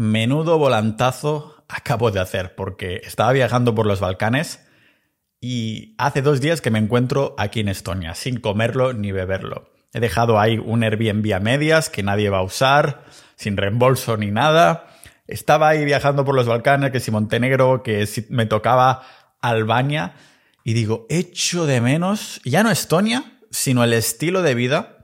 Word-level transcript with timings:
Menudo 0.00 0.56
volantazo 0.56 1.62
acabo 1.68 2.10
de 2.10 2.20
hacer, 2.20 2.54
porque 2.54 3.02
estaba 3.04 3.32
viajando 3.32 3.74
por 3.74 3.84
los 3.84 4.00
Balcanes 4.00 4.66
y 5.42 5.94
hace 5.98 6.22
dos 6.22 6.40
días 6.40 6.62
que 6.62 6.70
me 6.70 6.78
encuentro 6.78 7.34
aquí 7.36 7.60
en 7.60 7.68
Estonia, 7.68 8.14
sin 8.14 8.40
comerlo 8.40 8.94
ni 8.94 9.12
beberlo. 9.12 9.74
He 9.92 10.00
dejado 10.00 10.40
ahí 10.40 10.56
un 10.56 10.84
Airbnb 10.84 11.34
a 11.34 11.40
medias 11.40 11.90
que 11.90 12.02
nadie 12.02 12.30
va 12.30 12.38
a 12.38 12.42
usar, 12.42 13.04
sin 13.36 13.58
reembolso 13.58 14.16
ni 14.16 14.30
nada. 14.30 14.86
Estaba 15.26 15.68
ahí 15.68 15.84
viajando 15.84 16.24
por 16.24 16.34
los 16.34 16.46
Balcanes, 16.46 16.92
que 16.92 17.00
si 17.00 17.10
Montenegro, 17.10 17.82
que 17.82 18.06
si 18.06 18.24
me 18.30 18.46
tocaba 18.46 19.02
Albania, 19.42 20.14
y 20.64 20.72
digo, 20.72 21.04
echo 21.10 21.66
de 21.66 21.82
menos, 21.82 22.40
ya 22.46 22.62
no 22.62 22.70
Estonia, 22.70 23.38
sino 23.50 23.84
el 23.84 23.92
estilo 23.92 24.40
de 24.40 24.54
vida 24.54 24.99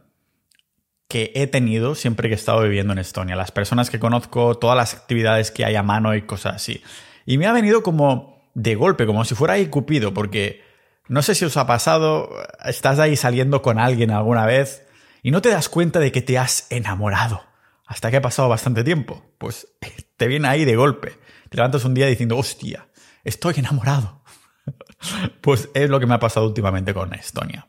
que 1.09 1.33
he 1.35 1.47
tenido 1.47 1.95
siempre 1.95 2.29
que 2.29 2.35
he 2.35 2.39
estado 2.39 2.63
viviendo 2.63 2.93
en 2.93 2.99
Estonia, 2.99 3.37
las 3.37 3.53
personas 3.53 3.91
que 3.91 4.01
conozco, 4.01 4.57
todas 4.57 4.77
las 4.77 4.95
actividades 4.95 5.51
que 5.51 5.65
hay 5.65 5.77
a 5.77 5.83
mano 5.83 6.15
y 6.15 6.23
cosas 6.23 6.57
así. 6.57 6.83
Y 7.25 7.39
me 7.39 7.47
ha 7.47 7.53
venido 7.53 7.83
como 7.83 8.51
de 8.55 8.75
golpe, 8.75 9.07
como 9.07 9.25
si 9.25 9.35
fuera 9.35 9.55
ahí 9.55 9.67
Cupido, 9.67 10.13
porque 10.15 10.65
no 11.09 11.23
sé 11.23 11.35
si 11.35 11.45
os 11.45 11.57
ha 11.57 11.67
pasado, 11.67 12.31
estás 12.65 12.99
ahí 12.99 13.17
saliendo 13.17 13.63
con 13.63 13.79
alguien 13.79 14.11
alguna 14.11 14.47
vez 14.47 14.87
y 15.23 15.31
no 15.31 15.43
te 15.43 15.51
das 15.51 15.69
cuenta 15.69 16.01
de 16.01 16.11
que 16.11 16.23
te 16.23 16.39
has 16.39 16.67
enamorado 16.71 17.43
hasta 17.87 18.11
que 18.11 18.17
ha 18.17 18.23
pasado 18.23 18.49
bastante 18.49 18.83
tiempo. 18.83 19.25
Pues 19.39 19.69
te 20.17 20.27
viene 20.27 20.49
ahí 20.49 20.65
de 20.65 20.77
golpe. 20.77 21.19
Te 21.49 21.57
levantas 21.57 21.85
un 21.85 21.95
día 21.95 22.07
diciendo, 22.07 22.37
hostia, 22.37 22.89
estoy 23.23 23.55
enamorado. 23.59 24.23
pues 25.41 25.69
es 25.75 25.89
lo 25.89 26.01
que 26.01 26.07
me 26.07 26.15
ha 26.15 26.21
pasado 26.21 26.47
últimamente 26.47 26.93
con 26.93 27.15
Estonia. 27.15 27.69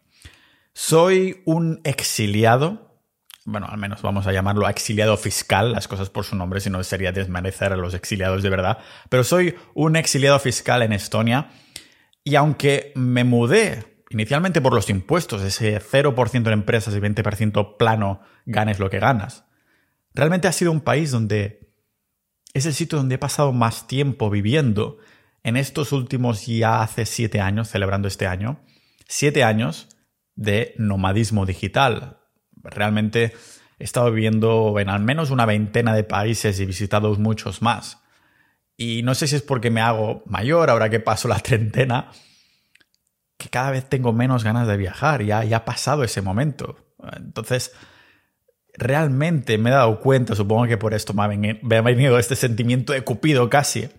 Soy 0.74 1.42
un 1.46 1.82
exiliado 1.84 2.87
bueno, 3.48 3.68
al 3.70 3.78
menos 3.78 4.02
vamos 4.02 4.28
a 4.28 4.34
llamarlo 4.34 4.68
exiliado 4.68 5.16
fiscal, 5.16 5.72
las 5.72 5.88
cosas 5.88 6.10
por 6.10 6.26
su 6.26 6.36
nombre, 6.36 6.60
si 6.60 6.70
no 6.70 6.84
sería 6.84 7.14
desmerecer 7.14 7.72
a 7.72 7.78
los 7.78 7.94
exiliados 7.94 8.44
de 8.44 8.50
verdad, 8.50 8.80
pero 9.08 9.24
soy 9.24 9.56
un 9.74 9.96
exiliado 9.96 10.38
fiscal 10.38 10.82
en 10.82 10.92
Estonia 10.92 11.50
y 12.26 12.36
aunque 12.36 12.92
me 12.96 13.24
mudé 13.24 14.04
inicialmente 14.10 14.60
por 14.60 14.74
los 14.74 14.90
impuestos, 14.90 15.44
ese 15.44 15.80
0% 15.80 16.36
en 16.36 16.54
empresas 16.54 16.94
y 16.94 17.00
20% 17.00 17.78
plano, 17.78 18.20
ganes 18.46 18.80
lo 18.80 18.90
que 18.90 19.00
ganas, 19.00 19.46
realmente 20.14 20.50
ha 20.50 20.52
sido 20.52 20.74
un 20.74 20.82
país 20.82 21.12
donde 21.12 21.72
es 22.54 22.66
el 22.66 22.74
sitio 22.74 22.98
donde 22.98 23.16
he 23.16 23.20
pasado 23.20 23.54
más 23.54 23.88
tiempo 23.88 24.30
viviendo 24.30 24.98
en 25.44 25.56
estos 25.56 25.94
últimos 25.94 26.46
ya 26.48 26.82
hace 26.82 27.06
siete 27.06 27.40
años, 27.40 27.70
celebrando 27.70 28.10
este 28.10 28.28
año, 28.28 28.60
siete 29.08 29.46
años 29.46 29.88
de 30.36 30.76
nomadismo 30.78 31.46
digital, 31.46 32.17
Realmente 32.70 33.34
he 33.80 33.84
estado 33.84 34.12
viviendo 34.12 34.80
en 34.80 34.90
al 34.90 35.02
menos 35.02 35.32
una 35.32 35.46
veintena 35.46 35.94
de 35.96 36.04
países 36.04 36.60
y 36.60 36.66
visitado 36.66 37.14
muchos 37.16 37.62
más. 37.62 38.00
Y 38.76 39.02
no 39.04 39.16
sé 39.16 39.28
si 39.28 39.36
es 39.36 39.42
porque 39.42 39.72
me 39.72 39.82
hago 39.82 40.24
mayor, 40.26 40.70
ahora 40.70 40.90
que 40.90 41.00
paso 41.00 41.28
la 41.28 41.40
treintena, 41.40 42.12
que 43.38 43.50
cada 43.50 43.72
vez 43.72 43.88
tengo 43.88 44.14
menos 44.14 44.44
ganas 44.44 44.68
de 44.68 44.78
viajar, 44.78 45.24
ya, 45.24 45.44
ya 45.44 45.58
ha 45.58 45.66
pasado 45.66 46.04
ese 46.04 46.22
momento. 46.22 46.78
Entonces, 47.16 47.72
realmente 48.74 49.58
me 49.58 49.70
he 49.70 49.74
dado 49.74 50.00
cuenta, 50.00 50.36
supongo 50.36 50.68
que 50.68 50.78
por 50.78 50.94
esto 50.94 51.14
me 51.14 51.24
ha 51.78 51.82
venido 51.82 52.18
este 52.20 52.36
sentimiento 52.36 52.94
de 52.94 53.02
cupido 53.02 53.50
casi, 53.50 53.90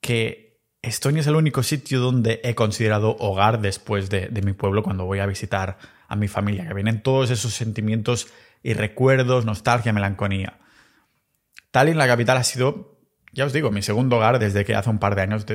que 0.00 0.41
Estonia 0.82 1.20
es 1.20 1.28
el 1.28 1.36
único 1.36 1.62
sitio 1.62 2.00
donde 2.00 2.40
he 2.42 2.56
considerado 2.56 3.16
hogar 3.20 3.60
después 3.60 4.10
de, 4.10 4.28
mi 4.44 4.52
pueblo 4.52 4.82
cuando 4.82 5.04
voy 5.04 5.20
a 5.20 5.26
visitar 5.26 5.78
a 6.08 6.16
mi 6.16 6.26
familia, 6.26 6.66
que 6.66 6.74
vienen 6.74 7.04
todos 7.04 7.30
esos 7.30 7.54
sentimientos 7.54 8.26
y 8.64 8.74
recuerdos, 8.74 9.44
nostalgia, 9.44 9.92
melancolía. 9.92 10.58
Tallinn, 11.70 11.98
la 11.98 12.08
capital, 12.08 12.36
ha 12.36 12.42
sido, 12.42 12.98
ya 13.32 13.44
os 13.44 13.52
digo, 13.52 13.70
mi 13.70 13.80
segundo 13.80 14.16
hogar 14.16 14.40
desde 14.40 14.64
que 14.64 14.74
hace 14.74 14.90
un 14.90 14.98
par 14.98 15.14
de 15.14 15.22
años 15.22 15.46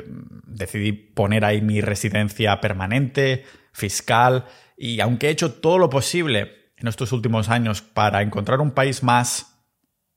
decidí 0.45 0.93
poner 0.93 1.43
ahí 1.43 1.61
mi 1.61 1.81
residencia 1.81 2.61
permanente, 2.61 3.43
fiscal, 3.73 4.45
y 4.77 5.01
aunque 5.01 5.27
he 5.27 5.31
hecho 5.31 5.55
todo 5.55 5.77
lo 5.77 5.89
posible 5.89 6.71
en 6.77 6.87
estos 6.87 7.11
últimos 7.11 7.49
años 7.49 7.81
para 7.81 8.21
encontrar 8.21 8.61
un 8.61 8.71
país 8.71 9.03
más, 9.03 9.59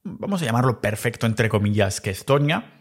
vamos 0.04 0.40
a 0.40 0.44
llamarlo 0.44 0.80
perfecto, 0.80 1.26
entre 1.26 1.48
comillas, 1.48 2.00
que 2.00 2.10
Estonia, 2.10 2.79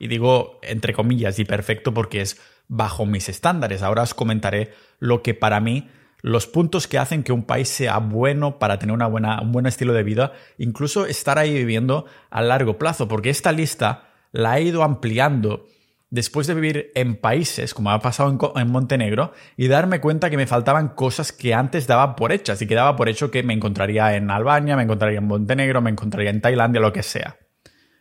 y 0.00 0.08
digo 0.08 0.58
entre 0.62 0.94
comillas 0.94 1.38
y 1.38 1.44
perfecto 1.44 1.94
porque 1.94 2.22
es 2.22 2.40
bajo 2.66 3.06
mis 3.06 3.28
estándares. 3.28 3.82
Ahora 3.82 4.02
os 4.02 4.14
comentaré 4.14 4.72
lo 4.98 5.22
que 5.22 5.34
para 5.34 5.60
mí 5.60 5.88
los 6.22 6.46
puntos 6.46 6.86
que 6.86 6.98
hacen 6.98 7.22
que 7.22 7.32
un 7.32 7.44
país 7.44 7.68
sea 7.68 7.98
bueno 7.98 8.58
para 8.58 8.78
tener 8.78 8.94
una 8.94 9.06
buena, 9.06 9.40
un 9.40 9.52
buen 9.52 9.66
estilo 9.66 9.92
de 9.92 10.02
vida, 10.02 10.32
incluso 10.58 11.06
estar 11.06 11.38
ahí 11.38 11.52
viviendo 11.52 12.06
a 12.30 12.42
largo 12.42 12.78
plazo, 12.78 13.08
porque 13.08 13.30
esta 13.30 13.52
lista 13.52 14.08
la 14.32 14.58
he 14.58 14.62
ido 14.62 14.82
ampliando 14.82 15.66
después 16.10 16.46
de 16.46 16.54
vivir 16.54 16.90
en 16.94 17.16
países, 17.16 17.72
como 17.72 17.90
ha 17.90 18.00
pasado 18.00 18.36
en, 18.56 18.70
Montenegro, 18.70 19.32
y 19.56 19.68
darme 19.68 20.00
cuenta 20.00 20.28
que 20.28 20.36
me 20.36 20.46
faltaban 20.46 20.88
cosas 20.88 21.32
que 21.32 21.54
antes 21.54 21.86
daba 21.86 22.16
por 22.16 22.32
hechas 22.32 22.60
y 22.60 22.66
que 22.66 22.74
daba 22.74 22.96
por 22.96 23.08
hecho 23.08 23.30
que 23.30 23.42
me 23.42 23.54
encontraría 23.54 24.14
en 24.16 24.30
Albania, 24.30 24.76
me 24.76 24.82
encontraría 24.82 25.18
en 25.18 25.26
Montenegro, 25.26 25.80
me 25.80 25.90
encontraría 25.90 26.30
en 26.30 26.40
Tailandia, 26.40 26.80
lo 26.80 26.92
que 26.92 27.02
sea. 27.02 27.38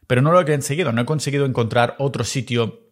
Pero 0.09 0.23
no 0.23 0.31
lo 0.31 0.41
he 0.41 0.45
conseguido, 0.45 0.91
no 0.91 1.01
he 1.01 1.05
conseguido 1.05 1.45
encontrar 1.45 1.93
otro 1.99 2.23
sitio 2.23 2.89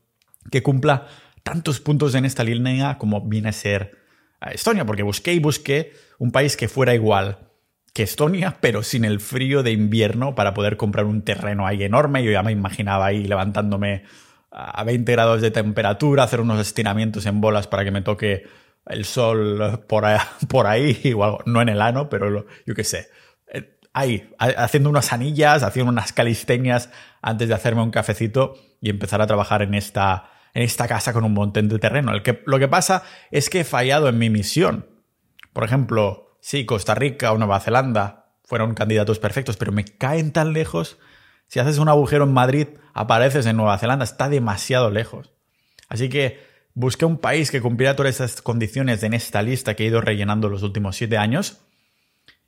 que 0.51 0.61
cumpla 0.61 1.07
tantos 1.41 1.79
puntos 1.79 2.13
en 2.13 2.25
esta 2.25 2.43
línea 2.43 2.99
como 2.99 3.27
viene 3.27 3.49
a 3.49 3.53
ser 3.53 3.97
a 4.39 4.51
Estonia, 4.51 4.85
porque 4.85 5.01
busqué 5.01 5.33
y 5.33 5.39
busqué 5.39 5.93
un 6.19 6.31
país 6.31 6.55
que 6.55 6.67
fuera 6.67 6.93
igual 6.93 7.39
que 7.91 8.03
Estonia, 8.03 8.57
pero 8.61 8.83
sin 8.83 9.03
el 9.03 9.19
frío 9.19 9.63
de 9.63 9.71
invierno 9.71 10.35
para 10.35 10.53
poder 10.53 10.77
comprar 10.77 11.05
un 11.05 11.23
terreno 11.23 11.65
ahí 11.65 11.81
enorme. 11.81 12.23
Yo 12.23 12.29
ya 12.29 12.43
me 12.43 12.51
imaginaba 12.51 13.07
ahí 13.07 13.23
levantándome 13.23 14.03
a 14.51 14.83
20 14.83 15.11
grados 15.11 15.41
de 15.41 15.49
temperatura, 15.49 16.21
hacer 16.21 16.39
unos 16.39 16.59
estiramientos 16.59 17.25
en 17.25 17.41
bolas 17.41 17.65
para 17.65 17.83
que 17.83 17.89
me 17.89 18.03
toque 18.03 18.43
el 18.85 19.05
sol 19.05 19.81
por 19.87 20.05
ahí, 20.05 20.19
por 20.47 20.67
ahí 20.67 21.15
no 21.47 21.63
en 21.63 21.69
el 21.69 21.81
ano, 21.81 22.09
pero 22.09 22.45
yo 22.63 22.75
qué 22.75 22.83
sé. 22.83 23.07
Ahí, 23.99 24.29
haciendo 24.37 24.91
unas 24.91 25.11
anillas, 25.11 25.63
haciendo 25.63 25.91
unas 25.91 26.13
calistenias 26.13 26.91
antes 27.19 27.47
de 27.47 27.55
hacerme 27.55 27.81
un 27.81 27.89
cafecito 27.89 28.53
y 28.79 28.91
empezar 28.91 29.23
a 29.23 29.25
trabajar 29.25 29.63
en 29.63 29.73
esta, 29.73 30.29
en 30.53 30.61
esta 30.61 30.87
casa 30.87 31.13
con 31.13 31.23
un 31.23 31.33
montón 31.33 31.67
de 31.67 31.79
terreno. 31.79 32.11
Lo 32.45 32.59
que 32.59 32.67
pasa 32.67 33.01
es 33.31 33.49
que 33.49 33.61
he 33.61 33.63
fallado 33.63 34.07
en 34.07 34.19
mi 34.19 34.29
misión. 34.29 34.85
Por 35.51 35.63
ejemplo, 35.63 36.37
sí, 36.41 36.63
Costa 36.67 36.93
Rica 36.93 37.31
o 37.31 37.39
Nueva 37.39 37.59
Zelanda 37.59 38.35
fueron 38.43 38.75
candidatos 38.75 39.17
perfectos, 39.17 39.57
pero 39.57 39.71
me 39.71 39.83
caen 39.83 40.31
tan 40.31 40.53
lejos. 40.53 40.99
Si 41.47 41.59
haces 41.59 41.79
un 41.79 41.89
agujero 41.89 42.25
en 42.25 42.33
Madrid, 42.33 42.67
apareces 42.93 43.47
en 43.47 43.57
Nueva 43.57 43.79
Zelanda, 43.79 44.03
está 44.03 44.29
demasiado 44.29 44.91
lejos. 44.91 45.33
Así 45.89 46.07
que 46.07 46.39
busqué 46.75 47.05
un 47.05 47.17
país 47.17 47.49
que 47.49 47.61
cumpliera 47.61 47.95
todas 47.95 48.13
esas 48.13 48.43
condiciones 48.43 49.01
en 49.01 49.15
esta 49.15 49.41
lista 49.41 49.73
que 49.73 49.85
he 49.85 49.87
ido 49.87 50.01
rellenando 50.01 50.49
los 50.49 50.61
últimos 50.61 50.97
siete 50.97 51.17
años 51.17 51.63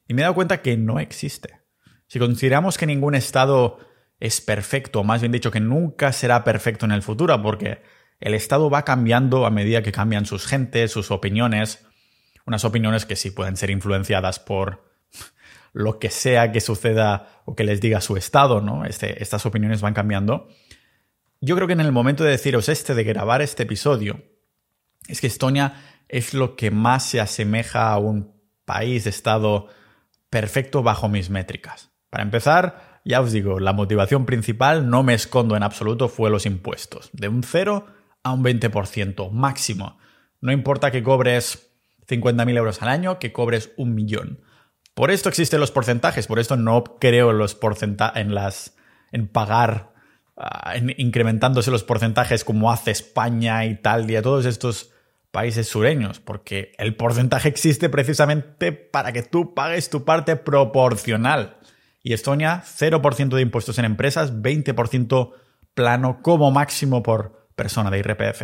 y 0.09 0.15
me 0.15 0.21
he 0.21 0.23
dado 0.23 0.33
cuenta 0.33 0.63
que 0.63 0.75
no 0.75 0.99
existe. 0.99 1.61
Si 2.07 2.17
consideramos 2.17 2.79
que 2.79 2.87
ningún 2.87 3.13
estado 3.13 3.77
es 4.19 4.41
perfecto, 4.41 5.01
o 5.01 5.03
más 5.03 5.21
bien 5.21 5.31
dicho, 5.31 5.51
que 5.51 5.59
nunca 5.59 6.11
será 6.11 6.43
perfecto 6.43 6.85
en 6.85 6.91
el 6.91 7.03
futuro, 7.03 7.39
porque 7.43 7.83
el 8.19 8.33
Estado 8.33 8.71
va 8.71 8.83
cambiando 8.83 9.45
a 9.45 9.51
medida 9.51 9.83
que 9.83 9.91
cambian 9.91 10.25
sus 10.25 10.47
gentes, 10.47 10.91
sus 10.91 11.11
opiniones, 11.11 11.85
unas 12.47 12.65
opiniones 12.65 13.05
que 13.05 13.15
sí 13.15 13.29
pueden 13.29 13.55
ser 13.55 13.69
influenciadas 13.69 14.39
por 14.39 14.83
lo 15.73 15.99
que 15.99 16.09
sea 16.09 16.51
que 16.51 16.59
suceda 16.59 17.43
o 17.45 17.55
que 17.55 17.63
les 17.63 17.79
diga 17.79 18.01
su 18.01 18.17
Estado, 18.17 18.61
¿no? 18.61 18.85
Este, 18.85 19.21
estas 19.21 19.45
opiniones 19.45 19.81
van 19.81 19.93
cambiando. 19.93 20.49
Yo 21.39 21.55
creo 21.55 21.67
que 21.67 21.73
en 21.73 21.81
el 21.81 21.91
momento 21.91 22.23
de 22.23 22.31
deciros 22.31 22.67
este, 22.67 22.95
de 22.95 23.03
grabar 23.03 23.43
este 23.43 23.61
episodio, 23.63 24.23
es 25.07 25.21
que 25.21 25.27
Estonia 25.27 25.75
es 26.07 26.33
lo 26.33 26.55
que 26.55 26.71
más 26.71 27.05
se 27.05 27.21
asemeja 27.21 27.91
a 27.91 27.99
un 27.99 28.33
país, 28.65 29.05
Estado 29.05 29.69
perfecto 30.29 30.83
bajo 30.83 31.09
mis 31.09 31.29
métricas. 31.29 31.91
Para 32.09 32.23
empezar, 32.23 33.01
ya 33.05 33.21
os 33.21 33.31
digo, 33.31 33.59
la 33.59 33.73
motivación 33.73 34.25
principal, 34.25 34.89
no 34.89 35.03
me 35.03 35.13
escondo 35.13 35.55
en 35.55 35.63
absoluto, 35.63 36.09
fue 36.09 36.29
los 36.29 36.45
impuestos. 36.45 37.09
De 37.13 37.27
un 37.27 37.43
cero 37.43 37.87
a 38.23 38.33
un 38.33 38.43
20% 38.43 39.31
máximo. 39.31 39.97
No 40.41 40.51
importa 40.51 40.91
que 40.91 41.03
cobres 41.03 41.71
50.000 42.07 42.57
euros 42.57 42.81
al 42.81 42.89
año, 42.89 43.19
que 43.19 43.31
cobres 43.31 43.71
un 43.77 43.93
millón. 43.93 44.41
Por 44.93 45.11
esto 45.11 45.29
existen 45.29 45.59
los 45.59 45.71
porcentajes, 45.71 46.27
por 46.27 46.39
esto 46.39 46.57
no 46.57 46.83
creo 46.99 47.31
en 47.31 47.37
los 47.37 47.57
en 48.15 48.35
las 48.35 48.75
en 49.11 49.27
pagar 49.27 49.93
ah, 50.35 50.75
en 50.75 50.93
incrementándose 50.97 51.71
los 51.71 51.83
porcentajes 51.83 52.43
como 52.43 52.71
hace 52.71 52.91
España, 52.91 53.65
Italia, 53.65 54.21
todos 54.21 54.45
estos 54.45 54.91
países 55.31 55.67
sureños, 55.67 56.19
porque 56.19 56.73
el 56.77 56.95
porcentaje 56.95 57.49
existe 57.49 57.89
precisamente 57.89 58.71
para 58.71 59.11
que 59.11 59.23
tú 59.23 59.53
pagues 59.53 59.89
tu 59.89 60.05
parte 60.05 60.35
proporcional. 60.35 61.57
Y 62.01 62.13
Estonia, 62.13 62.63
0% 62.65 63.35
de 63.35 63.41
impuestos 63.41 63.77
en 63.77 63.85
empresas, 63.85 64.33
20% 64.33 65.33
plano 65.73 66.21
como 66.21 66.51
máximo 66.51 67.03
por, 67.03 67.39
persona 67.59 67.91
de 67.91 67.99
IRPF. 67.99 68.43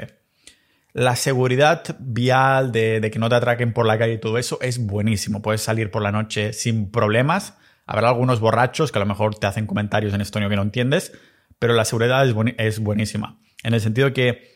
La 0.91 1.15
seguridad 1.15 1.83
vial 1.99 2.73
de, 2.73 3.09
que 3.11 3.19
no 3.19 3.29
te 3.29 3.35
atraquen 3.35 3.71
por 3.71 3.85
la 3.85 3.97
calle 3.97 4.13
y 4.13 4.17
todo 4.17 4.37
eso 4.37 4.59
es 4.61 4.85
buenísimo. 4.85 5.41
Puedes 5.41 5.61
salir 5.61 5.89
por 5.89 6.01
la 6.01 6.11
noche 6.11 6.51
sin 6.51 6.91
problemas. 6.91 7.57
Habrá 7.85 8.09
algunos 8.09 8.41
borrachos 8.41 8.91
que 8.91 8.99
a 8.99 9.01
lo 9.01 9.05
mejor 9.05 9.35
te 9.35 9.47
hacen 9.47 9.67
comentarios 9.67 10.13
en 10.13 10.19
estonio 10.19 10.49
que 10.49 10.57
no 10.57 10.63
entiendes, 10.63 11.13
pero 11.59 11.73
la 11.73 11.85
seguridad 11.85 12.27
es, 12.57 12.79
buenísima. 12.79 13.39
En 13.63 13.73
el 13.73 13.79
sentido 13.79 14.11
que 14.11 14.54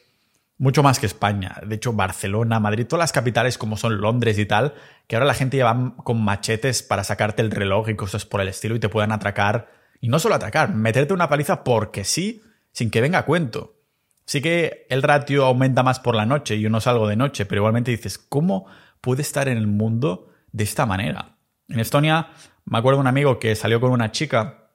mucho 0.60 0.84
más 0.84 1.00
que 1.00 1.06
España. 1.06 1.56
De 1.66 1.76
hecho, 1.76 1.94
Barcelona, 1.94 2.60
Madrid, 2.60 2.86
todas 2.86 3.04
las 3.04 3.14
capitales 3.14 3.58
como 3.58 3.78
son 3.78 4.00
Londres 4.00 4.38
y 4.38 4.46
tal, 4.46 4.76
que 5.08 5.16
ahora 5.16 5.26
la 5.26 5.34
gente 5.34 5.58
lleva 5.58 5.96
con 6.04 6.22
machetes 6.22 6.84
para 6.84 7.04
sacarte 7.04 7.42
el 7.42 7.50
reloj 7.50 7.90
y 7.90 7.96
cosas 7.96 8.26
por 8.26 8.42
el 8.42 8.50
estilo 8.50 8.76
y 8.76 8.80
te 8.80 8.90
puedan 8.90 9.14
atracar. 9.14 9.72
Y 10.02 10.10
no 10.10 10.20
solo 10.20 10.36
atracar, 10.36 10.76
meterte 10.76 11.14
una 11.14 11.30
paliza 11.30 11.64
porque 11.64 12.04
sí, 12.04 12.44
sin 12.74 12.92
que 12.92 13.02
venga 13.02 13.20
a 13.20 13.26
cuento. 13.26 13.78
Sí 14.26 14.42
que 14.42 14.86
el 14.90 15.02
ratio 15.02 15.46
aumenta 15.46 15.82
más 15.82 16.00
por 16.00 16.14
la 16.14 16.26
noche 16.26 16.58
y 16.58 16.62
yo 16.62 16.70
no 16.70 16.82
salgo 16.82 17.08
de 17.08 17.16
noche, 17.16 17.46
pero 17.46 17.62
igualmente 17.62 17.92
dices, 17.92 18.18
¿cómo 18.18 18.68
puede 19.02 19.22
estar 19.22 19.48
en 19.48 19.58
el 19.58 19.66
mundo 19.66 20.30
de 20.52 20.66
esta 20.66 20.86
manera? 20.86 21.38
En 21.70 21.80
Estonia, 21.80 22.28
me 22.66 22.78
acuerdo 22.78 22.98
de 22.98 23.02
un 23.02 23.08
amigo 23.08 23.40
que 23.40 23.56
salió 23.56 23.80
con 23.80 23.92
una 23.92 24.12
chica 24.12 24.72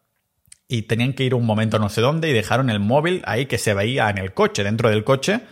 y 0.66 0.82
tenían 0.82 1.12
que 1.12 1.25
ir 1.25 1.34
un 1.34 1.44
momento 1.44 1.78
no 1.78 1.90
sé 1.90 2.00
dónde 2.00 2.31
y 2.31 2.32
dejaron 2.32 2.70
el 2.70 2.81
móvil 2.81 3.22
ahí 3.26 3.46
que 3.46 3.58
se 3.58 3.75
veía 3.75 4.08
en 4.08 4.16
el 4.16 4.32
coche, 4.32 4.64
dentro 4.64 4.88
del 4.88 5.04
coche. 5.04 5.42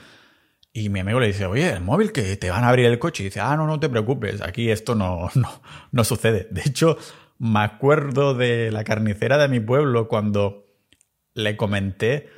Y 0.72 0.88
mi 0.88 1.00
amigo 1.00 1.20
le 1.20 1.26
dice, 1.26 1.46
oye, 1.46 1.70
el 1.70 1.82
móvil 1.82 2.12
que 2.12 2.36
te 2.36 2.50
van 2.50 2.64
a 2.64 2.68
abrir 2.68 2.86
el 2.86 2.98
coche. 2.98 3.22
Y 3.22 3.26
dice, 3.26 3.40
ah, 3.40 3.56
no, 3.56 3.66
no 3.66 3.78
te 3.78 3.88
preocupes, 3.88 4.40
aquí 4.40 4.70
esto 4.70 4.94
no, 4.94 5.30
no, 5.34 5.62
no 5.90 6.04
sucede. 6.04 6.48
De 6.50 6.62
hecho, 6.64 6.96
me 7.38 7.60
acuerdo 7.60 8.34
de 8.34 8.70
la 8.70 8.84
carnicera 8.84 9.38
de 9.38 9.48
mi 9.48 9.60
pueblo 9.60 10.08
cuando 10.08 10.66
le 11.34 11.56
comenté 11.56 12.28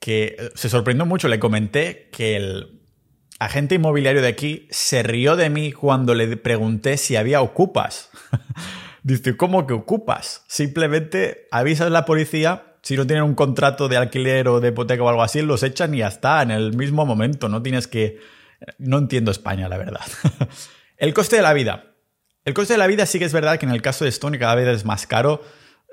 que 0.00 0.36
se 0.54 0.68
sorprendió 0.68 1.06
mucho, 1.06 1.28
le 1.28 1.38
comenté 1.38 2.08
que 2.12 2.36
el 2.36 2.80
agente 3.38 3.74
inmobiliario 3.74 4.22
de 4.22 4.28
aquí 4.28 4.68
se 4.70 5.02
rió 5.02 5.36
de 5.36 5.50
mí 5.50 5.72
cuando 5.72 6.14
le 6.14 6.36
pregunté 6.36 6.96
si 6.96 7.16
había 7.16 7.40
ocupas. 7.40 8.10
Dice, 9.02 9.36
¿cómo 9.36 9.66
que 9.66 9.74
ocupas? 9.74 10.44
Simplemente 10.48 11.46
avisas 11.50 11.88
a 11.88 11.90
la 11.90 12.04
policía, 12.04 12.75
si 12.86 12.96
no 12.96 13.04
tienen 13.04 13.24
un 13.24 13.34
contrato 13.34 13.88
de 13.88 13.96
alquiler 13.96 14.46
o 14.46 14.60
de 14.60 14.68
hipoteca 14.68 15.02
o 15.02 15.08
algo 15.08 15.24
así, 15.24 15.42
los 15.42 15.64
echan 15.64 15.92
y 15.92 15.98
ya 15.98 16.06
está, 16.06 16.40
en 16.42 16.52
el 16.52 16.76
mismo 16.76 17.04
momento. 17.04 17.48
No 17.48 17.60
tienes 17.60 17.88
que... 17.88 18.20
No 18.78 18.98
entiendo 18.98 19.32
España, 19.32 19.68
la 19.68 19.76
verdad. 19.76 20.02
el 20.96 21.12
coste 21.12 21.34
de 21.34 21.42
la 21.42 21.52
vida. 21.52 21.96
El 22.44 22.54
coste 22.54 22.74
de 22.74 22.78
la 22.78 22.86
vida 22.86 23.04
sí 23.04 23.18
que 23.18 23.24
es 23.24 23.32
verdad 23.32 23.58
que 23.58 23.66
en 23.66 23.72
el 23.72 23.82
caso 23.82 24.04
de 24.04 24.10
Estonia 24.10 24.38
cada 24.38 24.54
vez 24.54 24.68
es 24.68 24.84
más 24.84 25.08
caro 25.08 25.42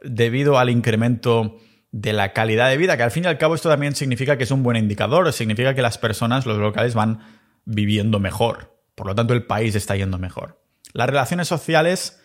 debido 0.04 0.60
al 0.60 0.70
incremento 0.70 1.58
de 1.92 2.14
la 2.14 2.32
calidad 2.32 2.70
de 2.70 2.78
vida, 2.78 2.96
que 2.96 3.02
al 3.02 3.10
fin 3.10 3.24
y 3.24 3.28
al 3.28 3.40
cabo 3.40 3.56
esto 3.56 3.70
también 3.70 3.96
significa 3.96 4.38
que 4.38 4.44
es 4.44 4.52
un 4.52 4.62
buen 4.62 4.78
indicador, 4.78 5.34
significa 5.34 5.74
que 5.74 5.82
las 5.82 5.98
personas, 5.98 6.46
los 6.46 6.60
locales 6.60 6.94
van 6.94 7.22
viviendo 7.66 8.20
mejor. 8.20 8.78
Por 8.94 9.08
lo 9.08 9.16
tanto, 9.16 9.34
el 9.34 9.48
país 9.48 9.74
está 9.74 9.96
yendo 9.96 10.20
mejor. 10.20 10.62
Las 10.94 11.08
relaciones 11.08 11.48
sociales 11.48 12.23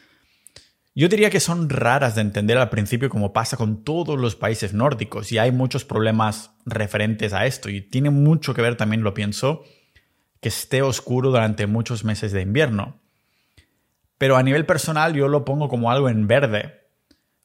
yo 0.99 1.09
diría 1.09 1.31
que 1.31 1.39
son 1.39 1.71
raras 1.71 2.17
de 2.17 2.23
entender 2.23 2.59
al 2.59 2.71
principio 2.71 3.09
como 3.09 3.33
pasa 3.33 3.57
con 3.57 3.85
todos 3.85 4.19
los 4.19 4.35
países 4.35 4.75
nórdicos 4.75 5.31
y 5.31 5.39
hay 5.39 5.53
muchos 5.53 5.85
problemas 5.85 6.51
referentes 6.67 7.33
a 7.33 7.47
esto 7.47 7.69
y 7.69 7.81
tiene 7.81 8.11
mucho 8.11 8.53
que 8.53 8.63
ver 8.63 8.75
también, 8.77 9.05
lo 9.05 9.15
pienso, 9.15 9.63
que 10.41 10.49
esté 10.49 10.83
oscuro 10.83 11.31
durante 11.31 11.69
muchos 11.69 12.03
meses 12.03 12.33
de 12.33 12.43
invierno. 12.43 13.01
Pero 14.19 14.37
a 14.37 14.43
nivel 14.43 14.67
personal 14.67 15.15
yo 15.15 15.29
lo 15.29 15.45
pongo 15.45 15.69
como 15.69 15.93
algo 15.93 16.09
en 16.09 16.27
verde, 16.27 16.81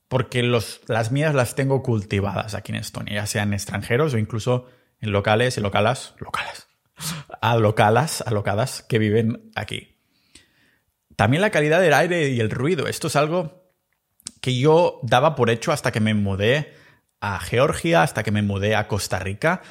porque 0.08 0.42
las 0.42 1.12
mías 1.12 1.36
las 1.36 1.54
tengo 1.54 1.84
cultivadas 1.84 2.56
aquí 2.56 2.72
en 2.72 2.80
Estonia, 2.80 3.14
ya 3.14 3.28
sean 3.28 3.54
extranjeros 3.54 4.16
o 4.16 4.18
incluso 4.18 4.66
en 5.00 5.12
locales 5.12 5.60
y 5.60 5.62
localas, 5.62 6.16
locales, 6.18 6.70
a 7.40 7.56
localas, 7.58 8.24
alocadas 8.26 8.82
que 8.82 8.98
viven 8.98 9.52
aquí. 9.54 9.93
También 11.24 11.40
la 11.40 11.52
calidad 11.52 11.80
del 11.80 11.94
aire 11.94 12.28
y 12.31 12.42
el 12.42 12.50
ruido. 12.50 12.86
Esto 12.86 13.08
es 13.08 13.16
algo 13.16 13.72
que 14.42 14.58
yo 14.58 15.00
daba 15.04 15.36
por 15.36 15.50
hecho 15.50 15.72
hasta 15.72 15.94
que 15.94 16.02
me 16.02 16.14
mudé 16.14 16.74
a 17.22 17.40
Georgia, 17.40 18.04
hasta 18.04 18.24
que 18.24 18.31
me 18.31 18.42
mudé 18.42 18.75
a 18.75 18.90
Costa 18.90 19.20
Rica 19.20 19.62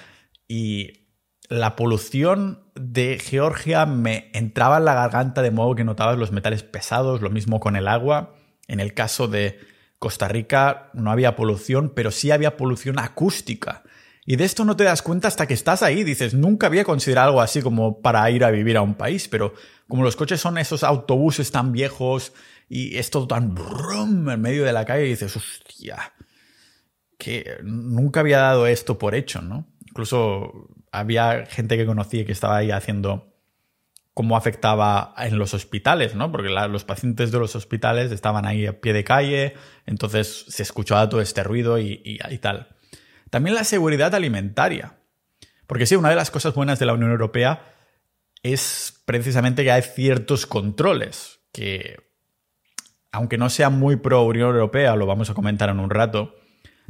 y 0.48 1.08
la 1.50 1.76
polución 1.76 2.72
de 2.74 3.18
Georgia 3.18 3.84
me 3.84 4.30
entraba 4.32 4.78
en 4.78 4.86
la 4.86 4.94
garganta 4.94 5.42
de 5.42 5.50
modo 5.50 5.74
que 5.74 5.84
notabas 5.84 6.16
los 6.16 6.32
metales 6.32 6.62
pesados, 6.62 7.20
lo 7.20 7.28
mismo 7.28 7.60
con 7.60 7.76
el 7.76 7.86
agua. 7.86 8.34
En 8.66 8.80
el 8.80 8.94
caso 8.94 9.28
de 9.28 9.58
Costa 9.98 10.28
Rica 10.28 10.88
no 10.94 11.10
había 11.10 11.36
polución, 11.36 11.92
pero 11.94 12.12
sí 12.12 12.30
había 12.30 12.56
polución 12.56 12.98
acústica. 12.98 13.82
Y 14.24 14.36
de 14.36 14.44
esto 14.44 14.64
no 14.64 14.76
te 14.76 14.84
das 14.84 15.02
cuenta 15.02 15.28
hasta 15.28 15.46
que 15.46 15.54
estás 15.54 15.82
ahí. 15.82 16.04
Dices, 16.04 16.34
nunca 16.34 16.68
había 16.68 16.84
considerado 16.84 17.28
algo 17.28 17.40
así 17.40 17.60
como 17.60 18.00
para 18.00 18.30
ir 18.30 18.44
a 18.44 18.50
vivir 18.50 18.76
a 18.76 18.82
un 18.82 18.94
país, 18.94 19.28
pero 19.28 19.54
como 19.88 20.04
los 20.04 20.16
coches 20.16 20.40
son 20.40 20.58
esos 20.58 20.84
autobuses 20.84 21.50
tan 21.50 21.72
viejos 21.72 22.32
y 22.68 22.96
es 22.96 23.10
todo 23.10 23.26
tan 23.26 23.54
brum 23.54 24.30
en 24.30 24.40
medio 24.40 24.64
de 24.64 24.72
la 24.72 24.84
calle, 24.84 25.04
dices, 25.04 25.36
hostia, 25.36 26.12
que 27.18 27.58
nunca 27.62 28.20
había 28.20 28.38
dado 28.38 28.66
esto 28.66 28.98
por 28.98 29.14
hecho, 29.14 29.42
¿no? 29.42 29.66
Incluso 29.86 30.68
había 30.92 31.44
gente 31.46 31.76
que 31.76 31.84
conocí 31.84 32.24
que 32.24 32.32
estaba 32.32 32.56
ahí 32.56 32.70
haciendo 32.70 33.34
cómo 34.14 34.36
afectaba 34.36 35.14
en 35.18 35.38
los 35.38 35.52
hospitales, 35.52 36.14
¿no? 36.14 36.30
Porque 36.30 36.48
los 36.48 36.84
pacientes 36.84 37.32
de 37.32 37.38
los 37.38 37.56
hospitales 37.56 38.12
estaban 38.12 38.46
ahí 38.46 38.66
a 38.66 38.80
pie 38.80 38.92
de 38.92 39.04
calle, 39.04 39.54
entonces 39.84 40.44
se 40.48 40.62
escuchaba 40.62 41.08
todo 41.08 41.20
este 41.20 41.42
ruido 41.42 41.78
y, 41.78 42.00
y 42.04 42.38
tal. 42.38 42.71
También 43.32 43.54
la 43.54 43.64
seguridad 43.64 44.14
alimentaria. 44.14 44.98
Porque 45.66 45.86
sí, 45.86 45.96
una 45.96 46.10
de 46.10 46.16
las 46.16 46.30
cosas 46.30 46.52
buenas 46.54 46.78
de 46.78 46.84
la 46.84 46.92
Unión 46.92 47.12
Europea 47.12 47.64
es 48.42 49.00
precisamente 49.06 49.64
que 49.64 49.72
hay 49.72 49.80
ciertos 49.80 50.44
controles 50.44 51.40
que, 51.50 51.96
aunque 53.10 53.38
no 53.38 53.48
sea 53.48 53.70
muy 53.70 53.96
pro 53.96 54.24
Unión 54.24 54.50
Europea, 54.50 54.96
lo 54.96 55.06
vamos 55.06 55.30
a 55.30 55.34
comentar 55.34 55.70
en 55.70 55.80
un 55.80 55.88
rato, 55.88 56.34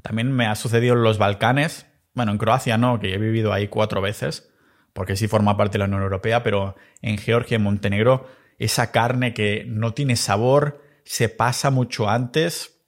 también 0.03 0.33
me 0.33 0.47
ha 0.47 0.57
sucedido 0.57 0.95
en 0.95 1.05
los 1.05 1.17
Balcanes, 1.17 1.87
bueno, 2.13 2.33
en 2.33 2.39
Croacia 2.39 2.77
no, 2.77 2.99
que 2.99 3.15
he 3.15 3.19
vivido 3.19 3.53
ahí 3.53 3.69
cuatro 3.69 4.01
veces, 4.01 4.51
porque 4.95 5.15
sí 5.15 5.29
forma 5.29 5.57
parte 5.57 5.75
de 5.75 5.79
la 5.79 5.85
Unión 5.85 6.03
Europea, 6.03 6.43
pero 6.43 6.75
en 7.03 7.19
Georgia 7.19 7.55
y 7.55 7.61
Montenegro, 7.61 8.27
esa 8.59 8.91
carne 8.91 9.33
que 9.33 9.65
no 9.69 9.95
tiene 9.95 10.17
sabor, 10.17 10.83
se 11.05 11.29
pasa 11.29 11.71
mucho 11.71 12.11
antes, 12.11 12.83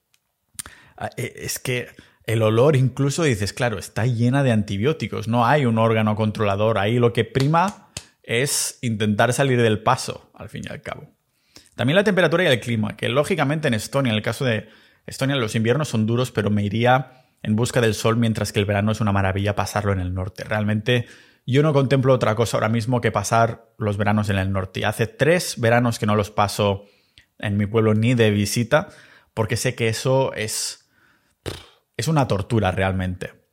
ah, 0.96 1.10
e, 1.16 1.34
es 1.36 1.60
que 1.60 1.86
el 2.26 2.42
olor 2.42 2.76
incluso 2.76 3.22
dices, 3.22 3.52
claro, 3.52 3.78
está 3.78 4.06
llena 4.06 4.42
de 4.42 4.52
antibióticos, 4.52 5.28
no 5.28 5.46
hay 5.46 5.66
un 5.66 5.78
órgano 5.78 6.16
controlador, 6.16 6.78
ahí 6.78 6.98
lo 6.98 7.12
que 7.12 7.24
prima 7.24 7.90
es 8.22 8.78
intentar 8.80 9.32
salir 9.32 9.60
del 9.60 9.82
paso, 9.82 10.30
al 10.34 10.48
fin 10.48 10.62
y 10.64 10.72
al 10.72 10.80
cabo. 10.80 11.10
También 11.74 11.96
la 11.96 12.04
temperatura 12.04 12.44
y 12.44 12.46
el 12.46 12.60
clima, 12.60 12.96
que 12.96 13.08
lógicamente 13.08 13.68
en 13.68 13.74
Estonia, 13.74 14.10
en 14.10 14.16
el 14.16 14.22
caso 14.22 14.44
de 14.44 14.68
Estonia, 15.06 15.36
los 15.36 15.54
inviernos 15.54 15.88
son 15.88 16.06
duros, 16.06 16.30
pero 16.30 16.50
me 16.50 16.64
iría 16.64 17.24
en 17.42 17.56
busca 17.56 17.80
del 17.80 17.94
sol, 17.94 18.16
mientras 18.16 18.52
que 18.52 18.60
el 18.60 18.64
verano 18.64 18.92
es 18.92 19.00
una 19.00 19.12
maravilla 19.12 19.54
pasarlo 19.54 19.92
en 19.92 20.00
el 20.00 20.14
norte. 20.14 20.44
Realmente 20.44 21.06
yo 21.46 21.62
no 21.62 21.74
contemplo 21.74 22.14
otra 22.14 22.34
cosa 22.34 22.56
ahora 22.56 22.70
mismo 22.70 23.02
que 23.02 23.12
pasar 23.12 23.66
los 23.76 23.98
veranos 23.98 24.30
en 24.30 24.38
el 24.38 24.50
norte. 24.50 24.86
Hace 24.86 25.06
tres 25.06 25.56
veranos 25.58 25.98
que 25.98 26.06
no 26.06 26.16
los 26.16 26.30
paso 26.30 26.86
en 27.38 27.58
mi 27.58 27.66
pueblo 27.66 27.92
ni 27.92 28.14
de 28.14 28.30
visita, 28.30 28.88
porque 29.34 29.56
sé 29.56 29.74
que 29.74 29.88
eso 29.88 30.32
es 30.32 30.83
es 31.96 32.08
una 32.08 32.28
tortura 32.28 32.70
realmente. 32.70 33.44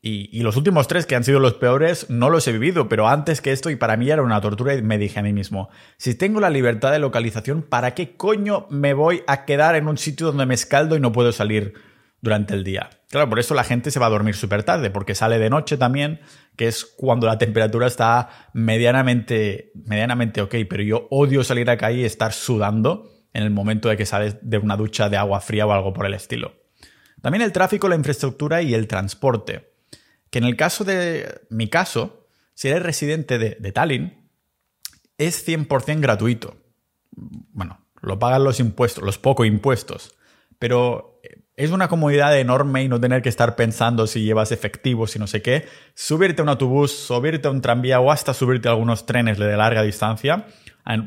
Y, 0.00 0.42
los 0.42 0.56
últimos 0.56 0.86
tres, 0.86 1.06
que 1.06 1.16
han 1.16 1.24
sido 1.24 1.40
los 1.40 1.54
peores, 1.54 2.08
no 2.08 2.30
los 2.30 2.46
he 2.46 2.52
vivido, 2.52 2.88
pero 2.88 3.08
antes 3.08 3.40
que 3.40 3.50
esto, 3.50 3.68
y 3.68 3.76
para 3.76 3.96
mí 3.96 4.08
era 4.08 4.22
una 4.22 4.40
tortura, 4.40 4.74
y 4.74 4.82
me 4.82 4.96
dije 4.96 5.18
a 5.18 5.22
mí 5.22 5.32
mismo, 5.32 5.70
si 5.96 6.14
tengo 6.14 6.40
la 6.40 6.50
libertad 6.50 6.92
de 6.92 7.00
localización, 7.00 7.62
¿para 7.62 7.94
qué 7.94 8.16
coño 8.16 8.66
me 8.70 8.94
voy 8.94 9.22
a 9.26 9.44
quedar 9.44 9.74
en 9.74 9.88
un 9.88 9.98
sitio 9.98 10.28
donde 10.28 10.46
me 10.46 10.54
escaldo 10.54 10.96
y 10.96 11.00
no 11.00 11.12
puedo 11.12 11.32
salir 11.32 11.74
durante 12.20 12.54
el 12.54 12.62
día? 12.62 12.90
Claro, 13.10 13.28
por 13.28 13.40
eso 13.40 13.54
la 13.54 13.64
gente 13.64 13.90
se 13.90 13.98
va 13.98 14.06
a 14.06 14.10
dormir 14.10 14.36
súper 14.36 14.62
tarde, 14.62 14.90
porque 14.90 15.16
sale 15.16 15.38
de 15.38 15.50
noche 15.50 15.76
también, 15.76 16.20
que 16.56 16.68
es 16.68 16.84
cuando 16.84 17.26
la 17.26 17.38
temperatura 17.38 17.88
está 17.88 18.28
medianamente, 18.52 19.72
medianamente 19.74 20.42
ok, 20.42 20.54
pero 20.70 20.82
yo 20.84 21.08
odio 21.10 21.42
salir 21.42 21.68
a 21.70 21.76
calle 21.76 22.02
y 22.02 22.04
estar 22.04 22.32
sudando 22.32 23.10
en 23.32 23.42
el 23.42 23.50
momento 23.50 23.88
de 23.88 23.96
que 23.96 24.06
sales 24.06 24.36
de 24.42 24.58
una 24.58 24.76
ducha 24.76 25.08
de 25.08 25.16
agua 25.16 25.40
fría 25.40 25.66
o 25.66 25.72
algo 25.72 25.92
por 25.92 26.06
el 26.06 26.14
estilo. 26.14 26.52
También 27.22 27.42
el 27.42 27.52
tráfico, 27.52 27.88
la 27.88 27.96
infraestructura 27.96 28.62
y 28.62 28.74
el 28.74 28.86
transporte. 28.86 29.72
Que 30.30 30.38
en 30.38 30.44
el 30.44 30.56
caso 30.56 30.84
de 30.84 31.42
mi 31.50 31.68
caso, 31.68 32.28
si 32.54 32.68
eres 32.68 32.82
residente 32.82 33.38
de, 33.38 33.72
Tallinn, 33.72 34.30
es 35.16 35.46
100% 35.46 36.00
gratuito. 36.00 36.56
Bueno, 37.10 37.86
lo 38.00 38.18
pagan 38.18 38.44
los 38.44 38.60
impuestos, 38.60 39.02
los 39.04 39.18
pocos 39.18 39.46
impuestos. 39.46 40.16
Pero 40.58 41.20
es 41.56 41.70
una 41.70 41.88
comodidad 41.88 42.38
enorme 42.38 42.82
y 42.82 42.88
no 42.88 43.00
tener 43.00 43.22
que 43.22 43.28
estar 43.28 43.56
pensando 43.56 44.06
si 44.06 44.22
llevas 44.22 44.52
efectivo, 44.52 45.06
si 45.06 45.18
no 45.18 45.26
sé 45.26 45.42
qué. 45.42 45.66
Subirte 45.94 46.42
a 46.42 46.44
un 46.44 46.48
autobús, 46.50 46.92
subirte 46.92 47.48
a 47.48 47.50
un 47.50 47.62
tranvía 47.62 48.00
o 48.00 48.12
hasta 48.12 48.34
subirte 48.34 48.68
a 48.68 48.72
algunos 48.72 49.06
trenes 49.06 49.38
de 49.38 49.56
larga 49.56 49.82
distancia 49.82 50.46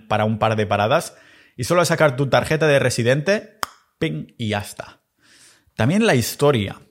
para 0.07 0.25
un 0.25 0.39
par 0.39 0.55
de 0.55 0.67
paradas 0.67 1.15
y 1.55 1.63
solo 1.63 1.83
sacar 1.85 2.15
tu 2.15 2.27
tarjeta 2.27 2.67
de 2.67 2.79
residente, 2.79 3.59
ping, 3.97 4.33
y 4.37 4.49
ya 4.49 4.59
está. 4.59 5.00
También 5.75 6.05
la 6.05 6.15
historia. 6.15 6.81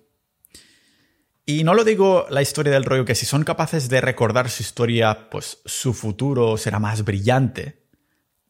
Y 1.46 1.64
no 1.64 1.74
lo 1.74 1.84
digo 1.84 2.26
la 2.30 2.42
historia 2.42 2.72
del 2.72 2.84
rollo 2.84 3.04
que 3.04 3.14
si 3.14 3.26
son 3.26 3.44
capaces 3.44 3.88
de 3.88 4.00
recordar 4.00 4.48
su 4.50 4.62
historia, 4.62 5.28
pues 5.30 5.58
su 5.64 5.94
futuro 5.94 6.56
será 6.56 6.78
más 6.78 7.04
brillante. 7.04 7.88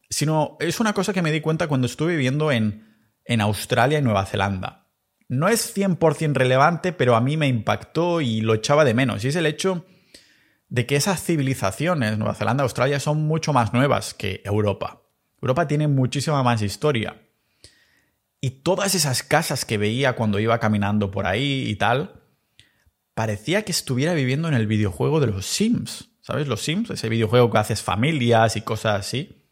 Sino 0.09 0.57
es 0.59 0.79
una 0.79 0.93
cosa 0.93 1.13
que 1.13 1.21
me 1.21 1.31
di 1.31 1.41
cuenta 1.41 1.67
cuando 1.67 1.87
estuve 1.87 2.11
viviendo 2.13 2.51
en, 2.51 2.91
en 3.25 3.41
Australia 3.41 3.99
y 3.99 4.01
Nueva 4.01 4.25
Zelanda. 4.25 4.87
no 5.29 5.47
es 5.47 5.75
100% 5.75 6.33
relevante, 6.33 6.91
pero 6.91 7.15
a 7.15 7.21
mí 7.21 7.37
me 7.37 7.47
impactó 7.47 8.19
y 8.19 8.41
lo 8.41 8.53
echaba 8.53 8.83
de 8.83 8.93
menos. 8.93 9.23
Y 9.23 9.29
es 9.29 9.35
el 9.35 9.45
hecho 9.45 9.85
de 10.67 10.85
que 10.85 10.95
esas 10.95 11.23
civilizaciones, 11.23 12.17
Nueva 12.17 12.35
Zelanda, 12.35 12.63
Australia, 12.63 12.99
son 12.99 13.23
mucho 13.23 13.53
más 13.53 13.73
nuevas 13.73 14.13
que 14.13 14.41
Europa. 14.43 15.01
Europa 15.41 15.67
tiene 15.67 15.87
muchísima 15.87 16.43
más 16.43 16.61
historia. 16.61 17.21
Y 18.41 18.49
todas 18.61 18.95
esas 18.95 19.23
casas 19.23 19.63
que 19.63 19.77
veía 19.77 20.13
cuando 20.13 20.39
iba 20.39 20.59
caminando 20.59 21.11
por 21.11 21.27
ahí 21.27 21.65
y 21.69 21.75
tal, 21.75 22.21
parecía 23.13 23.63
que 23.63 23.71
estuviera 23.71 24.13
viviendo 24.13 24.47
en 24.47 24.55
el 24.55 24.67
videojuego 24.67 25.19
de 25.19 25.27
los 25.27 25.45
Sims. 25.45 26.09
¿Sabes? 26.21 26.47
Los 26.47 26.61
Sims, 26.61 26.89
ese 26.89 27.07
videojuego 27.07 27.49
que 27.49 27.57
haces 27.59 27.81
familias 27.81 28.55
y 28.55 28.61
cosas 28.61 28.99
así. 28.99 29.45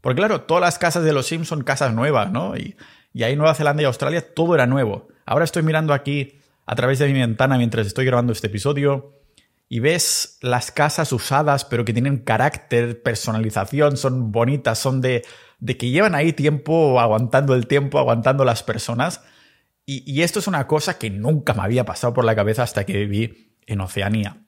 Porque 0.00 0.18
claro, 0.18 0.42
todas 0.42 0.60
las 0.60 0.78
casas 0.78 1.04
de 1.04 1.12
los 1.12 1.26
Sims 1.26 1.48
son 1.48 1.62
casas 1.62 1.92
nuevas, 1.92 2.30
¿no? 2.30 2.56
Y 2.56 2.76
y 3.14 3.22
ahí 3.22 3.36
Nueva 3.36 3.54
Zelanda 3.54 3.82
y 3.82 3.86
Australia 3.86 4.34
todo 4.34 4.56
era 4.56 4.66
nuevo. 4.66 5.08
Ahora 5.24 5.44
estoy 5.44 5.62
mirando 5.62 5.94
aquí 5.94 6.40
a 6.66 6.74
través 6.74 6.98
de 6.98 7.06
mi 7.06 7.20
ventana 7.20 7.56
mientras 7.56 7.86
estoy 7.86 8.04
grabando 8.04 8.32
este 8.32 8.48
episodio 8.48 9.20
y 9.68 9.78
ves 9.78 10.38
las 10.42 10.72
casas 10.72 11.12
usadas 11.12 11.64
pero 11.64 11.84
que 11.84 11.92
tienen 11.92 12.18
carácter, 12.18 13.00
personalización, 13.02 13.96
son 13.96 14.32
bonitas, 14.32 14.80
son 14.80 15.00
de, 15.00 15.24
de 15.64 15.78
que 15.78 15.88
llevan 15.88 16.14
ahí 16.14 16.34
tiempo 16.34 17.00
aguantando 17.00 17.54
el 17.54 17.66
tiempo, 17.66 17.98
aguantando 17.98 18.44
las 18.44 18.62
personas. 18.62 19.22
Y, 19.86 20.20
esto 20.20 20.38
es 20.38 20.46
una 20.46 20.66
cosa 20.66 20.98
que 20.98 21.08
nunca 21.08 21.54
me 21.54 21.62
había 21.62 21.86
pasado 21.86 22.12
por 22.12 22.26
la 22.26 22.34
cabeza 22.36 22.62
hasta 22.62 22.84
que 22.84 23.06
viví 23.06 23.56
en 23.66 23.80
Oceanía. 23.80 24.44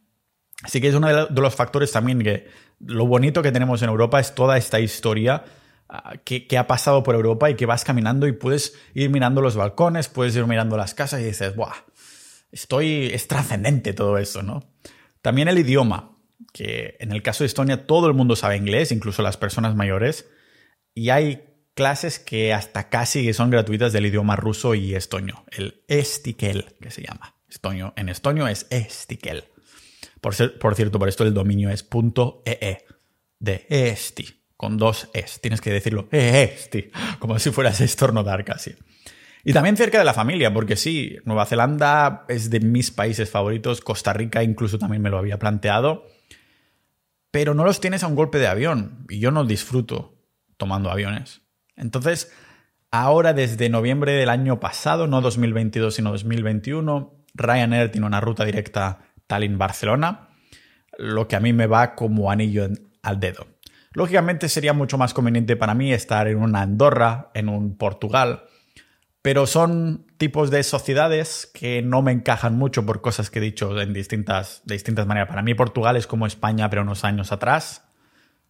Así 0.63 0.79
que 0.79 0.89
es 0.89 0.95
uno 0.95 1.27
de 1.27 1.41
los 1.41 1.55
factores 1.55 1.91
también 1.91 2.19
que 2.19 2.49
lo 2.81 3.07
bonito 3.07 3.43
que 3.43 3.51
tenemos 3.51 3.81
en 3.81 3.89
Europa 3.89 4.21
es 4.21 4.35
toda 4.35 4.59
esta 4.59 4.79
historia 4.79 5.45
que, 6.25 6.59
ha 6.59 6.67
pasado 6.67 7.03
por 7.03 7.15
Europa 7.15 7.49
y 7.49 7.55
que 7.55 7.65
vas 7.65 7.85
caminando 7.85 8.27
y 8.27 8.33
puedes 8.33 8.75
ir 8.93 9.09
mirando 9.09 9.41
los 9.41 9.57
balcones, 9.57 10.09
puedes 10.09 10.37
ir 10.37 10.47
mirando 10.47 10.77
las 10.77 10.93
casas 10.93 11.23
y 11.23 11.25
dices, 11.25 11.57
¡buah! 11.57 11.73
Estoy, 12.53 13.11
es 13.13 13.27
trascendente 13.27 13.95
todo 13.95 14.19
eso, 14.19 14.43
¿no? 14.43 14.65
También 15.23 15.49
el 15.49 15.59
idioma, 15.59 16.11
que 16.53 16.97
en 17.01 17.13
el 17.13 17.23
caso 17.23 17.43
de 17.43 17.49
Estonia 17.49 17.87
todo 17.87 18.07
el 18.07 18.13
mundo 18.13 18.37
sabe 18.37 18.57
inglés, 18.57 18.93
incluso 18.93 19.23
las 19.23 19.39
personas 19.39 19.75
mayores, 19.75 20.27
y 20.97 21.11
hay 21.11 21.45
clases 21.75 22.19
que 22.19 22.55
hasta 22.55 22.89
casi 22.89 23.33
son 23.35 23.51
gratuitas 23.51 23.93
del 23.93 24.07
idioma 24.07 24.35
ruso 24.35 24.75
y 24.75 24.95
estonio, 24.95 25.45
el 25.53 25.83
estikel, 25.89 26.75
que 26.81 26.91
se 26.91 27.03
llama. 27.03 27.35
Estonio, 27.49 27.93
en 27.97 28.09
estonio 28.09 28.49
es 28.49 28.67
estikel. 28.71 29.45
Por, 30.23 30.59
por 30.59 30.75
cierto, 30.75 30.99
por 30.99 31.09
esto 31.09 31.23
el 31.25 31.35
dominio 31.35 31.69
es 31.69 31.87
.ee, 32.45 32.59
e, 32.61 32.87
de 33.39 33.67
esti 33.69 34.43
con 34.57 34.79
dos 34.79 35.11
es. 35.13 35.39
Tienes 35.43 35.61
que 35.61 35.71
decirlo, 35.71 36.09
eh, 36.13 36.51
esti, 36.55 36.91
como 37.19 37.39
si 37.39 37.51
fueras 37.51 37.79
a 37.83 37.85
estornudar 37.85 38.43
casi. 38.45 38.75
Y 39.45 39.53
también 39.53 39.77
cerca 39.77 39.99
de 39.99 40.05
la 40.05 40.15
familia, 40.15 40.53
porque 40.55 40.77
sí, 40.77 41.19
Nueva 41.27 41.45
Zelanda 41.45 42.25
es 42.29 42.49
de 42.49 42.61
mis 42.61 42.91
países 42.91 43.29
favoritos, 43.29 43.83
Costa 43.83 44.15
Rica 44.15 44.43
incluso 44.43 44.79
también 44.79 45.03
me 45.03 45.11
lo 45.11 45.19
había 45.19 45.39
planteado, 45.39 46.07
pero 47.31 47.53
no 47.53 47.67
los 47.67 47.81
tienes 47.81 48.03
a 48.03 48.07
un 48.07 48.17
golpe 48.17 48.39
de 48.39 48.47
avión 48.47 49.05
y 49.11 49.19
yo 49.19 49.31
no 49.31 49.45
disfruto 49.45 50.16
tomando 50.57 50.91
aviones. 50.91 51.43
Entonces, 51.77 52.33
ahora 52.91 53.33
desde 53.33 53.69
noviembre 53.69 54.13
del 54.13 54.29
año 54.29 54.61
pasado, 54.61 55.07
no 55.07 55.21
2022 55.21 55.95
sino 55.95 56.13
2021, 56.13 57.25
Ryanair 57.35 57.91
tiene 57.91 58.07
una 58.07 58.21
ruta 58.21 58.45
directa 58.45 59.01
Tallinn-Barcelona, 59.27 60.29
lo 60.99 61.29
que 61.29 61.37
a 61.37 61.41
mí 61.41 61.53
me 61.53 61.67
va 61.67 61.95
como 61.95 62.31
anillo 62.31 62.69
al 63.03 63.21
dedo. 63.21 63.47
Lógicamente 63.93 64.49
sería 64.49 64.73
mucho 64.73 64.99
más 64.99 65.15
conveniente 65.15 65.57
para 65.57 65.75
mí 65.75 65.93
estar 65.93 66.29
en 66.29 66.39
una 66.39 66.63
Andorra, 66.63 67.31
en 67.35 67.49
un 67.49 67.77
Portugal, 67.77 68.45
pero 69.23 69.47
son 69.47 70.07
tipos 70.19 70.51
de 70.51 70.63
sociedades 70.63 71.51
que 71.53 71.83
no 71.83 72.03
me 72.03 72.13
encajan 72.13 72.57
mucho 72.57 72.85
por 72.87 73.01
cosas 73.01 73.31
que 73.31 73.39
he 73.39 73.43
dicho 73.43 73.81
en 73.81 73.93
distintas, 73.93 74.63
de 74.65 74.75
distintas 74.75 75.07
maneras. 75.07 75.29
Para 75.29 75.43
mí 75.43 75.55
Portugal 75.55 75.97
es 75.97 76.07
como 76.07 76.27
España, 76.27 76.71
pero 76.71 76.83
unos 76.83 77.05
años 77.05 77.33
atrás. 77.33 77.86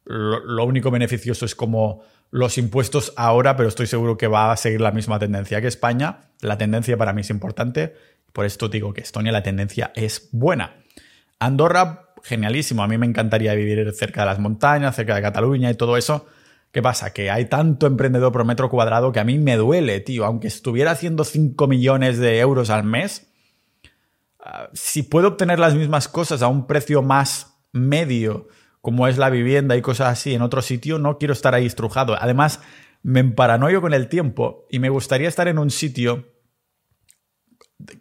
Lo, 0.07 0.65
único 0.65 0.93
beneficioso 0.93 1.45
es 1.45 1.57
como 1.57 2.03
los 2.31 2.59
impuestos 2.59 3.13
ahora, 3.17 3.57
pero 3.57 3.69
estoy 3.69 3.89
seguro 3.89 4.17
que 4.17 4.29
va 4.29 4.53
a 4.53 4.57
seguir 4.57 4.81
la 4.81 4.93
misma 4.93 5.19
tendencia 5.19 5.61
que 5.61 5.67
España. 5.67 6.31
La 6.41 6.57
tendencia 6.57 6.97
para 6.97 7.13
mí 7.13 7.23
es 7.23 7.31
importante. 7.31 7.95
Por 8.33 8.45
esto 8.45 8.69
digo 8.69 8.95
que 8.95 9.01
Estonia 9.01 9.33
la 9.33 9.43
tendencia 9.43 9.91
es 9.97 10.29
buena. 10.31 10.77
Andorra 11.41 12.15
genialísimo. 12.23 12.85
A 12.85 12.89
mí 12.89 12.99
me 12.99 13.07
encantaría 13.07 13.55
vivir 13.55 13.93
cerca 13.95 14.21
de 14.23 14.27
las 14.27 14.39
montañas, 14.39 14.95
cerca 14.95 15.17
de 15.17 15.23
Cataluña 15.23 15.71
y 15.71 15.75
todo 15.75 15.97
eso. 15.97 16.27
¿Qué 16.71 16.83
pasa? 16.83 17.13
Que 17.13 17.31
hay 17.31 17.47
tanto 17.47 17.87
emprendedor 17.87 18.33
por 18.33 18.45
metro 18.45 18.69
cuadrado 18.69 19.11
que 19.11 19.19
a 19.19 19.25
mí 19.25 19.39
me 19.39 19.57
duele, 19.57 19.99
tío. 20.01 20.25
Aunque 20.25 20.47
estuviera 20.47 20.93
haciendo 20.93 21.25
5 21.25 21.67
millones 21.67 22.19
de 22.19 22.39
euros 22.39 22.71
al 22.71 22.85
mes, 22.85 23.27
ah, 24.39 24.69
si 24.73 25.03
puedo 25.03 25.29
obtener 25.29 25.59
las 25.59 25.75
mismas 25.75 26.07
cosas 26.07 26.43
a 26.43 26.49
un 26.49 26.69
precio 26.69 27.03
más 27.03 27.57
medio, 27.73 28.49
como 28.87 29.09
es 29.09 29.19
la 29.19 29.31
vivienda 29.31 29.76
y 29.76 29.83
cosas 29.83 30.12
así, 30.12 30.33
en 30.33 30.43
otro 30.43 30.62
sitio, 30.62 31.00
no 31.00 31.19
quiero 31.19 31.33
estar 31.33 31.57
ahí 31.57 31.66
estrujado. 31.66 32.14
Además, 32.16 32.61
me 33.02 33.19
emparanoio 33.19 33.81
con 33.81 33.93
el 33.93 34.09
tiempo 34.09 34.64
y 34.71 34.78
me 34.78 34.90
gustaría 34.90 35.26
estar 35.26 35.49
en 35.49 35.59
un 35.59 35.73
sitio 35.73 36.28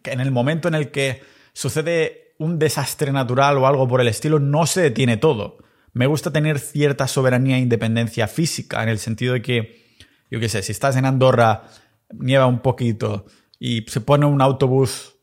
que 0.04 0.12
en 0.12 0.20
el 0.20 0.30
momento 0.30 0.68
en 0.68 0.76
el 0.76 0.92
que 0.92 1.22
sucede 1.54 2.36
un 2.38 2.60
desastre 2.60 3.10
natural 3.10 3.58
o 3.58 3.66
algo 3.66 3.88
por 3.88 4.00
el 4.00 4.06
estilo, 4.06 4.38
no 4.38 4.64
se 4.64 4.80
detiene 4.80 5.16
todo. 5.16 5.58
Me 5.92 6.06
gusta 6.06 6.32
tener 6.32 6.60
cierta 6.60 7.08
soberanía 7.08 7.56
e 7.56 7.62
independencia 7.62 8.28
física, 8.28 8.80
en 8.84 8.88
el 8.88 9.00
sentido 9.00 9.32
de 9.32 9.42
que, 9.42 9.84
yo 10.30 10.38
qué 10.38 10.48
sé, 10.48 10.62
si 10.62 10.70
estás 10.70 10.94
en 10.94 11.04
Andorra, 11.04 11.64
nieva 12.12 12.46
un 12.46 12.60
poquito 12.60 13.26
y 13.58 13.82
se 13.88 14.00
pone 14.00 14.24
un 14.24 14.40
autobús 14.40 15.16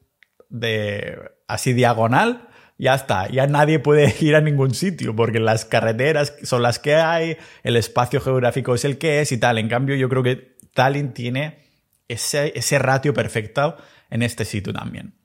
de 0.50 1.17
así 1.48 1.72
diagonal, 1.72 2.50
ya 2.77 2.96
está, 2.96 3.30
ya 3.30 3.48
nadie 3.48 3.80
puede 3.80 4.13
ir 4.22 4.36
a 4.36 4.42
ningún 4.42 4.74
sitio 4.74 5.15
porque 5.15 5.39
las 5.39 5.65
carreteras 5.65 6.36
son 6.44 6.62
las 6.62 6.80
que 6.80 6.96
hay, 6.96 7.38
el 7.63 7.75
espacio 7.75 8.22
geográfico 8.22 8.75
es 8.75 8.86
el 8.86 8.98
que 8.98 9.22
es 9.22 9.32
y 9.32 9.38
tal. 9.38 9.58
En 9.58 9.70
cambio, 9.70 9.96
yo 9.96 10.10
creo 10.10 10.24
que 10.24 10.58
Tallinn 10.74 11.13
tiene 11.13 11.60
ese, 12.08 12.51
ese 12.56 12.80
ratio 12.80 13.13
perfecto 13.13 13.77
en 14.10 14.24
este 14.24 14.46
sitio 14.46 14.74
también. 14.74 15.15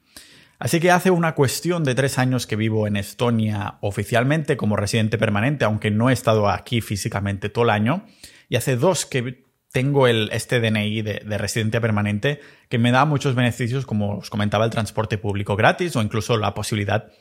Así 0.58 0.80
que 0.80 0.90
hace 0.90 1.10
una 1.10 1.34
cuestión 1.34 1.84
de 1.84 1.94
tres 1.94 2.18
años 2.18 2.46
que 2.46 2.56
vivo 2.56 2.88
en 2.88 2.96
Estonia 2.96 3.78
oficialmente 3.80 4.56
como 4.56 4.76
residente 4.76 5.16
permanente, 5.16 5.64
aunque 5.64 5.90
no 5.92 6.10
he 6.10 6.12
estado 6.12 6.48
aquí 6.48 6.80
físicamente 6.80 7.48
todo 7.48 7.64
el 7.64 7.70
año, 7.70 8.06
y 8.48 8.56
hace 8.56 8.76
dos 8.76 9.06
que 9.06 9.44
tengo 9.70 10.08
el, 10.08 10.30
este 10.32 10.60
DNI 10.60 11.02
de, 11.02 11.22
de, 11.24 11.38
residente 11.38 11.80
permanente 11.80 12.40
que 12.68 12.78
me 12.78 12.90
da 12.90 13.04
muchos 13.04 13.36
beneficios, 13.36 13.86
como 13.86 14.18
os 14.18 14.30
comentaba, 14.30 14.64
el 14.64 14.70
transporte 14.70 15.18
público 15.18 15.54
gratis 15.54 15.94
o 15.94 16.02
incluso 16.02 16.36
la 16.38 16.54
posibilidad 16.54 17.12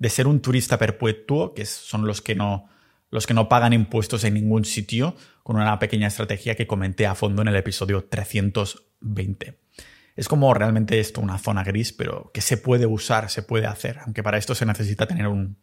de 0.00 0.08
ser 0.08 0.26
un 0.26 0.40
turista 0.40 0.78
perpetuo, 0.78 1.54
que 1.54 1.66
son 1.66 2.06
los 2.06 2.22
que 2.22 2.34
no, 2.34 2.68
los 3.10 3.26
que 3.26 3.34
no 3.34 3.48
pagan 3.48 3.74
impuestos 3.74 4.24
en 4.24 4.34
ningún 4.34 4.64
sitio, 4.64 5.14
con 5.42 5.56
una 5.56 5.78
pequeña 5.78 6.08
estrategia 6.08 6.56
que 6.56 6.66
comenté 6.66 7.06
a 7.06 7.14
fondo 7.14 7.42
en 7.42 7.48
el 7.48 7.56
episodio 7.56 8.04
320. 8.04 9.58
Es 10.16 10.26
como 10.26 10.52
realmente 10.54 10.98
esto 10.98 11.20
una 11.20 11.38
zona 11.38 11.62
gris, 11.64 11.92
pero 11.92 12.30
que 12.32 12.40
se 12.40 12.56
puede 12.56 12.86
usar, 12.86 13.28
se 13.28 13.42
puede 13.42 13.66
hacer, 13.66 13.98
aunque 14.04 14.22
para 14.22 14.38
esto 14.38 14.54
se 14.54 14.64
necesita 14.64 15.06
tener 15.06 15.28
un, 15.28 15.58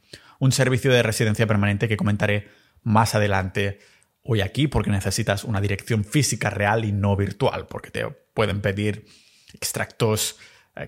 servicio 0.51 0.91
de 0.91 1.01
residencia 1.01 1.47
permanente 1.47 1.87
que 1.87 1.97
comentaré 1.97 2.47
más 2.83 3.15
adelante 3.15 3.79
hoy 4.21 4.41
aquí, 4.41 4.67
porque 4.67 4.91
necesitas 4.91 5.45
una 5.45 5.61
dirección 5.61 6.03
física 6.03 6.51
real 6.51 6.85
y 6.85 6.91
no 6.91 7.15
virtual, 7.15 7.65
porque 7.67 7.89
te 7.89 8.05
pueden 8.35 8.61
pedir 8.61 9.07
extractos 9.53 10.37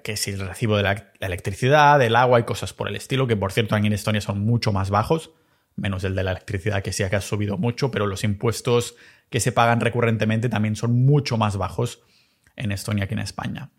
que 0.03 0.17
si 0.17 0.31
el 0.31 0.39
recibo 0.39 0.77
de 0.77 0.83
la, 0.83 1.13
electricidad, 1.19 1.99
del 1.99 2.15
agua 2.15 2.39
y 2.39 2.43
cosas 2.43 2.73
por 2.73 2.87
el 2.87 2.95
estilo, 2.95 3.27
que 3.27 3.35
por 3.35 3.51
cierto 3.51 3.75
aquí 3.75 3.87
en 3.87 3.93
Estonia 3.93 4.21
son 4.21 4.45
mucho 4.45 4.71
más 4.71 4.89
bajos, 4.89 5.31
menos 5.75 6.03
el 6.03 6.15
de 6.15 6.23
la 6.23 6.31
electricidad 6.31 6.83
que 6.83 6.93
sí 6.93 7.03
que 7.09 7.15
ha 7.15 7.21
subido 7.21 7.57
mucho, 7.57 7.91
pero 7.91 8.05
los 8.05 8.23
impuestos 8.23 8.95
que 9.29 9.39
se 9.39 9.51
pagan 9.51 9.79
recurrentemente 9.79 10.49
también 10.49 10.75
son 10.75 11.05
mucho 11.05 11.37
más 11.37 11.57
bajos 11.57 12.01
en 12.55 12.71
Estonia 12.71 13.07
que 13.07 13.13
en 13.13 13.19
España. 13.19 13.71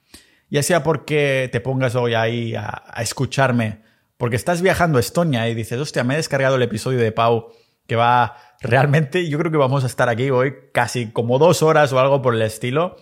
Ya 0.48 0.62
sea 0.62 0.82
porque 0.82 1.48
te 1.52 1.60
pongas 1.60 1.94
hoy 1.94 2.14
ahí 2.14 2.54
a, 2.56 2.82
escucharme, 2.98 3.82
porque 4.16 4.36
estás 4.36 4.62
viajando 4.62 4.98
a 4.98 5.00
Estonia 5.00 5.48
y 5.48 5.54
dices, 5.54 5.78
hostia, 5.78 6.02
me 6.02 6.14
he 6.14 6.16
descargado 6.16 6.56
el 6.56 6.62
episodio 6.62 6.98
de 6.98 7.12
Pau 7.12 7.52
que 7.86 7.96
va 7.96 8.36
realmente, 8.60 9.28
yo 9.28 9.38
creo 9.38 9.50
que 9.50 9.56
vamos 9.56 9.84
a 9.84 9.86
estar 9.86 10.08
aquí 10.08 10.30
hoy 10.30 10.54
casi 10.72 11.10
como 11.10 11.38
dos 11.38 11.62
horas 11.62 11.92
o 11.92 11.98
algo 11.98 12.22
por 12.22 12.34
el 12.34 12.42
estilo. 12.42 12.96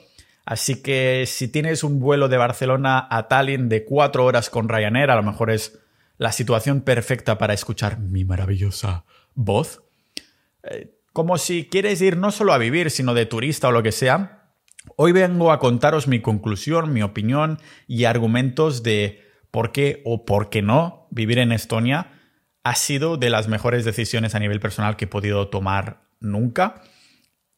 Así 0.51 0.83
que 0.83 1.25
si 1.27 1.49
tienes 1.49 1.85
un 1.85 2.01
vuelo 2.01 2.29
de 2.29 2.39
Barcelona 2.39 3.07
a 3.11 3.29
Tallinn 3.29 3.69
de 3.69 3.85
cuatro 3.85 4.25
horas 4.25 4.49
con 4.49 4.69
Ryanair, 4.69 5.11
a 5.11 5.17
lo 5.17 5.23
mejor 5.23 5.51
es 5.51 5.79
la 6.17 6.33
situación 6.33 6.81
perfecta 6.81 7.37
para 7.37 7.53
escuchar 7.53 7.99
mi 7.99 8.25
maravillosa 8.25 9.05
voz. 9.35 9.83
Eh, 10.63 10.95
como 11.13 11.37
si 11.37 11.69
quieres 11.69 12.01
ir 12.01 12.17
no 12.17 12.31
solo 12.31 12.55
a 12.55 12.59
vivir, 12.59 12.91
sino 12.91 13.13
de 13.13 13.27
turista 13.27 13.69
o 13.69 13.73
lo 13.73 13.83
que 13.83 13.93
sea, 13.93 14.39
Hoy 14.97 15.13
vengo 15.13 15.53
a 15.53 15.59
contaros 15.59 16.09
mi 16.09 16.21
conclusión, 16.21 16.93
mi 16.93 17.03
opinión 17.03 17.59
y 17.87 18.05
argumentos 18.05 18.83
de 18.83 19.23
por 19.51 19.73
qué 19.73 20.03
o 20.05 20.25
por 20.25 20.51
qué 20.51 20.63
no 20.63 21.09
vivir 21.11 21.39
en 21.39 21.53
Estonia 21.53 22.13
ha 22.65 22.75
sido 22.75 23.17
de 23.17 23.31
las 23.31 23.49
mejores 23.49 23.85
decisiones 23.85 24.35
a 24.35 24.39
nivel 24.39 24.61
personal 24.61 24.97
que 24.97 25.07
he 25.07 25.09
podido 25.09 25.49
tomar 25.49 26.03
nunca. 26.21 26.83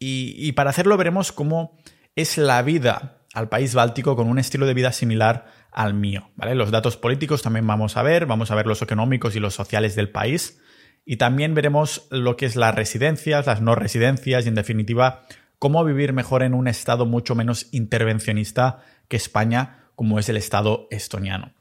Y, 0.02 0.52
para 0.52 0.70
hacerlo 0.70 0.96
veremos 0.96 1.30
cómo 1.30 1.78
es 2.16 2.38
la 2.38 2.62
vida 2.62 3.18
al 3.34 3.48
país 3.48 3.74
báltico 3.74 4.16
con 4.16 4.28
un 4.28 4.38
estilo 4.38 4.66
de 4.66 4.74
vida 4.74 4.92
similar 4.92 5.46
al 5.72 5.94
mío. 5.94 6.30
Los 6.36 6.70
datos 6.70 6.96
políticos 6.96 7.42
también 7.42 7.66
vamos 7.66 7.96
a 7.96 8.02
ver, 8.02 8.26
vamos 8.26 8.50
a 8.50 8.54
ver 8.54 8.66
los 8.66 8.82
económicos 8.82 9.36
y 9.36 9.40
los 9.40 9.54
sociales 9.54 9.94
del 9.94 10.10
país. 10.10 10.60
Y 11.04 11.16
también 11.16 11.54
veremos 11.54 12.06
lo 12.10 12.36
que 12.36 12.46
es 12.46 12.56
las 12.56 12.74
residencias, 12.74 13.46
las 13.46 13.60
no 13.60 13.74
residencias 13.74 14.44
y 14.44 14.48
en 14.48 14.54
definitiva 14.54 15.22
cómo 15.58 15.84
vivir 15.84 16.12
mejor 16.12 16.42
en 16.42 16.54
un 16.54 16.68
estado 16.68 17.06
mucho 17.06 17.34
menos 17.34 17.68
intervencionista 17.72 18.82
que 19.08 19.16
España, 19.16 19.90
como 19.94 20.18
es 20.18 20.28
el 20.28 20.36
estado 20.36 20.88
estoniano. 20.90 21.52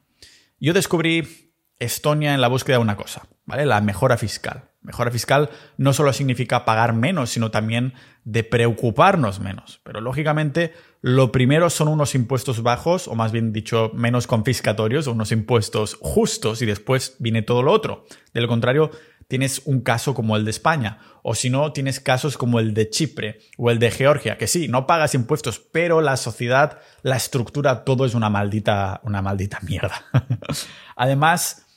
Yo 0.59 0.73
descubrí 0.73 1.48
Estonia 1.79 2.33
en 2.33 2.41
la 2.41 2.49
búsqueda 2.49 2.77
de 2.77 2.83
una 2.83 2.97
cosa, 2.97 3.23
¿vale? 3.45 3.65
La 3.65 3.81
mejora 3.81 4.17
fiscal. 4.17 4.69
Mejora 4.81 5.11
fiscal 5.11 5.49
no 5.77 5.91
solo 5.93 6.13
significa 6.13 6.63
pagar 6.63 6.93
menos, 6.93 7.31
sino 7.31 7.51
también 7.51 7.93
de 8.23 8.43
preocuparnos 8.43 9.39
menos. 9.39 9.81
Pero 9.83 9.99
lógicamente, 9.99 10.73
lo 11.01 11.31
primero 11.31 11.69
son 11.69 11.89
unos 11.89 12.15
impuestos 12.15 12.63
bajos, 12.63 13.07
o 13.07 13.15
más 13.15 13.31
bien 13.31 13.51
dicho, 13.51 13.91
menos 13.93 14.27
confiscatorios, 14.27 15.07
unos 15.07 15.31
impuestos 15.31 15.97
justos, 15.99 16.61
y 16.61 16.65
después 16.65 17.15
viene 17.19 17.41
todo 17.41 17.61
lo 17.61 17.71
otro. 17.71 18.05
De 18.33 18.41
lo 18.41 18.47
contrario, 18.47 18.91
tienes 19.29 19.61
un 19.65 19.81
caso 19.81 20.13
como 20.13 20.35
el 20.35 20.43
de 20.43 20.51
España, 20.51 20.99
o 21.23 21.35
si 21.35 21.49
no, 21.49 21.71
tienes 21.71 21.99
casos 21.99 22.37
como 22.37 22.59
el 22.59 22.73
de 22.73 22.89
Chipre 22.89 23.39
o 23.57 23.69
el 23.69 23.79
de 23.79 23.91
Georgia, 23.91 24.37
que 24.37 24.47
sí, 24.47 24.67
no 24.67 24.87
pagas 24.87 25.13
impuestos, 25.13 25.59
pero 25.59 26.01
la 26.01 26.17
sociedad, 26.17 26.79
la 27.03 27.17
estructura, 27.17 27.83
todo 27.83 28.05
es 28.05 28.15
una 28.15 28.29
maldita, 28.29 29.01
una 29.03 29.21
maldita 29.21 29.59
mierda. 29.61 30.05
Además, 30.95 31.67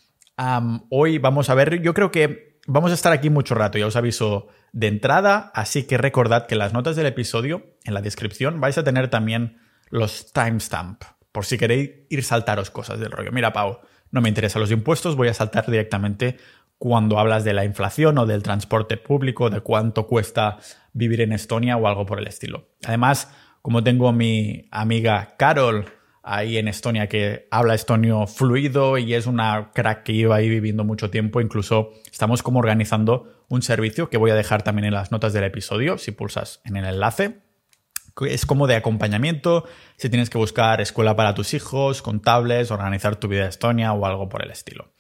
hoy 0.90 1.18
vamos 1.18 1.50
a 1.50 1.54
ver, 1.54 1.82
yo 1.82 1.94
creo 1.94 2.11
que 2.11 2.58
vamos 2.66 2.90
a 2.90 2.94
estar 2.94 3.12
aquí 3.12 3.30
mucho 3.30 3.54
rato, 3.54 3.78
ya 3.78 3.87
os 3.87 3.96
aviso 3.96 4.49
de 4.72 4.88
entrada, 4.88 5.50
así 5.54 5.84
que 5.84 5.99
recordad 5.99 6.46
que 6.46 6.56
las 6.56 6.72
notas 6.72 6.96
del 6.96 7.06
episodio, 7.06 7.76
en 7.84 7.94
la 7.94 8.00
descripción, 8.00 8.61
vais 8.61 8.78
a 8.78 8.84
tener 8.84 9.08
también 9.08 9.58
los 9.90 10.32
timestamp, 10.32 11.02
por 11.32 11.44
si 11.44 11.58
queréis 11.58 11.90
ir 12.08 12.25
saltaros 12.25 12.70
cosas 12.70 12.99
del 12.99 13.11
rollo. 13.11 13.32
Mira, 13.32 13.52
Pau, 13.52 13.80
no 14.11 14.20
me 14.20 14.28
interesan 14.28 14.61
los 14.61 14.70
impuestos, 14.70 15.16
voy 15.16 15.28
a 15.28 15.34
saltar 15.34 15.66
directamente 15.66 16.37
cuando 16.78 17.18
hablas 17.18 17.44
de 17.44 17.52
la 17.52 17.64
inflación 17.64 18.18
o 18.18 18.26
del 18.26 18.42
transporte 18.42 18.96
público, 18.96 19.50
de 19.50 19.61
cuánto 19.61 20.06
cuesta 20.06 20.58
vivir 20.92 21.20
en 21.20 21.32
Estonia 21.32 21.76
o 21.76 21.87
algo 21.87 22.06
por 22.06 22.18
el 22.18 22.26
estilo. 22.26 22.68
Además, 22.84 23.32
como 23.62 23.84
tengo 23.84 24.12
mi 24.12 24.68
amiga 24.72 25.34
Carol, 25.38 25.87
ahí 26.23 26.57
en 26.57 26.69
Estonia 26.69 27.09
que 27.09 27.49
habla 27.50 27.75
estonio 27.75 28.26
fluido 28.26 28.97
y 28.99 29.14
es 29.14 29.26
una 29.26 29.73
crack 29.75 30.05
que 30.05 30.14
lleva 30.14 30.37
ahí 30.37 30.49
viviendo 30.49 30.85
mucho 30.85 31.11
tiempo. 31.11 31.41
Incluso 31.41 31.91
estamos 32.11 32.43
como 32.43 32.61
organizando 32.61 33.45
un 33.49 33.62
servicio 33.62 34.09
que 34.09 34.17
voy 34.17 34.31
a 34.31 34.35
dejar 34.35 34.62
también 34.62 34.87
en 34.87 34.95
las 34.95 35.11
notas 35.11 35.33
del 35.33 35.45
episodio, 35.45 35.99
si 35.99 36.12
pulsas 36.12 36.61
en 36.64 36.76
el 36.76 36.85
enlace. 36.85 37.43
Es 38.29 38.47
como 38.47 38.67
de 38.67 38.76
acompañamiento, 38.76 39.64
si 39.97 40.11
tienes 40.11 40.31
que 40.31 40.38
buscar 40.38 40.81
escuela 40.81 41.17
para 41.17 41.35
tus 41.35 41.55
hijos, 41.55 42.02
contables, 42.02 42.71
organizar 42.71 43.17
tu 43.17 43.29
vida 43.29 43.43
en 43.43 43.49
Estonia 43.49 43.93
o 43.93 44.07
algo 44.07 44.29
por 44.29 44.45
el 44.45 44.50
estilo. 44.50 44.93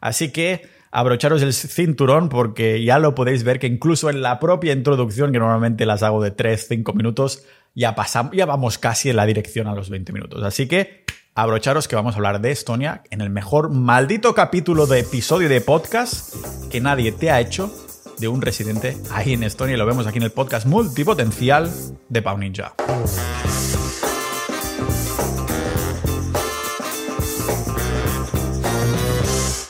Así 0.00 0.30
que 0.30 0.68
abrocharos 0.90 1.42
el 1.42 1.52
cinturón 1.52 2.28
porque 2.28 2.82
ya 2.82 2.98
lo 2.98 3.14
podéis 3.14 3.44
ver 3.44 3.58
que 3.58 3.66
incluso 3.66 4.10
en 4.10 4.20
la 4.22 4.40
propia 4.40 4.72
introducción, 4.72 5.32
que 5.32 5.38
normalmente 5.38 5.86
las 5.86 6.02
hago 6.02 6.22
de 6.22 6.34
3-5 6.34 6.94
minutos, 6.94 7.44
ya, 7.76 7.94
pasamos, 7.94 8.32
ya 8.34 8.46
vamos 8.46 8.78
casi 8.78 9.10
en 9.10 9.16
la 9.16 9.26
dirección 9.26 9.68
a 9.68 9.74
los 9.74 9.90
20 9.90 10.12
minutos. 10.12 10.42
Así 10.42 10.66
que 10.66 11.04
abrocharos 11.34 11.86
que 11.86 11.94
vamos 11.94 12.14
a 12.14 12.16
hablar 12.16 12.40
de 12.40 12.50
Estonia 12.50 13.02
en 13.10 13.20
el 13.20 13.30
mejor 13.30 13.70
maldito 13.70 14.34
capítulo 14.34 14.86
de 14.86 15.00
episodio 15.00 15.48
de 15.48 15.60
podcast 15.60 16.34
que 16.70 16.80
nadie 16.80 17.12
te 17.12 17.30
ha 17.30 17.38
hecho 17.38 17.70
de 18.18 18.28
un 18.28 18.40
residente 18.40 18.96
ahí 19.12 19.34
en 19.34 19.42
Estonia 19.42 19.74
y 19.74 19.78
lo 19.78 19.84
vemos 19.84 20.06
aquí 20.06 20.16
en 20.16 20.24
el 20.24 20.32
podcast 20.32 20.66
multipotencial 20.66 21.70
de 22.08 22.22
Pau 22.22 22.38
Ninja. 22.38 22.74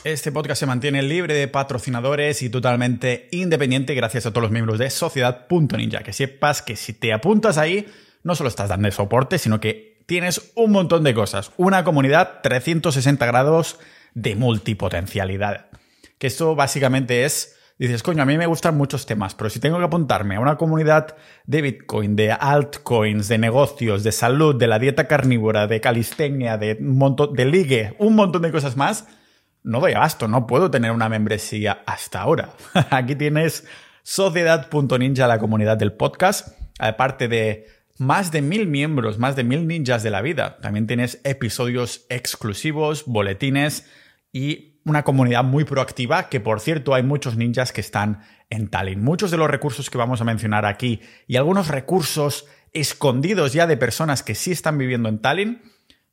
Este 0.07 0.31
podcast 0.31 0.61
se 0.61 0.65
mantiene 0.65 1.01
libre 1.01 1.33
de 1.33 1.49
patrocinadores 1.49 2.41
y 2.41 2.49
totalmente 2.49 3.27
independiente 3.31 3.93
gracias 3.93 4.25
a 4.25 4.31
todos 4.31 4.43
los 4.43 4.51
miembros 4.51 4.79
de 4.79 4.89
Sociedad.ninja. 4.89 5.99
Que 5.99 6.13
sepas 6.13 6.61
que 6.61 6.77
si 6.77 6.93
te 6.93 7.11
apuntas 7.11 7.57
ahí, 7.57 7.85
no 8.23 8.33
solo 8.33 8.47
estás 8.47 8.69
dando 8.69 8.89
soporte, 8.89 9.37
sino 9.37 9.59
que 9.59 9.97
tienes 10.05 10.53
un 10.55 10.71
montón 10.71 11.03
de 11.03 11.13
cosas. 11.13 11.51
Una 11.57 11.83
comunidad 11.83 12.39
360 12.41 13.25
grados 13.25 13.79
de 14.13 14.37
multipotencialidad. 14.37 15.65
Que 16.17 16.27
esto 16.27 16.55
básicamente 16.55 17.25
es, 17.25 17.57
dices, 17.77 18.01
coño, 18.01 18.23
a 18.23 18.25
mí 18.25 18.37
me 18.37 18.47
gustan 18.47 18.77
muchos 18.77 19.05
temas, 19.05 19.35
pero 19.35 19.49
si 19.49 19.59
tengo 19.59 19.77
que 19.77 19.83
apuntarme 19.83 20.37
a 20.37 20.39
una 20.39 20.55
comunidad 20.55 21.17
de 21.45 21.61
Bitcoin, 21.61 22.15
de 22.15 22.31
altcoins, 22.31 23.27
de 23.27 23.39
negocios, 23.39 24.05
de 24.05 24.13
salud, 24.13 24.55
de 24.55 24.67
la 24.67 24.79
dieta 24.79 25.05
carnívora, 25.05 25.67
de 25.67 25.81
calistenia, 25.81 26.57
de 26.57 26.77
un 26.79 26.97
montón, 26.97 27.33
de 27.33 27.43
ligue, 27.43 27.93
un 27.99 28.15
montón 28.15 28.43
de 28.43 28.53
cosas 28.53 28.77
más, 28.77 29.05
no 29.67 29.81
doy 29.81 29.93
abasto, 29.93 30.27
no 30.27 30.47
puedo 30.47 30.71
tener 30.71 30.91
una 30.91 31.09
membresía 31.09 31.83
hasta 31.85 32.21
ahora. 32.21 32.53
Aquí 32.89 33.15
tienes 33.15 33.67
Sociedad.ninja, 34.01 35.27
la 35.27 35.37
comunidad 35.37 35.75
del 35.75 35.91
podcast, 35.91 36.57
aparte 36.79 37.27
de 37.27 37.67
más 37.97 38.31
de 38.31 38.41
mil 38.41 38.65
miembros, 38.65 39.19
más 39.19 39.35
de 39.35 39.43
mil 39.43 39.67
ninjas 39.67 40.03
de 40.03 40.11
la 40.11 40.21
vida. 40.21 40.57
También 40.61 40.87
tienes 40.87 41.19
episodios 41.25 42.05
exclusivos, 42.09 43.03
boletines 43.05 43.85
y 44.31 44.79
una 44.85 45.03
comunidad 45.03 45.43
muy 45.43 45.65
proactiva, 45.65 46.29
que 46.29 46.39
por 46.39 46.61
cierto 46.61 46.93
hay 46.93 47.03
muchos 47.03 47.35
ninjas 47.35 47.73
que 47.73 47.81
están 47.81 48.21
en 48.49 48.69
Tallinn. 48.69 49.03
Muchos 49.03 49.31
de 49.31 49.37
los 49.37 49.49
recursos 49.49 49.89
que 49.89 49.97
vamos 49.97 50.21
a 50.21 50.23
mencionar 50.23 50.65
aquí 50.65 51.01
y 51.27 51.35
algunos 51.35 51.67
recursos 51.67 52.45
escondidos 52.71 53.51
ya 53.51 53.67
de 53.67 53.75
personas 53.75 54.23
que 54.23 54.35
sí 54.35 54.51
están 54.51 54.77
viviendo 54.77 55.09
en 55.09 55.19
Tallinn 55.19 55.61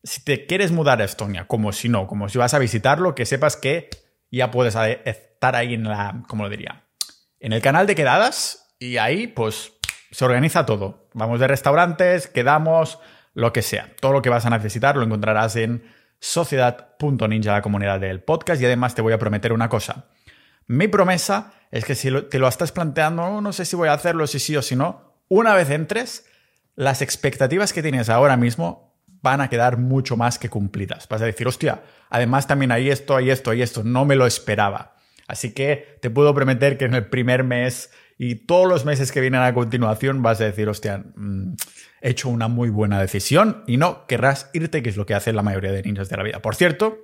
si 0.04 0.22
te 0.22 0.46
quieres 0.46 0.70
mudar 0.70 1.00
a 1.00 1.04
Estonia, 1.04 1.46
como 1.46 1.72
si 1.72 1.88
no, 1.88 2.06
como 2.06 2.28
si 2.28 2.38
vas 2.38 2.54
a 2.54 2.58
visitarlo, 2.58 3.14
que 3.14 3.24
sepas 3.26 3.56
que 3.56 3.88
ya 4.30 4.50
puedes 4.50 4.76
estar 5.04 5.56
ahí 5.56 5.74
en 5.74 5.84
la, 5.84 6.22
¿cómo 6.28 6.44
lo 6.44 6.50
diría? 6.50 6.84
En 7.40 7.52
el 7.52 7.62
canal 7.62 7.86
de 7.86 7.94
quedadas 7.94 8.74
y 8.78 8.98
ahí 8.98 9.26
pues 9.26 9.72
se 10.10 10.24
organiza 10.24 10.66
todo. 10.66 11.08
Vamos 11.14 11.40
de 11.40 11.48
restaurantes, 11.48 12.28
quedamos, 12.28 13.00
lo 13.32 13.52
que 13.52 13.62
sea. 13.62 13.94
Todo 14.00 14.12
lo 14.12 14.22
que 14.22 14.30
vas 14.30 14.46
a 14.46 14.50
necesitar 14.50 14.96
lo 14.96 15.02
encontrarás 15.02 15.56
en 15.56 15.84
sociedad.ninja, 16.20 17.52
la 17.52 17.62
comunidad 17.62 17.98
del 17.98 18.22
podcast. 18.22 18.60
Y 18.60 18.66
además 18.66 18.94
te 18.94 19.02
voy 19.02 19.12
a 19.12 19.18
prometer 19.18 19.52
una 19.52 19.68
cosa. 19.68 20.06
Mi 20.66 20.88
promesa 20.88 21.52
es 21.70 21.84
que 21.84 21.94
si 21.94 22.10
te 22.28 22.38
lo 22.38 22.48
estás 22.48 22.72
planteando, 22.72 23.40
no 23.40 23.52
sé 23.52 23.64
si 23.64 23.76
voy 23.76 23.88
a 23.88 23.94
hacerlo, 23.94 24.26
si 24.26 24.38
sí 24.38 24.56
o 24.56 24.62
si 24.62 24.76
no, 24.76 25.18
una 25.28 25.54
vez 25.54 25.70
entres, 25.70 26.26
las 26.76 27.02
expectativas 27.02 27.72
que 27.72 27.82
tienes 27.82 28.08
ahora 28.08 28.36
mismo 28.36 28.93
van 29.24 29.40
a 29.40 29.48
quedar 29.48 29.78
mucho 29.78 30.18
más 30.18 30.38
que 30.38 30.50
cumplidas. 30.50 31.08
Vas 31.08 31.22
a 31.22 31.24
decir, 31.24 31.48
hostia, 31.48 31.82
además 32.10 32.46
también 32.46 32.70
hay 32.70 32.90
esto, 32.90 33.16
hay 33.16 33.30
esto, 33.30 33.50
hay 33.50 33.62
esto, 33.62 33.82
no 33.82 34.04
me 34.04 34.16
lo 34.16 34.26
esperaba. 34.26 34.96
Así 35.26 35.54
que 35.54 35.96
te 36.02 36.10
puedo 36.10 36.34
prometer 36.34 36.76
que 36.76 36.84
en 36.84 36.94
el 36.94 37.06
primer 37.06 37.42
mes 37.42 37.90
y 38.18 38.34
todos 38.34 38.68
los 38.68 38.84
meses 38.84 39.12
que 39.12 39.22
vienen 39.22 39.40
a 39.40 39.54
continuación 39.54 40.22
vas 40.22 40.42
a 40.42 40.44
decir, 40.44 40.68
hostia, 40.68 41.04
mm, 41.16 41.54
he 42.02 42.10
hecho 42.10 42.28
una 42.28 42.48
muy 42.48 42.68
buena 42.68 43.00
decisión 43.00 43.64
y 43.66 43.78
no 43.78 44.06
querrás 44.06 44.50
irte, 44.52 44.82
que 44.82 44.90
es 44.90 44.98
lo 44.98 45.06
que 45.06 45.14
hacen 45.14 45.36
la 45.36 45.42
mayoría 45.42 45.72
de 45.72 45.82
ninjas 45.82 46.10
de 46.10 46.18
la 46.18 46.22
vida. 46.22 46.42
Por 46.42 46.54
cierto, 46.54 46.98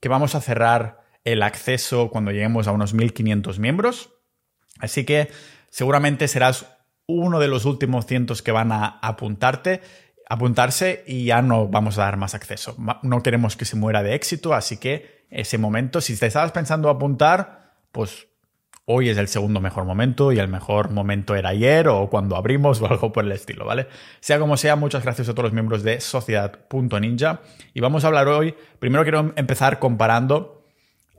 que 0.00 0.10
vamos 0.10 0.34
a 0.34 0.42
cerrar 0.42 1.00
el 1.24 1.42
acceso 1.42 2.10
cuando 2.10 2.30
lleguemos 2.30 2.68
a 2.68 2.72
unos 2.72 2.92
1500 2.92 3.58
miembros. 3.58 4.10
Así 4.80 5.04
que 5.04 5.30
seguramente 5.70 6.28
serás 6.28 6.66
uno 7.06 7.40
de 7.40 7.48
los 7.48 7.64
últimos 7.64 8.04
cientos 8.04 8.42
que 8.42 8.52
van 8.52 8.70
a 8.70 8.98
apuntarte 9.00 9.80
apuntarse 10.28 11.04
y 11.06 11.24
ya 11.24 11.42
no 11.42 11.68
vamos 11.68 11.98
a 11.98 12.02
dar 12.02 12.16
más 12.16 12.34
acceso. 12.34 12.76
No 13.02 13.22
queremos 13.22 13.56
que 13.56 13.64
se 13.64 13.76
muera 13.76 14.02
de 14.02 14.14
éxito, 14.14 14.54
así 14.54 14.76
que 14.76 15.26
ese 15.30 15.58
momento, 15.58 16.00
si 16.00 16.16
te 16.16 16.26
estabas 16.26 16.52
pensando 16.52 16.90
apuntar, 16.90 17.72
pues 17.92 18.28
hoy 18.84 19.10
es 19.10 19.18
el 19.18 19.28
segundo 19.28 19.60
mejor 19.60 19.84
momento 19.84 20.32
y 20.32 20.38
el 20.38 20.48
mejor 20.48 20.90
momento 20.90 21.34
era 21.34 21.50
ayer 21.50 21.88
o 21.88 22.08
cuando 22.08 22.36
abrimos 22.36 22.80
o 22.80 22.86
algo 22.86 23.12
por 23.12 23.24
el 23.24 23.32
estilo, 23.32 23.66
¿vale? 23.66 23.86
Sea 24.20 24.38
como 24.38 24.56
sea, 24.56 24.76
muchas 24.76 25.02
gracias 25.02 25.28
a 25.28 25.32
todos 25.32 25.44
los 25.44 25.52
miembros 25.52 25.82
de 25.82 26.00
Sociedad.ninja 26.00 27.40
y 27.74 27.80
vamos 27.80 28.04
a 28.04 28.06
hablar 28.06 28.28
hoy, 28.28 28.54
primero 28.78 29.02
quiero 29.02 29.32
empezar 29.36 29.78
comparando 29.78 30.64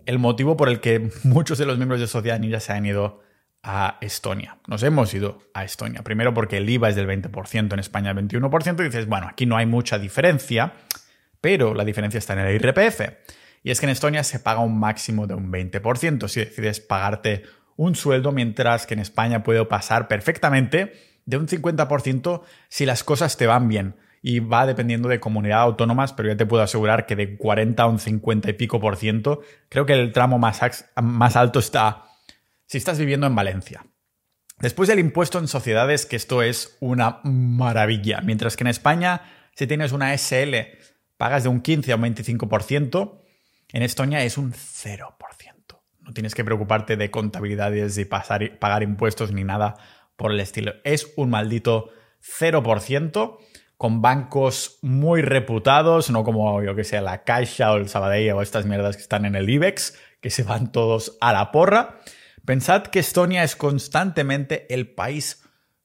el 0.07 0.17
motivo 0.17 0.57
por 0.57 0.69
el 0.69 0.79
que 0.79 1.11
muchos 1.23 1.59
de 1.59 1.67
los 1.67 1.77
miembros 1.77 1.99
de 1.99 2.07
Sociedad 2.07 2.39
Ninja 2.39 2.59
se 2.59 2.73
han 2.73 2.85
ido 2.85 3.21
a 3.63 3.97
Estonia. 4.01 4.57
Nos 4.67 4.83
hemos 4.83 5.13
ido 5.13 5.39
a 5.53 5.63
Estonia. 5.63 6.01
Primero 6.03 6.33
porque 6.33 6.57
el 6.57 6.69
IVA 6.69 6.89
es 6.89 6.95
del 6.95 7.07
20%, 7.07 7.73
en 7.73 7.79
España 7.79 8.11
el 8.11 8.17
21%, 8.17 8.79
y 8.79 8.83
dices, 8.83 9.07
bueno, 9.07 9.27
aquí 9.27 9.45
no 9.45 9.57
hay 9.57 9.65
mucha 9.65 9.99
diferencia, 9.99 10.73
pero 11.41 11.73
la 11.73 11.83
diferencia 11.83 12.17
está 12.17 12.33
en 12.33 12.39
el 12.39 12.55
IRPF. 12.55 13.01
Y 13.63 13.71
es 13.71 13.79
que 13.79 13.85
en 13.85 13.91
Estonia 13.91 14.23
se 14.23 14.39
paga 14.39 14.61
un 14.61 14.79
máximo 14.79 15.27
de 15.27 15.33
un 15.33 15.51
20% 15.51 16.27
si 16.27 16.39
decides 16.39 16.79
pagarte 16.79 17.43
un 17.75 17.95
sueldo, 17.95 18.31
mientras 18.31 18.85
que 18.85 18.93
en 18.93 19.01
España 19.01 19.43
puede 19.43 19.63
pasar 19.65 20.07
perfectamente 20.07 20.93
de 21.25 21.37
un 21.37 21.47
50% 21.47 22.41
si 22.69 22.85
las 22.85 23.03
cosas 23.03 23.37
te 23.37 23.47
van 23.47 23.67
bien. 23.67 23.95
Y 24.21 24.39
va 24.39 24.65
dependiendo 24.65 25.07
de 25.07 25.21
comunidades 25.21 25.63
autónomas, 25.63 26.11
pero 26.11 26.27
ya 26.27 26.35
te 26.35 26.45
puedo 26.45 26.61
asegurar 26.61 27.05
que 27.05 27.15
de 27.15 27.37
40 27.37 27.83
a 27.83 27.87
un 27.87 27.99
50 27.99 28.49
y 28.49 28.53
pico 28.53 28.81
por 28.81 28.97
ciento, 28.97 29.41
creo 29.69 29.85
que 29.85 29.93
el 29.93 30.11
tramo 30.11 30.37
más 30.39 31.35
alto 31.37 31.59
está 31.59 32.08
si 32.69 32.77
estás 32.77 32.99
viviendo 32.99 33.25
en 33.25 33.33
Valencia. 33.33 33.83
Después 34.59 34.87
del 34.87 34.99
impuesto 34.99 35.39
en 35.39 35.47
sociedades, 35.47 36.05
que 36.05 36.15
esto 36.15 36.43
es 36.43 36.77
una 36.79 37.19
maravilla, 37.23 38.21
mientras 38.21 38.55
que 38.55 38.63
en 38.63 38.67
España 38.67 39.23
Si 39.55 39.67
tienes 39.67 39.91
una 39.91 40.15
SL, 40.17 40.55
pagas 41.17 41.43
de 41.43 41.49
un 41.49 41.59
15 41.59 41.91
a 41.91 41.95
un 41.97 42.03
25%. 42.03 43.21
En 43.73 43.83
Estonia 43.83 44.23
es 44.23 44.37
un 44.37 44.53
0%. 44.53 45.09
No 45.99 46.13
tienes 46.13 46.33
que 46.33 46.45
preocuparte 46.45 46.95
de 46.95 47.11
contabilidades 47.11 47.97
y 47.97 48.05
pagar 48.05 48.83
impuestos 48.83 49.33
ni 49.33 49.43
nada 49.43 49.75
por 50.15 50.31
el 50.31 50.39
estilo. 50.39 50.75
Es 50.85 51.11
un 51.17 51.31
maldito 51.31 51.89
0% 52.21 53.37
con 53.75 54.01
bancos 54.01 54.77
muy 54.81 55.21
reputados, 55.21 56.09
no 56.09 56.23
como 56.23 56.61
yo 56.63 56.75
que 56.75 56.85
sé, 56.85 57.01
la 57.01 57.23
Caixa 57.23 57.73
o 57.73 57.77
el 57.77 57.89
Sabadell 57.89 58.33
o 58.33 58.41
estas 58.41 58.65
mierdas 58.65 58.95
que 58.95 59.01
están 59.01 59.25
en 59.25 59.35
el 59.35 59.49
IBEX, 59.49 59.97
que 60.21 60.29
se 60.29 60.43
van 60.43 60.71
todos 60.71 61.17
a 61.19 61.33
la 61.33 61.51
porra. 61.51 61.99
Pensad 62.49 62.87
que 62.87 62.97
Estonia 62.97 63.43
es 63.43 63.55
constantemente 63.55 64.65
el 64.73 64.89
país 64.89 65.43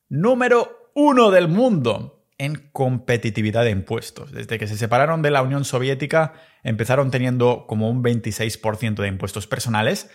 número 0.09 0.91
uno 0.95 1.31
del 1.31 1.47
mundo 1.47 2.25
en 2.39 2.71
competitividad 2.73 3.65
de 3.65 3.71
impuestos. 3.71 4.33
Desde 4.33 4.59
que 4.59 4.67
se 4.67 4.79
separaron 4.79 5.21
de 5.21 5.31
la 5.31 5.43
Unión 5.43 5.67
Soviética, 5.67 6.33
empezaron 6.63 7.11
teniendo 7.11 7.67
como 7.67 7.91
un 7.91 8.03
26% 8.03 8.95
de 8.95 9.09
impuestos 9.09 9.47
personales, 9.47 10.09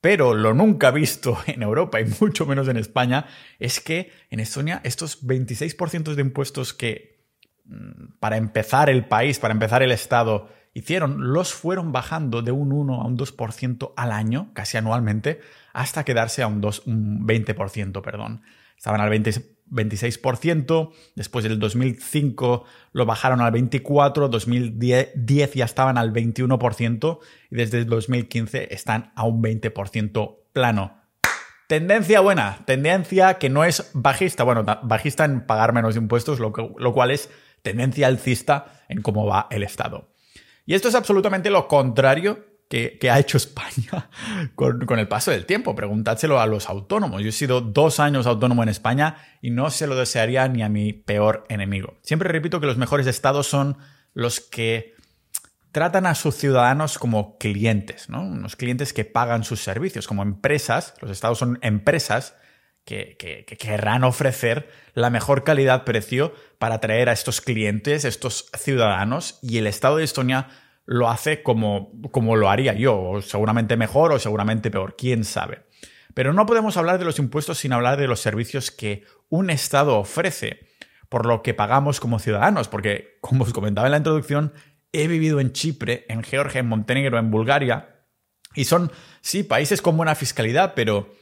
pero 0.00 0.34
lo 0.34 0.54
nunca 0.54 0.90
visto 0.90 1.38
en 1.46 1.62
Europa 1.62 2.00
y 2.00 2.06
mucho 2.20 2.46
menos 2.46 2.66
en 2.66 2.78
España 2.78 3.26
es 3.60 3.78
que 3.78 4.10
en 4.28 4.40
Estonia 4.40 4.80
estos 4.82 5.24
26% 5.24 6.16
de 6.16 6.20
impuestos 6.20 6.74
que 6.74 7.12
Mm, 7.64 8.18
para 8.18 8.36
empezar 8.36 8.90
el 8.90 9.04
país, 9.06 9.38
para 9.38 9.52
empezar 9.52 9.82
el 9.82 9.92
Estado, 9.92 10.48
hicieron, 10.74 11.32
los 11.32 11.52
fueron 11.52 11.92
bajando 11.92 12.42
de 12.42 12.52
un 12.52 12.72
1 12.72 13.02
a 13.02 13.06
un 13.06 13.16
2% 13.16 13.92
al 13.96 14.12
año, 14.12 14.50
casi 14.54 14.76
anualmente, 14.76 15.40
hasta 15.72 16.04
quedarse 16.04 16.42
a 16.42 16.46
un, 16.46 16.60
2, 16.60 16.86
un 16.86 17.26
20%, 17.26 18.02
perdón. 18.02 18.42
Estaban 18.76 19.00
al 19.00 19.10
26%, 19.10 20.92
después 21.14 21.44
del 21.44 21.58
2005 21.58 22.64
lo 22.92 23.06
bajaron 23.06 23.40
al 23.40 23.52
24%, 23.52 24.28
2010 24.28 25.54
ya 25.54 25.64
estaban 25.64 25.98
al 25.98 26.12
21% 26.12 27.18
y 27.50 27.56
desde 27.56 27.78
el 27.78 27.86
2015 27.86 28.74
están 28.74 29.12
a 29.14 29.24
un 29.24 29.42
20% 29.42 30.38
plano. 30.52 30.98
Tendencia 31.68 32.20
buena, 32.20 32.64
tendencia 32.66 33.38
que 33.38 33.48
no 33.48 33.64
es 33.64 33.90
bajista, 33.94 34.42
bueno, 34.42 34.64
bajista 34.82 35.24
en 35.24 35.46
pagar 35.46 35.72
menos 35.72 35.96
impuestos, 35.96 36.40
lo 36.40 36.52
cual 36.92 37.10
es 37.10 37.30
tendencia 37.62 38.08
alcista 38.08 38.82
en 38.88 39.00
cómo 39.00 39.26
va 39.26 39.46
el 39.50 39.62
Estado. 39.62 40.11
Y 40.66 40.74
esto 40.74 40.88
es 40.88 40.94
absolutamente 40.94 41.50
lo 41.50 41.68
contrario 41.68 42.52
que, 42.68 43.10
ha 43.10 43.18
hecho 43.18 43.36
España 43.36 44.08
con, 44.54 44.98
el 44.98 45.08
paso 45.08 45.30
del 45.30 45.44
tiempo. 45.44 45.74
Preguntádselo 45.74 46.40
a 46.40 46.46
los 46.46 46.68
autónomos. 46.68 47.22
Yo 47.22 47.28
he 47.28 47.32
sido 47.32 47.60
dos 47.60 48.00
años 48.00 48.26
autónomo 48.26 48.62
en 48.62 48.70
España 48.70 49.16
y 49.42 49.50
no 49.50 49.70
se 49.70 49.86
lo 49.86 49.94
desearía 49.94 50.48
ni 50.48 50.62
a 50.62 50.70
mi 50.70 50.94
peor 50.94 51.44
enemigo. 51.48 51.98
Siempre 52.02 52.30
repito 52.30 52.60
que 52.60 52.66
los 52.66 52.78
mejores 52.78 53.06
estados 53.06 53.46
son 53.46 53.76
los 54.14 54.40
que 54.40 54.94
tratan 55.70 56.06
a 56.06 56.14
sus 56.14 56.34
ciudadanos 56.36 56.98
como 56.98 57.36
clientes, 57.36 58.08
¿no? 58.08 58.22
Unos 58.22 58.56
clientes 58.56 58.92
que 58.92 59.04
pagan 59.04 59.44
sus 59.44 59.60
servicios, 59.60 60.06
como 60.06 60.22
empresas. 60.22 60.94
Los 61.02 61.10
estados 61.10 61.38
son 61.38 61.58
empresas 61.60 62.36
que, 62.84 63.44
querrán 63.58 64.04
ofrecer 64.04 64.68
la 64.94 65.10
mejor 65.10 65.44
calidad-precio 65.44 66.34
para 66.58 66.76
atraer 66.76 67.08
a 67.08 67.12
estos 67.12 67.40
clientes, 67.40 68.04
estos 68.04 68.50
ciudadanos, 68.56 69.38
y 69.42 69.58
el 69.58 69.66
Estado 69.66 69.96
de 69.96 70.04
Estonia 70.04 70.48
lo 70.84 71.08
hace 71.08 71.42
como, 71.42 71.92
como 72.10 72.36
lo 72.36 72.50
haría 72.50 72.74
yo, 72.74 73.00
o 73.00 73.22
seguramente 73.22 73.76
mejor 73.76 74.12
o 74.12 74.18
seguramente 74.18 74.70
peor, 74.70 74.96
quién 74.96 75.24
sabe. 75.24 75.62
Pero 76.14 76.32
no 76.32 76.44
podemos 76.44 76.76
hablar 76.76 76.98
de 76.98 77.04
los 77.04 77.18
impuestos 77.18 77.58
sin 77.58 77.72
hablar 77.72 77.98
de 77.98 78.08
los 78.08 78.20
servicios 78.20 78.70
que 78.70 79.04
un 79.28 79.48
Estado 79.48 79.96
ofrece, 79.96 80.68
por 81.08 81.26
lo 81.26 81.42
que 81.42 81.54
pagamos 81.54 82.00
como 82.00 82.18
ciudadanos, 82.18 82.68
porque, 82.68 83.18
como 83.20 83.44
os 83.44 83.52
comentaba 83.52 83.86
en 83.86 83.92
la 83.92 83.98
introducción, 83.98 84.52
he 84.92 85.08
vivido 85.08 85.40
en 85.40 85.52
Chipre, 85.52 86.04
en 86.08 86.22
Georgia, 86.22 86.60
en 86.60 86.68
Montenegro, 86.68 87.18
en 87.18 87.30
Bulgaria, 87.30 87.92
y 88.54 88.64
son, 88.64 88.92
sí, 89.20 89.42
países 89.42 89.80
con 89.80 89.96
buena 89.96 90.14
fiscalidad, 90.14 90.74
pero 90.74 91.14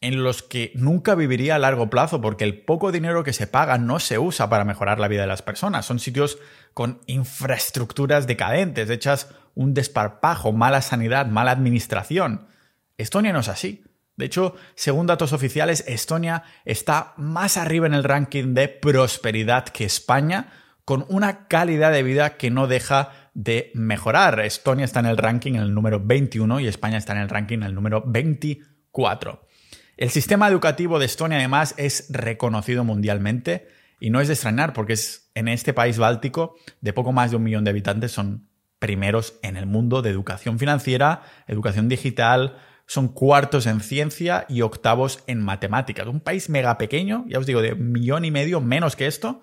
en 0.00 0.22
los 0.22 0.42
que 0.42 0.72
nunca 0.74 1.14
viviría 1.14 1.56
a 1.56 1.58
largo 1.58 1.90
plazo 1.90 2.20
porque 2.20 2.44
el 2.44 2.60
poco 2.60 2.92
dinero 2.92 3.24
que 3.24 3.32
se 3.32 3.46
paga 3.46 3.78
no 3.78 3.98
se 3.98 4.18
usa 4.18 4.48
para 4.48 4.64
mejorar 4.64 5.00
la 5.00 5.08
vida 5.08 5.22
de 5.22 5.26
las 5.26 5.42
personas. 5.42 5.86
Son 5.86 5.98
sitios 5.98 6.38
con 6.72 7.00
infraestructuras 7.06 8.26
decadentes, 8.26 8.90
hechas 8.90 9.28
un 9.54 9.74
desparpajo, 9.74 10.52
mala 10.52 10.82
sanidad, 10.82 11.26
mala 11.26 11.50
administración. 11.50 12.46
Estonia 12.96 13.32
no 13.32 13.40
es 13.40 13.48
así. 13.48 13.84
De 14.16 14.26
hecho, 14.26 14.54
según 14.74 15.06
datos 15.06 15.32
oficiales, 15.32 15.84
Estonia 15.86 16.44
está 16.64 17.14
más 17.16 17.56
arriba 17.56 17.86
en 17.86 17.94
el 17.94 18.04
ranking 18.04 18.54
de 18.54 18.68
prosperidad 18.68 19.64
que 19.68 19.84
España, 19.84 20.52
con 20.84 21.06
una 21.08 21.46
calidad 21.48 21.92
de 21.92 22.02
vida 22.02 22.36
que 22.36 22.50
no 22.50 22.66
deja 22.66 23.30
de 23.34 23.70
mejorar. 23.74 24.40
Estonia 24.40 24.84
está 24.84 25.00
en 25.00 25.06
el 25.06 25.16
ranking 25.16 25.54
en 25.54 25.62
el 25.62 25.74
número 25.74 26.00
21 26.00 26.60
y 26.60 26.66
España 26.66 26.98
está 26.98 27.12
en 27.12 27.20
el 27.20 27.28
ranking 27.28 27.58
en 27.58 27.64
el 27.64 27.74
número 27.74 28.02
24. 28.06 29.47
El 29.98 30.10
sistema 30.10 30.46
educativo 30.46 31.00
de 31.00 31.06
Estonia 31.06 31.38
además 31.38 31.74
es 31.76 32.06
reconocido 32.08 32.84
mundialmente 32.84 33.66
y 33.98 34.10
no 34.10 34.20
es 34.20 34.28
de 34.28 34.34
extrañar 34.34 34.72
porque 34.72 34.92
es 34.92 35.32
en 35.34 35.48
este 35.48 35.74
país 35.74 35.98
báltico 35.98 36.54
de 36.80 36.92
poco 36.92 37.10
más 37.10 37.32
de 37.32 37.36
un 37.36 37.42
millón 37.42 37.64
de 37.64 37.70
habitantes 37.70 38.12
son 38.12 38.48
primeros 38.78 39.40
en 39.42 39.56
el 39.56 39.66
mundo 39.66 40.00
de 40.00 40.10
educación 40.10 40.60
financiera, 40.60 41.22
educación 41.48 41.88
digital, 41.88 42.58
son 42.86 43.08
cuartos 43.08 43.66
en 43.66 43.80
ciencia 43.80 44.46
y 44.48 44.60
octavos 44.60 45.24
en 45.26 45.42
matemáticas. 45.42 46.06
Un 46.06 46.20
país 46.20 46.48
mega 46.48 46.78
pequeño, 46.78 47.24
ya 47.26 47.40
os 47.40 47.46
digo, 47.46 47.60
de 47.60 47.74
millón 47.74 48.24
y 48.24 48.30
medio 48.30 48.60
menos 48.60 48.94
que 48.94 49.08
esto, 49.08 49.40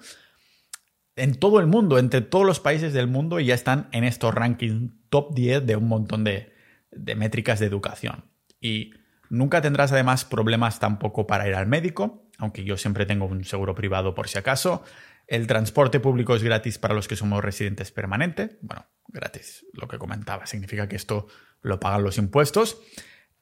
en 1.18 1.36
todo 1.36 1.60
el 1.60 1.68
mundo, 1.68 2.00
entre 2.00 2.22
todos 2.22 2.46
los 2.46 2.62
países 2.62 2.94
del 2.94 3.08
mundo, 3.08 3.42
y 3.42 3.48
ya 3.48 3.56
están 3.56 3.90
en 3.92 4.06
estos 4.06 4.34
rankings 4.34 4.94
top 5.10 5.36
10 5.36 5.66
de 5.66 5.76
un 5.76 5.90
montón 5.90 6.24
de, 6.24 6.54
de 6.92 7.16
métricas 7.16 7.60
de 7.60 7.66
educación. 7.66 8.24
Y 8.62 8.94
Nunca 9.30 9.62
tendrás 9.62 9.92
además 9.92 10.26
problemas 10.26 10.80
tampoco 10.80 11.28
para 11.28 11.48
ir 11.48 11.56
al 11.56 11.68
médico, 11.68 12.30
aunque 12.38 12.64
yo 12.64 12.78
siempre 12.78 13.06
tengo 13.06 13.26
un 13.26 13.44
seguro 13.44 13.76
privado 13.76 14.16
por 14.16 14.28
si 14.28 14.38
acaso. 14.38 14.84
El 15.28 15.48
transporte 15.48 16.00
público 16.00 16.36
es 16.36 16.44
gratis 16.44 16.78
para 16.78 16.94
los 16.94 17.08
que 17.08 17.16
somos 17.16 17.44
residentes 17.44 17.92
permanentes. 17.92 18.58
Bueno, 18.62 18.86
gratis, 19.08 19.66
lo 19.74 19.88
que 19.88 19.98
comentaba, 19.98 20.46
significa 20.46 20.88
que 20.88 20.96
esto 20.96 21.28
lo 21.62 21.80
pagan 21.80 22.04
los 22.04 22.18
impuestos. 22.18 22.78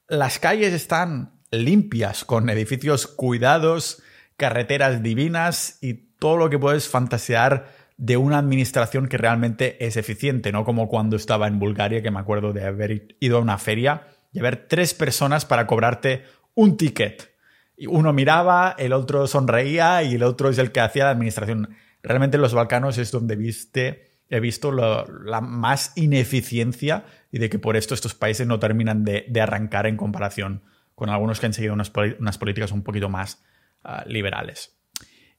Las 0.08 0.38
calles 0.38 0.72
están 0.72 1.40
limpias, 1.50 2.24
con 2.24 2.48
edificios 2.48 3.06
cuidados, 3.06 4.02
carreteras 4.36 5.02
divinas 5.02 5.78
y 5.80 5.94
todo 6.18 6.36
lo 6.36 6.50
que 6.50 6.58
puedes 6.58 6.88
fantasear 6.88 7.72
de 7.96 8.16
una 8.16 8.38
administración 8.38 9.08
que 9.08 9.18
realmente 9.18 9.84
es 9.84 9.96
eficiente, 9.96 10.50
no 10.52 10.64
como 10.64 10.88
cuando 10.88 11.16
estaba 11.16 11.46
en 11.46 11.58
Bulgaria, 11.58 12.02
que 12.02 12.10
me 12.10 12.18
acuerdo 12.18 12.52
de 12.52 12.64
haber 12.64 13.16
ido 13.20 13.38
a 13.38 13.40
una 13.40 13.58
feria 13.58 14.08
y 14.34 14.40
haber 14.40 14.66
tres 14.68 14.92
personas 14.92 15.46
para 15.46 15.66
cobrarte 15.66 16.24
un 16.54 16.76
ticket. 16.76 17.32
Y 17.76 17.86
uno 17.86 18.12
miraba, 18.12 18.74
el 18.78 18.92
otro 18.92 19.26
sonreía 19.26 20.02
y 20.02 20.16
el 20.16 20.24
otro 20.24 20.50
es 20.50 20.58
el 20.58 20.72
que 20.72 20.80
hacía 20.80 21.04
la 21.04 21.10
administración. 21.10 21.76
Realmente 22.02 22.36
en 22.36 22.42
los 22.42 22.52
Balcanos 22.52 22.98
es 22.98 23.10
donde 23.10 23.36
viste, 23.36 24.10
he 24.28 24.40
visto 24.40 24.72
la 24.72 25.40
más 25.40 25.92
ineficiencia 25.96 27.06
y 27.30 27.38
de 27.38 27.48
que 27.48 27.58
por 27.58 27.76
esto 27.76 27.94
estos 27.94 28.14
países 28.14 28.46
no 28.46 28.58
terminan 28.58 29.04
de, 29.04 29.26
arrancar 29.40 29.86
en 29.86 29.96
comparación 29.96 30.62
con 30.94 31.08
algunos 31.08 31.40
que 31.40 31.46
han 31.46 31.52
seguido 31.52 31.72
unas, 31.72 31.90
políticas 31.90 32.72
un 32.72 32.82
poquito 32.82 33.08
más 33.08 33.42
ah, 33.84 34.04
liberales. 34.06 34.76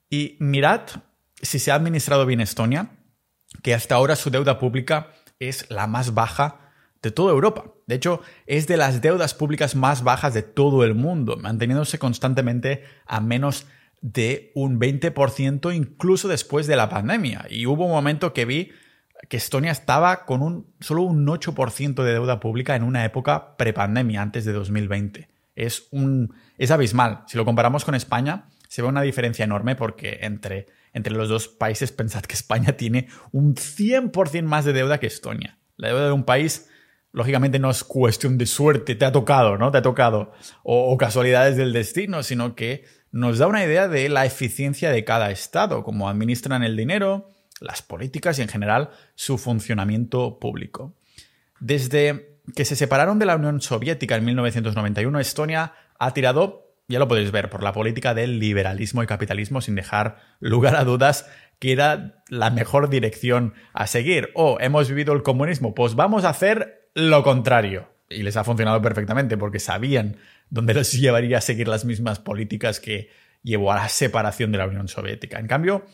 Y 0.09 0.37
mirad 0.39 0.81
si 1.41 1.59
se 1.59 1.71
ha 1.71 1.75
administrado 1.75 2.25
bien 2.25 2.39
Estonia, 2.39 2.91
que 3.61 3.73
hasta 3.73 3.95
ahora 3.95 4.15
su 4.15 4.29
deuda 4.29 4.57
pública 4.57 5.11
es 5.39 5.69
la 5.69 5.87
más 5.87 6.13
baja 6.13 6.64
de 7.05 7.11
toda 7.11 7.31
Europa. 7.31 7.65
De 7.85 7.95
hecho, 7.95 8.21
es 8.47 8.65
de 8.67 8.77
las 8.77 9.01
deudas 9.01 9.35
públicas 9.35 9.75
más 9.75 10.03
bajas 10.03 10.33
de 10.33 10.41
todo 10.41 10.83
el 10.83 10.95
mundo, 10.95 11.37
manteniéndose 11.37 11.99
constantemente 11.99 12.83
a 13.05 13.21
menos 13.21 13.67
de 14.01 14.51
un 14.55 14.79
20% 14.79 15.73
incluso 15.73 16.27
después 16.27 16.65
de 16.65 16.75
la 16.75 16.89
pandemia. 16.89 17.45
Y 17.49 17.67
hubo 17.67 17.85
un 17.85 17.91
momento 17.91 18.33
que 18.33 18.45
vi 18.45 18.71
que 19.29 19.37
Estonia 19.37 19.71
estaba 19.71 20.25
con 20.25 20.41
un, 20.41 20.73
solo 20.79 21.03
un 21.03 21.25
8% 21.27 22.03
de 22.03 22.13
deuda 22.13 22.39
pública 22.39 22.75
en 22.75 22.83
una 22.83 23.05
época 23.05 23.55
prepandemia, 23.55 24.21
antes 24.21 24.43
de 24.45 24.53
2020. 24.53 25.29
Es, 25.55 25.87
un, 25.91 26.33
es 26.57 26.71
abismal. 26.71 27.23
Si 27.27 27.37
lo 27.37 27.45
comparamos 27.45 27.85
con 27.85 27.93
España, 27.93 28.49
se 28.67 28.81
ve 28.81 28.87
una 28.87 29.03
diferencia 29.03 29.45
enorme 29.45 29.75
porque 29.75 30.19
entre, 30.21 30.67
entre 30.91 31.13
los 31.13 31.29
dos 31.29 31.47
países 31.47 31.91
pensad 31.91 32.23
que 32.23 32.33
España 32.33 32.73
tiene 32.73 33.09
un 33.31 33.53
100% 33.53 34.43
más 34.43 34.65
de 34.65 34.73
deuda 34.73 34.99
que 34.99 35.07
Estonia. 35.07 35.59
La 35.77 35.89
deuda 35.89 36.07
de 36.07 36.11
un 36.11 36.23
país 36.23 36.67
lógicamente 37.15 37.59
no 37.59 37.71
es 37.71 37.85
cuestión 37.85 38.37
de 38.37 38.45
suerte, 38.45 38.93
te 38.93 39.05
ha 39.05 39.11
tocado, 39.13 39.57
¿no? 39.57 39.71
Te 39.71 39.77
ha 39.77 39.81
tocado, 39.81 40.33
o, 40.63 40.95
casualidades 40.97 41.55
del 41.55 41.71
destino, 41.71 42.23
sino 42.23 42.55
que 42.55 42.83
nos 43.11 43.37
da 43.37 43.47
una 43.47 43.63
idea 43.63 43.87
de 43.87 44.09
la 44.09 44.25
eficiencia 44.25 44.91
de 44.91 45.05
cada 45.05 45.31
Estado, 45.31 45.83
cómo 45.83 46.09
administran 46.09 46.61
el 46.63 46.75
dinero, 46.75 47.31
las 47.61 47.81
políticas 47.81 48.37
y 48.37 48.41
en 48.41 48.49
general 48.49 48.89
su 49.15 49.37
funcionamiento 49.37 50.39
público. 50.39 50.93
Desde 51.61 52.37
que 52.53 52.65
se 52.65 52.75
separaron 52.75 53.17
de 53.17 53.25
la 53.25 53.37
Unión 53.37 53.61
Soviética 53.61 54.17
en 54.17 54.25
1991, 54.25 55.17
Estonia 55.21 55.73
ha 55.97 56.13
tirado 56.13 56.65
ya 56.87 56.99
lo 56.99 57.07
podéis 57.07 57.31
ver, 57.31 57.49
por 57.49 57.63
la 57.63 57.73
política 57.73 58.13
del 58.13 58.37
liberalismo 58.37 59.01
y 59.01 59.07
capitalismo 59.07 59.59
sin 59.59 59.73
dejar 59.73 60.17
lugar 60.39 60.75
a 60.75 60.83
dudas 60.83 61.25
que 61.57 61.71
era 61.71 62.21
la 62.29 62.51
mejor 62.51 62.89
dirección 62.89 63.55
a 63.73 63.87
seguir. 63.87 64.29
O 64.35 64.57
hemos 64.59 64.87
vivido 64.89 65.13
el 65.13 65.23
comunismo, 65.23 65.73
pues 65.73 65.95
vamos 65.95 66.25
a 66.25 66.29
hacer 66.29 66.84
lo 66.95 67.23
contrario. 67.23 67.89
Y 68.09 68.23
les 68.23 68.37
ha 68.37 68.43
funcionado 68.43 68.81
perfectamente 68.81 69.37
porque 69.37 69.59
sabían 69.59 70.17
dónde 70.49 70.73
los 70.73 70.91
llevaría 70.99 71.37
a 71.37 71.41
seguir 71.41 71.67
las 71.67 71.85
mismas 71.85 72.19
políticas 72.19 72.79
que 72.79 73.11
llevó 73.43 73.71
a 73.71 73.75
la 73.75 73.89
separación 73.89 74.51
de 74.51 74.57
la 74.57 74.67
Unión 74.67 74.87
Soviética. 74.87 75.39
En 75.39 75.47
cambio, 75.47 75.85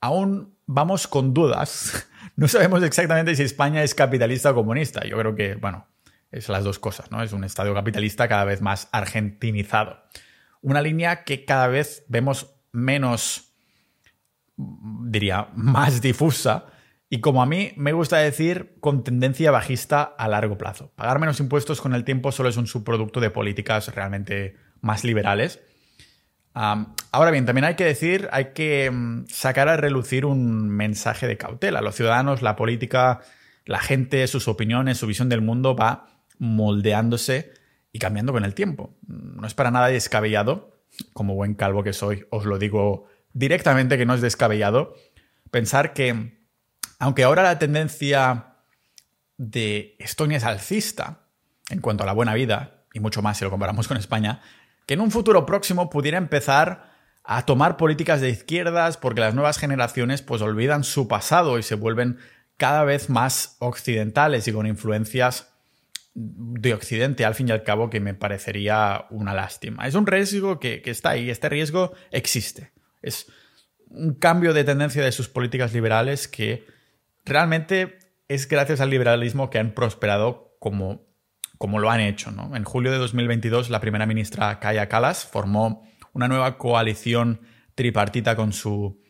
aún 0.00 0.54
vamos 0.66 1.08
con 1.08 1.32
dudas. 1.32 2.08
No 2.34 2.48
sabemos 2.48 2.82
exactamente 2.82 3.34
si 3.34 3.42
España 3.42 3.82
es 3.82 3.94
capitalista 3.94 4.52
o 4.52 4.54
comunista. 4.54 5.04
Yo 5.04 5.18
creo 5.18 5.34
que, 5.34 5.54
bueno, 5.56 5.86
es 6.30 6.48
las 6.48 6.64
dos 6.64 6.78
cosas, 6.78 7.10
¿no? 7.10 7.22
Es 7.22 7.32
un 7.32 7.44
Estado 7.44 7.74
capitalista 7.74 8.26
cada 8.26 8.44
vez 8.44 8.62
más 8.62 8.88
argentinizado. 8.90 10.02
Una 10.62 10.80
línea 10.80 11.24
que 11.24 11.44
cada 11.44 11.66
vez 11.66 12.06
vemos 12.08 12.54
menos, 12.72 13.52
diría, 14.56 15.48
más 15.54 16.00
difusa 16.00 16.68
y 17.14 17.20
como 17.20 17.42
a 17.42 17.46
mí 17.46 17.72
me 17.76 17.92
gusta 17.92 18.16
decir, 18.16 18.76
con 18.80 19.04
tendencia 19.04 19.50
bajista 19.50 20.02
a 20.02 20.28
largo 20.28 20.56
plazo. 20.56 20.92
Pagar 20.96 21.18
menos 21.18 21.40
impuestos 21.40 21.82
con 21.82 21.94
el 21.94 22.04
tiempo 22.04 22.32
solo 22.32 22.48
es 22.48 22.56
un 22.56 22.66
subproducto 22.66 23.20
de 23.20 23.28
políticas 23.28 23.94
realmente 23.94 24.56
más 24.80 25.04
liberales. 25.04 25.60
ahora 26.54 27.30
bien, 27.30 27.44
también 27.44 27.66
hay 27.66 27.74
que 27.74 27.84
decir, 27.84 28.30
hay 28.32 28.54
que 28.54 28.90
mm, 28.90 29.26
sacar 29.26 29.68
a 29.68 29.76
relucir 29.76 30.24
un 30.24 30.70
mensaje 30.70 31.26
de 31.26 31.36
cautela. 31.36 31.82
Los 31.82 31.96
ciudadanos, 31.96 32.40
la 32.40 32.56
política, 32.56 33.20
la 33.66 33.80
gente, 33.80 34.26
sus 34.26 34.48
opiniones, 34.48 34.96
su 34.96 35.06
visión 35.06 35.28
del 35.28 35.42
mundo 35.42 35.76
va 35.76 36.06
moldeándose 36.38 37.52
y 37.92 37.98
cambiando 37.98 38.32
con 38.32 38.46
el 38.46 38.54
tiempo. 38.54 38.96
No 39.06 39.46
es 39.46 39.52
para 39.52 39.70
nada 39.70 39.88
descabellado, 39.88 40.80
como 41.12 41.34
buen 41.34 41.56
calvo 41.56 41.82
que 41.82 41.92
soy, 41.92 42.24
os 42.30 42.46
lo 42.46 42.58
digo 42.58 43.04
directamente 43.34 43.98
que 43.98 44.06
no 44.06 44.14
es 44.14 44.22
descabellado, 44.22 44.94
pensar 45.50 45.92
que, 45.92 46.40
aunque 47.02 47.24
ahora 47.24 47.42
la 47.42 47.58
tendencia 47.58 48.54
de 49.36 49.96
Estonia 49.98 50.36
es 50.36 50.44
alcista 50.44 51.26
en 51.68 51.80
cuanto 51.80 52.04
a 52.04 52.06
la 52.06 52.12
buena 52.12 52.32
vida, 52.32 52.84
y 52.94 53.00
mucho 53.00 53.22
más 53.22 53.38
si 53.38 53.44
lo 53.44 53.50
comparamos 53.50 53.88
con 53.88 53.96
España, 53.96 54.40
que 54.86 54.94
en 54.94 55.00
un 55.00 55.10
futuro 55.10 55.44
próximo 55.44 55.90
pudiera 55.90 56.16
empezar 56.16 56.92
a 57.24 57.44
tomar 57.44 57.76
políticas 57.76 58.20
de 58.20 58.30
izquierdas 58.30 58.98
porque 58.98 59.20
las 59.20 59.34
nuevas 59.34 59.58
generaciones 59.58 60.22
pues 60.22 60.42
olvidan 60.42 60.84
su 60.84 61.08
pasado 61.08 61.58
y 61.58 61.64
se 61.64 61.74
vuelven 61.74 62.18
cada 62.56 62.84
vez 62.84 63.10
más 63.10 63.56
occidentales 63.58 64.46
y 64.46 64.52
con 64.52 64.68
influencias 64.68 65.48
de 66.14 66.72
Occidente, 66.72 67.24
al 67.24 67.34
fin 67.34 67.48
y 67.48 67.50
al 67.50 67.64
cabo, 67.64 67.90
que 67.90 67.98
me 67.98 68.14
parecería 68.14 69.06
una 69.10 69.34
lástima. 69.34 69.88
Es 69.88 69.96
un 69.96 70.06
riesgo 70.06 70.60
que, 70.60 70.80
está 70.84 71.10
ahí, 71.10 71.30
este 71.30 71.48
riesgo 71.48 71.94
existe. 72.12 72.70
Es 73.02 73.26
un 73.88 74.14
cambio 74.14 74.54
de 74.54 74.62
tendencia 74.62 75.02
de 75.02 75.10
sus 75.10 75.28
políticas 75.28 75.72
liberales 75.72 76.28
que 76.28 76.70
realmente 77.24 77.98
es 78.28 78.48
gracias 78.48 78.80
al 78.80 78.90
liberalismo 78.90 79.50
que 79.50 79.58
han 79.58 79.72
prosperado 79.72 80.56
como, 80.58 81.06
como 81.58 81.78
lo 81.78 81.90
han 81.90 82.00
hecho. 82.00 82.30
En 82.54 82.64
julio 82.64 82.92
de 82.92 82.98
2022, 82.98 83.70
la 83.70 83.80
primera 83.80 84.06
ministra 84.06 84.58
Kaya 84.60 84.88
Kalas 84.88 85.24
formó 85.24 85.86
una 86.12 86.28
nueva 86.28 86.58
coalición 86.58 87.40
tripartita 87.74 88.36
con 88.36 88.52
su 88.52 89.02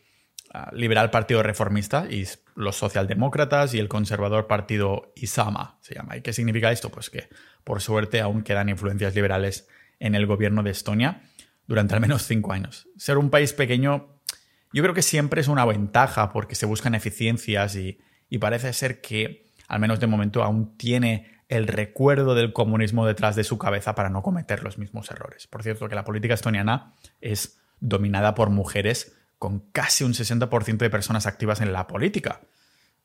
liberal 0.72 1.10
Partido 1.10 1.42
Reformista 1.42 2.06
y 2.10 2.26
los 2.54 2.76
socialdemócratas 2.76 3.74
y 3.74 3.78
el 3.78 3.88
conservador 3.88 4.46
Partido 4.46 5.12
Isama 5.16 5.78
se 5.80 5.94
llama. 5.94 6.16
¿Y 6.16 6.20
qué 6.20 6.32
significa 6.32 6.70
esto? 6.70 6.90
Pues 6.90 7.10
que 7.10 7.28
por 7.64 7.80
suerte 7.80 8.20
aún 8.20 8.42
quedan 8.42 8.68
influencias 8.68 9.14
liberales 9.14 9.68
en 9.98 10.14
el 10.14 10.26
gobierno 10.26 10.62
de 10.62 10.70
Estonia 10.70 11.22
durante 11.66 11.94
al 11.94 12.00
menos 12.00 12.22
cinco 12.24 12.52
años. 12.52 12.88
Ser 12.96 13.18
un 13.18 13.30
país 13.30 13.52
pequeño 13.52 14.20
yo 14.72 14.82
creo 14.82 14.94
que 14.94 15.02
siempre 15.02 15.40
es 15.40 15.48
una 15.48 15.64
ventaja 15.64 16.32
porque 16.32 16.54
se 16.54 16.66
buscan 16.66 16.94
eficiencias 16.94 17.76
y, 17.76 17.98
y 18.28 18.38
parece 18.38 18.72
ser 18.72 19.00
que, 19.00 19.46
al 19.68 19.80
menos 19.80 20.00
de 20.00 20.06
momento, 20.06 20.42
aún 20.42 20.76
tiene 20.76 21.40
el 21.48 21.66
recuerdo 21.66 22.34
del 22.34 22.52
comunismo 22.52 23.06
detrás 23.06 23.36
de 23.36 23.44
su 23.44 23.58
cabeza 23.58 23.94
para 23.94 24.08
no 24.08 24.22
cometer 24.22 24.62
los 24.62 24.78
mismos 24.78 25.10
errores. 25.10 25.46
Por 25.46 25.62
cierto, 25.62 25.88
que 25.88 25.94
la 25.94 26.04
política 26.04 26.34
estoniana 26.34 26.94
es 27.20 27.60
dominada 27.78 28.34
por 28.34 28.48
mujeres 28.48 29.18
con 29.38 29.60
casi 29.72 30.04
un 30.04 30.14
60% 30.14 30.78
de 30.78 30.88
personas 30.88 31.26
activas 31.26 31.60
en 31.60 31.72
la 31.72 31.86
política. 31.86 32.40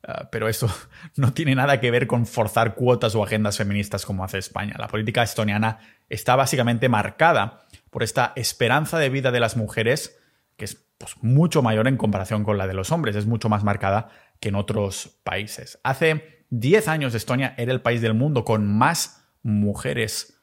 Ah, 0.06 0.28
pero 0.30 0.48
eso 0.48 0.72
no 1.16 1.34
tiene 1.34 1.54
nada 1.54 1.80
que 1.80 1.90
ver 1.90 2.06
con 2.06 2.26
forzar 2.26 2.74
cuotas 2.74 3.14
o 3.14 3.22
agendas 3.22 3.58
feministas 3.58 4.06
como 4.06 4.24
hace 4.24 4.38
España. 4.38 4.76
La 4.78 4.88
política 4.88 5.22
estoniana 5.22 5.80
está 6.08 6.36
básicamente 6.36 6.88
marcada 6.88 7.66
por 7.90 8.02
esta 8.02 8.32
esperanza 8.36 8.98
de 8.98 9.10
vida 9.10 9.30
de 9.30 9.40
las 9.40 9.56
mujeres, 9.56 10.18
que 10.56 10.64
es 10.64 10.87
pues, 10.98 11.14
mucho 11.22 11.62
mayor 11.62 11.88
en 11.88 11.96
comparación 11.96 12.44
con 12.44 12.58
la 12.58 12.66
de 12.66 12.74
los 12.74 12.92
hombres, 12.92 13.16
es 13.16 13.26
mucho 13.26 13.48
más 13.48 13.64
marcada 13.64 14.10
que 14.40 14.50
en 14.50 14.56
otros 14.56 15.20
países. 15.24 15.78
Hace 15.84 16.44
10 16.50 16.88
años 16.88 17.14
Estonia 17.14 17.54
era 17.56 17.72
el 17.72 17.80
país 17.80 18.00
del 18.00 18.14
mundo 18.14 18.44
con 18.44 18.66
más 18.66 19.24
mujeres 19.42 20.42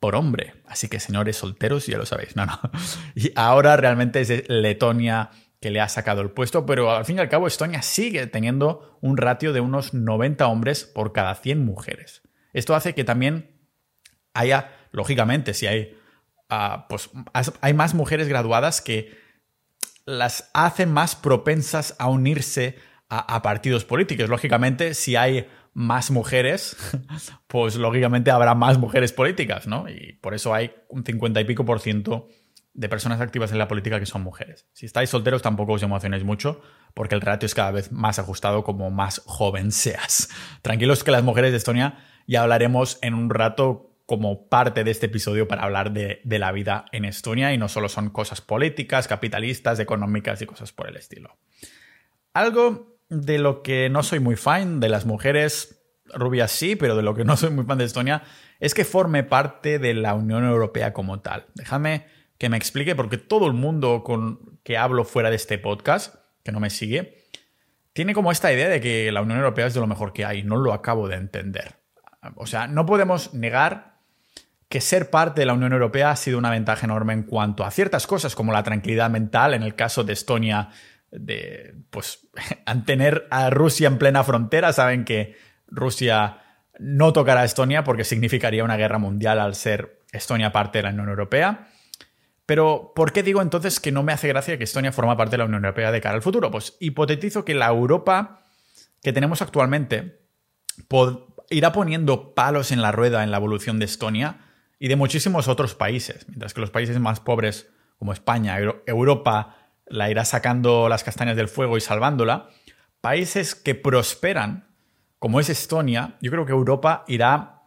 por 0.00 0.16
hombre. 0.16 0.54
Así 0.66 0.88
que 0.88 0.98
señores 0.98 1.36
solteros, 1.36 1.86
ya 1.86 1.96
lo 1.96 2.06
sabéis, 2.06 2.34
no, 2.36 2.46
no. 2.46 2.60
Y 3.14 3.32
ahora 3.36 3.76
realmente 3.76 4.20
es 4.20 4.48
Letonia 4.48 5.30
que 5.60 5.70
le 5.70 5.80
ha 5.80 5.88
sacado 5.88 6.22
el 6.22 6.30
puesto, 6.30 6.66
pero 6.66 6.90
al 6.90 7.04
fin 7.04 7.18
y 7.18 7.20
al 7.20 7.28
cabo 7.28 7.46
Estonia 7.46 7.82
sigue 7.82 8.26
teniendo 8.26 8.98
un 9.00 9.16
ratio 9.16 9.52
de 9.52 9.60
unos 9.60 9.94
90 9.94 10.44
hombres 10.48 10.84
por 10.84 11.12
cada 11.12 11.36
100 11.36 11.64
mujeres. 11.64 12.22
Esto 12.52 12.74
hace 12.74 12.96
que 12.96 13.04
también 13.04 13.60
haya, 14.34 14.72
lógicamente, 14.90 15.54
si 15.54 15.68
hay, 15.68 15.96
ah, 16.50 16.86
pues, 16.88 17.10
hay 17.60 17.74
más 17.74 17.94
mujeres 17.94 18.26
graduadas 18.26 18.80
que 18.80 19.21
las 20.04 20.50
hacen 20.54 20.92
más 20.92 21.16
propensas 21.16 21.94
a 21.98 22.08
unirse 22.08 22.76
a 23.08 23.42
partidos 23.42 23.84
políticos. 23.84 24.30
Lógicamente, 24.30 24.94
si 24.94 25.16
hay 25.16 25.46
más 25.74 26.10
mujeres, 26.10 26.76
pues 27.46 27.76
lógicamente 27.76 28.30
habrá 28.30 28.54
más 28.54 28.78
mujeres 28.78 29.12
políticas, 29.12 29.66
¿no? 29.66 29.88
Y 29.88 30.18
por 30.20 30.34
eso 30.34 30.54
hay 30.54 30.72
un 30.88 31.04
50 31.04 31.40
y 31.40 31.44
pico 31.44 31.64
por 31.64 31.80
ciento 31.80 32.28
de 32.74 32.88
personas 32.88 33.20
activas 33.20 33.52
en 33.52 33.58
la 33.58 33.68
política 33.68 34.00
que 34.00 34.06
son 34.06 34.22
mujeres. 34.22 34.66
Si 34.72 34.86
estáis 34.86 35.10
solteros 35.10 35.42
tampoco 35.42 35.72
os 35.74 35.82
emocionéis 35.82 36.24
mucho, 36.24 36.62
porque 36.94 37.14
el 37.14 37.20
ratio 37.20 37.46
es 37.46 37.54
cada 37.54 37.70
vez 37.70 37.92
más 37.92 38.18
ajustado 38.18 38.64
como 38.64 38.90
más 38.90 39.22
joven 39.26 39.72
seas. 39.72 40.30
Tranquilos 40.62 41.04
que 41.04 41.10
las 41.10 41.22
mujeres 41.22 41.50
de 41.50 41.58
Estonia 41.58 41.98
ya 42.26 42.42
hablaremos 42.42 42.98
en 43.02 43.14
un 43.14 43.28
rato 43.28 43.91
como 44.12 44.46
parte 44.46 44.84
de 44.84 44.90
este 44.90 45.06
episodio 45.06 45.48
para 45.48 45.62
hablar 45.62 45.90
de, 45.90 46.20
la 46.22 46.52
vida 46.52 46.84
en 46.92 47.06
Estonia 47.06 47.54
y 47.54 47.56
no 47.56 47.70
solo 47.70 47.88
son 47.88 48.10
cosas 48.10 48.42
políticas, 48.42 49.08
capitalistas, 49.08 49.80
económicas 49.80 50.42
y 50.42 50.44
cosas 50.44 50.70
por 50.70 50.86
el 50.86 50.98
estilo. 50.98 51.38
Algo 52.34 52.98
de 53.08 53.38
lo 53.38 53.62
que 53.62 53.88
no 53.88 54.02
soy 54.02 54.20
muy 54.20 54.36
fan, 54.36 54.80
de 54.80 54.90
las 54.90 55.06
mujeres 55.06 55.82
rubias 56.12 56.52
sí, 56.52 56.76
pero 56.76 56.94
de 56.94 57.02
lo 57.02 57.14
que 57.14 57.24
no 57.24 57.38
soy 57.38 57.48
muy 57.52 57.64
fan 57.64 57.78
de 57.78 57.84
Estonia, 57.84 58.22
es 58.60 58.74
que 58.74 58.84
forme 58.84 59.22
parte 59.22 59.78
de 59.78 59.94
la 59.94 60.12
Unión 60.12 60.44
Europea 60.44 60.92
como 60.92 61.20
tal. 61.20 61.46
Déjame 61.54 62.04
que 62.36 62.50
me 62.50 62.58
explique, 62.58 62.94
porque 62.94 63.16
todo 63.16 63.46
el 63.46 63.54
mundo 63.54 64.02
con 64.04 64.58
que 64.62 64.76
hablo 64.76 65.04
fuera 65.04 65.30
de 65.30 65.36
este 65.36 65.56
podcast, 65.56 66.16
que 66.44 66.52
no 66.52 66.60
me 66.60 66.68
sigue, 66.68 67.24
tiene 67.94 68.12
como 68.12 68.30
esta 68.30 68.52
idea 68.52 68.68
de 68.68 68.82
que 68.82 69.10
la 69.10 69.22
Unión 69.22 69.38
Europea 69.38 69.68
es 69.68 69.72
de 69.72 69.80
lo 69.80 69.86
mejor 69.86 70.12
que 70.12 70.26
hay. 70.26 70.42
No 70.42 70.58
lo 70.58 70.74
acabo 70.74 71.08
de 71.08 71.16
entender. 71.16 71.76
O 72.36 72.44
sea, 72.44 72.66
no 72.66 72.84
podemos 72.84 73.32
negar 73.32 73.91
que 74.72 74.80
ser 74.80 75.10
parte 75.10 75.42
de 75.42 75.44
la 75.44 75.52
Unión 75.52 75.74
Europea 75.74 76.12
ha 76.12 76.16
sido 76.16 76.38
una 76.38 76.48
ventaja 76.48 76.86
enorme 76.86 77.12
en 77.12 77.24
cuanto 77.24 77.62
a 77.62 77.70
ciertas 77.70 78.06
cosas, 78.06 78.34
como 78.34 78.54
la 78.54 78.62
tranquilidad 78.62 79.10
mental, 79.10 79.52
en 79.52 79.62
el 79.62 79.74
caso 79.74 80.02
de 80.02 80.14
Estonia 80.14 80.70
de, 81.10 81.74
pues, 81.90 82.26
tener 82.86 83.28
a 83.30 83.50
Rusia 83.50 83.86
en 83.86 83.98
plena 83.98 84.24
frontera, 84.24 84.72
saben 84.72 85.04
que 85.04 85.36
Rusia 85.66 86.38
no 86.78 87.12
tocará 87.12 87.42
a 87.42 87.44
Estonia 87.44 87.84
porque 87.84 88.02
significaría 88.02 88.64
una 88.64 88.78
guerra 88.78 88.96
mundial 88.96 89.40
al 89.40 89.56
ser 89.56 90.06
Estonia 90.10 90.52
parte 90.52 90.78
de 90.78 90.84
la 90.84 90.88
Unión 90.88 91.10
Europea. 91.10 91.68
Pero, 92.46 92.92
¿por 92.96 93.12
qué 93.12 93.22
digo 93.22 93.42
entonces 93.42 93.78
que 93.78 93.92
no 93.92 94.02
me 94.02 94.14
hace 94.14 94.28
gracia 94.28 94.56
que 94.56 94.64
Estonia 94.64 94.90
forma 94.90 95.18
parte 95.18 95.32
de 95.32 95.38
la 95.38 95.44
Unión 95.44 95.66
Europea 95.66 95.92
de 95.92 96.00
cara 96.00 96.14
al 96.14 96.22
futuro? 96.22 96.50
Pues 96.50 96.78
hipotetizo 96.80 97.44
que 97.44 97.52
la 97.52 97.66
Europa 97.66 98.46
que 99.02 99.12
tenemos 99.12 99.42
actualmente 99.42 100.22
irá 101.50 101.72
poniendo 101.72 102.32
palos 102.34 102.72
en 102.72 102.80
la 102.80 102.90
rueda 102.90 103.22
en 103.22 103.30
la 103.30 103.36
evolución 103.36 103.78
de 103.78 103.84
Estonia 103.84 104.48
y 104.82 104.88
de 104.88 104.96
muchísimos 104.96 105.46
otros 105.46 105.76
países, 105.76 106.26
mientras 106.26 106.54
que 106.54 106.60
los 106.60 106.72
países 106.72 106.98
más 106.98 107.20
pobres 107.20 107.70
como 107.98 108.12
España, 108.12 108.58
Europa, 108.84 109.54
la 109.86 110.10
irá 110.10 110.24
sacando 110.24 110.88
las 110.88 111.04
castañas 111.04 111.36
del 111.36 111.46
fuego 111.46 111.76
y 111.76 111.80
salvándola. 111.80 112.48
Países 113.00 113.54
que 113.54 113.76
prosperan, 113.76 114.66
como 115.20 115.38
es 115.38 115.48
Estonia, 115.50 116.16
yo 116.20 116.32
creo 116.32 116.46
que 116.46 116.50
Europa 116.50 117.04
irá 117.06 117.62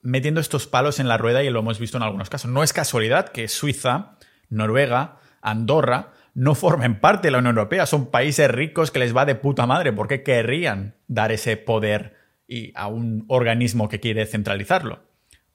metiendo 0.00 0.40
estos 0.40 0.68
palos 0.68 1.00
en 1.00 1.08
la 1.08 1.18
rueda 1.18 1.42
y 1.42 1.50
lo 1.50 1.58
hemos 1.58 1.80
visto 1.80 1.96
en 1.96 2.04
algunos 2.04 2.30
casos. 2.30 2.48
No 2.48 2.62
es 2.62 2.72
casualidad 2.72 3.30
que 3.30 3.48
Suiza, 3.48 4.16
Noruega, 4.48 5.16
Andorra 5.42 6.12
no 6.34 6.54
formen 6.54 7.00
parte 7.00 7.26
de 7.26 7.32
la 7.32 7.38
Unión 7.38 7.56
Europea. 7.56 7.84
Son 7.84 8.12
países 8.12 8.48
ricos 8.48 8.92
que 8.92 9.00
les 9.00 9.16
va 9.16 9.26
de 9.26 9.34
puta 9.34 9.66
madre. 9.66 9.92
¿Por 9.92 10.06
qué 10.06 10.22
querrían 10.22 10.94
dar 11.08 11.32
ese 11.32 11.56
poder 11.56 12.14
y 12.46 12.70
a 12.76 12.86
un 12.86 13.24
organismo 13.26 13.88
que 13.88 13.98
quiere 13.98 14.24
centralizarlo? 14.24 15.10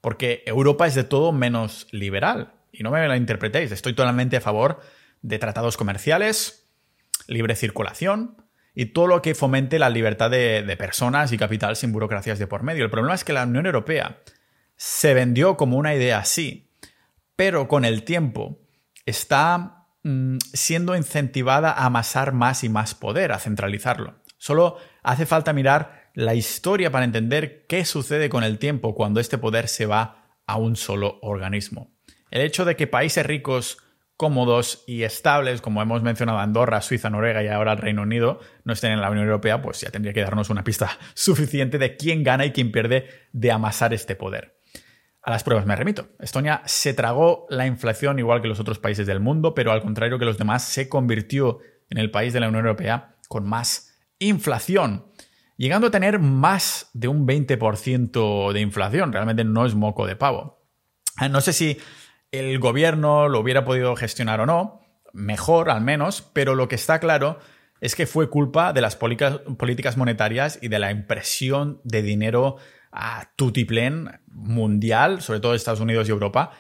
Porque 0.06 0.44
Europa 0.46 0.86
es 0.86 0.94
de 0.94 1.04
todo 1.04 1.32
menos 1.32 1.88
liberal 1.90 2.54
Y 2.72 2.84
no 2.84 2.92
me 2.92 3.08
la 3.08 3.18
interpretéis, 3.18 3.72
estoy 3.72 3.96
totalmente 3.96 4.38
a 4.38 4.42
favor 4.42 4.80
de 5.24 5.40
tratados 5.40 5.78
comerciales, 5.78 6.70
libre 7.26 7.56
circulación 7.56 8.38
y 8.76 8.86
todo 8.86 9.08
lo 9.08 9.24
que 9.24 9.34
fomente 9.34 9.80
la 9.80 9.90
libertad 9.90 10.30
de, 10.30 10.76
personas 10.78 11.32
y 11.32 11.40
capital 11.40 11.76
sin 11.76 11.92
burocracias 11.92 12.38
de 12.38 12.46
por 12.46 12.62
medio. 12.62 12.84
El 12.84 12.92
problema 12.92 13.16
es 13.16 13.24
que 13.24 13.34
la 13.34 13.46
Unión 13.46 13.66
Europea 13.66 14.20
se 14.76 15.16
vendió 15.16 15.58
como 15.58 15.76
una 15.76 15.96
idea 15.96 16.20
así, 16.20 16.70
pero 17.36 17.68
con 17.68 17.84
el 17.84 18.04
tiempo 18.04 18.60
está 19.08 19.88
mm, 20.04 20.38
siendo 20.54 20.96
incentivada 20.96 21.72
a 21.72 21.88
amasar 21.88 22.32
más 22.32 22.64
y 22.64 22.70
más 22.70 22.94
poder, 22.94 23.32
a 23.32 23.40
centralizarlo. 23.40 24.22
Solo 24.38 24.78
hace 25.02 25.26
falta 25.26 25.52
mirar 25.52 26.05
la 26.16 26.34
historia 26.34 26.92
para 26.92 27.06
entender 27.06 27.66
qué 27.68 27.86
sucede 27.86 28.30
con 28.30 28.44
el 28.44 28.58
tiempo 28.58 28.96
cuando 28.96 29.20
este 29.20 29.38
poder 29.38 29.68
se 29.68 29.86
va 29.86 30.40
a 30.48 30.58
un 30.58 30.76
solo 30.76 31.20
organismo. 31.22 31.94
El 32.32 32.42
hecho 32.42 32.66
de 32.66 32.76
que 32.76 32.88
países 32.88 33.26
ricos, 33.26 33.78
cómodos 34.16 34.84
y 34.88 35.04
estables, 35.04 35.62
como 35.62 35.82
hemos 35.82 36.02
mencionado 36.02 36.40
Andorra, 36.40 36.82
Suiza, 36.82 37.10
Noruega 37.10 37.44
y 37.44 37.48
ahora 37.48 37.74
el 37.74 37.80
Reino 37.80 38.04
Unido, 38.04 38.40
no 38.64 38.72
estén 38.72 38.94
en 38.94 39.02
la 39.02 39.12
Unión 39.12 39.26
Europea, 39.26 39.62
pues 39.62 39.82
ya 39.82 39.92
tendría 39.92 40.14
que 40.14 40.22
darnos 40.22 40.50
una 40.50 40.64
pista 40.64 40.98
suficiente 41.14 41.78
de 41.78 41.98
quién 41.98 42.24
gana 42.24 42.46
y 42.46 42.52
quién 42.52 42.72
pierde 42.72 43.08
de 43.34 43.52
amasar 43.52 43.94
este 43.94 44.16
poder. 44.16 44.58
A 45.22 45.32
las 45.32 45.44
pruebas 45.44 45.66
me 45.66 45.76
remito. 45.76 46.10
Estonia 46.20 46.62
se 46.66 46.94
tragó 46.94 47.46
la 47.50 47.66
inflación 47.66 48.20
igual 48.20 48.42
que 48.42 48.48
los 48.48 48.60
otros 48.60 48.80
países 48.80 49.08
del 49.08 49.20
mundo, 49.20 49.54
pero 49.54 49.72
al 49.72 49.82
contrario 49.82 50.20
que 50.20 50.26
los 50.26 50.38
demás, 50.38 50.64
se 50.64 50.88
convirtió 50.88 51.60
en 51.90 51.98
el 51.98 52.12
país 52.12 52.32
de 52.32 52.40
la 52.40 52.48
Unión 52.48 52.66
Europea 52.66 53.16
con 53.28 53.44
más 53.44 54.00
inflación, 54.20 55.08
llegando 55.58 55.88
a 55.88 55.92
tener 55.92 56.20
más 56.20 56.90
de 56.94 57.08
un 57.08 57.28
20% 57.28 58.52
de 58.52 58.62
inflación. 58.62 59.14
Realmente 59.14 59.44
no 59.44 59.66
es 59.66 59.76
moco 59.76 60.06
de 60.06 60.16
pavo. 60.16 60.60
Ah, 61.18 61.30
no 61.30 61.42
sé 61.42 61.54
si 61.54 61.78
el 62.32 62.60
gobierno 62.60 63.30
lo 63.30 63.40
hubiera 63.40 63.64
podido 63.66 63.96
gestionar 63.96 64.42
o 64.42 64.46
no, 64.46 64.82
mejor 65.14 65.70
al 65.70 65.82
menos, 65.82 66.22
pero 66.22 66.56
lo 66.56 66.68
que 66.68 66.76
está 66.76 67.00
claro 67.00 67.40
es 67.80 67.96
que 67.96 68.06
fue 68.06 68.30
culpa 68.30 68.74
de 68.74 68.82
las 68.82 68.96
políticas 68.96 69.98
monetarias 69.98 70.60
y 70.62 70.68
de 70.68 70.80
la 70.80 70.92
impresión 70.92 71.82
de 71.84 72.02
dinero 72.02 72.58
a 72.92 73.30
tutiplén 73.36 74.20
mundial, 74.28 75.22
sobre 75.22 75.40
todo 75.40 75.54
Estados 75.54 75.82
Unidos 75.82 76.08
y 76.08 76.12
Europa, 76.12 76.52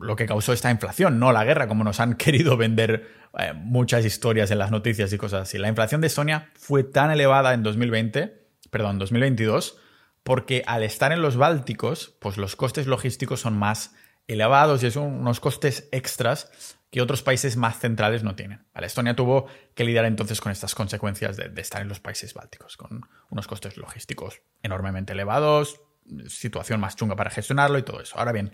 lo 0.00 0.16
que 0.16 0.26
causó 0.26 0.52
esta 0.52 0.70
inflación, 0.70 1.18
no 1.18 1.32
la 1.32 1.44
guerra, 1.44 1.68
como 1.68 1.84
nos 1.84 2.00
han 2.00 2.14
querido 2.16 2.56
vender 2.56 3.17
eh, 3.38 3.52
muchas 3.54 4.04
historias 4.04 4.50
en 4.50 4.58
las 4.58 4.70
noticias 4.70 5.12
y 5.12 5.18
cosas 5.18 5.42
así. 5.42 5.58
La 5.58 5.68
inflación 5.68 6.00
de 6.00 6.08
Estonia 6.08 6.50
fue 6.58 6.84
tan 6.84 7.10
elevada 7.10 7.54
en 7.54 7.62
2020, 7.62 8.46
perdón, 8.70 8.98
2022, 8.98 9.78
porque 10.24 10.62
al 10.66 10.82
estar 10.82 11.12
en 11.12 11.22
los 11.22 11.36
Bálticos, 11.36 12.16
pues 12.20 12.36
los 12.36 12.56
costes 12.56 12.86
logísticos 12.86 13.40
son 13.40 13.56
más 13.56 13.94
elevados 14.26 14.82
y 14.82 14.90
son 14.90 15.04
unos 15.04 15.40
costes 15.40 15.88
extras 15.90 16.76
que 16.90 17.02
otros 17.02 17.22
países 17.22 17.56
más 17.56 17.78
centrales 17.78 18.22
no 18.22 18.34
tienen. 18.34 18.66
Estonia 18.74 19.14
tuvo 19.14 19.46
que 19.74 19.84
lidiar 19.84 20.04
entonces 20.04 20.40
con 20.40 20.52
estas 20.52 20.74
consecuencias 20.74 21.36
de, 21.36 21.52
estar 21.60 21.82
en 21.82 21.88
los 21.88 22.00
países 22.00 22.34
bálticos, 22.34 22.76
con 22.76 23.02
unos 23.30 23.46
costes 23.46 23.76
logísticos 23.76 24.40
enormemente 24.62 25.12
elevados, 25.12 25.80
situación 26.28 26.80
más 26.80 26.96
chunga 26.96 27.14
para 27.14 27.30
gestionarlo 27.30 27.78
y 27.78 27.82
todo 27.82 28.00
eso. 28.00 28.18
Ahora 28.18 28.32
bien, 28.32 28.52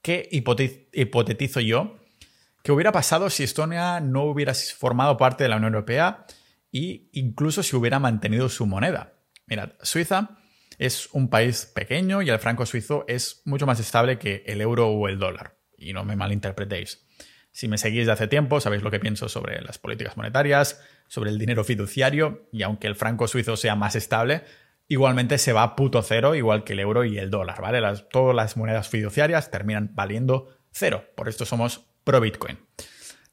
¿qué 0.00 0.28
hipotetizo 0.30 1.60
yo? 1.60 2.01
¿Qué 2.62 2.70
hubiera 2.70 2.92
pasado 2.92 3.28
si 3.28 3.42
Estonia 3.42 3.98
no 3.98 4.22
hubiera 4.22 4.54
formado 4.54 5.16
parte 5.16 5.42
de 5.42 5.48
la 5.48 5.56
Unión 5.56 5.74
Europea 5.74 6.26
e 6.72 7.08
incluso 7.12 7.64
si 7.64 7.74
hubiera 7.74 7.98
mantenido 7.98 8.48
su 8.48 8.66
moneda? 8.66 9.14
Mirad, 9.46 9.70
Suiza 9.82 10.38
es 10.78 11.08
un 11.12 11.28
país 11.28 11.66
pequeño 11.66 12.22
y 12.22 12.30
el 12.30 12.38
franco 12.38 12.64
suizo 12.64 13.04
es 13.08 13.42
mucho 13.44 13.66
más 13.66 13.80
estable 13.80 14.18
que 14.18 14.44
el 14.46 14.60
euro 14.60 14.88
o 14.88 15.08
el 15.08 15.18
dólar. 15.18 15.58
Y 15.76 15.92
no 15.92 16.04
me 16.04 16.16
malinterpretéis. 16.16 17.04
Si 17.50 17.66
me 17.66 17.78
seguís 17.78 18.06
de 18.06 18.12
hace 18.12 18.28
tiempo, 18.28 18.60
sabéis 18.60 18.82
lo 18.82 18.90
que 18.90 19.00
pienso 19.00 19.28
sobre 19.28 19.60
las 19.60 19.78
políticas 19.78 20.16
monetarias, 20.16 20.80
sobre 21.08 21.30
el 21.30 21.38
dinero 21.38 21.64
fiduciario, 21.64 22.48
y 22.52 22.62
aunque 22.62 22.86
el 22.86 22.94
franco 22.94 23.28
suizo 23.28 23.56
sea 23.56 23.74
más 23.74 23.96
estable, 23.96 24.44
igualmente 24.88 25.36
se 25.38 25.52
va 25.52 25.62
a 25.62 25.76
puto 25.76 26.00
cero, 26.02 26.34
igual 26.34 26.64
que 26.64 26.72
el 26.72 26.80
euro 26.80 27.04
y 27.04 27.18
el 27.18 27.30
dólar, 27.30 27.60
¿vale? 27.60 27.80
todas 28.10 28.34
las 28.34 28.56
monedas 28.56 28.88
fiduciarias 28.88 29.50
terminan 29.50 29.90
valiendo 29.94 30.56
cero. 30.70 31.04
Por 31.14 31.28
esto 31.28 31.44
somos 31.44 31.91
pro 32.04 32.20
Bitcoin. 32.20 32.58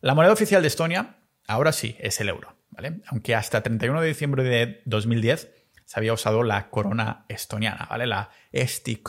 La 0.02 0.16
moneda 0.16 0.34
oficial 0.34 0.62
de 0.62 0.68
Estonia, 0.68 1.18
ahora 1.48 1.72
sí, 1.72 1.96
es 2.00 2.20
el 2.22 2.30
euro, 2.30 2.56
¿vale? 2.70 3.02
Aunque 3.08 3.36
hasta 3.36 3.62
31 3.62 4.02
de 4.02 4.08
diciembre 4.08 4.44
de 4.44 4.82
2010 4.86 5.50
se 5.86 6.00
había 6.00 6.14
usado 6.14 6.44
la 6.44 6.70
corona 6.70 7.26
estoniana, 7.28 7.88
¿vale? 7.90 8.08
La 8.08 8.30
Esti 8.52 9.02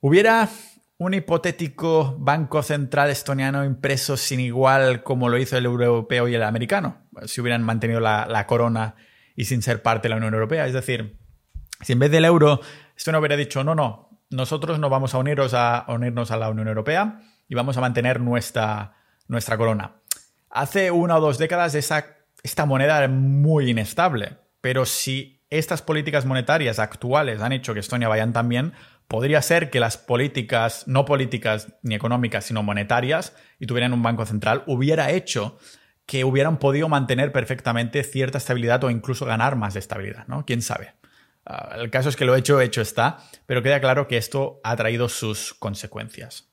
Hubiera 0.00 0.48
un 0.98 1.14
hipotético 1.14 2.16
banco 2.18 2.62
central 2.62 3.10
estoniano 3.10 3.64
impreso 3.64 4.16
sin 4.16 4.40
igual 4.40 5.02
como 5.02 5.28
lo 5.28 5.36
hizo 5.36 5.58
el 5.58 5.66
europeo 5.66 6.28
y 6.28 6.34
el 6.34 6.42
americano, 6.42 7.08
si 7.26 7.40
hubieran 7.40 7.62
mantenido 7.62 8.00
la, 8.00 8.46
corona 8.46 8.94
y 9.34 9.44
sin 9.44 9.62
ser 9.62 9.82
parte 9.82 10.04
de 10.04 10.10
la 10.10 10.16
Unión 10.16 10.32
Europea. 10.32 10.66
Es 10.66 10.72
decir, 10.72 11.18
si 11.82 11.92
en 11.92 11.98
vez 11.98 12.10
del 12.10 12.24
euro 12.24 12.60
Estonia 12.96 13.18
hubiera 13.18 13.36
dicho, 13.36 13.62
no, 13.62 13.74
no, 13.74 14.08
nosotros 14.30 14.78
no 14.78 14.88
vamos 14.88 15.14
a, 15.14 15.18
a, 15.18 15.92
unirnos 15.92 16.30
a 16.30 16.36
la 16.36 16.48
Unión 16.48 16.68
Europea 16.68 17.20
y 17.48 17.54
vamos 17.54 17.76
a 17.76 17.80
mantener 17.80 18.20
nuestra, 18.20 18.94
nuestra 19.28 19.56
corona. 19.56 19.96
Hace 20.50 20.90
una 20.90 21.16
o 21.16 21.20
dos 21.20 21.38
décadas 21.38 21.74
esa, 21.74 22.16
esta 22.42 22.66
moneda 22.66 22.98
era 22.98 23.08
muy 23.08 23.70
inestable, 23.70 24.38
pero 24.60 24.86
si 24.86 25.44
estas 25.50 25.82
políticas 25.82 26.24
monetarias 26.24 26.78
actuales 26.78 27.40
han 27.40 27.52
hecho 27.52 27.74
que 27.74 27.80
Estonia 27.80 28.08
vayan 28.08 28.32
tan 28.32 28.48
bien, 28.48 28.72
podría 29.08 29.40
ser 29.42 29.70
que 29.70 29.80
las 29.80 29.96
políticas, 29.96 30.88
no 30.88 31.04
políticas 31.04 31.74
ni 31.82 31.94
económicas, 31.94 32.44
sino 32.46 32.62
monetarias, 32.62 33.34
y 33.58 33.66
tuvieran 33.66 33.92
un 33.92 34.02
banco 34.02 34.26
central, 34.26 34.64
hubiera 34.66 35.10
hecho 35.10 35.58
que 36.06 36.24
hubieran 36.24 36.58
podido 36.58 36.88
mantener 36.88 37.32
perfectamente 37.32 38.02
cierta 38.04 38.38
estabilidad 38.38 38.82
o 38.84 38.90
incluso 38.90 39.26
ganar 39.26 39.56
más 39.56 39.74
estabilidad, 39.76 40.26
¿no? 40.28 40.44
¿Quién 40.44 40.62
sabe? 40.62 40.94
Ah, 41.44 41.76
el 41.76 41.90
caso 41.90 42.08
es 42.08 42.16
que 42.16 42.24
lo 42.24 42.36
hecho, 42.36 42.60
hecho 42.60 42.80
está, 42.80 43.18
pero 43.46 43.62
queda 43.62 43.80
claro 43.80 44.08
que 44.08 44.16
esto 44.16 44.60
ha 44.64 44.76
traído 44.76 45.08
sus 45.08 45.54
consecuencias. 45.54 46.48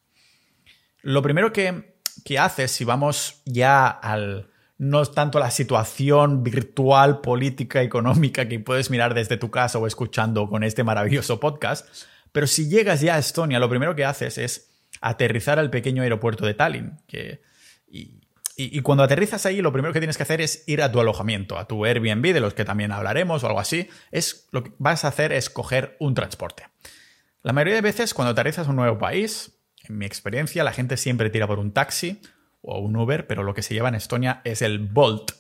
Lo 1.04 1.22
primero 1.22 1.54
que, 1.54 1.96
que 2.26 2.40
haces, 2.40 2.72
si 2.72 2.84
vamos 2.84 3.42
ya 3.46 3.88
al, 3.88 4.50
no 4.78 5.06
tanto 5.06 5.40
la 5.40 5.52
situación 5.52 6.44
virtual, 6.44 7.22
política, 7.22 7.82
económica 7.82 8.48
que 8.48 8.60
puedes 8.60 8.90
mirar 8.90 9.14
desde 9.14 9.38
tu 9.38 9.52
casa 9.52 9.78
o 9.78 9.88
escuchando 9.88 10.50
con 10.50 10.64
este 10.64 10.84
maravilloso 10.84 11.40
podcast, 11.40 11.88
pero 12.32 12.48
si 12.48 12.68
llegas 12.68 13.02
ya 13.02 13.16
a 13.16 13.20
Estonia, 13.20 13.60
lo 13.60 13.70
primero 13.70 13.96
que 13.96 14.06
haces 14.06 14.38
es 14.38 14.72
aterrizar 15.02 15.60
al 15.60 15.70
pequeño 15.70 16.04
aeropuerto 16.04 16.46
de 16.46 16.54
Tallinn. 16.54 17.00
Que, 17.08 17.42
y, 17.88 18.82
cuando 18.82 19.04
aterrizas 19.04 19.46
ahí, 19.46 19.62
lo 19.62 19.72
primero 19.72 19.94
que 19.94 20.00
tienes 20.00 20.18
que 20.18 20.24
hacer 20.24 20.42
es 20.42 20.64
ir 20.68 20.82
a 20.82 20.92
tu 20.92 21.00
alojamiento, 21.00 21.58
a 21.58 21.68
tu 21.68 21.86
Airbnb, 21.86 22.34
de 22.34 22.40
los 22.40 22.54
que 22.54 22.66
también 22.66 22.92
hablaremos 22.92 23.44
o 23.44 23.48
algo 23.48 23.60
así. 23.60 23.88
Es, 24.12 24.48
lo 24.52 24.64
que 24.64 24.72
vas 24.80 25.06
a 25.06 25.10
hacer 25.10 25.32
es 25.32 25.50
coger 25.50 25.96
un 26.00 26.14
transporte. 26.14 26.68
La 27.44 27.54
mayoría 27.54 27.76
de 27.76 27.82
veces, 27.82 28.14
cuando 28.14 28.32
aterrizas 28.32 28.68
a 28.68 28.70
un 28.70 28.78
nuevo 28.78 28.98
país, 28.98 29.63
en 29.84 29.98
mi 29.98 30.06
experiencia, 30.06 30.64
la 30.64 30.72
gente 30.72 30.98
siempre 30.98 31.30
tira 31.30 31.48
por 31.48 31.60
un 31.60 31.72
taxi 31.72 32.22
o 32.62 32.80
un 32.80 32.96
Uber, 32.96 33.28
pero 33.28 33.44
lo 33.44 33.54
que 33.54 33.62
se 33.62 33.74
lleva 33.74 33.90
en 33.90 33.96
Estonia 33.96 34.42
es 34.44 34.62
el 34.62 34.80
Bolt. 34.80 35.32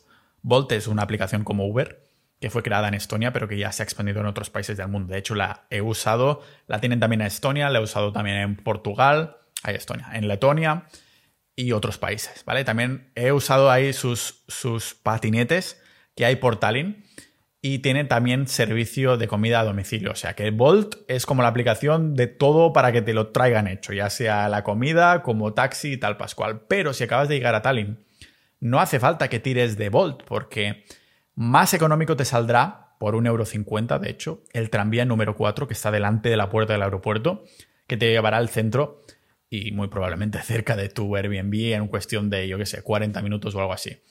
Bolt 0.42 0.72
es 0.74 0.88
una 0.88 1.04
aplicación 1.04 1.44
como 1.44 1.66
Uber 1.66 2.04
que 2.44 2.50
fue 2.50 2.62
creada 2.62 2.90
en 2.90 2.94
Estonia, 2.94 3.32
pero 3.32 3.48
que 3.48 3.58
ya 3.58 3.72
se 3.72 3.84
ha 3.84 3.86
expandido 3.86 4.20
en 4.20 4.26
otros 4.26 4.50
países 4.50 4.76
del 4.76 4.90
mundo. 4.90 5.14
De 5.14 5.18
hecho, 5.18 5.34
la 5.34 5.66
he 5.70 5.80
usado, 5.80 6.42
la 6.68 6.82
tienen 6.82 7.00
también 7.00 7.22
en 7.22 7.28
Estonia, 7.28 7.70
la 7.70 7.80
he 7.80 7.82
usado 7.82 8.12
también 8.12 8.36
en 8.36 8.58
Portugal, 8.58 9.38
ahí 9.64 9.76
Estonia, 9.76 10.10
en 10.12 10.28
Letonia 10.28 10.88
y 11.56 11.72
otros 11.72 11.98
países, 11.98 12.44
¿vale? 12.44 12.66
También 12.66 13.14
he 13.16 13.32
usado 13.32 13.72
ahí 13.72 13.94
sus, 13.94 14.44
sus 14.50 14.94
patinetes 14.94 15.82
que 16.18 16.26
hay 16.26 16.36
por 16.36 16.58
Tallinn 16.58 17.06
y 17.66 17.80
tiene 17.80 18.04
también 18.04 18.46
servicio 18.48 19.16
de 19.16 19.30
comida 19.30 19.62
a 19.62 19.64
domicilio. 19.64 20.12
O 20.12 20.16
sea 20.16 20.34
que 20.34 20.52
Bolt 20.52 20.96
es 21.08 21.26
como 21.26 21.44
la 21.44 21.48
aplicación 21.48 22.14
de 22.14 22.28
todo 22.28 22.74
para 22.74 22.92
que 22.92 23.02
te 23.02 23.14
lo 23.14 23.28
traigan 23.30 23.70
hecho, 23.70 23.94
ya 23.94 24.10
sea 24.10 24.50
la 24.50 24.66
comida, 24.66 25.24
como 25.24 25.54
taxi 25.54 25.94
y 25.94 25.98
tal 25.98 26.18
pascual. 26.18 26.66
Pero 26.68 26.92
si 26.94 27.06
acabas 27.06 27.30
de 27.30 27.36
llegar 27.36 27.56
a 27.56 27.62
Tallinn, 27.62 28.04
no 28.60 28.82
hace 28.82 29.00
falta 29.00 29.30
que 29.30 29.40
tires 29.40 29.78
de 29.78 29.88
Bolt 29.88 30.24
porque 30.24 30.84
más 31.36 31.74
económico 31.74 32.18
te 32.18 32.26
saldrá, 32.26 32.96
por 33.00 33.16
un 33.16 33.28
euro 33.28 33.46
de 33.46 34.10
hecho, 34.10 34.44
el 34.52 34.70
tranvía 34.70 35.06
número 35.06 35.38
4 35.38 35.66
que 35.66 35.74
está 35.74 35.90
delante 35.90 36.28
de 36.28 36.38
la 36.38 36.50
puerta 36.50 36.74
del 36.74 36.84
aeropuerto, 36.84 37.46
que 37.88 37.96
te 37.96 38.10
llevará 38.10 38.38
al 38.38 38.50
centro 38.50 39.02
y 39.50 39.72
muy 39.72 39.88
probablemente 39.88 40.38
cerca 40.44 40.76
de 40.76 40.90
tu 40.90 41.16
Airbnb 41.16 41.74
en 41.74 41.88
cuestión 41.88 42.30
de, 42.30 42.46
yo 42.50 42.58
qué 42.58 42.66
sé, 42.66 42.82
40 42.82 43.22
minutos 43.22 43.56
o 43.56 43.62
algo 43.62 43.72
así. 43.72 44.02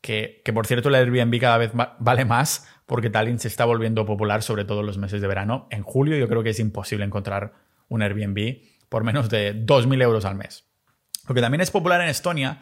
Que, 0.00 0.40
que, 0.42 0.52
por 0.54 0.66
cierto 0.66 0.88
el 0.88 0.94
Airbnb 0.94 1.38
cada 1.38 1.58
vez 1.58 1.72
vale 1.74 2.24
más 2.26 2.73
porque 2.86 3.10
Tallinn 3.10 3.38
se 3.38 3.48
está 3.48 3.64
volviendo 3.64 4.04
popular, 4.06 4.42
sobre 4.42 4.64
todo 4.64 4.80
en 4.80 4.86
los 4.86 4.98
meses 4.98 5.20
de 5.20 5.28
verano. 5.28 5.68
En 5.70 5.82
julio 5.82 6.16
yo 6.16 6.28
creo 6.28 6.42
que 6.42 6.50
es 6.50 6.60
imposible 6.60 7.04
encontrar 7.04 7.54
un 7.88 8.02
Airbnb 8.02 8.62
por 8.88 9.04
menos 9.04 9.30
de 9.30 9.54
2.000 9.54 10.02
euros 10.02 10.24
al 10.24 10.34
mes. 10.34 10.66
Lo 11.28 11.34
que 11.34 11.40
también 11.40 11.60
es 11.60 11.70
popular 11.70 12.00
en 12.00 12.08
Estonia 12.08 12.60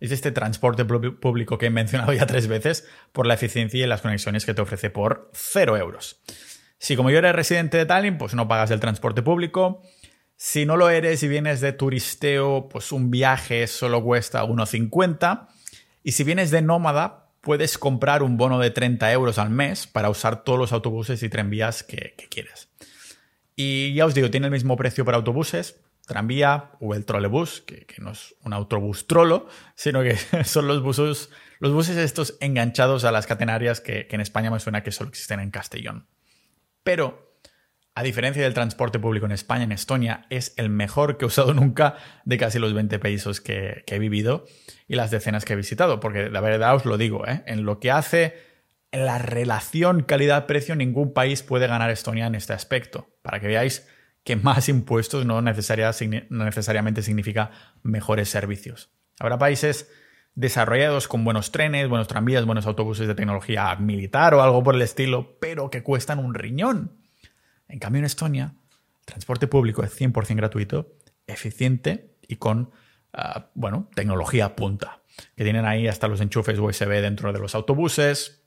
es 0.00 0.10
este 0.10 0.32
transporte 0.32 0.84
público 0.84 1.58
que 1.58 1.66
he 1.66 1.70
mencionado 1.70 2.12
ya 2.12 2.26
tres 2.26 2.48
veces 2.48 2.88
por 3.12 3.26
la 3.26 3.34
eficiencia 3.34 3.84
y 3.84 3.86
las 3.86 4.00
conexiones 4.00 4.44
que 4.44 4.54
te 4.54 4.62
ofrece 4.62 4.90
por 4.90 5.30
cero 5.32 5.76
euros. 5.76 6.20
Si 6.78 6.96
como 6.96 7.10
yo 7.10 7.18
eres 7.18 7.34
residente 7.34 7.76
de 7.76 7.86
Tallinn, 7.86 8.16
pues 8.16 8.34
no 8.34 8.48
pagas 8.48 8.70
el 8.70 8.80
transporte 8.80 9.22
público. 9.22 9.82
Si 10.36 10.64
no 10.64 10.78
lo 10.78 10.88
eres 10.88 11.22
y 11.22 11.28
vienes 11.28 11.60
de 11.60 11.74
turisteo, 11.74 12.68
pues 12.70 12.92
un 12.92 13.10
viaje 13.10 13.66
solo 13.66 14.02
cuesta 14.02 14.42
1,50. 14.44 15.48
Y 16.02 16.12
si 16.12 16.24
vienes 16.24 16.50
de 16.50 16.62
nómada, 16.62 17.19
puedes 17.40 17.78
comprar 17.78 18.22
un 18.22 18.36
bono 18.36 18.58
de 18.58 18.70
30 18.70 19.12
euros 19.12 19.38
al 19.38 19.50
mes 19.50 19.86
para 19.86 20.10
usar 20.10 20.44
todos 20.44 20.58
los 20.58 20.72
autobuses 20.72 21.22
y 21.22 21.28
tranvías 21.28 21.82
que, 21.82 22.14
que. 22.16 22.46
Y 23.56 23.92
ya 23.94 24.06
os 24.06 24.14
digo, 24.14 24.30
tiene 24.30 24.46
el 24.46 24.52
mismo 24.52 24.76
precio 24.76 25.04
para 25.04 25.18
autobuses, 25.18 25.80
tranvía 26.06 26.70
o 26.80 26.94
el 26.94 27.04
trolebús, 27.04 27.60
que, 27.60 27.86
no 27.98 28.12
es 28.12 28.34
un 28.42 28.52
autobús 28.52 29.06
trolo, 29.06 29.48
sino 29.74 30.02
que 30.02 30.16
son 30.44 30.66
los 30.66 30.82
buses, 30.82 31.30
los 31.58 31.72
buses 31.72 31.96
estos 31.96 32.36
enganchados 32.40 33.04
a 33.04 33.12
las 33.12 33.26
catenarias 33.26 33.80
que, 33.80 34.06
que 34.06 34.14
en 34.14 34.22
España 34.22 34.50
me 34.50 34.60
suena 34.60 34.82
que 34.82 34.92
solo 34.92 35.10
existen 35.10 35.40
en 35.40 35.50
Castellón. 35.50 36.06
Pero 36.82 37.29
a 38.00 38.02
diferencia 38.02 38.42
del 38.42 38.54
transporte 38.54 38.98
público 38.98 39.26
en 39.26 39.32
España, 39.32 39.64
en 39.64 39.72
Estonia 39.72 40.24
es 40.30 40.54
el 40.56 40.70
mejor 40.70 41.18
que 41.18 41.26
he 41.26 41.28
usado 41.28 41.52
nunca 41.52 41.96
de 42.24 42.38
casi 42.38 42.58
los 42.58 42.72
20 42.72 42.98
países 42.98 43.42
que, 43.42 43.84
he 43.86 43.98
vivido 43.98 44.46
y 44.88 44.94
las 44.94 45.10
decenas 45.10 45.44
que 45.44 45.52
he 45.52 45.56
visitado, 45.56 46.00
porque 46.00 46.30
la 46.30 46.40
verdad 46.40 46.74
os 46.74 46.86
lo 46.86 46.96
digo, 46.96 47.26
¿eh? 47.26 47.42
en 47.44 47.66
lo 47.66 47.78
que 47.78 47.90
hace 47.90 48.38
en 48.90 49.04
la 49.04 49.18
relación 49.18 50.02
calidad-precio, 50.02 50.76
ningún 50.76 51.12
país 51.12 51.42
puede 51.42 51.66
ganar 51.66 51.90
Estonia 51.90 52.26
en 52.26 52.34
este 52.36 52.54
aspecto, 52.54 53.10
para 53.20 53.38
que 53.38 53.48
veáis 53.48 53.86
que 54.24 54.34
más 54.34 54.70
impuestos 54.70 55.26
no, 55.26 55.42
no 55.42 56.44
necesariamente 56.44 57.02
significa 57.02 57.50
mejores 57.82 58.30
servicios. 58.30 58.94
Habrá 59.18 59.36
países 59.36 59.92
desarrollados 60.34 61.06
con 61.06 61.22
buenos 61.22 61.52
trenes, 61.52 61.86
buenos 61.86 62.08
tranvías, 62.08 62.46
buenos 62.46 62.66
autobuses 62.66 63.06
de 63.06 63.14
tecnología 63.14 63.76
militar 63.76 64.32
o 64.32 64.42
algo 64.42 64.62
por 64.62 64.74
el 64.74 64.80
estilo, 64.80 65.36
pero 65.38 65.68
que 65.68 65.82
cuestan 65.82 66.18
un 66.18 66.32
riñón 66.32 66.99
en 67.70 67.78
cambio, 67.78 68.00
en 68.00 68.04
Estonia, 68.04 68.54
el 69.00 69.06
transporte 69.06 69.46
público 69.46 69.82
es 69.82 69.98
100% 69.98 70.36
gratuito, 70.36 70.96
eficiente 71.26 72.16
y 72.26 72.36
con, 72.36 72.70
ah, 73.12 73.50
bueno, 73.54 73.88
tecnología 73.94 74.56
punta. 74.56 75.02
Que 75.36 75.44
tienen 75.44 75.64
ahí 75.64 75.88
hasta 75.88 76.08
los 76.08 76.20
enchufes 76.20 76.58
USB 76.58 77.00
dentro 77.00 77.32
de 77.32 77.38
los 77.38 77.54
autobuses. 77.54 78.42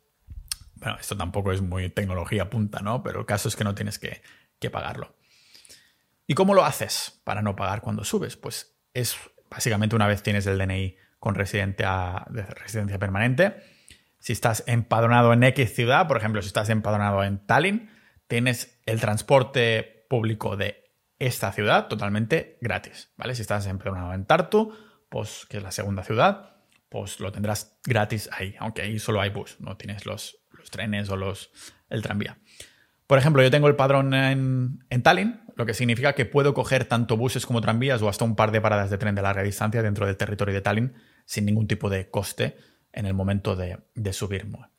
Bueno, 0.76 0.98
esto 1.00 1.16
tampoco 1.16 1.52
es 1.52 1.62
muy 1.62 1.90
tecnología 1.90 2.50
punta, 2.50 2.80
¿no? 2.82 3.04
Pero 3.04 3.20
el 3.22 3.26
caso 3.26 3.48
es 3.48 3.56
que 3.56 3.64
no 3.64 3.76
tienes 3.76 4.00
que, 4.00 4.22
pagarlo. 4.72 5.18
¿Y 6.26 6.36
cómo 6.36 6.54
lo 6.54 6.64
haces 6.64 7.22
para 7.26 7.42
no 7.42 7.54
pagar 7.58 7.82
cuando 7.82 8.06
subes? 8.06 8.38
Pues 8.38 8.78
es 8.94 9.18
básicamente 9.52 9.94
una 9.94 10.08
vez 10.08 10.24
tienes 10.24 10.48
el 10.48 10.58
DNI 10.58 10.96
con 11.20 11.36
residencia, 11.36 12.26
de 12.30 12.44
residencia 12.44 12.98
permanente. 12.98 13.58
Si 14.20 14.32
estás 14.32 14.64
empadronado 14.66 15.34
en 15.34 15.44
X 15.44 15.76
ciudad, 15.76 16.08
por 16.08 16.16
ejemplo, 16.16 16.42
si 16.42 16.48
estás 16.48 16.70
empadronado 16.70 17.26
en 17.26 17.46
Tallinn, 17.46 17.90
tienes 18.28 18.80
el 18.86 19.00
transporte 19.00 20.06
público 20.10 20.56
de 20.58 20.84
esta 21.20 21.52
ciudad 21.52 21.88
totalmente 21.88 22.58
gratis, 22.62 23.12
¿vale? 23.18 23.36
Si 23.36 23.42
estás 23.42 23.66
empadronado 23.68 24.14
en 24.14 24.26
Tartu, 24.26 24.74
pues 25.10 25.46
que 25.50 25.58
es 25.58 25.64
la 25.64 25.72
segunda 25.72 26.04
ciudad, 26.04 26.58
pues 26.90 27.20
lo 27.20 27.32
tendrás 27.32 27.80
gratis 27.86 28.30
ahí, 28.32 28.56
aunque 28.60 28.82
ahí 28.82 29.00
solo 29.00 29.22
hay 29.22 29.30
bus, 29.30 29.58
no 29.60 29.78
tienes 29.78 30.06
los, 30.06 30.38
trenes 30.72 31.10
o 31.10 31.18
los, 31.18 31.52
el 31.90 32.02
tranvía. 32.02 32.40
Por 33.08 33.18
ejemplo, 33.18 33.44
yo 33.44 33.52
tengo 33.52 33.68
el 33.68 33.76
padrón 33.76 34.14
en, 34.14 34.84
en, 34.90 35.04
Tallinn, 35.04 35.42
lo 35.56 35.66
que 35.66 35.74
significa 35.74 36.14
que 36.14 36.26
puedo 36.26 36.54
coger 36.54 36.86
tanto 36.86 37.18
buses 37.18 37.46
como 37.46 37.62
tranvías 37.62 38.02
o 38.02 38.10
hasta 38.10 38.26
un 38.26 38.36
par 38.36 38.52
de 38.52 38.62
paradas 38.62 38.90
de 38.90 38.98
tren 38.98 39.16
de 39.16 39.22
larga 39.22 39.44
distancia 39.44 39.82
dentro 39.82 40.06
del 40.06 40.18
territorio 40.18 40.54
de 40.54 40.62
Tallinn 40.62 40.94
sin 41.26 41.46
ningún 41.46 41.68
tipo 41.68 41.90
de 41.90 42.10
coste 42.10 42.58
en 42.92 43.06
el 43.06 43.14
momento 43.14 43.56
de, 43.56 43.80
de 43.94 44.14
subirme. 44.14 44.73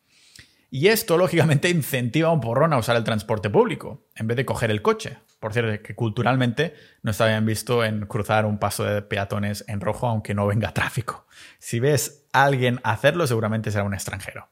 Y 0.76 0.88
esto, 0.88 1.16
lógicamente, 1.16 1.70
incentiva 1.70 2.30
a 2.30 2.32
un 2.32 2.40
porrón 2.40 2.72
a 2.72 2.78
usar 2.78 2.96
el 2.96 3.04
transporte 3.04 3.48
público, 3.48 4.08
en 4.16 4.26
vez 4.26 4.36
de 4.36 4.44
coger 4.44 4.72
el 4.72 4.82
coche. 4.82 5.18
Por 5.38 5.52
cierto, 5.52 5.80
que 5.80 5.94
culturalmente 5.94 6.74
no 7.02 7.12
está 7.12 7.28
bien 7.28 7.46
visto 7.46 7.84
en 7.84 8.06
cruzar 8.06 8.44
un 8.44 8.58
paso 8.58 8.82
de 8.82 9.00
peatones 9.00 9.64
en 9.68 9.80
rojo 9.80 10.08
aunque 10.08 10.34
no 10.34 10.48
venga 10.48 10.74
tráfico. 10.74 11.28
Si 11.60 11.78
ves 11.78 12.26
a 12.32 12.42
alguien 12.42 12.80
hacerlo, 12.82 13.28
seguramente 13.28 13.70
será 13.70 13.84
un 13.84 13.94
extranjero. 13.94 14.48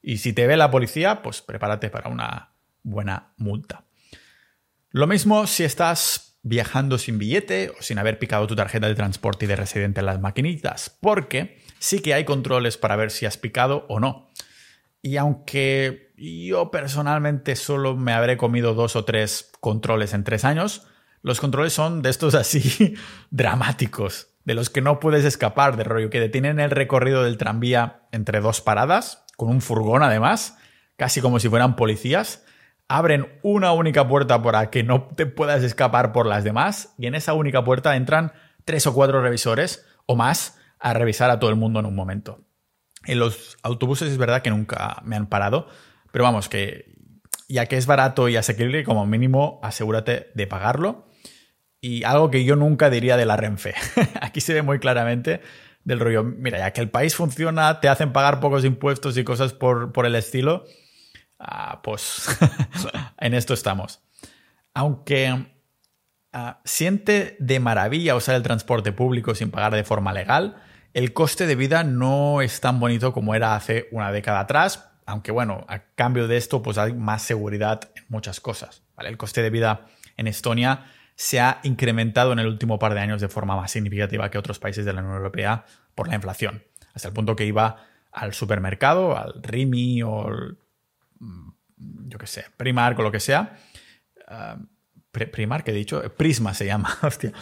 Y 0.00 0.16
si 0.16 0.32
te 0.32 0.46
ve 0.46 0.56
la 0.56 0.70
policía, 0.70 1.20
pues 1.20 1.42
prepárate 1.42 1.90
para 1.90 2.08
una 2.08 2.54
buena 2.82 3.34
multa. 3.36 3.84
Lo 4.92 5.06
mismo 5.06 5.46
si 5.46 5.64
estás 5.64 6.38
viajando 6.40 6.96
sin 6.96 7.18
billete 7.18 7.74
o 7.78 7.82
sin 7.82 7.98
haber 7.98 8.18
picado 8.18 8.46
tu 8.46 8.56
tarjeta 8.56 8.88
de 8.88 8.94
transporte 8.94 9.44
y 9.44 9.48
de 9.48 9.56
residente 9.56 10.00
en 10.00 10.06
las 10.06 10.20
maquinitas, 10.20 10.96
porque 11.02 11.60
sí 11.78 12.00
que 12.00 12.14
hay 12.14 12.24
controles 12.24 12.78
para 12.78 12.96
ver 12.96 13.10
si 13.10 13.26
has 13.26 13.36
picado 13.36 13.84
o 13.90 14.00
no. 14.00 14.25
Y 15.06 15.18
aunque 15.18 16.12
yo 16.16 16.72
personalmente 16.72 17.54
solo 17.54 17.94
me 17.94 18.12
habré 18.12 18.36
comido 18.36 18.74
dos 18.74 18.96
o 18.96 19.04
tres 19.04 19.52
controles 19.60 20.12
en 20.14 20.24
tres 20.24 20.44
años, 20.44 20.88
los 21.22 21.38
controles 21.38 21.74
son 21.74 22.02
de 22.02 22.10
estos 22.10 22.34
así 22.34 22.96
dramáticos, 23.30 24.30
de 24.44 24.54
los 24.54 24.68
que 24.68 24.82
no 24.82 24.98
puedes 24.98 25.24
escapar, 25.24 25.76
de 25.76 25.84
rollo 25.84 26.10
que 26.10 26.18
detienen 26.18 26.58
el 26.58 26.72
recorrido 26.72 27.22
del 27.22 27.38
tranvía 27.38 28.00
entre 28.10 28.40
dos 28.40 28.60
paradas, 28.60 29.24
con 29.36 29.48
un 29.48 29.60
furgón 29.60 30.02
además, 30.02 30.58
casi 30.96 31.20
como 31.20 31.38
si 31.38 31.48
fueran 31.48 31.76
policías, 31.76 32.44
abren 32.88 33.28
una 33.44 33.70
única 33.70 34.08
puerta 34.08 34.42
para 34.42 34.70
que 34.70 34.82
no 34.82 35.06
te 35.14 35.26
puedas 35.26 35.62
escapar 35.62 36.10
por 36.10 36.26
las 36.26 36.42
demás, 36.42 36.96
y 36.98 37.06
en 37.06 37.14
esa 37.14 37.32
única 37.32 37.62
puerta 37.62 37.94
entran 37.94 38.32
tres 38.64 38.88
o 38.88 38.92
cuatro 38.92 39.22
revisores 39.22 39.86
o 40.06 40.16
más 40.16 40.58
a 40.80 40.94
revisar 40.94 41.30
a 41.30 41.38
todo 41.38 41.50
el 41.50 41.56
mundo 41.56 41.78
en 41.78 41.86
un 41.86 41.94
momento. 41.94 42.40
En 43.06 43.18
los 43.18 43.56
autobuses 43.62 44.10
es 44.10 44.18
verdad 44.18 44.42
que 44.42 44.50
nunca 44.50 45.00
me 45.04 45.16
han 45.16 45.26
parado, 45.26 45.68
pero 46.12 46.24
vamos, 46.24 46.48
que 46.48 46.96
ya 47.48 47.66
que 47.66 47.76
es 47.76 47.86
barato 47.86 48.28
y 48.28 48.36
asequible, 48.36 48.84
como 48.84 49.06
mínimo 49.06 49.60
asegúrate 49.62 50.30
de 50.34 50.46
pagarlo. 50.46 51.06
Y 51.80 52.04
algo 52.04 52.30
que 52.30 52.44
yo 52.44 52.56
nunca 52.56 52.90
diría 52.90 53.16
de 53.16 53.26
la 53.26 53.36
Renfe. 53.36 53.74
Aquí 54.20 54.40
se 54.40 54.54
ve 54.54 54.62
muy 54.62 54.78
claramente 54.78 55.40
del 55.84 56.00
rollo, 56.00 56.24
mira, 56.24 56.58
ya 56.58 56.72
que 56.72 56.80
el 56.80 56.90
país 56.90 57.14
funciona, 57.14 57.78
te 57.78 57.88
hacen 57.88 58.12
pagar 58.12 58.40
pocos 58.40 58.64
impuestos 58.64 59.16
y 59.16 59.22
cosas 59.22 59.52
por, 59.52 59.92
el 60.04 60.16
estilo, 60.16 60.64
ah, 61.38 61.80
pues 61.82 62.26
en 63.20 63.34
esto 63.34 63.54
estamos. 63.54 64.00
Aunque 64.74 65.46
ah, 66.32 66.60
siente 66.64 67.36
de 67.38 67.60
maravilla 67.60 68.16
usar 68.16 68.34
el 68.34 68.42
transporte 68.42 68.90
público 68.90 69.36
sin 69.36 69.52
pagar 69.52 69.74
de 69.74 69.84
forma 69.84 70.12
legal, 70.12 70.56
el 70.96 71.12
coste 71.12 71.46
de 71.46 71.56
vida 71.56 71.84
no 71.84 72.40
es 72.40 72.62
tan 72.62 72.80
bonito 72.80 73.12
como 73.12 73.34
era 73.34 73.54
hace 73.54 73.86
una 73.90 74.10
década 74.10 74.40
atrás, 74.40 74.88
aunque 75.04 75.30
bueno, 75.30 75.66
a 75.68 75.80
cambio 75.94 76.26
de 76.26 76.38
esto 76.38 76.62
pues 76.62 76.78
hay 76.78 76.94
más 76.94 77.20
seguridad 77.20 77.90
en 77.96 78.04
muchas 78.08 78.40
cosas. 78.40 78.82
El 78.96 79.18
coste 79.18 79.42
de 79.42 79.50
vida 79.50 79.88
en 80.16 80.26
Estonia 80.26 80.86
se 81.14 81.38
ha 81.38 81.60
incrementado 81.64 82.32
en 82.32 82.38
el 82.38 82.46
último 82.46 82.78
par 82.78 82.94
de 82.94 83.00
años 83.00 83.20
de 83.20 83.28
forma 83.28 83.56
más 83.56 83.72
significativa 83.72 84.30
que 84.30 84.38
otros 84.38 84.58
países 84.58 84.86
de 84.86 84.94
la 84.94 85.02
Unión 85.02 85.18
Europea 85.18 85.66
por 85.94 86.08
la 86.08 86.14
inflación, 86.14 86.64
hasta 86.94 87.08
el 87.08 87.12
punto 87.12 87.36
que 87.36 87.44
iba 87.44 87.76
al 88.10 88.32
supermercado, 88.32 89.18
al 89.18 89.42
Rimi 89.42 90.02
o 90.02 90.30
mm, 91.18 91.50
yo 92.08 92.16
qué 92.16 92.26
sé, 92.26 92.46
Primark 92.56 92.98
o 92.98 93.02
lo 93.02 93.12
que 93.12 93.20
sea. 93.20 93.58
Uh, 94.30 94.64
Primark 95.10 95.68
he 95.68 95.72
dicho, 95.72 96.02
Prisma 96.16 96.54
se 96.54 96.64
llama, 96.64 96.96
hostia. 97.02 97.34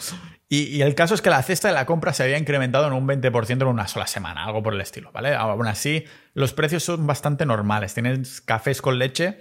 Y, 0.47 0.81
el 0.81 0.93
caso 0.93 1.15
es 1.15 1.23
que 1.23 1.31
la 1.31 1.41
cesta 1.41 1.69
de 1.69 1.73
la 1.73 1.87
compra 1.87 2.13
se 2.13 2.21
había 2.21 2.37
incrementado 2.37 2.85
en 2.85 2.93
un 2.93 3.07
20% 3.07 3.61
en 3.61 3.67
una 3.67 3.87
sola 3.87 4.05
semana, 4.05 4.45
algo 4.45 4.61
por 4.61 4.75
el 4.75 4.81
estilo, 4.81 5.11
¿vale? 5.11 5.33
Aún 5.33 5.65
así, 5.65 6.05
los 6.33 6.53
precios 6.53 6.83
son 6.83 7.07
bastante 7.07 7.47
normales. 7.47 7.95
Tienes 7.95 8.41
cafés 8.41 8.81
con 8.81 8.99
leche 8.99 9.39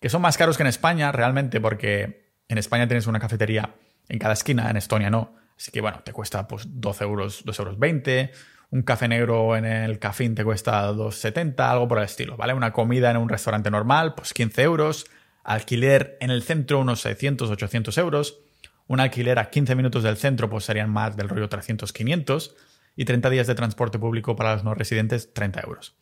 que 0.00 0.08
son 0.08 0.22
más 0.22 0.36
caros 0.36 0.56
que 0.56 0.62
en 0.62 0.68
España, 0.68 1.10
realmente, 1.10 1.60
porque 1.60 2.30
en 2.48 2.58
España 2.58 2.86
tienes 2.86 3.08
una 3.08 3.18
cafetería 3.18 3.74
en 4.08 4.18
cada 4.20 4.34
esquina, 4.34 4.70
en 4.70 4.76
Estonia 4.76 5.10
no. 5.10 5.34
Así 5.56 5.72
que, 5.72 5.80
bueno, 5.80 6.02
te 6.04 6.12
cuesta 6.12 6.46
pues 6.46 6.66
12 6.68 7.04
euros, 7.04 7.42
2 7.44 7.58
euros 7.58 7.78
20. 7.78 8.30
Un 8.70 8.82
café 8.82 9.08
negro 9.08 9.56
en 9.56 9.64
el 9.64 9.98
cafín 9.98 10.34
te 10.34 10.44
cuesta 10.44 10.92
2,70, 10.92 11.58
algo 11.58 11.88
por 11.88 11.98
el 11.98 12.04
estilo, 12.04 12.36
¿vale? 12.36 12.52
Una 12.52 12.72
comida 12.72 13.10
en 13.10 13.16
un 13.16 13.28
restaurante 13.28 13.70
normal, 13.70 14.14
pues 14.14 14.32
15 14.32 14.62
euros. 14.62 15.06
Alquiler 15.42 16.18
en 16.20 16.30
el 16.30 16.42
centro, 16.42 16.80
unos 16.80 17.00
600, 17.00 17.50
800 17.50 17.98
euros 17.98 18.45
un 18.88 19.00
alquiler 19.00 19.38
a 19.38 19.50
15 19.50 19.74
minutos 19.74 20.02
del 20.02 20.16
centro 20.16 20.48
pues 20.48 20.64
serían 20.64 20.90
más 20.90 21.16
del 21.16 21.28
rollo 21.28 21.48
300-500 21.48 22.54
y 22.96 23.04
30 23.04 23.30
días 23.30 23.46
de 23.46 23.54
transporte 23.54 23.98
público 23.98 24.36
para 24.36 24.54
los 24.54 24.64
no 24.64 24.74
residentes 24.74 25.32
30 25.32 25.60
euros. 25.60 25.96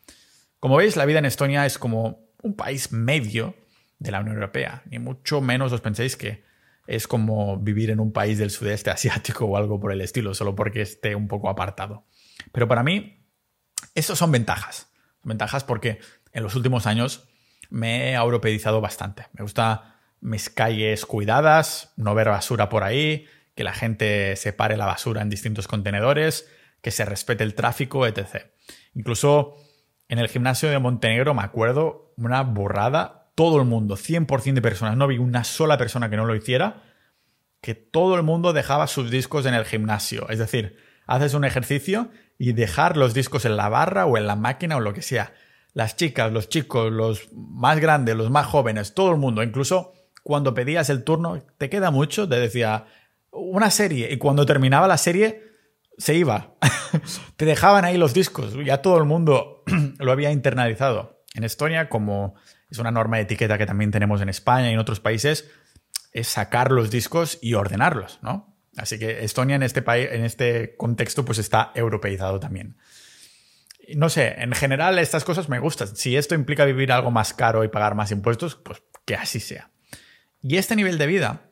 Como 0.60 0.76
veis, 0.76 0.96
la 0.96 1.04
vida 1.04 1.18
en 1.18 1.26
Estonia 1.26 1.66
es 1.66 1.78
como 1.78 2.30
un 2.42 2.54
país 2.54 2.92
medio 2.92 3.54
de 3.98 4.10
la 4.10 4.20
Unión 4.20 4.36
Europea, 4.36 4.82
ni 4.86 4.98
mucho 4.98 5.40
menos 5.40 5.72
os 5.72 5.80
penséis 5.80 6.16
que 6.16 6.44
es 6.86 7.08
como 7.08 7.58
vivir 7.58 7.90
en 7.90 8.00
un 8.00 8.12
país 8.12 8.38
del 8.38 8.50
sudeste 8.50 8.90
asiático 8.90 9.46
o 9.46 9.56
algo 9.56 9.80
por 9.80 9.92
el 9.92 10.00
estilo, 10.00 10.34
solo 10.34 10.54
porque 10.54 10.82
esté 10.82 11.14
un 11.14 11.28
poco 11.28 11.48
apartado. 11.48 12.04
Pero 12.52 12.68
para 12.68 12.82
mí, 12.82 13.26
eso 13.94 14.16
son 14.16 14.30
ventajas. 14.30 14.88
Ventajas 15.22 15.64
porque 15.64 15.98
en 16.32 16.42
los 16.42 16.54
últimos 16.54 16.86
años 16.86 17.28
me 17.70 18.10
he 18.10 18.14
europeizado 18.14 18.80
bastante. 18.80 19.26
Me 19.32 19.42
gusta 19.42 19.93
mis 20.24 20.48
calles 20.48 21.04
cuidadas, 21.04 21.92
no 21.96 22.14
ver 22.14 22.30
basura 22.30 22.70
por 22.70 22.82
ahí, 22.82 23.26
que 23.54 23.62
la 23.62 23.74
gente 23.74 24.34
separe 24.36 24.78
la 24.78 24.86
basura 24.86 25.20
en 25.20 25.28
distintos 25.28 25.68
contenedores, 25.68 26.48
que 26.80 26.90
se 26.90 27.04
respete 27.04 27.44
el 27.44 27.54
tráfico, 27.54 28.06
etc. 28.06 28.46
Incluso 28.94 29.56
en 30.08 30.18
el 30.18 30.28
gimnasio 30.28 30.70
de 30.70 30.78
Montenegro 30.78 31.34
me 31.34 31.42
acuerdo 31.42 32.14
una 32.16 32.42
burrada, 32.42 33.30
todo 33.34 33.58
el 33.58 33.66
mundo, 33.66 33.96
100% 33.96 34.54
de 34.54 34.62
personas, 34.62 34.96
no 34.96 35.06
vi 35.06 35.18
una 35.18 35.44
sola 35.44 35.76
persona 35.76 36.08
que 36.08 36.16
no 36.16 36.24
lo 36.24 36.34
hiciera, 36.34 36.82
que 37.60 37.74
todo 37.74 38.16
el 38.16 38.22
mundo 38.22 38.54
dejaba 38.54 38.86
sus 38.86 39.10
discos 39.10 39.44
en 39.44 39.52
el 39.52 39.66
gimnasio. 39.66 40.28
Es 40.30 40.38
decir, 40.38 40.78
haces 41.06 41.34
un 41.34 41.44
ejercicio 41.44 42.10
y 42.38 42.52
dejar 42.52 42.96
los 42.96 43.12
discos 43.12 43.44
en 43.44 43.58
la 43.58 43.68
barra 43.68 44.06
o 44.06 44.16
en 44.16 44.26
la 44.26 44.36
máquina 44.36 44.76
o 44.76 44.80
lo 44.80 44.94
que 44.94 45.02
sea. 45.02 45.34
Las 45.74 45.96
chicas, 45.96 46.32
los 46.32 46.48
chicos, 46.48 46.90
los 46.90 47.28
más 47.32 47.78
grandes, 47.78 48.16
los 48.16 48.30
más 48.30 48.46
jóvenes, 48.46 48.94
todo 48.94 49.10
el 49.10 49.18
mundo, 49.18 49.42
incluso 49.42 49.92
cuando 50.24 50.54
pedías 50.54 50.90
el 50.90 51.04
turno, 51.04 51.44
te 51.58 51.70
queda 51.70 51.92
mucho, 51.92 52.28
te 52.28 52.40
decía 52.40 52.86
una 53.30 53.70
serie 53.70 54.12
y 54.12 54.16
cuando 54.16 54.46
terminaba 54.46 54.88
la 54.88 54.96
serie 54.96 55.44
se 55.98 56.14
iba. 56.14 56.54
te 57.36 57.44
dejaban 57.44 57.84
ahí 57.84 57.96
los 57.96 58.14
discos, 58.14 58.54
ya 58.64 58.82
todo 58.82 58.98
el 58.98 59.04
mundo 59.04 59.62
lo 59.98 60.10
había 60.10 60.32
internalizado. 60.32 61.22
En 61.34 61.44
Estonia, 61.44 61.88
como 61.88 62.34
es 62.70 62.78
una 62.78 62.90
norma 62.90 63.18
de 63.18 63.24
etiqueta 63.24 63.58
que 63.58 63.66
también 63.66 63.90
tenemos 63.90 64.20
en 64.22 64.28
España 64.28 64.70
y 64.70 64.72
en 64.72 64.78
otros 64.78 64.98
países, 64.98 65.50
es 66.12 66.26
sacar 66.26 66.72
los 66.72 66.90
discos 66.90 67.38
y 67.42 67.54
ordenarlos, 67.54 68.18
¿no? 68.22 68.56
Así 68.76 68.98
que 68.98 69.24
Estonia 69.24 69.56
en 69.56 69.62
este, 69.62 69.82
país, 69.82 70.08
en 70.10 70.24
este 70.24 70.74
contexto 70.76 71.24
pues 71.24 71.38
está 71.38 71.70
europeizado 71.74 72.40
también. 72.40 72.78
No 73.94 74.08
sé, 74.08 74.34
en 74.38 74.52
general 74.52 74.98
estas 74.98 75.24
cosas 75.24 75.50
me 75.50 75.58
gustan. 75.58 75.94
Si 75.94 76.16
esto 76.16 76.34
implica 76.34 76.64
vivir 76.64 76.90
algo 76.90 77.10
más 77.10 77.34
caro 77.34 77.62
y 77.62 77.68
pagar 77.68 77.94
más 77.94 78.10
impuestos, 78.10 78.54
pues 78.56 78.82
que 79.04 79.14
así 79.14 79.38
sea. 79.38 79.70
Y 80.46 80.58
este 80.58 80.76
nivel 80.76 80.98
de 80.98 81.06
vida 81.06 81.50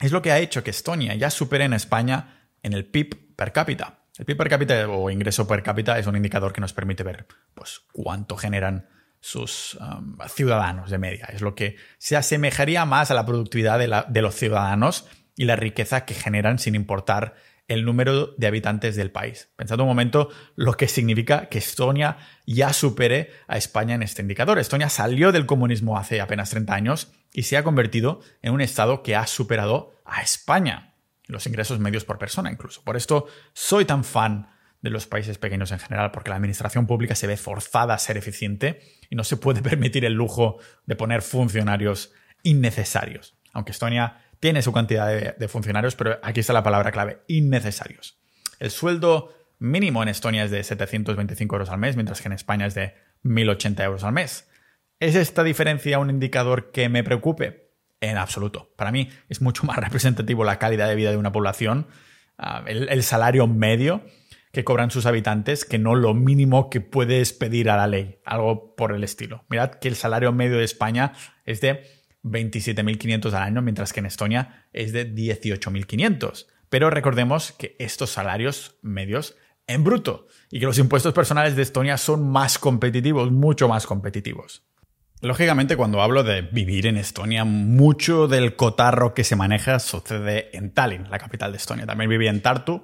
es 0.00 0.10
lo 0.10 0.20
que 0.20 0.32
ha 0.32 0.40
hecho 0.40 0.64
que 0.64 0.70
Estonia 0.70 1.14
ya 1.14 1.30
supere 1.30 1.64
en 1.64 1.72
España 1.72 2.48
en 2.64 2.72
el 2.72 2.84
PIB 2.84 3.36
per 3.36 3.52
cápita. 3.52 4.00
El 4.18 4.24
PIB 4.24 4.36
per 4.36 4.48
cápita 4.48 4.88
o 4.88 5.08
ingreso 5.08 5.46
per 5.46 5.62
cápita 5.62 5.96
es 6.00 6.08
un 6.08 6.16
indicador 6.16 6.52
que 6.52 6.60
nos 6.60 6.72
permite 6.72 7.04
ver 7.04 7.28
pues, 7.54 7.82
cuánto 7.92 8.36
generan 8.36 8.88
sus 9.20 9.78
um, 9.80 10.18
ciudadanos 10.26 10.90
de 10.90 10.98
media. 10.98 11.26
Es 11.32 11.42
lo 11.42 11.54
que 11.54 11.76
se 11.98 12.16
asemejaría 12.16 12.84
más 12.84 13.12
a 13.12 13.14
la 13.14 13.24
productividad 13.24 13.78
de, 13.78 14.20
los 14.22 14.34
ciudadanos 14.34 15.06
y 15.36 15.44
la 15.44 15.54
riqueza 15.54 16.04
que 16.04 16.14
generan 16.14 16.58
sin 16.58 16.74
importar 16.74 17.36
el 17.68 17.84
número 17.84 18.34
de 18.36 18.46
habitantes 18.46 18.96
del 18.96 19.10
país. 19.10 19.50
Pensando 19.56 19.84
un 19.84 19.88
momento 19.88 20.28
lo 20.54 20.74
que 20.74 20.88
significa 20.88 21.48
que 21.48 21.58
Estonia 21.58 22.18
ya 22.46 22.72
supere 22.72 23.30
a 23.48 23.56
España 23.56 23.94
en 23.94 24.02
este 24.02 24.22
indicador. 24.22 24.58
Estonia 24.58 24.88
salió 24.88 25.32
del 25.32 25.46
comunismo 25.46 25.98
hace 25.98 26.20
apenas 26.20 26.50
30 26.50 26.74
años 26.74 27.12
y 27.32 27.44
se 27.44 27.56
ha 27.56 27.64
convertido 27.64 28.20
en 28.42 28.52
un 28.52 28.60
estado 28.60 29.02
que 29.02 29.16
ha 29.16 29.26
superado 29.26 29.94
a 30.04 30.22
España. 30.22 30.94
Los 31.26 31.46
ingresos 31.46 31.78
medios 31.78 32.04
por 32.04 32.18
persona 32.18 32.52
incluso. 32.52 32.82
Por 32.84 32.96
esto 32.96 33.26
soy 33.54 33.86
tan 33.86 34.04
fan 34.04 34.50
de 34.82 34.90
los 34.90 35.06
países 35.06 35.38
pequeños 35.38 35.72
en 35.72 35.78
general, 35.78 36.10
porque 36.10 36.28
la 36.28 36.36
administración 36.36 36.86
pública 36.86 37.14
se 37.14 37.26
ve 37.26 37.38
forzada 37.38 37.94
a 37.94 37.98
ser 37.98 38.18
eficiente 38.18 38.82
y 39.08 39.16
no 39.16 39.24
se 39.24 39.38
puede 39.38 39.62
permitir 39.70 40.04
el 40.04 40.12
lujo 40.12 40.58
de 40.84 40.94
poner 40.94 41.22
funcionarios 41.22 42.12
innecesarios. 42.42 43.34
Aunque 43.54 43.72
Estonia 43.72 44.18
tiene 44.40 44.62
su 44.62 44.72
cantidad 44.72 45.36
de, 45.36 45.48
funcionarios, 45.48 45.96
pero 45.96 46.18
aquí 46.22 46.40
está 46.40 46.52
la 46.52 46.62
palabra 46.62 46.92
clave, 46.92 47.20
innecesarios. 47.28 48.18
El 48.58 48.70
sueldo 48.70 49.34
mínimo 49.58 50.02
en 50.02 50.08
Estonia 50.08 50.44
es 50.44 50.50
de 50.50 50.62
725 50.62 51.54
euros 51.54 51.70
al 51.70 51.78
mes, 51.78 51.96
mientras 51.96 52.20
que 52.20 52.28
en 52.28 52.32
España 52.32 52.66
es 52.66 52.74
de 52.74 52.94
1.080 53.24 53.84
euros 53.84 54.04
al 54.04 54.12
mes. 54.12 54.48
¿Es 55.00 55.14
esta 55.14 55.42
diferencia 55.42 55.98
un 55.98 56.10
indicador 56.10 56.70
que 56.70 56.88
me 56.88 57.04
preocupe? 57.04 57.72
En 58.00 58.18
absoluto. 58.18 58.72
Para 58.76 58.92
mí 58.92 59.08
es 59.28 59.40
mucho 59.40 59.64
más 59.64 59.76
representativo 59.78 60.44
la 60.44 60.58
calidad 60.58 60.88
de 60.88 60.94
vida 60.94 61.10
de 61.10 61.16
una 61.16 61.32
población, 61.32 61.86
ah, 62.38 62.64
el 62.66 63.02
salario 63.02 63.46
medio, 63.46 64.02
que 64.54 64.64
cobran 64.64 64.92
sus 64.92 65.04
habitantes 65.04 65.64
que 65.64 65.78
no 65.78 65.96
lo 65.96 66.14
mínimo 66.14 66.70
que 66.70 66.80
puedes 66.80 67.32
pedir 67.32 67.68
a 67.68 67.76
la 67.76 67.88
ley, 67.88 68.20
algo 68.24 68.76
por 68.76 68.92
el 68.92 69.02
estilo. 69.02 69.44
Mirad 69.50 69.72
que 69.74 69.88
el 69.88 69.96
salario 69.96 70.32
medio 70.32 70.56
de 70.56 70.64
España 70.64 71.12
es 71.44 71.60
de 71.60 71.84
27.500 72.24 73.32
al 73.32 73.42
año, 73.42 73.62
mientras 73.62 73.92
que 73.92 74.00
en 74.00 74.06
Estonia 74.06 74.66
es 74.72 74.92
de 74.92 75.14
18.500. 75.14 76.46
Pero 76.68 76.90
recordemos 76.90 77.52
que 77.52 77.76
estos 77.78 78.10
salarios 78.10 78.76
medios 78.82 79.36
en 79.66 79.84
bruto 79.84 80.26
y 80.50 80.60
que 80.60 80.66
los 80.66 80.78
impuestos 80.78 81.14
personales 81.14 81.56
de 81.56 81.62
Estonia 81.62 81.96
son 81.96 82.28
más 82.28 82.58
competitivos, 82.58 83.30
mucho 83.30 83.68
más 83.68 83.86
competitivos. 83.86 84.62
Lógicamente, 85.20 85.76
cuando 85.76 86.02
hablo 86.02 86.22
de 86.22 86.42
vivir 86.42 86.86
en 86.86 86.96
Estonia, 86.96 87.44
mucho 87.44 88.28
del 88.28 88.56
cotarro 88.56 89.14
que 89.14 89.24
se 89.24 89.36
maneja 89.36 89.78
sucede 89.78 90.54
en 90.56 90.72
Tallinn, 90.72 91.08
la 91.10 91.18
capital 91.18 91.52
de 91.52 91.58
Estonia. 91.58 91.86
También 91.86 92.10
viví 92.10 92.26
en 92.26 92.42
Tartu, 92.42 92.82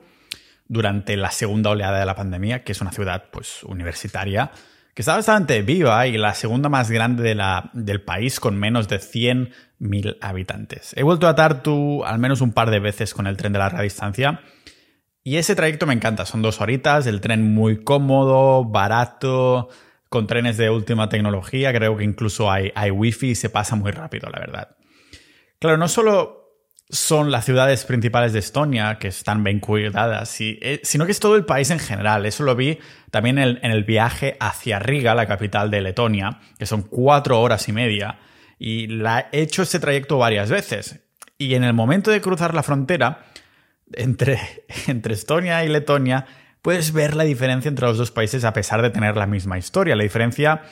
durante 0.71 1.17
la 1.17 1.33
segunda 1.33 1.71
oleada 1.71 1.99
de 1.99 2.07
la 2.07 2.15
pandemia, 2.15 2.63
que 2.63 2.71
es 2.71 2.81
una 2.81 2.93
ciudad 2.93 3.25
pues, 3.33 3.65
universitaria, 3.65 4.53
está 5.01 5.17
bastante 5.17 5.63
viva 5.63 6.07
y 6.07 6.17
la 6.17 6.35
segunda 6.35 6.69
más 6.69 6.91
grande 6.91 7.23
de 7.23 7.35
la, 7.35 7.71
del 7.73 8.03
país 8.03 8.41
con 8.41 8.57
menos 8.57 8.89
de 8.89 8.99
100.000 8.99 10.19
habitantes. 10.21 10.93
He 10.97 11.03
vuelto 11.03 11.27
a 11.27 11.35
Tartu 11.35 12.05
al 12.05 12.19
menos 12.19 12.41
un 12.41 12.53
par 12.53 12.71
de 12.71 12.81
veces 12.81 13.15
con 13.15 13.27
el 13.27 13.37
tren 13.37 13.53
de 13.53 13.59
larga 13.59 13.83
distancia 13.83 14.41
y 15.23 15.37
ese 15.37 15.55
trayecto 15.55 15.87
me 15.87 15.95
encanta. 15.95 16.25
Son 16.27 16.43
dos 16.43 16.61
horitas, 16.61 17.07
el 17.07 17.21
tren 17.21 17.55
muy 17.55 17.85
cómodo, 17.85 18.65
barato, 18.65 19.69
con 20.09 20.27
trenes 20.27 20.57
de 20.57 20.71
última 20.71 21.09
tecnología. 21.09 21.73
Creo 21.73 21.97
que 21.97 22.05
incluso 22.05 22.51
hay, 22.51 22.73
hay 22.75 22.91
wifi 22.91 23.31
y 23.31 23.35
se 23.35 23.51
pasa 23.51 23.77
muy 23.77 23.93
rápido, 23.93 24.29
la 24.31 24.39
verdad. 24.39 24.77
Claro, 25.59 25.77
no 25.77 25.89
solo 25.89 26.40
son 26.91 27.31
las 27.31 27.45
ciudades 27.45 27.85
principales 27.85 28.33
de 28.33 28.41
Estonia, 28.41 28.99
que 28.99 29.09
están 29.09 29.45
bien 29.45 29.61
cuidadas, 29.61 30.37
eh, 30.41 30.81
sino 30.83 31.07
que 31.07 31.13
es 31.13 31.21
todo 31.21 31.37
el 31.37 31.45
país 31.45 31.71
en 31.71 31.79
general. 31.79 32.27
Eso 32.27 32.43
lo 32.43 32.57
vi 32.57 32.79
también 33.11 33.39
en 33.39 33.59
el, 33.63 33.85
viaje 33.85 34.37
hacia 34.41 34.79
Riga, 34.79 35.15
la 35.15 35.27
capital 35.27 35.71
de 35.71 35.81
Letonia, 35.81 36.41
que 36.59 36.67
son 36.67 36.83
cuatro 36.83 37.41
horas 37.41 37.69
y 37.69 37.73
media. 37.73 38.19
Y 38.59 38.89
la, 38.89 39.29
he 39.33 39.43
hecho 39.43 39.63
ese 39.63 39.79
trayecto 39.79 40.19
varias 40.19 40.51
veces. 40.51 41.01
Y 41.39 41.55
en 41.55 41.65
el 41.65 41.73
momento 41.73 42.11
de 42.11 42.21
cruzar 42.21 42.55
la 42.55 42.63
frontera 42.63 43.25
entre, 43.93 44.41
entre 44.89 45.15
Estonia 45.15 45.65
y 45.65 45.69
Letonia, 45.69 46.27
puedes 46.61 46.93
ver 46.93 47.15
la 47.15 47.25
diferencia 47.25 47.69
entre 47.69 47.87
los 47.87 47.99
dos 47.99 48.11
países 48.11 48.45
a 48.45 48.53
pesar 48.53 48.83
de 48.83 48.91
tener 48.91 49.17
la 49.17 49.27
misma 49.27 49.59
historia. 49.59 49.97
La 49.97 50.03
diferencia 50.03 50.63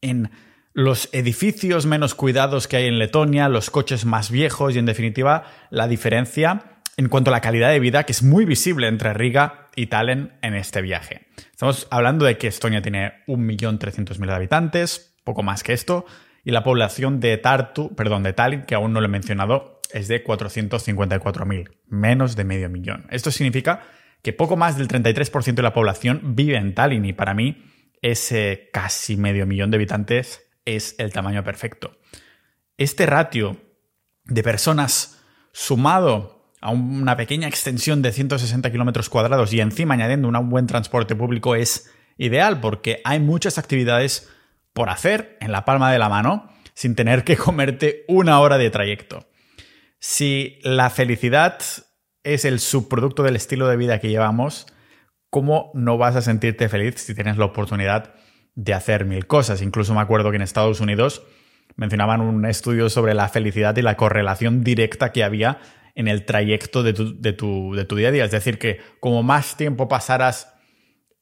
en 0.00 0.30
los 0.78 1.08
edificios 1.10 1.86
menos 1.86 2.14
cuidados 2.14 2.68
que 2.68 2.76
hay 2.76 2.86
en 2.86 3.00
Letonia, 3.00 3.48
los 3.48 3.68
coches 3.68 4.04
más 4.04 4.30
viejos 4.30 4.76
y 4.76 4.78
en 4.78 4.86
definitiva 4.86 5.42
la 5.70 5.88
diferencia 5.88 6.82
en 6.96 7.08
cuanto 7.08 7.30
a 7.30 7.32
la 7.32 7.40
calidad 7.40 7.70
de 7.70 7.80
vida 7.80 8.04
que 8.04 8.12
es 8.12 8.22
muy 8.22 8.44
visible 8.44 8.86
entre 8.86 9.12
Riga 9.12 9.66
y 9.74 9.88
Tallinn 9.88 10.34
en 10.40 10.54
este 10.54 10.80
viaje. 10.80 11.26
Estamos 11.50 11.88
hablando 11.90 12.26
de 12.26 12.38
que 12.38 12.46
Estonia 12.46 12.80
tiene 12.80 13.24
1.300.000 13.26 14.32
habitantes, 14.32 15.16
poco 15.24 15.42
más 15.42 15.64
que 15.64 15.72
esto, 15.72 16.06
y 16.44 16.52
la 16.52 16.62
población 16.62 17.18
de 17.18 17.36
Tartu, 17.38 17.96
perdón, 17.96 18.22
de 18.22 18.34
Tallinn, 18.34 18.62
que 18.62 18.76
aún 18.76 18.92
no 18.92 19.00
lo 19.00 19.06
he 19.06 19.10
mencionado, 19.10 19.80
es 19.92 20.06
de 20.06 20.22
454.000, 20.22 21.72
menos 21.88 22.36
de 22.36 22.44
medio 22.44 22.70
millón. 22.70 23.08
Esto 23.10 23.32
significa 23.32 23.82
que 24.22 24.32
poco 24.32 24.56
más 24.56 24.78
del 24.78 24.86
33% 24.86 25.54
de 25.54 25.62
la 25.62 25.72
población 25.72 26.36
vive 26.36 26.56
en 26.56 26.72
Tallinn 26.72 27.04
y 27.04 27.14
para 27.14 27.34
mí 27.34 27.64
ese 28.00 28.70
casi 28.72 29.16
medio 29.16 29.44
millón 29.44 29.72
de 29.72 29.78
habitantes 29.78 30.44
es 30.76 30.94
el 30.98 31.12
tamaño 31.12 31.42
perfecto. 31.44 31.98
Este 32.76 33.06
ratio 33.06 33.56
de 34.24 34.42
personas 34.42 35.20
sumado 35.52 36.52
a 36.60 36.70
una 36.70 37.16
pequeña 37.16 37.48
extensión 37.48 38.02
de 38.02 38.12
160 38.12 38.70
kilómetros 38.70 39.08
cuadrados 39.08 39.52
y 39.52 39.60
encima 39.60 39.94
añadiendo 39.94 40.28
un 40.28 40.50
buen 40.50 40.66
transporte 40.66 41.16
público 41.16 41.54
es 41.54 41.90
ideal 42.16 42.60
porque 42.60 43.00
hay 43.04 43.20
muchas 43.20 43.58
actividades 43.58 44.28
por 44.72 44.90
hacer 44.90 45.38
en 45.40 45.52
la 45.52 45.64
palma 45.64 45.90
de 45.90 45.98
la 45.98 46.08
mano 46.08 46.52
sin 46.74 46.94
tener 46.94 47.24
que 47.24 47.36
comerte 47.36 48.04
una 48.06 48.40
hora 48.40 48.58
de 48.58 48.70
trayecto. 48.70 49.28
Si 50.00 50.58
la 50.62 50.90
felicidad 50.90 51.58
es 52.22 52.44
el 52.44 52.60
subproducto 52.60 53.22
del 53.22 53.36
estilo 53.36 53.68
de 53.68 53.76
vida 53.76 54.00
que 54.00 54.10
llevamos, 54.10 54.66
¿cómo 55.30 55.70
no 55.74 55.96
vas 55.96 56.14
a 56.14 56.22
sentirte 56.22 56.68
feliz 56.68 56.96
si 57.00 57.14
tienes 57.14 57.36
la 57.36 57.46
oportunidad 57.46 58.14
de 58.58 58.74
hacer 58.74 59.04
mil 59.04 59.28
cosas. 59.28 59.62
Incluso 59.62 59.94
me 59.94 60.00
acuerdo 60.00 60.30
que 60.30 60.36
en 60.36 60.42
Estados 60.42 60.80
Unidos 60.80 61.22
mencionaban 61.76 62.20
un 62.20 62.44
estudio 62.44 62.90
sobre 62.90 63.14
la 63.14 63.28
felicidad 63.28 63.76
y 63.76 63.82
la 63.82 63.96
correlación 63.96 64.64
directa 64.64 65.12
que 65.12 65.22
había 65.22 65.60
en 65.94 66.08
el 66.08 66.24
trayecto 66.24 66.82
de 66.82 66.92
tu, 66.92 67.20
de 67.20 67.32
tu, 67.32 67.96
día 67.96 68.08
a 68.08 68.10
día. 68.10 68.24
Es 68.24 68.32
decir, 68.32 68.58
que 68.58 68.80
como 68.98 69.22
más 69.22 69.56
tiempo 69.56 69.86
pasaras 69.86 70.54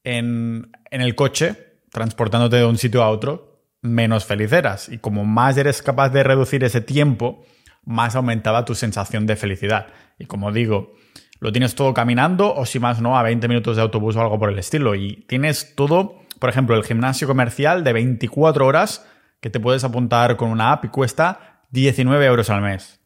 en, 0.03 0.71
en 0.89 1.01
el 1.01 1.13
coche, 1.13 1.77
transportándote 1.91 2.55
de 2.55 2.65
un 2.65 2.79
sitio 2.79 3.03
a 3.03 3.09
otro, 3.09 3.61
menos 3.83 4.25
feliz 4.25 4.51
eras. 4.51 4.89
Y 4.89 4.97
como 4.97 5.23
más 5.23 5.57
eres 5.57 5.83
capaz 5.83 6.09
de 6.09 6.23
reducir 6.23 6.63
ese 6.63 6.81
tiempo, 6.81 7.45
más 7.83 8.15
aumentaba 8.15 8.65
tu 8.65 8.73
sensación 8.73 9.27
de 9.27 9.35
felicidad. 9.35 9.89
Y 10.17 10.25
como 10.25 10.51
digo, 10.51 10.95
lo 11.39 11.51
tienes 11.51 11.75
todo 11.75 11.93
caminando 11.93 12.55
o 12.55 12.65
si 12.65 12.79
más 12.79 12.99
no, 12.99 13.15
a 13.15 13.21
20 13.21 13.47
minutos 13.47 13.75
de 13.75 13.83
autobús 13.83 14.15
o 14.15 14.21
algo 14.21 14.39
por 14.39 14.49
el 14.49 14.57
estilo. 14.57 14.95
Y 14.95 15.23
tienes 15.27 15.75
todo 15.75 16.25
por 16.39 16.49
ejemplo, 16.49 16.75
el 16.75 16.83
gimnasio 16.83 17.27
comercial 17.27 17.83
de 17.83 17.93
24 17.93 18.65
horas 18.65 19.05
que 19.39 19.49
te 19.49 19.59
puedes 19.59 19.83
apuntar 19.83 20.37
con 20.37 20.49
una 20.49 20.71
app 20.71 20.85
y 20.85 20.89
cuesta 20.89 21.61
19 21.71 22.25
euros 22.25 22.49
al 22.49 22.61
mes. 22.61 22.99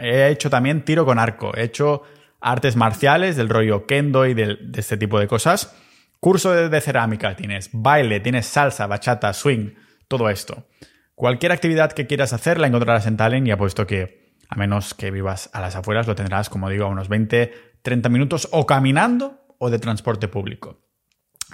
He 0.00 0.28
hecho 0.28 0.50
también 0.50 0.84
tiro 0.84 1.04
con 1.04 1.18
arco, 1.18 1.56
he 1.56 1.64
hecho 1.64 2.02
artes 2.40 2.76
marciales 2.76 3.36
del 3.36 3.48
rollo 3.48 3.86
kendo 3.86 4.26
y 4.26 4.34
de, 4.34 4.58
este 4.76 4.96
tipo 4.96 5.18
de 5.18 5.26
cosas. 5.26 5.74
Curso 6.20 6.52
de, 6.52 6.80
cerámica 6.80 7.36
tienes, 7.36 7.70
baile, 7.72 8.20
tienes 8.20 8.46
salsa, 8.46 8.86
bachata, 8.86 9.32
swing, 9.32 9.74
todo 10.08 10.28
esto. 10.28 10.66
Cualquier 11.14 11.52
actividad 11.52 11.92
que 11.92 12.06
quieras 12.06 12.32
hacer 12.32 12.58
la 12.58 12.66
encontrarás 12.66 13.06
en 13.06 13.16
Tallinn 13.16 13.46
y 13.46 13.50
apuesto 13.50 13.86
que 13.86 14.24
a 14.48 14.56
menos 14.56 14.94
que 14.94 15.10
vivas 15.10 15.50
a 15.52 15.60
las 15.60 15.76
afueras, 15.76 16.06
lo 16.06 16.14
tendrás, 16.14 16.48
como 16.50 16.68
digo, 16.68 16.84
a 16.84 16.88
unos 16.88 17.08
20, 17.08 17.52
30 17.82 18.08
minutos 18.08 18.48
o 18.52 18.66
caminando 18.66 19.46
o 19.58 19.70
de 19.70 19.78
transporte 19.78 20.28
público. 20.28 20.80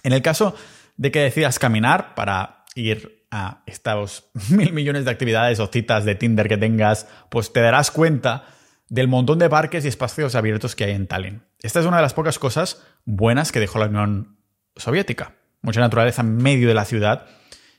En 0.03 0.13
el 0.13 0.23
caso 0.23 0.55
de 1.01 1.11
que 1.11 1.21
decidas 1.21 1.59
caminar 1.59 2.15
para 2.15 2.67
ir 2.75 3.25
a 3.31 3.63
estos 3.65 4.31
mil 4.51 4.75
millones 4.75 5.07
de 5.07 5.11
actividades 5.11 5.59
o 5.59 5.67
citas 5.67 6.05
de 6.05 6.15
Tinder 6.15 6.47
que 6.47 6.59
tengas, 6.59 7.09
pues 7.31 7.55
te 7.55 7.61
darás 7.61 7.91
cuenta 7.91 8.45
del 8.91 9.09
montón 9.09 9.39
de 9.39 9.49
parques 9.49 9.87
y 9.87 9.89
espacios 9.89 10.35
abiertos 10.35 10.77
que 10.77 10.85
hay 10.85 10.91
en 10.91 11.07
Tallinn. 11.07 11.43
Esta 11.63 11.81
es 11.81 11.87
una 11.87 11.97
de 11.97 12.03
las 12.03 12.13
pocas 12.13 12.39
cosas 12.39 12.83
buenas 13.07 13.51
que 13.51 13.61
dejó 13.61 13.79
la 13.79 13.87
Unión 13.87 14.37
Soviética. 14.77 15.37
Mucha 15.63 15.81
naturaleza 15.81 16.21
en 16.21 16.37
medio 16.37 16.69
de 16.69 16.75
la 16.75 16.85
ciudad 16.85 17.25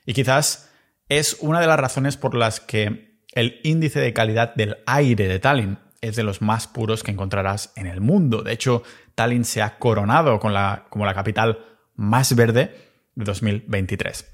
y 0.03 0.13
quizás 0.13 0.71
es 1.07 1.37
una 1.41 1.59
de 1.59 1.67
las 1.67 1.79
razones 1.79 2.17
por 2.17 2.33
las 2.33 2.59
que 2.59 3.19
el 3.33 3.59
índice 3.63 3.99
de 3.99 4.13
calidad 4.13 4.55
del 4.55 4.77
aire 4.87 5.27
de 5.27 5.37
Tallinn 5.37 5.77
es 6.01 6.15
de 6.15 6.23
los 6.23 6.41
más 6.41 6.65
puros 6.65 7.03
que 7.03 7.11
encontrarás 7.11 7.71
en 7.75 7.85
el 7.85 8.01
mundo. 8.01 8.41
De 8.41 8.51
hecho, 8.51 8.81
Tallinn 9.13 9.45
se 9.45 9.61
ha 9.61 9.77
coronado 9.77 10.39
como 10.39 11.05
la 11.05 11.13
capital 11.13 11.59
más 11.93 12.35
verde 12.35 12.89
de 13.15 13.25
2023. 13.25 14.25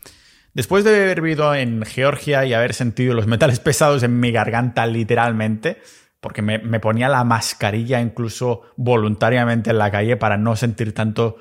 Después 0.54 0.84
de 0.84 0.90
haber 0.90 1.22
vivido 1.22 1.54
en 1.54 1.84
Georgia 1.86 2.46
y 2.46 2.54
haber 2.54 2.74
sentido 2.74 3.14
los 3.14 3.28
metales 3.28 3.60
pesados 3.62 4.04
en 4.04 4.20
mi 4.20 4.32
garganta 4.32 4.86
literalmente, 4.86 5.82
porque 6.20 6.42
me, 6.42 6.58
me, 6.58 6.80
ponía 6.80 7.10
la 7.10 7.24
mascarilla 7.24 8.02
incluso 8.02 8.64
voluntariamente 8.76 9.70
en 9.70 9.78
la 9.78 9.92
calle 9.92 10.18
para 10.18 10.38
no 10.38 10.56
sentir 10.56 10.94
tanto 10.94 11.38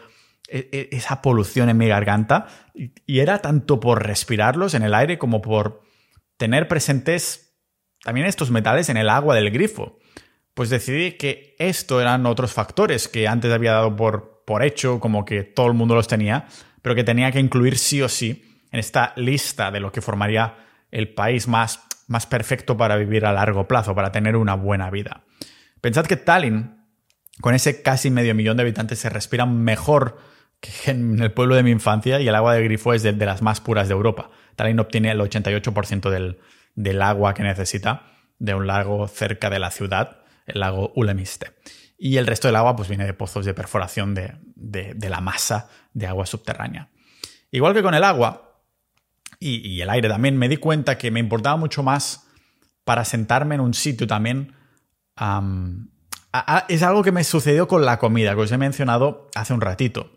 e, 0.48 0.68
e, 0.70 0.96
esa 0.96 1.22
polución 1.22 1.68
en 1.70 1.76
mi 1.76 1.88
garganta, 1.88 2.46
y 2.74 3.18
era 3.18 3.38
tanto 3.38 3.80
por 3.80 4.06
respirarlos 4.06 4.74
en 4.74 4.82
el 4.82 4.94
aire 4.94 5.18
como 5.18 5.42
por 5.42 5.82
tener 6.36 6.68
presentes 6.68 7.58
también 8.04 8.26
estos 8.26 8.50
metales 8.50 8.88
en 8.88 8.96
el 8.96 9.08
agua 9.08 9.34
del 9.34 9.50
grifo. 9.50 9.98
Pues 10.54 10.70
decidí 10.70 11.12
que 11.12 11.56
esto 11.58 12.00
eran 12.00 12.24
otros 12.26 12.52
factores 12.52 13.08
que 13.08 13.26
antes 13.26 13.52
había 13.52 13.72
dado 13.72 13.96
por, 13.96 14.44
por 14.46 14.62
hecho, 14.62 15.00
como 15.00 15.24
que 15.24 15.42
todo 15.42 15.66
el 15.66 15.74
mundo 15.74 15.96
los 15.96 16.06
tenía, 16.06 16.46
pero 16.86 16.94
que 16.94 17.02
tenía 17.02 17.32
que 17.32 17.40
incluir 17.40 17.78
sí 17.78 18.00
o 18.00 18.08
sí 18.08 18.60
en 18.70 18.78
esta 18.78 19.12
lista 19.16 19.72
de 19.72 19.80
lo 19.80 19.90
que 19.90 20.00
formaría 20.00 20.54
el 20.92 21.12
país 21.12 21.48
más, 21.48 21.80
más 22.06 22.26
perfecto 22.26 22.76
para 22.76 22.94
vivir 22.94 23.26
a 23.26 23.32
largo 23.32 23.66
plazo, 23.66 23.92
para 23.92 24.12
tener 24.12 24.36
una 24.36 24.54
buena 24.54 24.88
vida. 24.88 25.24
Pensad 25.80 26.06
que 26.06 26.16
Tallinn, 26.16 26.76
con 27.40 27.56
ese 27.56 27.82
casi 27.82 28.08
medio 28.08 28.36
millón 28.36 28.56
de 28.56 28.62
habitantes, 28.62 29.00
se 29.00 29.08
respira 29.08 29.46
mejor 29.46 30.18
que 30.60 30.92
en 30.92 31.20
el 31.20 31.32
pueblo 31.32 31.56
de 31.56 31.64
mi 31.64 31.72
infancia 31.72 32.20
y 32.20 32.28
el 32.28 32.36
agua 32.36 32.54
de 32.54 32.62
grifo 32.62 32.94
es 32.94 33.02
de, 33.02 33.14
las 33.14 33.42
más 33.42 33.60
puras 33.60 33.88
de 33.88 33.94
Europa. 33.94 34.30
Tallinn 34.54 34.78
obtiene 34.78 35.10
el 35.10 35.18
88% 35.18 36.08
del, 36.08 36.38
del 36.76 37.02
agua 37.02 37.34
que 37.34 37.42
necesita 37.42 38.12
de 38.38 38.54
un 38.54 38.68
lago 38.68 39.08
cerca 39.08 39.50
de 39.50 39.58
la 39.58 39.72
ciudad, 39.72 40.18
el 40.46 40.60
lago 40.60 40.92
Ulemiste. 40.94 41.50
Y 41.98 42.18
el 42.18 42.28
resto 42.28 42.46
del 42.46 42.54
agua 42.54 42.76
pues, 42.76 42.88
viene 42.88 43.06
de 43.06 43.14
pozos 43.14 43.44
de 43.44 43.54
perforación 43.54 44.14
de, 44.14 44.36
de 44.54 45.08
la 45.08 45.20
masa 45.20 45.68
de 45.96 46.06
agua 46.06 46.26
subterránea. 46.26 46.90
Igual 47.50 47.72
que 47.72 47.82
con 47.82 47.94
el 47.94 48.04
agua 48.04 48.60
y, 49.40 49.80
el 49.80 49.88
aire 49.88 50.08
también, 50.08 50.36
me 50.36 50.48
di 50.48 50.58
cuenta 50.58 50.98
que 50.98 51.10
me 51.10 51.20
importaba 51.20 51.56
mucho 51.56 51.82
más 51.82 52.28
para 52.84 53.04
sentarme 53.04 53.54
en 53.54 53.62
un 53.62 53.72
sitio 53.72 54.06
también. 54.06 54.54
Es 56.68 56.82
algo 56.82 57.02
que 57.02 57.12
me 57.12 57.24
sucedió 57.24 57.66
con 57.66 57.84
la 57.84 57.98
comida, 57.98 58.34
que 58.34 58.42
os 58.42 58.52
he 58.52 58.58
mencionado 58.58 59.30
hace 59.34 59.54
un 59.54 59.62
ratito. 59.62 60.12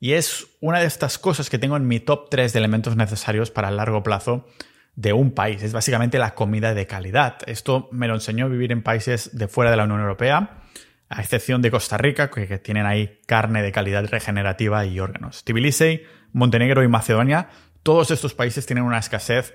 Y 0.00 0.12
es 0.14 0.48
una 0.60 0.80
de 0.80 0.86
estas 0.86 1.18
cosas 1.18 1.50
que 1.50 1.58
tengo 1.58 1.76
en 1.76 1.86
mi 1.86 2.00
top 2.00 2.28
3 2.28 2.52
de 2.52 2.58
elementos 2.58 2.96
necesarios 2.96 3.50
para 3.50 3.68
el 3.68 3.76
largo 3.76 4.02
plazo 4.02 4.48
de 4.96 5.12
un 5.12 5.30
país. 5.32 5.62
Es 5.62 5.72
básicamente 5.72 6.18
la 6.18 6.34
comida 6.34 6.74
de 6.74 6.86
calidad. 6.86 7.38
Esto 7.46 7.88
me 7.92 8.08
lo 8.08 8.14
enseñó 8.14 8.48
vivir 8.48 8.72
en 8.72 8.82
países 8.82 9.36
de 9.36 9.46
fuera 9.46 9.70
de 9.70 9.76
la 9.76 9.84
Unión 9.84 10.00
Europea, 10.00 10.59
a 11.10 11.20
excepción 11.20 11.60
de 11.60 11.72
Costa 11.72 11.98
Rica, 11.98 12.30
que, 12.30 12.58
tienen 12.58 12.86
ahí 12.86 13.18
carne 13.26 13.62
de 13.62 13.72
calidad 13.72 14.06
regenerativa 14.06 14.86
y 14.86 15.00
órganos. 15.00 15.44
Tbilisi, 15.44 16.02
Montenegro 16.32 16.84
y 16.84 16.88
Macedonia, 16.88 17.48
todos 17.82 18.12
estos 18.12 18.32
países 18.32 18.64
tienen 18.64 18.84
una 18.84 18.98
escasez 18.98 19.52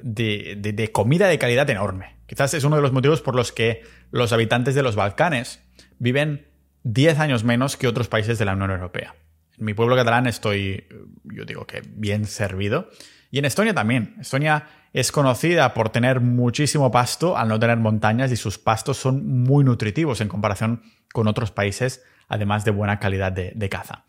de, 0.00 0.56
de 0.56 0.92
comida 0.92 1.26
de 1.26 1.38
calidad 1.38 1.68
enorme. 1.68 2.16
Quizás 2.26 2.54
es 2.54 2.62
uno 2.62 2.76
de 2.76 2.82
los 2.82 2.92
motivos 2.92 3.20
por 3.20 3.34
los 3.34 3.50
que 3.50 3.82
los 4.12 4.32
habitantes 4.32 4.76
de 4.76 4.84
los 4.84 4.94
Balcanes 4.94 5.60
viven 5.98 6.46
10 6.84 7.18
años 7.18 7.42
menos 7.42 7.76
que 7.76 7.88
otros 7.88 8.06
países 8.06 8.38
de 8.38 8.44
la 8.44 8.52
Unión 8.52 8.70
Europea. 8.70 9.16
En 9.58 9.64
mi 9.64 9.74
pueblo 9.74 9.96
catalán 9.96 10.28
estoy, 10.28 10.86
yo 11.24 11.44
digo 11.44 11.66
que 11.66 11.82
bien 11.84 12.24
servido. 12.26 12.88
Y 13.34 13.38
en 13.40 13.46
Estonia 13.46 13.74
también. 13.74 14.14
Estonia 14.20 14.68
es 14.92 15.10
conocida 15.10 15.74
por 15.74 15.88
tener 15.88 16.20
muchísimo 16.20 16.92
pasto 16.92 17.36
al 17.36 17.48
no 17.48 17.58
tener 17.58 17.78
montañas 17.78 18.30
y 18.30 18.36
sus 18.36 18.60
pastos 18.60 18.96
son 18.96 19.42
muy 19.42 19.64
nutritivos 19.64 20.20
en 20.20 20.28
comparación 20.28 20.82
con 21.12 21.26
otros 21.26 21.50
países, 21.50 22.04
además 22.28 22.64
de 22.64 22.70
buena 22.70 23.00
calidad 23.00 23.32
de, 23.32 23.68
caza. 23.68 24.04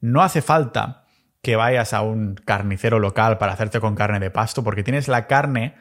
No 0.00 0.22
hace 0.22 0.40
falta 0.40 1.04
que 1.42 1.56
vayas 1.56 1.92
a 1.92 2.00
un 2.00 2.36
carnicero 2.36 2.98
local 3.00 3.36
para 3.36 3.52
hacerte 3.52 3.80
con 3.80 3.94
carne 3.94 4.18
de 4.18 4.30
pasto, 4.30 4.64
porque 4.64 4.82
tienes 4.82 5.08
la 5.08 5.26
carne 5.26 5.74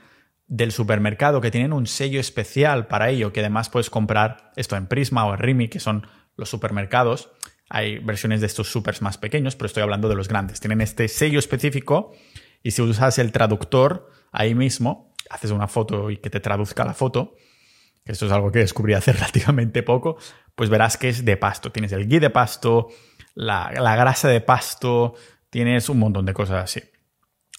del 0.47 0.73
supermercado 0.73 1.39
que 1.39 1.51
tienen 1.51 1.71
un 1.71 1.87
sello 1.87 2.19
especial 2.19 2.87
para 2.87 3.11
ello, 3.11 3.31
que 3.31 3.39
además 3.39 3.69
puedes 3.69 3.89
comprar 3.89 4.51
esto 4.57 4.75
en 4.75 4.87
Prisma 4.87 5.25
o 5.25 5.33
en 5.35 5.39
Rimi, 5.39 5.69
que 5.69 5.79
son 5.79 6.05
los 6.35 6.49
supermercados, 6.49 7.29
hay 7.69 7.99
versiones 7.99 8.41
de 8.41 8.47
estos 8.47 8.69
supers 8.69 9.01
más 9.01 9.17
pequeños, 9.17 9.55
pero 9.55 9.67
estoy 9.67 9.83
hablando 9.83 10.09
de 10.09 10.15
los 10.15 10.27
grandes. 10.27 10.59
Tienen 10.59 10.81
este 10.81 11.07
sello 11.07 11.39
específico 11.39 12.13
y 12.63 12.71
si 12.71 12.81
usas 12.81 13.17
el 13.19 13.31
traductor 13.31 14.09
ahí 14.31 14.55
mismo, 14.55 15.13
haces 15.29 15.51
una 15.51 15.67
foto 15.67 16.11
y 16.11 16.17
que 16.17 16.29
te 16.29 16.39
traduzca 16.39 16.85
la 16.85 16.93
foto, 16.93 17.35
que 18.05 18.11
esto 18.11 18.25
es 18.25 18.31
algo 18.31 18.51
que 18.51 18.59
descubrí 18.59 18.93
hace 18.93 19.13
relativamente 19.13 19.83
poco, 19.83 20.17
pues 20.55 20.69
verás 20.69 20.97
que 20.97 21.09
es 21.09 21.25
de 21.25 21.37
pasto. 21.37 21.71
Tienes 21.71 21.91
el 21.91 22.07
gui 22.07 22.19
de 22.19 22.29
pasto, 22.29 22.87
la, 23.35 23.71
la 23.71 23.95
grasa 23.95 24.27
de 24.27 24.41
pasto, 24.41 25.15
tienes 25.49 25.89
un 25.89 25.99
montón 25.99 26.25
de 26.25 26.33
cosas 26.33 26.63
así. 26.63 26.81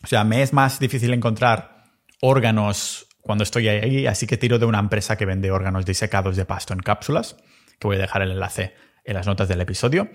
O 0.02 0.06
sea, 0.06 0.24
me 0.24 0.42
es 0.42 0.52
más 0.52 0.78
difícil 0.78 1.12
encontrar 1.12 1.84
órganos 2.20 3.06
cuando 3.20 3.44
estoy 3.44 3.68
ahí, 3.68 4.06
así 4.06 4.26
que 4.26 4.36
tiro 4.36 4.58
de 4.58 4.66
una 4.66 4.78
empresa 4.78 5.16
que 5.16 5.26
vende 5.26 5.50
órganos 5.50 5.84
disecados 5.84 6.36
de 6.36 6.44
pasto 6.44 6.72
en 6.72 6.80
cápsulas, 6.80 7.36
que 7.78 7.86
voy 7.86 7.96
a 7.96 8.00
dejar 8.00 8.22
el 8.22 8.32
enlace 8.32 8.74
en 9.04 9.14
las 9.14 9.26
notas 9.26 9.48
del 9.48 9.60
episodio. 9.60 10.10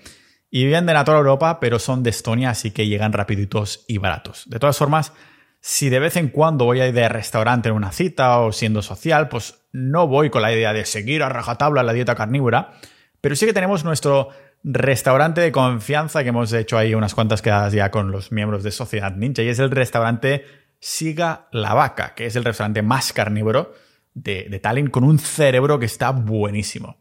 Y 0.55 0.65
vienen 0.65 0.85
de 0.85 1.03
toda 1.03 1.17
Europa, 1.17 1.59
pero 1.59 1.79
son 1.79 2.01
de 2.01 2.11
Estonia, 2.11 2.51
así 2.51 2.71
que 2.71 2.87
llegan 2.87 3.11
rapiditos 3.11 3.83
y 3.89 3.97
baratos. 3.97 4.49
De 4.49 4.57
todas 4.57 4.77
formas, 4.77 5.11
si 5.59 5.89
de 5.89 5.99
vez 5.99 6.15
en 6.15 6.29
cuando 6.29 6.63
voy 6.63 6.79
a 6.79 6.87
ir 6.87 6.93
de 6.93 7.09
restaurante 7.09 7.67
en 7.67 7.75
una 7.75 7.91
cita 7.91 8.39
o 8.39 8.53
siendo 8.53 8.81
social, 8.81 9.27
pues 9.27 9.65
no 9.73 10.07
voy 10.07 10.29
con 10.29 10.41
la 10.41 10.53
idea 10.53 10.71
de 10.71 10.85
seguir 10.85 11.23
a 11.23 11.27
rajatabla 11.27 11.83
la 11.83 11.91
dieta 11.91 12.15
carnívora, 12.15 12.71
pero 13.19 13.35
sí 13.35 13.45
que 13.45 13.51
tenemos 13.51 13.83
nuestro 13.83 14.29
restaurante 14.63 15.41
de 15.41 15.51
confianza 15.51 16.23
que 16.23 16.29
hemos 16.29 16.53
hecho 16.53 16.77
ahí 16.77 16.95
unas 16.95 17.15
cuantas 17.15 17.41
quedadas 17.41 17.73
ya 17.73 17.91
con 17.91 18.13
los 18.13 18.31
miembros 18.31 18.63
de 18.63 18.71
Sociedad 18.71 19.13
Ninja 19.13 19.43
y 19.43 19.49
es 19.49 19.59
el 19.59 19.71
restaurante 19.71 20.45
Siga 20.79 21.49
la 21.51 21.73
Vaca, 21.73 22.15
que 22.15 22.27
es 22.27 22.35
el 22.37 22.45
restaurante 22.45 22.81
más 22.81 23.11
carnívoro 23.11 23.73
de, 24.13 24.47
de 24.49 24.59
Tallinn 24.59 24.89
con 24.89 25.03
un 25.03 25.19
cerebro 25.19 25.79
que 25.79 25.85
está 25.85 26.11
buenísimo. 26.11 26.95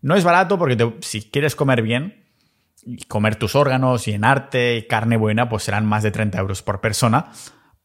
No 0.00 0.14
es 0.14 0.24
barato 0.24 0.58
porque 0.58 0.94
si 1.02 1.30
quieres 1.30 1.54
comer 1.54 1.82
bien, 1.82 2.25
comer 3.08 3.36
tus 3.36 3.54
órganos 3.54 4.06
y 4.08 4.12
llenarte 4.12 4.86
carne 4.88 5.16
buena, 5.16 5.48
pues 5.48 5.64
serán 5.64 5.86
más 5.86 6.02
de 6.02 6.10
30 6.10 6.38
euros 6.38 6.62
por 6.62 6.80
persona. 6.80 7.32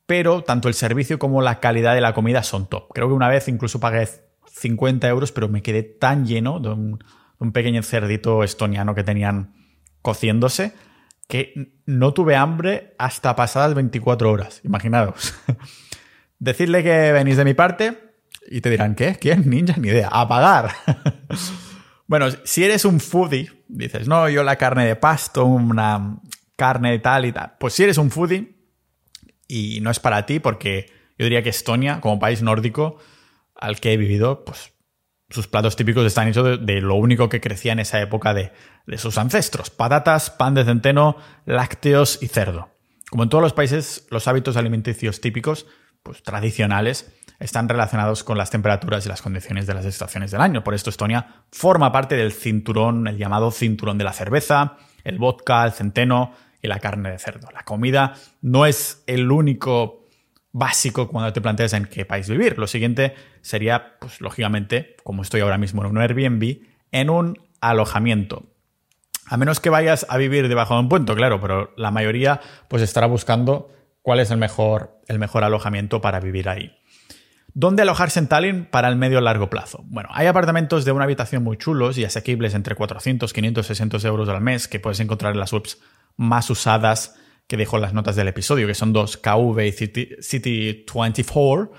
Pero 0.05 0.43
tanto 0.43 0.67
el 0.67 0.73
servicio 0.73 1.19
como 1.19 1.41
la 1.41 1.59
calidad 1.59 1.95
de 1.95 2.01
la 2.01 2.13
comida 2.13 2.43
son 2.43 2.67
top. 2.67 2.89
Creo 2.93 3.07
que 3.07 3.13
una 3.13 3.29
vez 3.29 3.47
incluso 3.47 3.79
pagué 3.79 4.07
50 4.47 5.07
euros, 5.07 5.31
pero 5.31 5.47
me 5.47 5.61
quedé 5.61 5.83
tan 5.83 6.25
lleno 6.25 6.59
de 6.59 6.69
un, 6.69 7.03
un 7.39 7.51
pequeño 7.51 7.81
cerdito 7.83 8.43
estoniano 8.43 8.93
que 8.95 9.03
tenían 9.03 9.53
cociéndose 10.01 10.73
que 11.27 11.77
no 11.85 12.13
tuve 12.13 12.35
hambre 12.35 12.93
hasta 12.97 13.37
pasadas 13.37 13.73
24 13.73 14.29
horas. 14.29 14.59
Imaginaos. 14.65 15.33
Decirle 16.39 16.83
que 16.83 17.13
venís 17.13 17.37
de 17.37 17.45
mi 17.45 17.53
parte 17.53 18.15
y 18.49 18.59
te 18.59 18.69
dirán, 18.69 18.95
¿qué? 18.95 19.15
¿Quién? 19.15 19.49
Ninja, 19.49 19.75
ni 19.77 19.87
idea. 19.87 20.09
A 20.11 20.27
pagar. 20.27 20.71
Bueno, 22.11 22.27
si 22.43 22.65
eres 22.65 22.83
un 22.83 22.99
foodie, 22.99 23.60
dices, 23.71 24.07
no, 24.07 24.29
yo 24.29 24.43
la 24.43 24.57
carne 24.57 24.85
de 24.85 24.95
pasto, 24.95 25.45
una 25.45 26.19
carne 26.55 26.91
de 26.91 26.99
tal 26.99 27.25
y 27.25 27.31
tal. 27.31 27.53
Pues 27.59 27.73
si 27.73 27.83
eres 27.83 27.97
un 27.97 28.11
foodie 28.11 28.55
y 29.47 29.79
no 29.81 29.89
es 29.89 29.99
para 29.99 30.25
ti, 30.25 30.39
porque 30.39 30.91
yo 31.17 31.25
diría 31.25 31.43
que 31.43 31.49
Estonia, 31.49 32.01
como 32.01 32.19
país 32.19 32.41
nórdico 32.41 32.97
al 33.55 33.79
que 33.79 33.93
he 33.93 33.97
vivido, 33.97 34.43
pues 34.45 34.73
sus 35.29 35.47
platos 35.47 35.75
típicos 35.75 36.05
están 36.05 36.27
hechos 36.27 36.65
de, 36.65 36.81
lo 36.81 36.95
único 36.95 37.29
que 37.29 37.39
crecía 37.41 37.71
en 37.71 37.79
esa 37.79 38.01
época 38.01 38.33
de, 38.33 38.51
de 38.85 38.97
sus 38.97 39.17
ancestros. 39.17 39.69
Patatas, 39.69 40.29
pan 40.29 40.53
de 40.53 40.65
centeno, 40.65 41.15
lácteos 41.45 42.19
y 42.21 42.27
cerdo. 42.27 42.69
Como 43.09 43.23
en 43.23 43.29
todos 43.29 43.41
los 43.41 43.53
países, 43.53 44.07
los 44.09 44.27
hábitos 44.27 44.57
alimenticios 44.57 45.21
típicos, 45.21 45.67
pues 46.03 46.23
tradicionales, 46.23 47.13
están 47.41 47.67
relacionados 47.67 48.23
con 48.23 48.37
las 48.37 48.51
temperaturas 48.51 49.05
y 49.05 49.09
las 49.09 49.21
condiciones 49.21 49.65
de 49.65 49.73
las 49.73 49.85
estaciones 49.85 50.31
del 50.31 50.41
año. 50.41 50.63
Por 50.63 50.75
esto 50.75 50.91
Estonia 50.91 51.43
forma 51.51 51.91
parte 51.91 52.15
del 52.15 52.31
cinturón, 52.31 53.07
el 53.07 53.17
llamado 53.17 53.51
cinturón 53.51 53.97
de 53.97 54.03
la 54.03 54.13
cerveza, 54.13 54.77
el 55.03 55.17
vodka, 55.17 55.65
el 55.65 55.71
centeno 55.71 56.33
y 56.61 56.67
la 56.67 56.79
carne 56.79 57.09
de 57.09 57.17
cerdo. 57.17 57.49
La 57.51 57.63
comida 57.63 58.13
no 58.41 58.67
es 58.67 59.03
el 59.07 59.31
único 59.31 60.07
básico 60.51 61.07
cuando 61.07 61.33
te 61.33 61.41
planteas 61.41 61.73
en 61.73 61.85
qué 61.85 62.05
país 62.05 62.29
vivir. 62.29 62.59
Lo 62.59 62.67
siguiente 62.67 63.15
sería, 63.41 63.97
pues 63.99 64.21
lógicamente, 64.21 64.95
como 65.03 65.23
estoy 65.23 65.41
ahora 65.41 65.57
mismo 65.57 65.83
en 65.83 65.89
un 65.89 65.97
Airbnb, 65.97 66.59
en 66.91 67.09
un 67.09 67.39
alojamiento. 67.59 68.45
A 69.25 69.37
menos 69.37 69.59
que 69.59 69.69
vayas 69.69 70.05
a 70.09 70.17
vivir 70.17 70.47
debajo 70.47 70.75
de 70.75 70.81
un 70.81 70.89
puente, 70.89 71.15
claro, 71.15 71.41
pero 71.41 71.73
la 71.75 71.89
mayoría 71.89 72.41
pues 72.67 72.83
estará 72.83 73.07
buscando 73.07 73.71
cuál 74.03 74.19
es 74.19 74.29
el 74.29 74.37
mejor, 74.37 74.99
el 75.07 75.17
mejor 75.17 75.43
alojamiento 75.43 76.01
para 76.01 76.19
vivir 76.19 76.49
ahí. 76.49 76.77
¿Dónde 77.53 77.81
alojarse 77.81 78.19
en 78.19 78.27
Tallinn 78.27 78.65
para 78.65 78.87
el 78.87 78.95
medio 78.95 79.19
largo 79.19 79.49
plazo? 79.49 79.83
Bueno, 79.87 80.09
hay 80.13 80.27
apartamentos 80.27 80.85
de 80.85 80.93
una 80.93 81.03
habitación 81.03 81.43
muy 81.43 81.57
chulos 81.57 81.97
y 81.97 82.05
asequibles 82.05 82.53
entre 82.53 82.75
400, 82.75 83.33
500, 83.33 83.65
600 83.65 84.05
euros 84.05 84.29
al 84.29 84.41
mes 84.41 84.67
que 84.67 84.79
puedes 84.79 84.99
encontrar 85.01 85.33
en 85.33 85.39
las 85.39 85.51
webs 85.51 85.79
más 86.15 86.49
usadas 86.49 87.15
que 87.47 87.57
dejo 87.57 87.75
en 87.75 87.81
las 87.81 87.93
notas 87.93 88.15
del 88.15 88.29
episodio, 88.29 88.67
que 88.67 88.73
son 88.73 88.93
dos 88.93 89.17
KV 89.17 89.59
y 89.65 89.71
City, 90.21 90.85
24, 90.93 91.73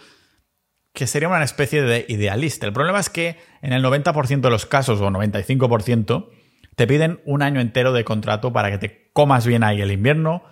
que 0.92 1.06
sería 1.06 1.28
una 1.28 1.42
especie 1.42 1.80
de 1.80 2.04
idealista. 2.08 2.66
El 2.66 2.74
problema 2.74 3.00
es 3.00 3.08
que 3.08 3.38
en 3.62 3.72
el 3.72 3.82
90% 3.82 4.40
de 4.42 4.50
los 4.50 4.66
casos, 4.66 5.00
o 5.00 5.08
95%, 5.08 6.28
te 6.76 6.86
piden 6.86 7.20
un 7.24 7.40
año 7.40 7.60
entero 7.60 7.94
de 7.94 8.04
contrato 8.04 8.52
para 8.52 8.70
que 8.70 8.76
te 8.76 9.10
comas 9.14 9.46
bien 9.46 9.64
ahí 9.64 9.80
el 9.80 9.92
invierno 9.92 10.42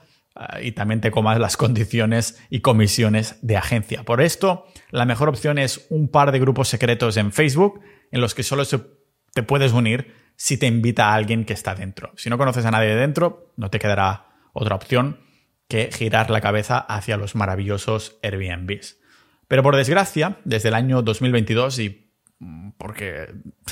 y 0.63 0.73
también 0.73 1.01
te 1.01 1.11
comas 1.11 1.39
las 1.39 1.57
condiciones 1.57 2.41
y 2.51 2.61
comisiones 2.61 3.37
de 3.43 3.57
agencia. 3.57 4.05
Por 4.05 4.21
esto, 4.21 4.67
la 4.91 5.05
mejor 5.05 5.29
opción 5.29 5.59
es 5.59 5.87
un 5.91 6.09
par 6.09 6.33
de 6.33 6.39
grupos 6.39 6.69
secretos 6.69 7.17
en 7.17 7.33
Facebook 7.33 7.81
en 8.11 8.21
los 8.21 8.35
que 8.35 8.43
solo 8.43 8.65
te 8.65 9.43
puedes 9.43 9.73
unir 9.73 10.15
si 10.37 10.57
te 10.57 10.67
invita 10.67 11.11
a 11.11 11.15
alguien 11.15 11.45
que 11.45 11.53
está 11.53 11.75
dentro. 11.75 12.13
Si 12.17 12.31
no 12.31 12.39
conoces 12.39 12.65
a 12.65 12.71
nadie 12.71 12.89
de 12.89 12.97
dentro, 12.97 13.53
no 13.57 13.71
te 13.71 13.79
quedará 13.79 14.29
otra 14.53 14.75
opción 14.75 15.21
que 15.69 15.91
girar 15.93 16.31
la 16.31 16.41
cabeza 16.41 16.79
hacia 16.79 17.17
los 17.17 17.35
maravillosos 17.35 18.19
Airbnbs. 18.23 18.99
Pero 19.47 19.63
por 19.63 19.77
desgracia, 19.77 20.39
desde 20.45 20.69
el 20.69 20.75
año 20.75 21.03
2022 21.03 21.79
y 21.79 22.11
porque 22.79 23.29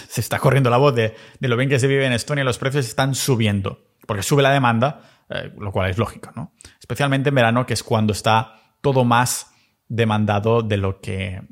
se 0.09 0.21
está 0.21 0.39
corriendo 0.39 0.71
la 0.71 0.77
voz 0.77 0.95
de, 0.95 1.15
lo 1.41 1.57
bien 1.57 1.71
que 1.71 1.79
se 1.79 1.87
vive 1.87 2.05
en 2.05 2.13
Estonia, 2.13 2.45
los 2.45 2.59
precios 2.59 2.87
están 2.87 3.15
subiendo, 3.15 3.87
porque 4.07 4.23
sube 4.23 4.43
la 4.43 4.53
demanda, 4.53 5.18
eh, 5.31 5.53
lo 5.59 5.73
cual 5.73 5.91
es 5.91 5.99
lógico, 5.99 6.33
¿no? 6.35 6.53
Especialmente 6.81 7.29
en 7.29 7.35
verano, 7.35 7.67
que 7.67 7.75
es 7.75 7.83
cuando 7.83 8.13
está 8.13 8.55
todo 8.81 9.05
más 9.05 9.53
demandado 9.89 10.63
de 10.63 10.77
lo 10.77 11.01
que... 11.01 11.43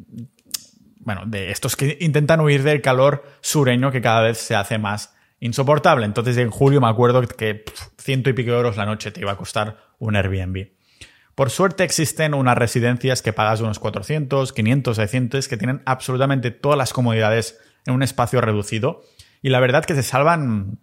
Bueno, 0.99 1.23
de 1.27 1.53
estos 1.53 1.77
que 1.77 1.97
intentan 2.01 2.41
huir 2.41 2.63
del 2.65 2.83
calor 2.83 3.25
sureño 3.41 3.93
que 3.93 4.01
cada 4.01 4.23
vez 4.23 4.39
se 4.39 4.57
hace 4.57 4.77
más 4.79 5.15
insoportable. 5.41 6.05
Entonces 6.05 6.37
en 6.37 6.51
julio 6.51 6.81
me 6.81 6.89
acuerdo 6.89 7.23
que 7.23 7.65
ciento 7.99 8.31
y 8.31 8.33
pico 8.33 8.51
euros 8.51 8.77
la 8.77 8.87
noche 8.87 9.13
te 9.13 9.21
iba 9.21 9.33
a 9.33 9.37
costar 9.37 9.79
un 9.99 10.17
Airbnb. 10.17 10.71
Por 11.37 11.51
suerte 11.51 11.85
existen 11.85 12.35
unas 12.35 12.57
residencias 12.57 13.23
que 13.23 13.33
pagas 13.33 13.61
unos 13.61 13.79
400, 13.79 14.53
500, 14.53 14.97
600 14.97 15.49
que 15.49 15.57
tienen 15.57 15.83
absolutamente 15.85 16.51
todas 16.51 16.79
las 16.79 16.93
comodidades 16.93 17.61
en 17.85 17.95
un 17.95 18.03
espacio 18.03 18.41
reducido 18.41 19.03
y 19.43 19.51
la 19.51 19.61
verdad 19.61 19.85
que 19.85 19.95
te 19.95 20.03
salvan 20.03 20.81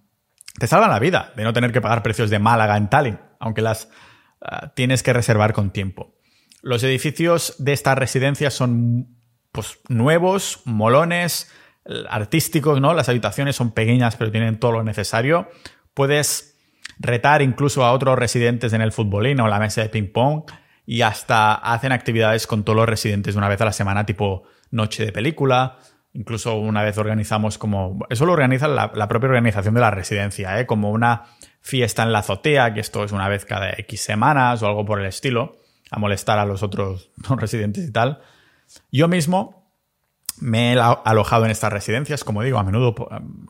te 0.53 0.67
salvan 0.67 0.89
la 0.89 0.99
vida 0.99 1.33
de 1.35 1.43
no 1.43 1.53
tener 1.53 1.71
que 1.71 1.81
pagar 1.81 2.03
precios 2.03 2.29
de 2.29 2.39
Málaga 2.39 2.77
en 2.77 2.89
Tallinn, 2.89 3.19
aunque 3.39 3.61
las 3.61 3.89
ah, 4.41 4.73
tienes 4.75 5.03
que 5.03 5.13
reservar 5.13 5.53
con 5.53 5.71
tiempo. 5.71 6.15
Los 6.61 6.83
edificios 6.83 7.55
de 7.57 7.73
estas 7.73 7.97
residencias 7.97 8.53
son 8.53 9.17
pues, 9.51 9.79
nuevos, 9.89 10.61
molones, 10.65 11.51
artísticos, 12.09 12.79
¿no? 12.79 12.93
Las 12.93 13.09
habitaciones 13.09 13.55
son 13.55 13.71
pequeñas 13.71 14.15
pero 14.15 14.31
tienen 14.31 14.59
todo 14.59 14.71
lo 14.71 14.83
necesario. 14.83 15.49
Puedes 15.93 16.57
retar 16.99 17.41
incluso 17.41 17.83
a 17.83 17.91
otros 17.91 18.17
residentes 18.17 18.73
en 18.73 18.81
el 18.81 18.91
futbolín 18.91 19.39
o 19.41 19.47
la 19.47 19.59
mesa 19.59 19.81
de 19.81 19.89
ping 19.89 20.11
pong 20.11 20.43
y 20.85 21.01
hasta 21.01 21.53
hacen 21.53 21.91
actividades 21.91 22.47
con 22.47 22.63
todos 22.63 22.77
los 22.77 22.89
residentes 22.89 23.35
una 23.35 23.47
vez 23.47 23.59
a 23.61 23.65
la 23.65 23.73
semana, 23.73 24.05
tipo 24.05 24.43
noche 24.71 25.05
de 25.05 25.11
película. 25.11 25.77
Incluso 26.13 26.55
una 26.55 26.83
vez 26.83 26.97
organizamos 26.97 27.57
como... 27.57 27.99
Eso 28.09 28.25
lo 28.25 28.33
organiza 28.33 28.67
la, 28.67 29.07
propia 29.07 29.29
organización 29.29 29.73
de 29.73 29.81
la 29.81 29.91
residencia, 29.91 30.59
¿eh? 30.59 30.65
como 30.65 30.91
una 30.91 31.23
fiesta 31.61 32.03
en 32.03 32.11
la 32.11 32.19
azotea, 32.19 32.73
que 32.73 32.81
esto 32.81 33.03
es 33.03 33.11
una 33.11 33.27
vez 33.27 33.45
cada 33.45 33.71
X 33.71 34.01
semanas 34.01 34.61
o 34.61 34.67
algo 34.67 34.85
por 34.85 34.99
el 34.99 35.07
estilo, 35.07 35.57
a 35.89 35.99
molestar 35.99 36.37
a 36.37 36.45
los 36.45 36.61
otros 36.61 37.09
residentes 37.37 37.87
y 37.87 37.91
tal. 37.91 38.21
Yo 38.91 39.07
mismo 39.07 39.63
me 40.39 40.73
he 40.73 40.79
alojado 40.79 41.45
en 41.45 41.51
estas 41.51 41.71
residencias, 41.71 42.23
como 42.23 42.43
digo, 42.43 42.57
a 42.57 42.63
menudo, 42.63 42.95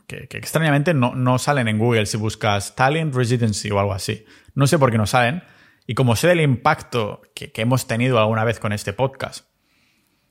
que, 0.06 0.28
extrañamente 0.30 0.94
no, 0.94 1.38
salen 1.38 1.68
en 1.68 1.78
Google 1.78 2.06
si 2.06 2.16
buscas 2.16 2.74
Talent 2.76 3.14
Residency 3.14 3.70
o 3.70 3.78
algo 3.78 3.92
así. 3.92 4.24
No 4.54 4.66
sé 4.66 4.78
por 4.78 4.90
qué 4.90 4.98
no 4.98 5.06
salen. 5.06 5.42
Y 5.86 5.94
como 5.94 6.16
sé 6.16 6.28
del 6.28 6.40
impacto 6.40 7.22
que, 7.34 7.50
hemos 7.56 7.86
tenido 7.86 8.18
alguna 8.18 8.44
vez 8.44 8.58
con 8.58 8.72
este 8.72 8.92
podcast, 8.92 9.46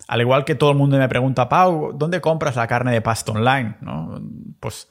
al 0.07 0.21
igual 0.21 0.45
que 0.45 0.55
todo 0.55 0.71
el 0.71 0.77
mundo 0.77 0.97
me 0.97 1.09
pregunta, 1.09 1.49
Pau, 1.49 1.93
¿dónde 1.95 2.21
compras 2.21 2.55
la 2.55 2.67
carne 2.67 2.91
de 2.91 3.01
pasto 3.01 3.31
online? 3.31 3.75
Pues 4.59 4.89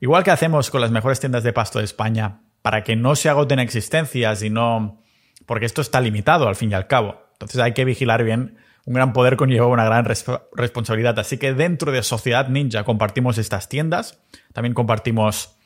igual 0.00 0.24
que 0.24 0.30
hacemos 0.30 0.70
con 0.70 0.80
las 0.80 0.90
mejores 0.90 1.20
tiendas 1.20 1.42
de 1.42 1.52
pasto 1.52 1.78
de 1.78 1.84
España, 1.84 2.40
para 2.62 2.84
que 2.84 2.96
no 2.96 3.16
se 3.16 3.28
agoten 3.28 3.58
existencias 3.58 4.42
y 4.42 4.50
no... 4.50 5.02
porque 5.46 5.66
esto 5.66 5.80
está 5.80 6.00
limitado 6.00 6.48
al 6.48 6.56
fin 6.56 6.70
y 6.70 6.74
al 6.74 6.86
cabo. 6.86 7.16
Entonces 7.32 7.60
hay 7.60 7.72
que 7.72 7.84
vigilar 7.84 8.22
bien 8.22 8.56
un 8.84 8.94
gran 8.94 9.12
poder 9.12 9.36
conlleva 9.36 9.66
una 9.66 9.84
gran 9.84 10.04
responsabilidad. 10.04 11.18
Así 11.18 11.38
que 11.38 11.54
dentro 11.54 11.92
de 11.92 12.02
Sociedad 12.02 12.48
Ninja 12.48 12.84
compartimos 12.84 13.38
estas 13.38 13.68
tiendas. 13.68 14.20
También 14.52 14.74
compartimos, 14.74 15.56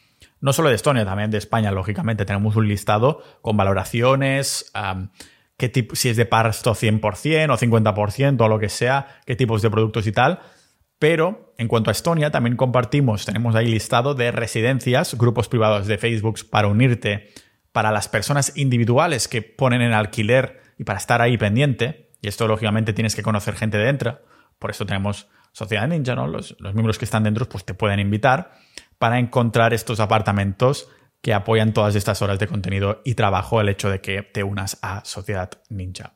no 0.40 0.52
solo 0.52 0.68
de 0.68 0.74
Estonia, 0.74 1.04
también 1.04 1.30
de 1.30 1.38
España, 1.38 1.70
lógicamente. 1.70 2.26
Tenemos 2.26 2.56
un 2.56 2.68
listado 2.68 3.22
con 3.40 3.56
valoraciones, 3.56 4.70
qué 5.56 5.68
tipo, 5.68 5.96
si 5.96 6.08
es 6.08 6.16
de 6.16 6.26
pasto 6.26 6.74
100% 6.74 7.52
o 7.52 7.56
50% 7.56 8.40
o 8.44 8.48
lo 8.48 8.58
que 8.58 8.68
sea, 8.68 9.20
qué 9.24 9.36
tipos 9.36 9.62
de 9.62 9.70
productos 9.70 10.06
y 10.06 10.12
tal. 10.12 10.40
Pero 10.98 11.54
en 11.58 11.68
cuanto 11.68 11.90
a 11.90 11.92
Estonia, 11.92 12.30
también 12.30 12.56
compartimos, 12.56 13.26
tenemos 13.26 13.54
ahí 13.54 13.66
listado 13.66 14.14
de 14.14 14.30
residencias, 14.32 15.14
grupos 15.14 15.48
privados 15.48 15.86
de 15.86 15.98
Facebook 15.98 16.38
para 16.50 16.68
unirte, 16.68 17.28
para 17.72 17.90
las 17.90 18.08
personas 18.08 18.56
individuales 18.56 19.28
que 19.28 19.42
ponen 19.42 19.82
en 19.82 19.92
alquiler 19.92 20.60
y 20.78 20.84
para 20.84 20.98
estar 20.98 21.20
ahí 21.20 21.36
pendiente. 21.36 22.10
Y 22.22 22.28
esto, 22.28 22.48
lógicamente, 22.48 22.94
tienes 22.94 23.14
que 23.14 23.22
conocer 23.22 23.54
gente 23.56 23.76
de 23.76 23.84
dentro. 23.84 24.20
Por 24.58 24.70
eso 24.70 24.86
tenemos 24.86 25.28
Sociedad 25.52 25.86
Ninja, 25.88 26.14
¿no? 26.14 26.26
Los, 26.26 26.56
miembros 26.60 26.98
que 26.98 27.04
están 27.04 27.24
dentro, 27.24 27.48
pues 27.48 27.64
te 27.64 27.74
pueden 27.74 28.00
invitar 28.00 28.52
para 28.98 29.18
encontrar 29.18 29.74
estos 29.74 30.00
apartamentos 30.00 30.88
que 31.26 31.34
apoyan 31.34 31.72
todas 31.72 31.96
estas 31.96 32.22
horas 32.22 32.38
de 32.38 32.46
contenido 32.46 33.02
y 33.04 33.14
trabajo 33.14 33.60
el 33.60 33.68
hecho 33.68 33.90
de 33.90 34.00
que 34.00 34.22
te 34.22 34.44
unas 34.44 34.78
a 34.80 35.04
Sociedad 35.04 35.50
Ninja. 35.70 36.12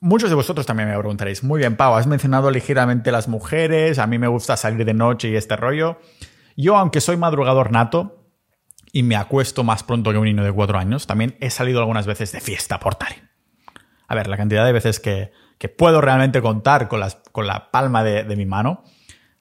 Muchos 0.00 0.30
de 0.30 0.34
vosotros 0.34 0.66
también 0.66 0.88
me 0.88 0.98
preguntaréis, 0.98 1.44
muy 1.44 1.60
bien, 1.60 1.76
Pau, 1.76 1.94
has 1.94 2.08
mencionado 2.08 2.50
ligeramente 2.50 3.12
las 3.12 3.28
mujeres, 3.28 4.00
a 4.00 4.08
mí 4.08 4.18
me 4.18 4.26
gusta 4.26 4.56
salir 4.56 4.84
de 4.84 4.94
noche 4.94 5.28
y 5.28 5.36
este 5.36 5.54
rollo. 5.54 6.00
Yo, 6.56 6.76
aunque 6.76 7.00
soy 7.00 7.16
madrugador 7.16 7.70
nato 7.70 8.26
y 8.90 9.04
me 9.04 9.14
acuesto 9.14 9.62
más 9.62 9.84
pronto 9.84 10.10
que 10.10 10.18
un 10.18 10.24
niño 10.24 10.42
de 10.42 10.50
cuatro 10.50 10.76
años, 10.76 11.06
también 11.06 11.36
he 11.38 11.48
salido 11.48 11.78
algunas 11.78 12.04
veces 12.04 12.32
de 12.32 12.40
fiesta 12.40 12.80
por 12.80 12.96
Tallinn 12.96 13.30
a 14.08 14.14
ver, 14.16 14.26
la 14.26 14.36
cantidad 14.36 14.66
de 14.66 14.72
veces 14.72 15.00
que, 15.00 15.30
puedo 15.78 16.00
realmente 16.00 16.42
contar 16.42 16.88
con, 16.88 17.00
con 17.30 17.46
la 17.46 17.70
palma 17.70 18.02
de, 18.02 18.36
mi 18.36 18.44
mano, 18.44 18.82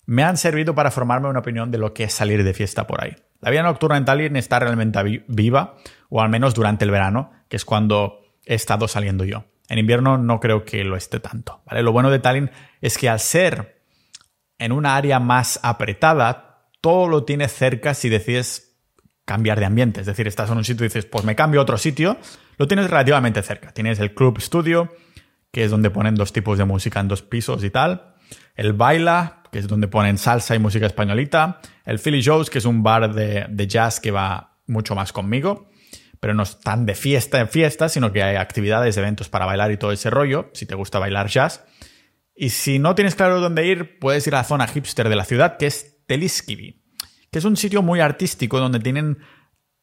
me 0.06 0.24
han 0.24 0.38
servido 0.38 0.76
para 0.76 0.92
formarme 0.92 1.28
una 1.28 1.40
opinión 1.40 1.72
de 1.72 1.80
lo 1.80 1.96
que 1.96 2.04
es 2.04 2.14
salir 2.14 2.44
de 2.44 2.54
fiesta 2.54 2.86
por 2.86 3.04
ahí. 3.04 3.16
La 3.42 3.52
vida 3.52 3.64
nocturna 3.64 3.98
en 3.98 4.06
Tallinn 4.06 4.36
está 4.36 4.60
realmente 4.60 5.24
viva, 5.28 5.78
o 6.10 6.22
al 6.22 6.30
menos 6.30 6.54
durante 6.54 6.86
el 6.86 6.92
verano, 6.92 7.32
que 7.50 7.58
es 7.58 7.66
cuando 7.66 8.22
he 8.46 8.56
estado 8.56 8.88
saliendo 8.88 9.26
yo. 9.26 9.46
En 9.68 9.80
invierno 9.80 10.18
no 10.18 10.40
creo 10.40 10.64
que 10.66 10.84
lo 10.84 10.96
esté 10.96 11.20
tanto. 11.20 11.62
Lo 11.72 11.92
bueno 11.92 12.10
de 12.10 12.20
Tallinn 12.20 12.52
es 12.82 12.98
que 12.98 13.10
al 13.10 13.20
ser 13.20 13.82
en 14.60 14.72
una 14.72 14.96
área 14.96 15.20
más 15.20 15.60
apretada, 15.64 16.68
todo 16.82 17.08
lo 17.08 17.24
tienes 17.24 17.54
cerca 17.54 17.94
si 17.94 18.10
decides 18.10 18.78
cambiar 19.26 19.60
de 19.60 19.66
ambiente. 19.66 20.02
Es 20.02 20.08
decir, 20.08 20.28
estás 20.28 20.52
en 20.52 20.58
un 20.58 20.64
sitio 20.64 20.86
y 20.86 20.90
dices, 20.90 21.06
pues 21.06 21.24
me 21.24 21.36
cambio 21.36 21.62
a 21.62 21.64
otro 21.64 21.78
sitio, 21.78 22.18
lo 22.58 22.68
tienes 22.68 22.90
relativamente 22.90 23.42
cerca. 23.42 23.72
Tienes 23.72 24.00
el 24.00 24.14
Club 24.14 24.40
Studio, 24.40 24.94
que 25.52 25.64
es 25.64 25.72
donde 25.72 25.90
ponen 25.90 26.16
dos 26.16 26.34
tipos 26.34 26.58
de 26.58 26.66
música 26.66 27.00
en 27.00 27.08
dos 27.08 27.22
pisos 27.22 27.64
y 27.64 27.70
tal. 27.70 28.16
El 28.56 28.74
Baila, 28.74 29.44
que 29.52 29.60
es 29.60 29.68
donde 29.68 29.88
ponen 29.88 30.18
salsa 30.18 30.54
y 30.54 30.60
música 30.60 30.86
españolita. 30.86 31.62
El 31.86 32.00
Philly 32.00 32.24
Joe's, 32.24 32.50
que 32.50 32.60
es 32.60 32.66
un 32.66 32.84
bar 32.84 33.14
de, 33.14 33.68
jazz 33.68 34.00
que 34.00 34.12
va 34.12 34.60
mucho 34.68 34.96
más 34.96 35.14
conmigo. 35.14 35.70
Pero 36.20 36.34
no 36.34 36.44
es 36.44 36.60
tan 36.60 36.86
de 36.86 36.94
fiesta 36.94 37.40
en 37.40 37.50
fiesta, 37.50 37.90
sino 37.90 38.12
que 38.12 38.22
hay 38.22 38.36
actividades, 38.36 38.96
eventos 38.98 39.28
para 39.28 39.46
bailar 39.46 39.72
y 39.72 39.78
todo 39.78 39.92
ese 39.92 40.12
rollo, 40.12 40.52
si 40.54 40.66
te 40.68 40.76
gusta 40.76 41.00
bailar 41.00 41.28
jazz. 41.28 41.66
Y 42.36 42.50
si 42.50 42.78
no 42.78 42.94
tienes 42.94 43.16
claro 43.16 43.40
dónde 43.40 43.66
ir, 43.66 43.98
puedes 44.00 44.28
ir 44.28 44.36
a 44.36 44.40
la 44.40 44.44
zona 44.44 44.68
hipster 44.68 45.10
de 45.10 45.16
la 45.16 45.26
ciudad, 45.26 45.58
que 45.58 45.66
es 45.66 46.06
Teliskivi 46.06 46.82
que 47.32 47.40
es 47.40 47.46
un 47.46 47.56
sitio 47.56 47.82
muy 47.82 48.02
artístico 48.02 48.60
donde 48.60 48.80
tienen 48.80 49.20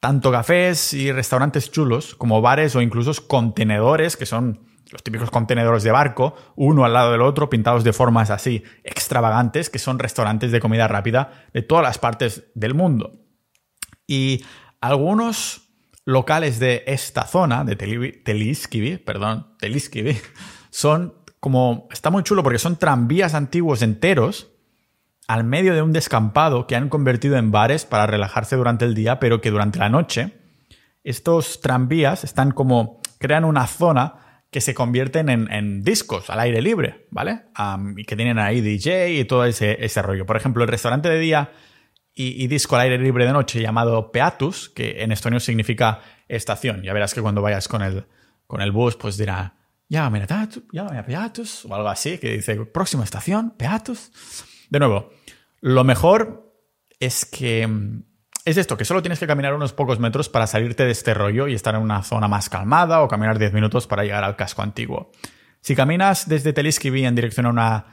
tanto 0.00 0.30
cafés 0.30 0.92
y 0.92 1.10
restaurantes 1.10 1.70
chulos 1.70 2.14
como 2.14 2.42
bares 2.42 2.76
o 2.76 2.82
incluso 2.82 3.26
contenedores, 3.26 4.16
que 4.16 4.26
son 4.26 4.67
los 4.90 5.02
típicos 5.02 5.30
contenedores 5.30 5.82
de 5.82 5.90
barco, 5.90 6.34
uno 6.56 6.84
al 6.84 6.92
lado 6.92 7.12
del 7.12 7.22
otro, 7.22 7.50
pintados 7.50 7.84
de 7.84 7.92
formas 7.92 8.30
así 8.30 8.62
extravagantes, 8.84 9.70
que 9.70 9.78
son 9.78 9.98
restaurantes 9.98 10.52
de 10.52 10.60
comida 10.60 10.88
rápida 10.88 11.44
de 11.52 11.62
todas 11.62 11.84
las 11.84 11.98
partes 11.98 12.44
del 12.54 12.74
mundo. 12.74 13.20
Y 14.06 14.44
algunos 14.80 15.68
locales 16.04 16.58
de 16.58 16.84
esta 16.86 17.26
zona, 17.26 17.64
de 17.64 17.76
Teliskivi, 17.76 18.96
perdón, 18.96 19.54
Teliskivi, 19.58 20.16
son 20.70 21.14
como, 21.40 21.86
está 21.92 22.10
muy 22.10 22.22
chulo 22.22 22.42
porque 22.42 22.58
son 22.58 22.76
tranvías 22.76 23.34
antiguos 23.34 23.82
enteros 23.82 24.50
al 25.28 25.44
medio 25.44 25.74
de 25.74 25.82
un 25.82 25.92
descampado 25.92 26.66
que 26.66 26.74
han 26.74 26.88
convertido 26.88 27.36
en 27.36 27.50
bares 27.50 27.84
para 27.84 28.06
relajarse 28.06 28.56
durante 28.56 28.86
el 28.86 28.94
día, 28.94 29.20
pero 29.20 29.42
que 29.42 29.50
durante 29.50 29.78
la 29.78 29.90
noche 29.90 30.38
estos 31.04 31.60
tranvías 31.60 32.24
están 32.24 32.52
como, 32.52 33.02
crean 33.18 33.44
una 33.44 33.66
zona 33.66 34.27
que 34.50 34.60
se 34.60 34.74
convierten 34.74 35.28
en, 35.28 35.82
discos 35.82 36.30
al 36.30 36.40
aire 36.40 36.62
libre, 36.62 37.06
¿vale? 37.10 37.42
y 37.96 38.04
que 38.04 38.16
tienen 38.16 38.38
ahí 38.38 38.60
DJ 38.60 39.18
y 39.18 39.24
todo 39.24 39.44
ese, 39.44 39.84
ese 39.84 40.00
rollo. 40.00 40.24
Por 40.24 40.36
ejemplo, 40.36 40.62
el 40.64 40.70
restaurante 40.70 41.08
de 41.08 41.18
día 41.18 41.52
y, 42.20 42.48
disco 42.48 42.74
al 42.74 42.82
aire 42.82 42.98
libre 42.98 43.26
de 43.26 43.32
noche 43.32 43.60
llamado 43.60 44.10
Peatus, 44.10 44.70
que 44.70 45.02
en 45.04 45.12
estonio 45.12 45.38
significa 45.38 46.00
estación. 46.26 46.82
Ya 46.82 46.92
verás 46.92 47.14
que 47.14 47.22
cuando 47.22 47.42
vayas 47.42 47.68
con 47.68 47.80
el, 47.80 48.06
con 48.46 48.60
el 48.60 48.72
bus, 48.72 48.96
pues 48.96 49.16
dirá, 49.16 49.54
llámame 49.88 50.26
a, 50.28 50.48
llámame 50.72 50.98
a 50.98 51.06
Peatus, 51.06 51.64
o 51.64 51.74
algo 51.74 51.88
así, 51.88 52.18
que 52.18 52.32
dice, 52.32 52.56
próxima 52.66 53.04
estación, 53.04 53.54
Peatus. 53.56 54.10
De 54.68 54.80
nuevo, 54.80 55.12
lo 55.60 55.84
mejor 55.84 56.52
es 56.98 57.24
que 57.24 57.64
mm, 57.68 58.02
es 58.50 58.56
esto, 58.56 58.76
que 58.76 58.84
solo 58.84 59.02
tienes 59.02 59.18
que 59.18 59.26
caminar 59.26 59.54
unos 59.54 59.72
pocos 59.72 59.98
metros 59.98 60.28
para 60.28 60.46
salirte 60.46 60.84
de 60.84 60.92
este 60.92 61.14
rollo 61.14 61.48
y 61.48 61.54
estar 61.54 61.74
en 61.74 61.82
una 61.82 62.02
zona 62.02 62.28
más 62.28 62.48
calmada 62.48 63.02
o 63.02 63.08
caminar 63.08 63.38
10 63.38 63.52
minutos 63.52 63.86
para 63.86 64.04
llegar 64.04 64.24
al 64.24 64.36
casco 64.36 64.62
antiguo. 64.62 65.10
Si 65.60 65.74
caminas 65.74 66.28
desde 66.28 66.52
Teliskivi 66.52 67.04
en 67.04 67.14
dirección 67.14 67.46
a 67.46 67.50
una 67.50 67.86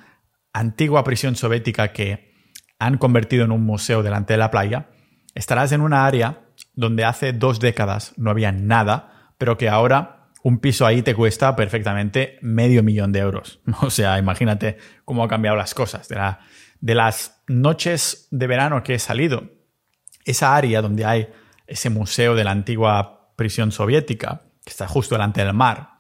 antigua 0.54 1.04
prisión 1.04 1.36
soviética 1.36 1.92
que 1.92 2.34
han 2.80 2.98
convertido 2.98 3.44
en 3.44 3.52
un 3.52 3.64
museo 3.64 4.04
delante 4.04 4.34
de 4.34 4.38
la 4.38 4.52
playa, 4.52 4.90
estarás 5.34 5.72
en 5.72 5.82
una 5.82 6.06
área 6.06 6.46
donde 6.74 7.04
hace 7.04 7.34
dos 7.34 7.60
décadas 7.60 8.14
no 8.16 8.30
había 8.30 8.52
nada, 8.52 9.34
pero 9.38 9.58
que 9.58 9.68
ahora 9.68 10.30
un 10.44 10.60
piso 10.60 10.86
ahí 10.86 11.02
te 11.02 11.16
cuesta 11.16 11.56
perfectamente 11.56 12.38
medio 12.42 12.84
millón 12.84 13.12
de 13.12 13.20
euros. 13.20 13.60
O 13.82 13.90
sea, 13.90 14.20
imagínate 14.20 14.78
cómo 15.04 15.24
han 15.24 15.30
cambiado 15.30 15.58
las 15.58 15.74
cosas. 15.74 16.08
De, 16.08 16.16
la, 16.16 16.40
de 16.80 16.96
las 16.96 17.42
noches 17.48 18.28
de 18.32 18.48
verano 18.48 18.84
que 18.84 18.94
he 18.94 19.00
salido, 19.00 19.55
esa 20.26 20.56
área 20.56 20.82
donde 20.82 21.06
hay 21.06 21.30
ese 21.68 21.90
museo 21.90 22.36
de 22.36 22.44
la 22.44 22.52
antigua 22.52 23.32
prisión 23.36 23.72
soviética, 23.72 24.42
que 24.64 24.72
está 24.72 24.88
justo 24.88 25.16
delante 25.16 25.44
del 25.44 25.54
mar, 25.54 25.96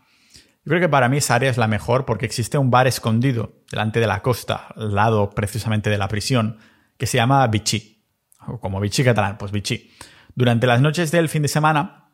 yo 0.66 0.72
creo 0.72 0.82
que 0.82 0.90
para 0.90 1.10
mí 1.10 1.18
esa 1.18 1.36
área 1.36 1.52
es 1.52 1.58
la 1.58 1.68
mejor 1.68 2.06
porque 2.06 2.26
existe 2.26 2.58
un 2.58 2.72
bar 2.72 2.88
escondido 2.88 3.54
delante 3.70 4.00
de 4.00 4.08
la 4.08 4.24
costa, 4.24 4.68
al 4.76 4.96
lado 4.96 5.30
precisamente 5.30 5.92
de 5.92 6.00
la 6.00 6.08
prisión, 6.08 6.58
que 6.98 7.06
se 7.06 7.18
llama 7.18 7.46
Vichy. 7.46 8.04
O 8.48 8.60
como 8.60 8.80
Vichy 8.80 9.04
catalán, 9.04 9.38
pues 9.38 9.52
Vichy. 9.52 9.92
Durante 10.34 10.66
las 10.66 10.82
noches 10.82 11.12
del 11.12 11.30
fin 11.30 11.44
de 11.44 11.50
semana 11.50 12.10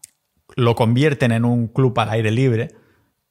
lo 0.57 0.75
convierten 0.75 1.31
en 1.31 1.45
un 1.45 1.69
club 1.69 1.97
al 1.97 2.09
aire 2.09 2.29
libre 2.29 2.75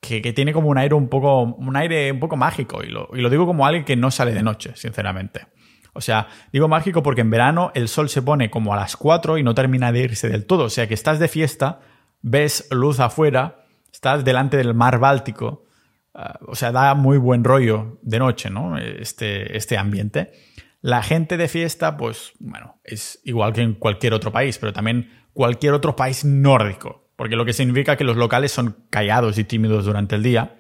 que, 0.00 0.32
tiene 0.32 0.54
como 0.54 0.70
un 0.70 0.78
aire 0.78 0.94
un 0.94 1.08
poco, 1.08 1.42
un 1.42 1.76
aire 1.76 2.10
un 2.10 2.18
poco 2.18 2.36
mágico. 2.36 2.82
Y 2.82 2.88
lo, 2.88 3.10
y 3.12 3.20
lo 3.20 3.28
digo 3.28 3.44
como 3.44 3.66
alguien 3.66 3.84
que 3.84 3.96
no 3.96 4.10
sale 4.10 4.32
de 4.32 4.42
noche, 4.42 4.72
sinceramente. 4.74 5.48
O 5.92 6.00
sea, 6.00 6.28
digo 6.52 6.68
mágico 6.68 7.02
porque 7.02 7.20
en 7.20 7.30
verano 7.30 7.72
el 7.74 7.88
sol 7.88 8.08
se 8.08 8.22
pone 8.22 8.50
como 8.50 8.72
a 8.72 8.76
las 8.76 8.96
4 8.96 9.38
y 9.38 9.42
no 9.42 9.54
termina 9.54 9.92
de 9.92 10.00
irse 10.00 10.28
del 10.28 10.46
todo. 10.46 10.64
O 10.64 10.70
sea 10.70 10.86
que 10.86 10.94
estás 10.94 11.18
de 11.18 11.28
fiesta, 11.28 11.80
ves 12.22 12.68
luz 12.70 13.00
afuera 13.00 13.60
estás 13.92 14.24
delante 14.24 14.56
del 14.56 14.74
mar 14.74 14.98
Báltico, 14.98 15.66
ah, 16.14 16.38
o 16.46 16.54
sea, 16.54 16.72
da 16.72 16.94
muy 16.94 17.18
buen 17.18 17.44
rollo 17.44 17.98
de 18.02 18.18
noche, 18.18 18.50
¿no? 18.50 18.78
Este, 18.78 19.56
este 19.56 19.76
ambiente. 19.76 20.32
La 20.80 21.02
gente 21.02 21.36
de 21.36 21.48
fiesta, 21.48 21.96
pues, 21.96 22.32
bueno, 22.38 22.80
es 22.84 23.20
igual 23.24 23.52
que 23.52 23.60
en 23.62 23.74
cualquier 23.74 24.14
otro 24.14 24.32
país, 24.32 24.58
pero 24.58 24.72
también 24.72 25.10
cualquier 25.34 25.74
otro 25.74 25.94
país 25.94 26.24
nórdico, 26.24 27.10
porque 27.16 27.36
lo 27.36 27.44
que 27.44 27.52
significa 27.52 27.96
que 27.96 28.04
los 28.04 28.16
locales 28.16 28.52
son 28.52 28.86
callados 28.88 29.38
y 29.38 29.44
tímidos 29.44 29.84
durante 29.84 30.16
el 30.16 30.22
día, 30.22 30.56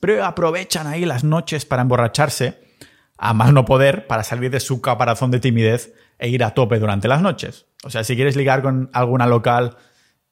pero 0.00 0.24
aprovechan 0.24 0.86
ahí 0.86 1.04
las 1.04 1.24
noches 1.24 1.64
para 1.64 1.82
emborracharse, 1.82 2.65
a 3.18 3.34
más 3.34 3.52
no 3.52 3.64
poder, 3.64 4.06
para 4.06 4.22
salir 4.22 4.50
de 4.50 4.60
su 4.60 4.80
caparazón 4.80 5.30
de 5.30 5.40
timidez 5.40 5.94
e 6.18 6.28
ir 6.28 6.44
a 6.44 6.50
tope 6.50 6.78
durante 6.78 7.08
las 7.08 7.22
noches. 7.22 7.66
O 7.84 7.90
sea, 7.90 8.04
si 8.04 8.16
quieres 8.16 8.36
ligar 8.36 8.62
con 8.62 8.90
alguna 8.92 9.26
local 9.26 9.76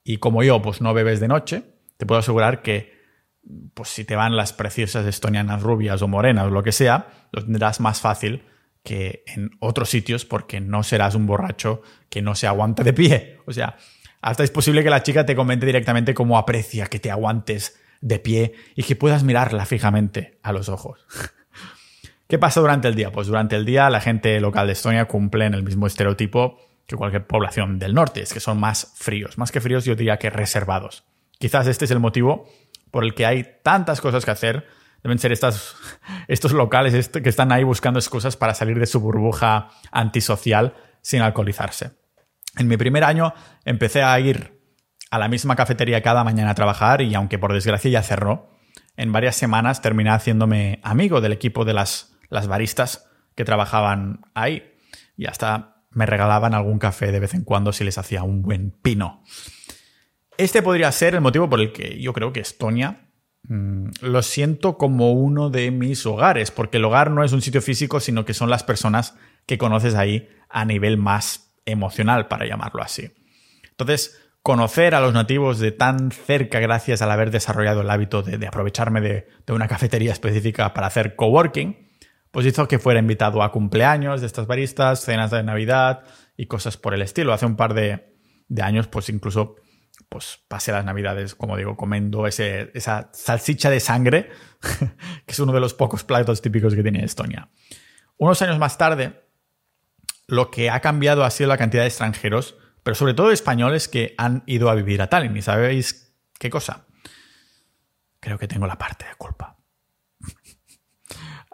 y 0.03 0.19
como 0.19 0.43
yo, 0.43 0.61
pues 0.61 0.81
no 0.81 0.95
bebes 0.95 1.21
de 1.21 1.29
noche, 1.29 1.63
te 1.97 2.07
puedo 2.07 2.21
asegurar 2.21 2.63
que 2.63 2.95
pues 3.75 3.91
si 3.91 4.05
te 4.05 4.17
van 4.17 4.37
las 4.37 4.53
preciosas 4.53 5.07
estonianas 5.07 5.63
rubias 5.63 6.01
o 6.03 6.09
morenas 6.09 6.47
o 6.47 6.51
lo 6.51 6.63
que 6.63 6.73
sea, 6.73 7.09
lo 7.33 7.45
tendrás 7.45 7.81
más 7.81 8.01
fácil 8.01 8.45
que 8.83 9.23
en 9.27 9.51
otros 9.61 9.89
sitios 9.91 10.25
porque 10.25 10.61
no 10.61 10.83
serás 10.83 11.15
un 11.15 11.27
borracho 11.27 11.83
que 12.09 12.23
no 12.23 12.35
se 12.35 12.47
aguanta 12.47 12.83
de 12.83 12.93
pie. 12.93 13.39
O 13.47 13.53
sea, 13.53 13.77
hasta 14.21 14.45
es 14.45 14.51
posible 14.51 14.83
que 14.83 14.91
la 14.91 15.03
chica 15.03 15.27
te 15.27 15.37
comente 15.37 15.67
directamente 15.67 16.15
cómo 16.15 16.39
aprecia 16.39 16.87
que 16.87 16.99
te 16.99 17.11
aguantes 17.11 17.81
de 18.01 18.19
pie 18.19 18.55
y 18.75 18.83
que 18.83 18.97
puedas 18.97 19.23
mirarla 19.23 19.65
fijamente 19.67 20.39
a 20.43 20.53
los 20.53 20.69
ojos. 20.69 21.07
¿Qué 22.29 22.39
pasa 22.39 22.61
durante 22.61 22.89
el 22.89 22.95
día? 22.95 23.13
Pues 23.13 23.27
durante 23.27 23.57
el 23.57 23.65
día 23.65 23.91
la 23.91 24.01
gente 24.01 24.41
local 24.41 24.67
de 24.67 24.73
Estonia 24.73 25.05
cumple 25.07 25.45
en 25.45 25.55
el 25.55 25.63
mismo 25.63 25.87
estereotipo 25.87 26.59
que 26.87 26.97
cualquier 26.97 27.27
población 27.27 27.79
del 27.79 27.95
norte, 27.95 28.23
es 28.23 28.33
que 28.33 28.41
son 28.41 28.59
más 28.59 28.93
fríos, 28.97 29.39
más 29.39 29.51
que 29.51 29.61
fríos 29.61 29.85
yo 29.85 29.95
diría 29.95 30.19
que 30.19 30.31
reservados. 30.31 31.05
Quizás 31.39 31.67
este 31.67 31.85
es 31.85 31.91
el 31.91 32.01
motivo 32.01 32.47
por 32.91 33.05
el 33.05 33.15
que 33.15 33.27
hay 33.27 33.47
tantas 33.63 34.01
cosas 34.01 34.25
que 34.25 34.31
hacer. 34.31 34.67
Deben 35.03 35.19
ser 35.19 35.33
estos 36.29 36.53
locales 36.53 37.09
que 37.09 37.29
están 37.29 37.53
ahí 37.53 37.65
buscando 37.65 37.99
excusas 37.99 38.37
para 38.37 38.55
salir 38.55 38.79
de 38.79 38.87
su 38.87 39.01
burbuja 39.01 39.69
antisocial 39.91 40.75
sin 41.03 41.21
alcoholizarse. 41.21 41.93
En 42.57 42.69
mi 42.69 42.77
primer 42.77 43.05
año 43.05 43.35
empecé 43.65 44.03
a 44.03 44.19
ir 44.21 44.61
a 45.11 45.19
la 45.19 45.29
misma 45.29 45.57
cafetería 45.57 46.03
cada 46.03 46.25
mañana 46.25 46.51
a 46.51 46.55
trabajar 46.55 47.03
y 47.03 47.15
aunque 47.15 47.39
por 47.39 47.53
desgracia 47.53 47.91
ya 47.91 48.03
cerró, 48.03 48.51
en 48.97 49.13
varias 49.13 49.37
semanas 49.37 49.83
terminé 49.83 50.11
haciéndome 50.11 50.81
amigo 50.83 51.21
del 51.21 51.33
equipo 51.33 51.65
de 51.65 51.75
las, 51.75 52.14
las 52.35 52.49
baristas 52.49 53.09
que 53.35 53.45
trabajaban 53.45 54.21
ahí 54.35 54.75
y 55.17 55.27
hasta 55.27 55.85
me 55.91 56.05
regalaban 56.05 56.53
algún 56.53 56.79
café 56.79 57.13
de 57.13 57.21
vez 57.21 57.33
en 57.35 57.45
cuando 57.45 57.73
si 57.73 57.85
les 57.85 57.97
hacía 57.97 58.25
un 58.25 58.43
buen 58.43 58.73
pino. 58.73 59.23
Este 60.37 60.61
podría 60.61 60.91
ser 60.91 61.15
el 61.15 61.21
motivo 61.21 61.49
por 61.49 61.61
el 61.61 61.73
que 61.73 62.01
yo 62.01 62.13
creo 62.13 62.33
que 62.33 62.41
Estonia 62.41 63.09
mm, 63.45 63.91
lo 64.01 64.23
siento 64.23 64.77
como 64.77 65.13
uno 65.13 65.49
de 65.49 65.71
mis 65.71 66.05
hogares, 66.07 66.51
porque 66.51 66.79
el 66.79 66.85
hogar 66.85 67.13
no 67.13 67.23
es 67.23 67.33
un 67.33 67.41
sitio 67.41 67.63
físico, 67.63 68.01
sino 68.01 68.25
que 68.25 68.35
son 68.35 68.51
las 68.51 68.65
personas 68.65 69.15
que 69.47 69.57
conoces 69.57 69.95
ahí 69.95 70.29
a 70.49 70.65
nivel 70.65 70.97
más 70.97 71.53
emocional, 71.67 72.27
para 72.27 72.47
llamarlo 72.47 72.83
así. 72.83 73.13
Entonces, 73.71 74.21
conocer 74.43 74.95
a 74.95 75.01
los 75.01 75.15
nativos 75.15 75.59
de 75.59 75.71
tan 75.73 76.11
cerca 76.11 76.59
gracias 76.61 77.01
al 77.01 77.11
haber 77.11 77.31
desarrollado 77.31 77.81
el 77.81 77.91
hábito 77.91 78.23
de, 78.23 78.47
aprovecharme 78.47 79.01
de, 79.01 79.27
una 79.49 79.69
cafetería 79.69 80.13
específica 80.13 80.75
para 80.75 80.89
hacer 80.89 81.17
coworking, 81.17 81.94
pues 82.35 82.47
hizo 82.47 82.67
que 82.67 82.81
fuera 82.81 82.99
invitado 82.99 83.45
a 83.45 83.53
cumpleaños 83.53 84.21
de 84.21 84.27
estas 84.27 84.49
baristas, 84.49 85.05
cenas 85.05 85.31
de 85.31 85.45
Navidad 85.45 86.03
y 86.37 86.47
cosas 86.47 86.77
por 86.77 86.93
el 86.93 87.01
estilo. 87.01 87.33
Hace 87.33 87.47
un 87.47 87.55
par 87.55 87.75
de, 87.75 88.13
años, 88.61 88.89
pues 88.89 89.09
incluso 89.09 89.55
pues 90.09 90.41
pasé 90.49 90.73
las 90.73 90.85
navidades, 90.85 91.37
como 91.37 91.57
digo, 91.57 91.77
comiendo 91.77 92.27
esa 92.27 93.09
salsicha 93.13 93.71
de 93.71 93.79
sangre, 93.79 94.31
que 95.27 95.33
es 95.33 95.39
uno 95.39 95.53
de 95.53 95.61
los 95.61 95.75
pocos 95.75 96.03
platos 96.03 96.43
típicos 96.43 96.75
que 96.75 96.83
tiene 96.83 97.05
Estonia. 97.05 97.51
Unos 98.17 98.43
años 98.43 98.59
más 98.59 98.79
tarde, 98.79 99.23
lo 100.27 100.51
que 100.51 100.71
ha 100.71 100.81
cambiado 100.81 101.23
ha 101.23 101.31
sido 101.31 101.49
la 101.49 101.57
cantidad 101.57 101.85
de 101.85 101.89
extranjeros, 101.89 102.57
pero 102.83 102.97
sobre 102.97 103.15
todo 103.15 103.31
españoles 103.31 103.87
que 103.87 104.17
han 104.19 104.43
ido 104.47 104.71
a 104.71 104.75
vivir 104.75 105.03
a 105.03 105.07
Tallinn. 105.07 105.37
¿Y 105.37 105.43
sabéis 105.43 106.17
qué 106.41 106.51
cosa? 106.51 106.87
Creo 108.19 108.39
que 108.39 108.49
tengo 108.49 108.67
la 108.67 108.77
parte 108.77 109.05
de 109.05 109.15
culpa. 109.15 109.54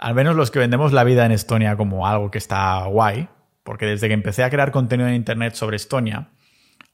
Al 0.00 0.14
menos 0.14 0.34
los 0.34 0.50
que 0.50 0.58
vendemos 0.58 0.94
la 0.94 1.04
vida 1.04 1.26
en 1.26 1.32
Estonia 1.32 1.76
como 1.76 2.06
algo 2.06 2.30
que 2.30 2.38
está 2.38 2.82
guay, 2.86 3.28
porque 3.62 3.84
desde 3.84 4.08
que 4.08 4.14
empecé 4.14 4.42
a 4.42 4.48
crear 4.48 4.72
contenido 4.72 5.06
en 5.10 5.14
Internet 5.14 5.52
sobre 5.52 5.76
Estonia, 5.76 6.30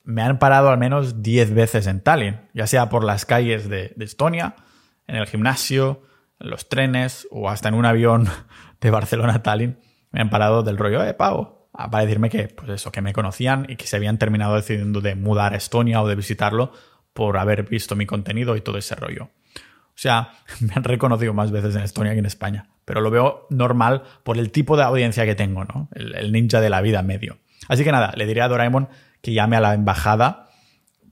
me 0.02 0.22
han 0.22 0.40
parado 0.40 0.70
al 0.70 0.78
menos 0.78 1.22
10 1.22 1.54
veces 1.54 1.86
en 1.86 2.00
Tallinn, 2.00 2.40
ya 2.52 2.66
sea 2.66 2.88
por 2.88 3.04
las 3.04 3.24
calles 3.24 3.68
de, 3.68 3.94
Estonia, 4.00 4.56
en 5.06 5.14
el 5.14 5.28
gimnasio, 5.28 6.02
en 6.40 6.50
los 6.50 6.68
trenes 6.68 7.28
o 7.30 7.48
hasta 7.48 7.68
en 7.68 7.74
un 7.74 7.86
avión 7.86 8.28
de 8.80 8.90
Barcelona 8.90 9.34
a 9.34 9.42
Tallinn. 9.42 9.78
Me 10.10 10.20
han 10.20 10.28
parado 10.28 10.64
del 10.64 10.76
rollo, 10.76 11.04
eh, 11.04 11.14
pavo, 11.14 11.70
para 11.72 12.04
decirme 12.04 12.28
que, 12.28 12.48
pues 12.48 12.68
eso, 12.70 12.90
que 12.90 13.02
me 13.02 13.12
conocían 13.12 13.66
y 13.68 13.76
que 13.76 13.86
se 13.86 13.94
habían 13.94 14.18
terminado 14.18 14.56
decidiendo 14.56 15.00
de 15.00 15.14
mudar 15.14 15.54
a 15.54 15.58
Estonia 15.58 16.02
o 16.02 16.08
de 16.08 16.16
visitarlo 16.16 16.72
por 17.12 17.38
haber 17.38 17.68
visto 17.68 17.94
mi 17.94 18.04
contenido 18.04 18.56
y 18.56 18.62
todo 18.62 18.78
ese 18.78 18.96
rollo. 18.96 19.30
O 19.96 19.98
sea, 19.98 20.32
me 20.60 20.74
han 20.74 20.84
reconocido 20.84 21.34
más 21.34 21.50
veces 21.50 21.74
en 21.74 21.82
Estonia 21.82 22.12
que 22.12 22.18
en 22.18 22.26
España, 22.26 22.68
pero 22.84 23.00
lo 23.00 23.10
veo 23.10 23.46
normal 23.50 24.02
por 24.22 24.38
el 24.38 24.50
tipo 24.50 24.76
de 24.76 24.84
audiencia 24.84 25.24
que 25.24 25.34
tengo, 25.34 25.64
¿no? 25.64 25.88
El, 25.92 26.32
ninja 26.32 26.60
de 26.60 26.70
la 26.70 26.80
vida 26.80 27.02
medio. 27.02 27.38
Así 27.68 27.84
que 27.84 27.92
nada, 27.92 28.12
le 28.16 28.26
diré 28.26 28.42
a 28.42 28.48
Doraemon 28.48 28.88
que 29.22 29.32
llame 29.32 29.56
a 29.56 29.60
la 29.60 29.74
embajada 29.74 30.50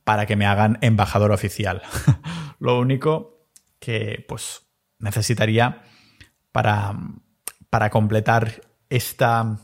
para 0.04 0.26
que 0.26 0.36
me 0.36 0.46
hagan 0.46 0.78
embajador 0.82 1.32
oficial. 1.32 1.82
Lo 2.60 2.78
único 2.78 3.48
que 3.80 4.24
pues 4.28 4.66
necesitaría 4.98 5.82
para, 6.52 6.94
para 7.70 7.90
completar 7.90 8.62
esta 8.90 9.58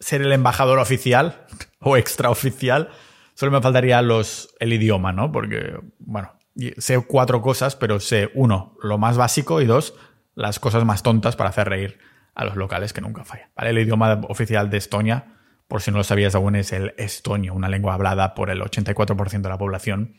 ser 0.00 0.22
el 0.22 0.32
embajador 0.32 0.78
oficial 0.78 1.46
o 1.80 1.96
extraoficial 1.96 2.90
Solo 3.34 3.52
me 3.52 3.60
faltaría 3.60 4.02
los, 4.02 4.54
el 4.60 4.72
idioma, 4.72 5.12
¿no? 5.12 5.32
Porque, 5.32 5.78
bueno, 5.98 6.32
sé 6.78 6.98
cuatro 7.00 7.42
cosas, 7.42 7.76
pero 7.76 8.00
sé, 8.00 8.30
uno, 8.34 8.76
lo 8.82 8.98
más 8.98 9.16
básico 9.16 9.60
y 9.60 9.66
dos, 9.66 9.94
las 10.34 10.58
cosas 10.58 10.84
más 10.84 11.02
tontas 11.02 11.36
para 11.36 11.50
hacer 11.50 11.68
reír 11.68 11.98
a 12.34 12.44
los 12.44 12.56
locales 12.56 12.92
que 12.92 13.00
nunca 13.00 13.24
fallan. 13.24 13.50
¿vale? 13.56 13.70
El 13.70 13.78
idioma 13.78 14.20
oficial 14.28 14.70
de 14.70 14.78
Estonia, 14.78 15.36
por 15.68 15.82
si 15.82 15.90
no 15.90 15.98
lo 15.98 16.04
sabías 16.04 16.34
aún, 16.34 16.56
es 16.56 16.72
el 16.72 16.94
estonio, 16.98 17.54
una 17.54 17.68
lengua 17.68 17.94
hablada 17.94 18.34
por 18.34 18.50
el 18.50 18.60
84% 18.60 19.42
de 19.42 19.48
la 19.48 19.58
población, 19.58 20.16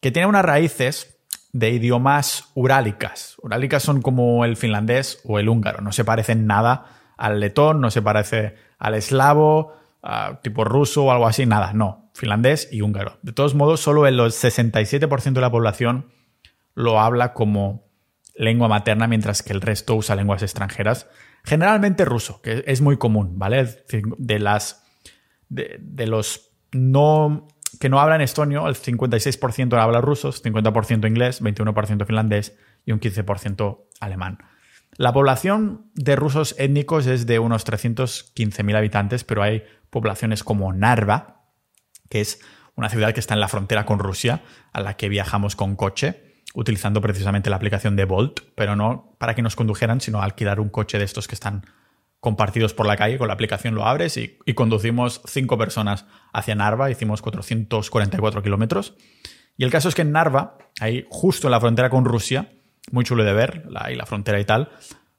que 0.00 0.10
tiene 0.10 0.26
unas 0.26 0.44
raíces 0.44 1.18
de 1.52 1.70
idiomas 1.70 2.50
urálicas. 2.54 3.36
Urálicas 3.42 3.82
son 3.82 4.02
como 4.02 4.44
el 4.44 4.56
finlandés 4.56 5.20
o 5.24 5.38
el 5.38 5.48
húngaro, 5.48 5.80
no 5.82 5.92
se 5.92 6.04
parecen 6.04 6.46
nada 6.46 6.86
al 7.16 7.40
letón, 7.40 7.80
no 7.80 7.90
se 7.90 8.00
parece 8.00 8.54
al 8.78 8.94
eslavo, 8.94 9.74
tipo 10.42 10.64
ruso 10.64 11.04
o 11.04 11.12
algo 11.12 11.26
así, 11.26 11.44
nada, 11.44 11.72
no, 11.74 11.99
finlandés 12.14 12.68
y 12.70 12.82
húngaro. 12.82 13.18
De 13.22 13.32
todos 13.32 13.54
modos, 13.54 13.80
solo 13.80 14.06
el 14.06 14.18
67% 14.18 15.32
de 15.32 15.40
la 15.40 15.50
población 15.50 16.12
lo 16.74 17.00
habla 17.00 17.32
como 17.32 17.88
lengua 18.34 18.68
materna, 18.68 19.06
mientras 19.06 19.42
que 19.42 19.52
el 19.52 19.60
resto 19.60 19.94
usa 19.94 20.16
lenguas 20.16 20.42
extranjeras, 20.42 21.08
generalmente 21.44 22.04
ruso, 22.04 22.40
que 22.42 22.64
es 22.66 22.80
muy 22.80 22.96
común, 22.96 23.38
¿vale? 23.38 23.84
De 24.18 24.38
las 24.38 24.86
de, 25.50 26.06
los 26.06 26.52
no 26.72 27.48
que 27.78 27.88
no 27.88 28.00
hablan 28.00 28.20
estonio, 28.20 28.66
el 28.68 28.74
56% 28.74 29.80
habla 29.80 30.00
ruso, 30.00 30.32
50% 30.32 31.06
inglés, 31.06 31.42
21% 31.42 32.06
finlandés 32.06 32.56
y 32.84 32.92
un 32.92 33.00
15% 33.00 33.84
alemán. 34.00 34.38
La 34.96 35.12
población 35.12 35.90
de 35.94 36.16
rusos 36.16 36.54
étnicos 36.58 37.06
es 37.06 37.26
de 37.26 37.38
unos 37.38 37.64
315.000 37.66 38.76
habitantes, 38.76 39.24
pero 39.24 39.42
hay 39.42 39.62
poblaciones 39.88 40.42
como 40.42 40.72
Narva, 40.72 41.39
que 42.10 42.20
es 42.20 42.40
una 42.74 42.90
ciudad 42.90 43.14
que 43.14 43.20
está 43.20 43.32
en 43.32 43.40
la 43.40 43.48
frontera 43.48 43.86
con 43.86 43.98
Rusia, 43.98 44.42
a 44.72 44.82
la 44.82 44.98
que 44.98 45.08
viajamos 45.08 45.56
con 45.56 45.76
coche 45.76 46.30
utilizando 46.54 47.00
precisamente 47.00 47.50
la 47.50 47.56
aplicación 47.56 47.96
de 47.96 48.04
Bolt, 48.04 48.40
pero 48.54 48.76
no 48.76 49.14
para 49.18 49.34
que 49.34 49.42
nos 49.42 49.56
condujeran, 49.56 50.00
sino 50.00 50.20
alquilar 50.20 50.60
un 50.60 50.68
coche 50.68 50.98
de 50.98 51.04
estos 51.04 51.28
que 51.28 51.34
están 51.34 51.64
compartidos 52.18 52.74
por 52.74 52.86
la 52.86 52.96
calle. 52.96 53.18
Con 53.18 53.28
la 53.28 53.34
aplicación 53.34 53.74
lo 53.74 53.86
abres 53.86 54.16
y, 54.16 54.38
conducimos 54.54 55.22
cinco 55.26 55.56
personas 55.58 56.06
hacia 56.32 56.54
Narva, 56.54 56.90
hicimos 56.90 57.22
444 57.22 58.42
kilómetros. 58.42 58.94
Y 59.56 59.64
el 59.64 59.70
caso 59.70 59.88
es 59.88 59.94
que 59.94 60.02
en 60.02 60.12
Narva, 60.12 60.58
ahí 60.80 61.06
justo 61.08 61.46
en 61.46 61.52
la 61.52 61.60
frontera 61.60 61.90
con 61.90 62.04
Rusia, 62.04 62.52
muy 62.90 63.04
chulo 63.04 63.24
de 63.24 63.32
ver, 63.32 63.66
la, 63.68 64.06
frontera 64.06 64.40
y 64.40 64.44
tal, 64.44 64.70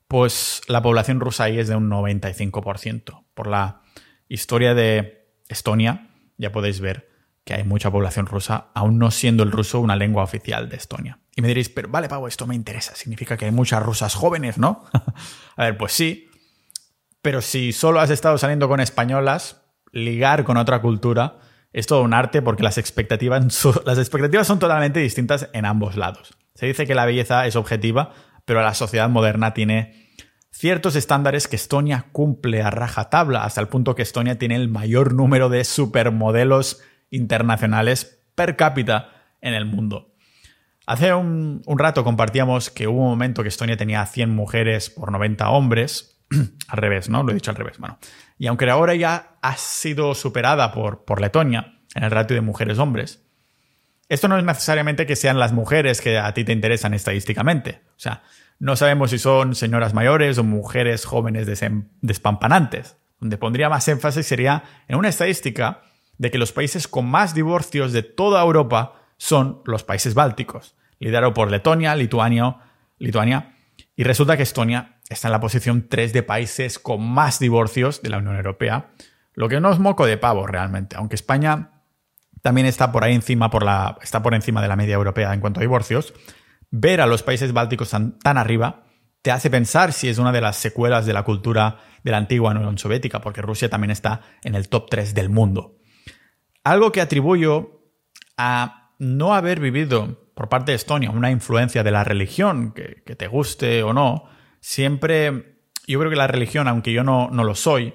pues 0.08 0.62
la 0.68 0.82
población 0.82 1.20
rusa 1.20 1.46
ahí 1.46 1.60
es 1.60 1.68
de 1.68 1.76
un 1.76 1.89
95%. 1.89 3.24
Por 3.34 3.48
la 3.48 3.82
historia 4.28 4.74
de 4.74 5.28
Estonia, 5.48 6.11
ya 6.42 6.52
podéis 6.52 6.82
ver 6.82 7.10
que 7.46 7.54
hay 7.54 7.64
mucha 7.64 7.89
población 7.89 8.26
rusa, 8.26 8.68
aún 8.74 9.00
no 9.00 9.12
siendo 9.12 9.44
el 9.44 9.52
ruso 9.52 9.80
una 9.80 9.96
lengua 9.96 10.24
oficial 10.24 10.70
de 10.70 10.76
Estonia. 10.76 11.20
Y 11.36 11.42
me 11.42 11.48
diréis, 11.48 11.70
pero 11.70 11.88
vale, 11.89 12.10
Pavo, 12.10 12.28
esto 12.28 12.46
me 12.46 12.56
interesa, 12.56 12.96
significa 12.96 13.38
que 13.38 13.46
hay 13.46 13.52
muchas 13.52 13.82
rusas 13.82 14.14
jóvenes, 14.14 14.58
¿no? 14.58 14.86
a 15.56 15.64
ver, 15.64 15.78
pues 15.78 15.94
sí, 15.94 16.30
pero 17.22 17.42
si 17.42 17.72
solo 17.72 18.00
has 18.00 18.10
estado 18.10 18.38
saliendo 18.38 18.68
con 18.68 18.80
españolas, 18.80 19.62
ligar 19.92 20.44
con 20.44 20.58
otra 20.58 20.82
cultura 20.82 21.39
es 21.74 21.88
todo 21.88 22.02
un 22.02 22.14
arte 22.14 22.42
porque 22.42 22.64
las 22.64 22.78
expectativas, 22.78 23.44
las 23.86 23.98
expectativas 23.98 24.48
son 24.48 24.60
totalmente 24.60 25.00
distintas 25.00 25.50
en 25.54 25.66
ambos 25.66 25.96
lados. 25.96 26.34
Se 26.56 26.66
dice 26.66 26.86
que 26.86 26.96
la 26.96 27.06
belleza 27.06 27.46
es 27.48 27.56
objetiva, 27.56 28.14
pero 28.46 28.62
la 28.62 28.74
sociedad 28.74 29.10
moderna 29.10 29.54
tiene 29.54 30.01
ciertos 30.52 30.95
estándares 30.95 31.47
que 31.47 31.56
Estonia 31.56 32.08
cumple 32.12 32.62
a 32.62 32.70
rajatabla, 32.70 33.43
hasta 33.43 33.62
el 33.62 33.68
punto 33.68 33.95
que 33.95 34.02
Estonia 34.02 34.38
tiene 34.38 34.56
el 34.56 34.70
mayor 34.70 35.14
número 35.14 35.49
de 35.49 35.64
supermodelos 35.64 36.82
internacionales 37.10 38.20
per 38.36 38.56
cápita 38.56 39.10
en 39.41 39.54
el 39.54 39.66
mundo. 39.66 40.14
Hace 40.86 41.14
un, 41.14 41.64
rato 41.78 42.04
compartíamos 42.04 42.70
que 42.70 42.88
hubo 42.88 43.02
un 43.02 43.10
momento 43.12 43.43
que 43.43 43.49
Estonia 43.49 43.78
tenía 43.78 44.06
100 44.06 44.30
mujeres 44.30 44.89
por 44.89 45.12
90 45.12 45.49
hombres. 45.49 46.18
al 46.68 46.78
revés, 46.78 47.10
¿no? 47.10 47.24
Lo 47.24 47.32
he 47.32 47.34
dicho 47.34 47.52
al 47.52 47.58
revés. 47.58 47.78
Bueno, 47.78 47.97
y 48.38 48.47
aunque 48.47 48.70
ahora 48.70 48.95
ya 48.95 49.38
ha 49.41 49.58
sido 49.58 50.16
superada 50.16 50.72
por, 50.72 51.04
por 51.04 51.20
Letonia 51.20 51.80
en 51.93 52.04
el 52.04 52.12
ratio 52.12 52.36
de 52.36 52.41
mujeres-hombres, 52.41 53.22
esto 54.08 54.28
no 54.28 54.38
es 54.38 54.43
necesariamente 54.43 55.06
que 55.06 55.16
sean 55.16 55.39
las 55.39 55.54
mujeres 55.54 56.02
que 56.02 56.18
a 56.18 56.34
ti 56.34 56.43
te 56.43 56.52
interesan 56.52 56.93
estadísticamente. 56.93 57.82
O 57.89 57.99
sea, 57.99 58.24
no 58.62 58.76
sabemos 58.76 59.09
si 59.09 59.18
son 59.18 59.55
señoras 59.55 59.95
mayores 59.95 60.38
o 60.38 60.43
mujeres 60.43 61.03
jóvenes 61.03 61.47
despampanantes. 62.01 62.95
Donde 63.20 63.39
pondría 63.39 63.70
más 63.70 63.88
énfasis 63.88 64.28
sería 64.28 64.64
en 64.88 64.97
una 64.97 65.09
estadística 65.09 65.82
de 66.20 66.30
que 66.30 66.38
los 66.38 66.51
países 66.51 66.88
con 66.88 67.07
más 67.07 67.34
divorcios 67.34 67.91
de 67.91 68.03
toda 68.03 68.39
Europa 68.43 69.01
son 69.18 69.64
los 69.66 69.84
países 69.84 70.14
bálticos, 70.14 70.76
liderado 70.99 71.34
por 71.34 71.49
Letonia, 71.49 71.95
Lituania, 71.95 72.57
Lituania, 72.99 73.55
y 73.95 74.03
resulta 74.03 74.38
que 74.38 74.43
Estonia 74.43 74.99
está 75.09 75.28
en 75.28 75.32
la 75.32 75.39
posición 75.39 75.88
3 75.89 76.14
de 76.14 76.22
países 76.22 76.78
con 76.78 77.01
más 77.01 77.39
divorcios 77.39 78.03
de 78.03 78.09
la 78.09 78.20
Unión 78.20 78.36
Europea, 78.36 78.91
lo 79.34 79.49
que 79.49 79.59
no 79.59 79.72
es 79.72 79.80
moco 79.80 80.05
de 80.05 80.18
pavo 80.18 80.45
realmente, 80.45 80.95
aunque 80.97 81.16
España 81.16 81.82
también 82.43 82.68
está 82.68 82.91
por 82.91 83.03
ahí 83.03 83.16
encima, 83.16 83.49
por 83.49 83.64
la, 83.64 83.97
está 84.03 84.22
por 84.22 84.36
encima 84.36 84.62
de 84.62 84.68
la 84.68 84.76
media 84.76 84.93
europea 84.93 85.34
en 85.34 85.39
cuanto 85.39 85.59
a 85.59 85.62
divorcios, 85.62 86.14
ver 86.72 87.02
a 87.02 87.06
los 87.06 87.22
países 87.22 87.54
bálticos 87.54 87.90
tan, 87.90 88.18
tan 88.20 88.38
arriba 88.38 88.86
te 89.22 89.32
hace 89.32 89.50
pensar 89.50 89.94
si 89.94 90.10
es 90.10 90.18
una 90.18 90.32
de 90.32 90.42
las 90.42 90.58
secuelas 90.58 91.06
de 91.06 91.14
la 91.14 91.24
cultura 91.24 91.80
de 92.04 92.12
la 92.12 92.18
antigua 92.18 92.52
Unión 92.52 92.78
Soviética, 92.78 93.22
porque 93.22 93.42
Rusia 93.42 93.70
también 93.70 93.92
está 93.92 94.22
en 94.44 94.56
el 94.56 94.68
top 94.68 94.90
3 94.90 95.14
del 95.14 95.30
mundo. 95.30 95.78
Algo 96.64 96.92
que 96.92 97.02
atribuyo 97.02 97.84
a 98.38 98.94
no 98.98 99.36
haber 99.36 99.60
vivido 99.60 100.32
por 100.34 100.50
parte 100.50 100.72
de 100.72 100.78
Estonia 100.78 101.12
una 101.12 101.30
influencia 101.30 101.84
de 101.84 101.92
la 101.92 102.04
religión, 102.04 102.74
que, 102.74 103.16
te 103.16 103.28
guste 103.28 103.84
o 103.84 103.94
no, 103.94 104.26
siempre, 104.60 105.60
yo 105.86 106.00
creo 106.00 106.10
que 106.10 106.16
la 106.16 106.28
religión, 106.28 106.68
aunque 106.68 106.92
yo 106.92 107.04
no, 107.04 107.30
no 107.32 107.44
lo 107.44 107.54
soy, 107.54 107.94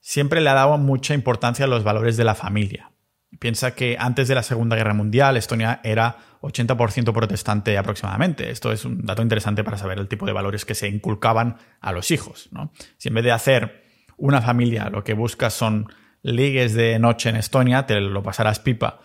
siempre 0.00 0.40
le 0.40 0.50
ha 0.50 0.54
dado 0.54 0.78
mucha 0.78 1.14
importancia 1.14 1.64
a 1.64 1.68
los 1.68 1.82
valores 1.82 2.16
de 2.16 2.24
la 2.24 2.34
familia. 2.36 2.92
Piensa 3.38 3.74
que 3.74 3.96
antes 3.98 4.28
de 4.28 4.34
la 4.34 4.42
Segunda 4.42 4.76
Guerra 4.76 4.92
Mundial 4.92 5.36
Estonia 5.36 5.80
era 5.84 6.16
80% 6.42 7.12
protestante 7.12 7.78
aproximadamente. 7.78 8.50
Esto 8.50 8.72
es 8.72 8.84
un 8.84 9.04
dato 9.04 9.22
interesante 9.22 9.62
para 9.62 9.78
saber 9.78 9.98
el 9.98 10.08
tipo 10.08 10.26
de 10.26 10.32
valores 10.32 10.64
que 10.64 10.74
se 10.74 10.88
inculcaban 10.88 11.56
a 11.80 11.92
los 11.92 12.10
hijos. 12.10 12.48
¿no? 12.50 12.72
Si 12.98 13.08
en 13.08 13.14
vez 13.14 13.24
de 13.24 13.32
hacer 13.32 13.84
una 14.16 14.42
familia 14.42 14.90
lo 14.90 15.04
que 15.04 15.14
buscas 15.14 15.54
son 15.54 15.86
ligues 16.22 16.74
de 16.74 16.98
noche 16.98 17.30
en 17.30 17.36
Estonia, 17.36 17.86
te 17.86 18.00
lo 18.00 18.22
pasarás 18.22 18.58
pipa. 18.58 19.00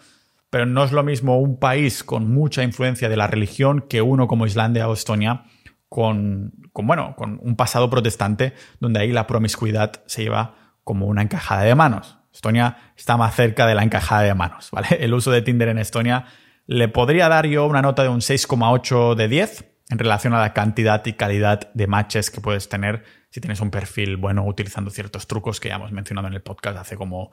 Pero 0.49 0.65
no 0.65 0.83
es 0.83 0.91
lo 0.91 1.03
mismo 1.03 1.39
un 1.39 1.59
país 1.59 2.03
con 2.03 2.33
mucha 2.33 2.63
influencia 2.63 3.09
de 3.09 3.17
la 3.17 3.27
religión 3.27 3.85
que 3.87 4.01
uno 4.01 4.27
como 4.27 4.45
Islandia 4.45 4.87
o 4.87 4.93
Estonia 4.93 5.43
con, 5.89 6.51
bueno, 6.73 7.15
con 7.15 7.39
un 7.41 7.55
pasado 7.55 7.89
protestante 7.89 8.53
donde 8.79 8.99
ahí 8.99 9.11
la 9.11 9.27
promiscuidad 9.27 10.03
se 10.07 10.23
lleva 10.23 10.55
como 10.83 11.07
una 11.07 11.21
encajada 11.21 11.63
de 11.63 11.75
manos. 11.75 12.17
Estonia 12.35 12.77
está 12.97 13.17
más 13.17 13.33
cerca 13.33 13.65
de 13.65 13.75
la 13.75 13.83
encajada 13.83 14.21
de 14.21 14.33
manos, 14.33 14.69
¿vale? 14.71 14.87
El 14.99 15.13
uso 15.13 15.31
de 15.31 15.41
Tinder 15.41 15.69
en 15.69 15.77
Estonia 15.77 16.25
le 16.67 16.87
podría 16.87 17.29
dar 17.29 17.47
yo 17.47 17.65
una 17.65 17.81
nota 17.81 18.03
de 18.03 18.09
un 18.09 18.19
6,8 18.19 19.15
de 19.15 19.27
10 19.27 19.65
en 19.89 19.99
relación 19.99 20.33
a 20.33 20.39
la 20.39 20.53
cantidad 20.53 21.05
y 21.05 21.13
calidad 21.13 21.71
de 21.73 21.87
matches 21.87 22.31
que 22.31 22.41
puedes 22.41 22.67
tener 22.69 23.03
si 23.29 23.39
tienes 23.39 23.61
un 23.61 23.71
perfil 23.71 24.17
bueno 24.17 24.45
utilizando 24.45 24.89
ciertos 24.89 25.27
trucos 25.27 25.59
que 25.59 25.69
ya 25.69 25.75
hemos 25.75 25.91
mencionado 25.91 26.27
en 26.27 26.33
el 26.33 26.41
podcast 26.41 26.77
hace 26.77 26.97
como 26.97 27.31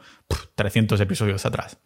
300 0.55 1.00
episodios 1.00 1.46
atrás. 1.46 1.78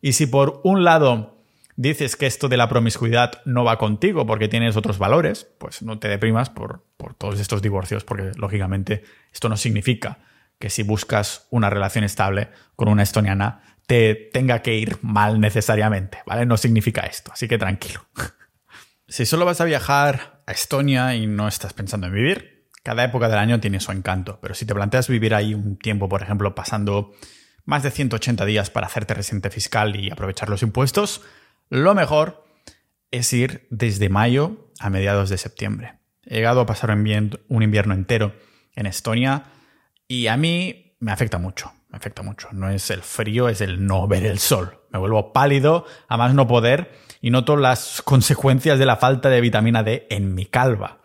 Y 0.00 0.12
si 0.12 0.26
por 0.26 0.60
un 0.64 0.84
lado 0.84 1.44
dices 1.76 2.16
que 2.16 2.26
esto 2.26 2.48
de 2.48 2.56
la 2.56 2.68
promiscuidad 2.68 3.42
no 3.44 3.62
va 3.62 3.78
contigo 3.78 4.26
porque 4.26 4.48
tienes 4.48 4.76
otros 4.76 4.98
valores, 4.98 5.48
pues 5.58 5.82
no 5.82 5.98
te 5.98 6.08
deprimas 6.08 6.50
por, 6.50 6.84
por 6.96 7.14
todos 7.14 7.38
estos 7.38 7.62
divorcios 7.62 8.02
porque 8.02 8.32
lógicamente 8.36 9.04
esto 9.32 9.48
no 9.48 9.56
significa 9.56 10.18
que 10.58 10.70
si 10.70 10.82
buscas 10.82 11.46
una 11.50 11.70
relación 11.70 12.04
estable 12.04 12.48
con 12.74 12.88
una 12.88 13.02
estoniana 13.02 13.62
te 13.86 14.14
tenga 14.32 14.62
que 14.62 14.74
ir 14.74 14.98
mal 15.02 15.40
necesariamente, 15.40 16.18
¿vale? 16.26 16.44
No 16.44 16.56
significa 16.56 17.02
esto, 17.02 17.32
así 17.32 17.46
que 17.46 17.58
tranquilo. 17.58 18.04
si 19.08 19.26
solo 19.26 19.44
vas 19.44 19.60
a 19.60 19.64
viajar 19.64 20.42
a 20.46 20.52
Estonia 20.52 21.14
y 21.14 21.26
no 21.26 21.46
estás 21.46 21.72
pensando 21.72 22.08
en 22.08 22.14
vivir, 22.14 22.68
cada 22.82 23.04
época 23.04 23.28
del 23.28 23.38
año 23.38 23.60
tiene 23.60 23.80
su 23.80 23.92
encanto, 23.92 24.38
pero 24.40 24.54
si 24.54 24.66
te 24.66 24.74
planteas 24.74 25.08
vivir 25.08 25.34
ahí 25.34 25.54
un 25.54 25.76
tiempo, 25.76 26.08
por 26.08 26.22
ejemplo, 26.22 26.54
pasando 26.54 27.12
más 27.64 27.82
de 27.82 27.90
180 27.90 28.44
días 28.44 28.70
para 28.70 28.86
hacerte 28.86 29.14
residente 29.14 29.50
fiscal 29.50 29.96
y 29.96 30.10
aprovechar 30.10 30.48
los 30.48 30.62
impuestos, 30.62 31.22
lo 31.68 31.94
mejor 31.94 32.44
es 33.10 33.32
ir 33.32 33.66
desde 33.70 34.08
mayo 34.08 34.70
a 34.78 34.90
mediados 34.90 35.30
de 35.30 35.38
septiembre. 35.38 35.98
He 36.24 36.36
llegado 36.36 36.60
a 36.60 36.66
pasar 36.66 36.90
un 36.90 37.62
invierno 37.62 37.94
entero 37.94 38.34
en 38.74 38.86
Estonia 38.86 39.44
y 40.08 40.26
a 40.28 40.36
mí 40.36 40.96
me 41.00 41.12
afecta 41.12 41.38
mucho, 41.38 41.72
me 41.88 41.96
afecta 41.96 42.22
mucho. 42.22 42.48
No 42.52 42.70
es 42.70 42.90
el 42.90 43.02
frío, 43.02 43.48
es 43.48 43.60
el 43.60 43.86
no 43.86 44.06
ver 44.06 44.24
el 44.24 44.38
sol. 44.38 44.78
Me 44.90 44.98
vuelvo 44.98 45.32
pálido, 45.32 45.84
a 46.08 46.16
más 46.16 46.34
no 46.34 46.46
poder, 46.46 46.92
y 47.20 47.30
noto 47.30 47.56
las 47.56 48.02
consecuencias 48.02 48.78
de 48.78 48.86
la 48.86 48.96
falta 48.96 49.28
de 49.28 49.40
vitamina 49.40 49.82
D 49.82 50.06
en 50.10 50.34
mi 50.34 50.46
calva. 50.46 50.98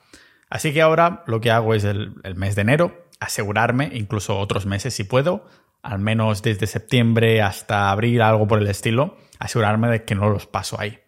Así 0.49 0.73
que 0.73 0.81
ahora 0.81 1.23
lo 1.27 1.39
que 1.41 1.51
hago 1.51 1.73
es 1.73 1.83
el, 1.83 2.15
mes 2.35 2.55
de 2.55 2.61
enero 2.61 3.07
asegurarme, 3.19 3.91
incluso 3.93 4.39
otros 4.39 4.65
meses 4.65 4.95
si 4.95 5.03
puedo, 5.03 5.45
al 5.83 5.99
menos 5.99 6.41
desde 6.41 6.65
septiembre 6.65 7.41
hasta 7.41 7.91
abril, 7.91 8.21
algo 8.21 8.47
por 8.47 8.59
el 8.59 8.67
estilo, 8.67 9.15
asegurarme 9.37 9.89
de 9.89 10.03
que 10.03 10.15
no 10.15 10.29
los 10.29 10.47
paso 10.47 10.79
ahí. 10.79 10.99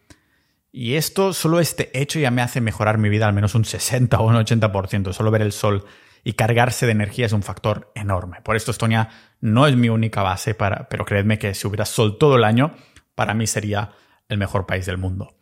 Y 0.71 0.95
esto, 0.95 1.33
solo 1.33 1.59
este 1.59 1.91
hecho 1.99 2.19
ya 2.19 2.31
me 2.31 2.41
hace 2.41 2.61
mejorar 2.61 2.97
mi 2.97 3.09
vida 3.09 3.27
al 3.27 3.33
menos 3.33 3.55
un 3.55 3.65
60 3.65 4.19
o 4.19 4.27
un 4.27 4.35
80%. 4.35 5.11
Solo 5.11 5.31
ver 5.31 5.41
el 5.41 5.51
sol 5.51 5.85
y 6.23 6.33
cargarse 6.33 6.85
de 6.85 6.93
energía 6.93 7.25
es 7.25 7.33
un 7.33 7.43
factor 7.43 7.91
enorme. 7.95 8.41
Por 8.41 8.55
esto 8.55 8.71
Estonia 8.71 9.09
no 9.41 9.67
es 9.67 9.75
mi 9.75 9.89
única 9.89 10.21
base, 10.21 10.55
para, 10.55 10.87
pero 10.89 11.05
creedme 11.05 11.39
que 11.39 11.53
si 11.53 11.67
hubiera 11.67 11.85
sol 11.85 12.17
todo 12.17 12.37
el 12.37 12.43
año, 12.43 12.73
para 13.15 13.33
mí 13.33 13.47
sería 13.47 13.91
el 14.29 14.37
mejor 14.37 14.65
país 14.65 14.85
del 14.85 14.97
mundo. 14.97 15.35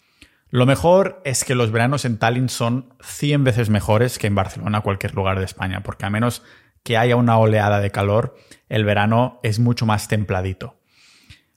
Lo 0.49 0.65
mejor 0.65 1.21
es 1.23 1.45
que 1.45 1.55
los 1.55 1.71
veranos 1.71 2.03
en 2.03 2.17
Tallinn 2.17 2.49
son 2.49 2.93
100 3.01 3.43
veces 3.43 3.69
mejores 3.69 4.19
que 4.19 4.27
en 4.27 4.35
Barcelona 4.35 4.79
o 4.79 4.83
cualquier 4.83 5.15
lugar 5.15 5.39
de 5.39 5.45
España, 5.45 5.81
porque 5.81 6.05
a 6.05 6.09
menos 6.09 6.43
que 6.83 6.97
haya 6.97 7.15
una 7.15 7.37
oleada 7.37 7.79
de 7.79 7.91
calor, 7.91 8.35
el 8.67 8.83
verano 8.83 9.39
es 9.43 9.59
mucho 9.59 9.85
más 9.85 10.07
templadito. 10.07 10.77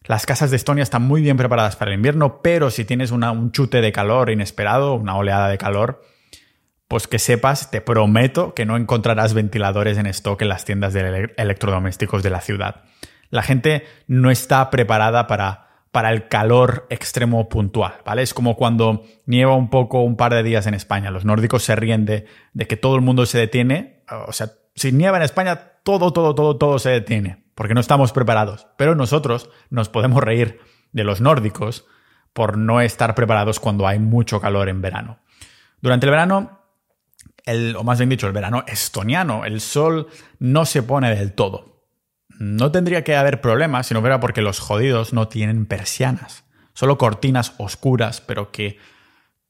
Las 0.04 0.26
casas 0.26 0.50
de 0.50 0.56
Estonia 0.56 0.82
están 0.82 1.02
muy 1.02 1.22
bien 1.22 1.38
preparadas 1.38 1.76
para 1.76 1.90
el 1.90 1.96
invierno, 1.96 2.42
pero 2.42 2.70
si 2.70 2.84
tienes 2.84 3.10
un 3.10 3.52
chute 3.52 3.80
de 3.80 3.90
calor 3.90 4.30
inesperado, 4.30 4.94
una 4.94 5.16
oleada 5.16 5.48
de 5.48 5.56
calor, 5.56 6.02
pues 6.88 7.08
que 7.08 7.18
sepas, 7.18 7.70
te 7.70 7.80
prometo 7.80 8.54
que 8.54 8.66
no 8.66 8.76
encontrarás 8.76 9.34
ventiladores 9.34 9.98
en 9.98 10.06
stock 10.06 10.40
en 10.42 10.48
las 10.48 10.64
tiendas 10.64 10.92
de 10.92 11.32
electrodomésticos 11.36 12.22
de 12.22 12.30
la 12.30 12.40
ciudad. 12.40 12.82
La 13.30 13.42
gente 13.42 13.84
no 14.06 14.30
está 14.30 14.70
preparada 14.70 15.26
para, 15.26 15.68
para 15.90 16.10
el 16.10 16.28
calor 16.28 16.86
extremo 16.90 17.48
puntual, 17.48 17.94
¿vale? 18.04 18.22
Es 18.22 18.34
como 18.34 18.56
cuando 18.56 19.04
nieva 19.26 19.54
un 19.54 19.70
poco 19.70 20.02
un 20.02 20.16
par 20.16 20.34
de 20.34 20.42
días 20.42 20.66
en 20.66 20.74
España. 20.74 21.10
Los 21.10 21.24
nórdicos 21.24 21.62
se 21.64 21.74
ríen 21.74 22.04
de, 22.04 22.26
de 22.52 22.66
que 22.66 22.76
todo 22.76 22.96
el 22.96 23.00
mundo 23.00 23.26
se 23.26 23.38
detiene. 23.38 24.02
O 24.26 24.32
sea, 24.32 24.50
si 24.74 24.92
nieva 24.92 25.16
en 25.16 25.22
España, 25.22 25.72
todo, 25.82 26.12
todo, 26.12 26.34
todo, 26.34 26.56
todo 26.56 26.78
se 26.78 26.90
detiene, 26.90 27.44
porque 27.54 27.74
no 27.74 27.80
estamos 27.80 28.12
preparados. 28.12 28.66
Pero 28.76 28.94
nosotros 28.94 29.50
nos 29.70 29.88
podemos 29.88 30.22
reír 30.22 30.60
de 30.92 31.04
los 31.04 31.20
nórdicos 31.20 31.86
por 32.32 32.58
no 32.58 32.80
estar 32.80 33.14
preparados 33.14 33.60
cuando 33.60 33.86
hay 33.86 33.98
mucho 33.98 34.40
calor 34.40 34.68
en 34.68 34.82
verano. 34.82 35.18
Durante 35.80 36.06
el 36.06 36.10
verano, 36.10 36.63
el, 37.44 37.76
o 37.76 37.84
más 37.84 37.98
bien 37.98 38.10
dicho, 38.10 38.26
el 38.26 38.32
verano 38.32 38.64
estoniano, 38.66 39.44
el 39.44 39.60
sol 39.60 40.08
no 40.38 40.64
se 40.64 40.82
pone 40.82 41.14
del 41.14 41.32
todo. 41.32 41.86
No 42.38 42.72
tendría 42.72 43.04
que 43.04 43.16
haber 43.16 43.40
problemas 43.40 43.86
si 43.86 43.94
no 43.94 44.00
fuera 44.00 44.20
porque 44.20 44.42
los 44.42 44.58
jodidos 44.58 45.12
no 45.12 45.28
tienen 45.28 45.66
persianas, 45.66 46.44
solo 46.72 46.98
cortinas 46.98 47.54
oscuras, 47.58 48.20
pero 48.20 48.50
que 48.50 48.78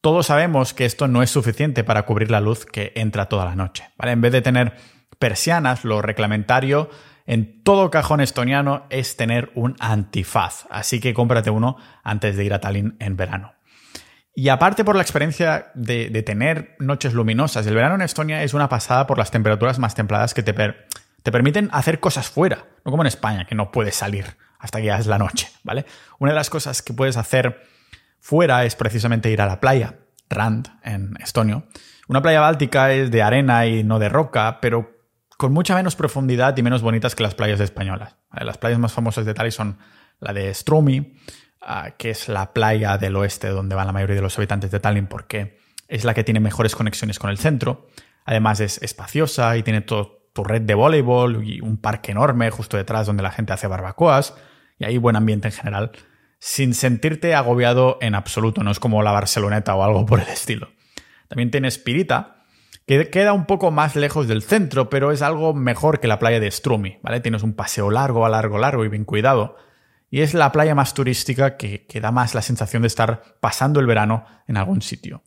todos 0.00 0.26
sabemos 0.26 0.74
que 0.74 0.84
esto 0.84 1.08
no 1.08 1.22
es 1.22 1.30
suficiente 1.30 1.82
para 1.82 2.04
cubrir 2.04 2.30
la 2.30 2.40
luz 2.40 2.66
que 2.66 2.92
entra 2.94 3.26
toda 3.26 3.46
la 3.46 3.56
noche. 3.56 3.88
¿vale? 3.96 4.12
En 4.12 4.20
vez 4.20 4.32
de 4.32 4.42
tener 4.42 4.74
persianas, 5.18 5.84
lo 5.84 6.02
reglamentario 6.02 6.90
en 7.26 7.62
todo 7.62 7.90
cajón 7.90 8.20
estoniano 8.20 8.86
es 8.90 9.16
tener 9.16 9.50
un 9.54 9.76
antifaz. 9.80 10.66
Así 10.70 11.00
que 11.00 11.14
cómprate 11.14 11.48
uno 11.48 11.78
antes 12.02 12.36
de 12.36 12.44
ir 12.44 12.52
a 12.52 12.60
Tallinn 12.60 12.96
en 13.00 13.16
verano. 13.16 13.54
Y 14.34 14.48
aparte 14.48 14.84
por 14.84 14.96
la 14.96 15.02
experiencia 15.02 15.70
de, 15.74 16.22
tener 16.22 16.74
noches 16.80 17.14
luminosas, 17.14 17.66
el 17.66 17.74
verano 17.74 17.94
en 17.94 18.02
Estonia 18.02 18.42
es 18.42 18.52
una 18.52 18.68
pasada 18.68 19.06
por 19.06 19.16
las 19.16 19.30
temperaturas 19.30 19.78
más 19.78 19.94
templadas 19.94 20.34
que 20.34 20.42
te, 20.42 20.52
te 20.52 21.32
permiten 21.32 21.68
hacer 21.72 22.00
cosas 22.00 22.28
fuera, 22.28 22.64
no 22.84 22.90
como 22.90 23.04
en 23.04 23.06
España, 23.06 23.46
que 23.46 23.54
no 23.54 23.70
puedes 23.70 23.94
salir 23.94 24.36
hasta 24.58 24.80
que 24.80 24.86
ya 24.86 24.98
es 24.98 25.06
la 25.06 25.18
noche, 25.18 25.48
¿vale? 25.62 25.84
Una 26.18 26.32
de 26.32 26.36
las 26.36 26.50
cosas 26.50 26.82
que 26.82 26.94
puedes 26.94 27.16
hacer 27.16 27.62
fuera 28.18 28.64
es 28.64 28.74
precisamente 28.74 29.30
ir 29.30 29.40
a 29.40 29.46
la 29.46 29.60
playa, 29.60 29.98
Rand, 30.30 30.68
en 30.82 31.16
estonio. 31.22 31.66
Una 32.08 32.22
playa 32.22 32.40
báltica 32.40 32.92
es 32.92 33.10
de 33.10 33.22
arena 33.22 33.66
y 33.66 33.84
no 33.84 33.98
de 33.98 34.08
roca, 34.08 34.58
pero 34.60 34.90
con 35.36 35.52
mucha 35.52 35.74
menos 35.74 35.96
profundidad 35.96 36.56
y 36.56 36.62
menos 36.62 36.82
bonitas 36.82 37.14
que 37.14 37.22
las 37.22 37.34
playas 37.34 37.60
españolas. 37.60 38.16
Las 38.32 38.58
playas 38.58 38.78
más 38.78 38.92
famosas 38.92 39.26
de 39.26 39.34
Tali 39.34 39.50
son 39.50 39.78
la 40.18 40.32
de 40.32 40.52
Strumi, 40.54 41.18
que 41.96 42.10
es 42.10 42.28
la 42.28 42.52
playa 42.52 42.98
del 42.98 43.16
oeste 43.16 43.48
donde 43.48 43.74
van 43.74 43.86
la 43.86 43.92
mayoría 43.92 44.16
de 44.16 44.22
los 44.22 44.36
habitantes 44.38 44.70
de 44.70 44.80
Tallinn 44.80 45.06
porque 45.06 45.58
es 45.88 46.04
la 46.04 46.14
que 46.14 46.24
tiene 46.24 46.40
mejores 46.40 46.74
conexiones 46.74 47.18
con 47.18 47.30
el 47.30 47.38
centro. 47.38 47.88
Además 48.24 48.60
es 48.60 48.82
espaciosa 48.82 49.56
y 49.56 49.62
tiene 49.62 49.80
todo 49.80 50.28
tu 50.32 50.44
red 50.44 50.62
de 50.62 50.74
voleibol 50.74 51.44
y 51.44 51.60
un 51.60 51.76
parque 51.76 52.12
enorme 52.12 52.50
justo 52.50 52.76
detrás 52.76 53.06
donde 53.06 53.22
la 53.22 53.30
gente 53.30 53.52
hace 53.52 53.66
barbacoas 53.66 54.34
y 54.78 54.84
hay 54.84 54.98
buen 54.98 55.16
ambiente 55.16 55.48
en 55.48 55.52
general, 55.52 55.92
sin 56.38 56.74
sentirte 56.74 57.34
agobiado 57.34 57.98
en 58.00 58.14
absoluto, 58.14 58.62
no 58.62 58.70
es 58.70 58.80
como 58.80 59.02
la 59.02 59.12
Barceloneta 59.12 59.74
o 59.74 59.84
algo 59.84 60.04
por 60.04 60.20
el 60.20 60.28
estilo. 60.28 60.70
También 61.28 61.50
tiene 61.50 61.70
Spirita, 61.70 62.44
que 62.86 63.08
queda 63.08 63.32
un 63.32 63.46
poco 63.46 63.70
más 63.70 63.96
lejos 63.96 64.28
del 64.28 64.42
centro, 64.42 64.90
pero 64.90 65.12
es 65.12 65.22
algo 65.22 65.54
mejor 65.54 66.00
que 66.00 66.08
la 66.08 66.18
playa 66.18 66.40
de 66.40 66.50
Strumi, 66.50 66.98
¿vale? 67.02 67.20
Tienes 67.20 67.42
un 67.42 67.54
paseo 67.54 67.90
largo, 67.90 68.28
largo, 68.28 68.58
largo 68.58 68.84
y 68.84 68.88
bien 68.88 69.04
cuidado. 69.04 69.56
Y 70.14 70.22
es 70.22 70.32
la 70.32 70.52
playa 70.52 70.76
más 70.76 70.94
turística 70.94 71.56
que, 71.56 71.88
da 72.00 72.12
más 72.12 72.36
la 72.36 72.42
sensación 72.42 72.82
de 72.82 72.86
estar 72.86 73.20
pasando 73.40 73.80
el 73.80 73.86
verano 73.86 74.24
en 74.46 74.56
algún 74.56 74.80
sitio. 74.80 75.24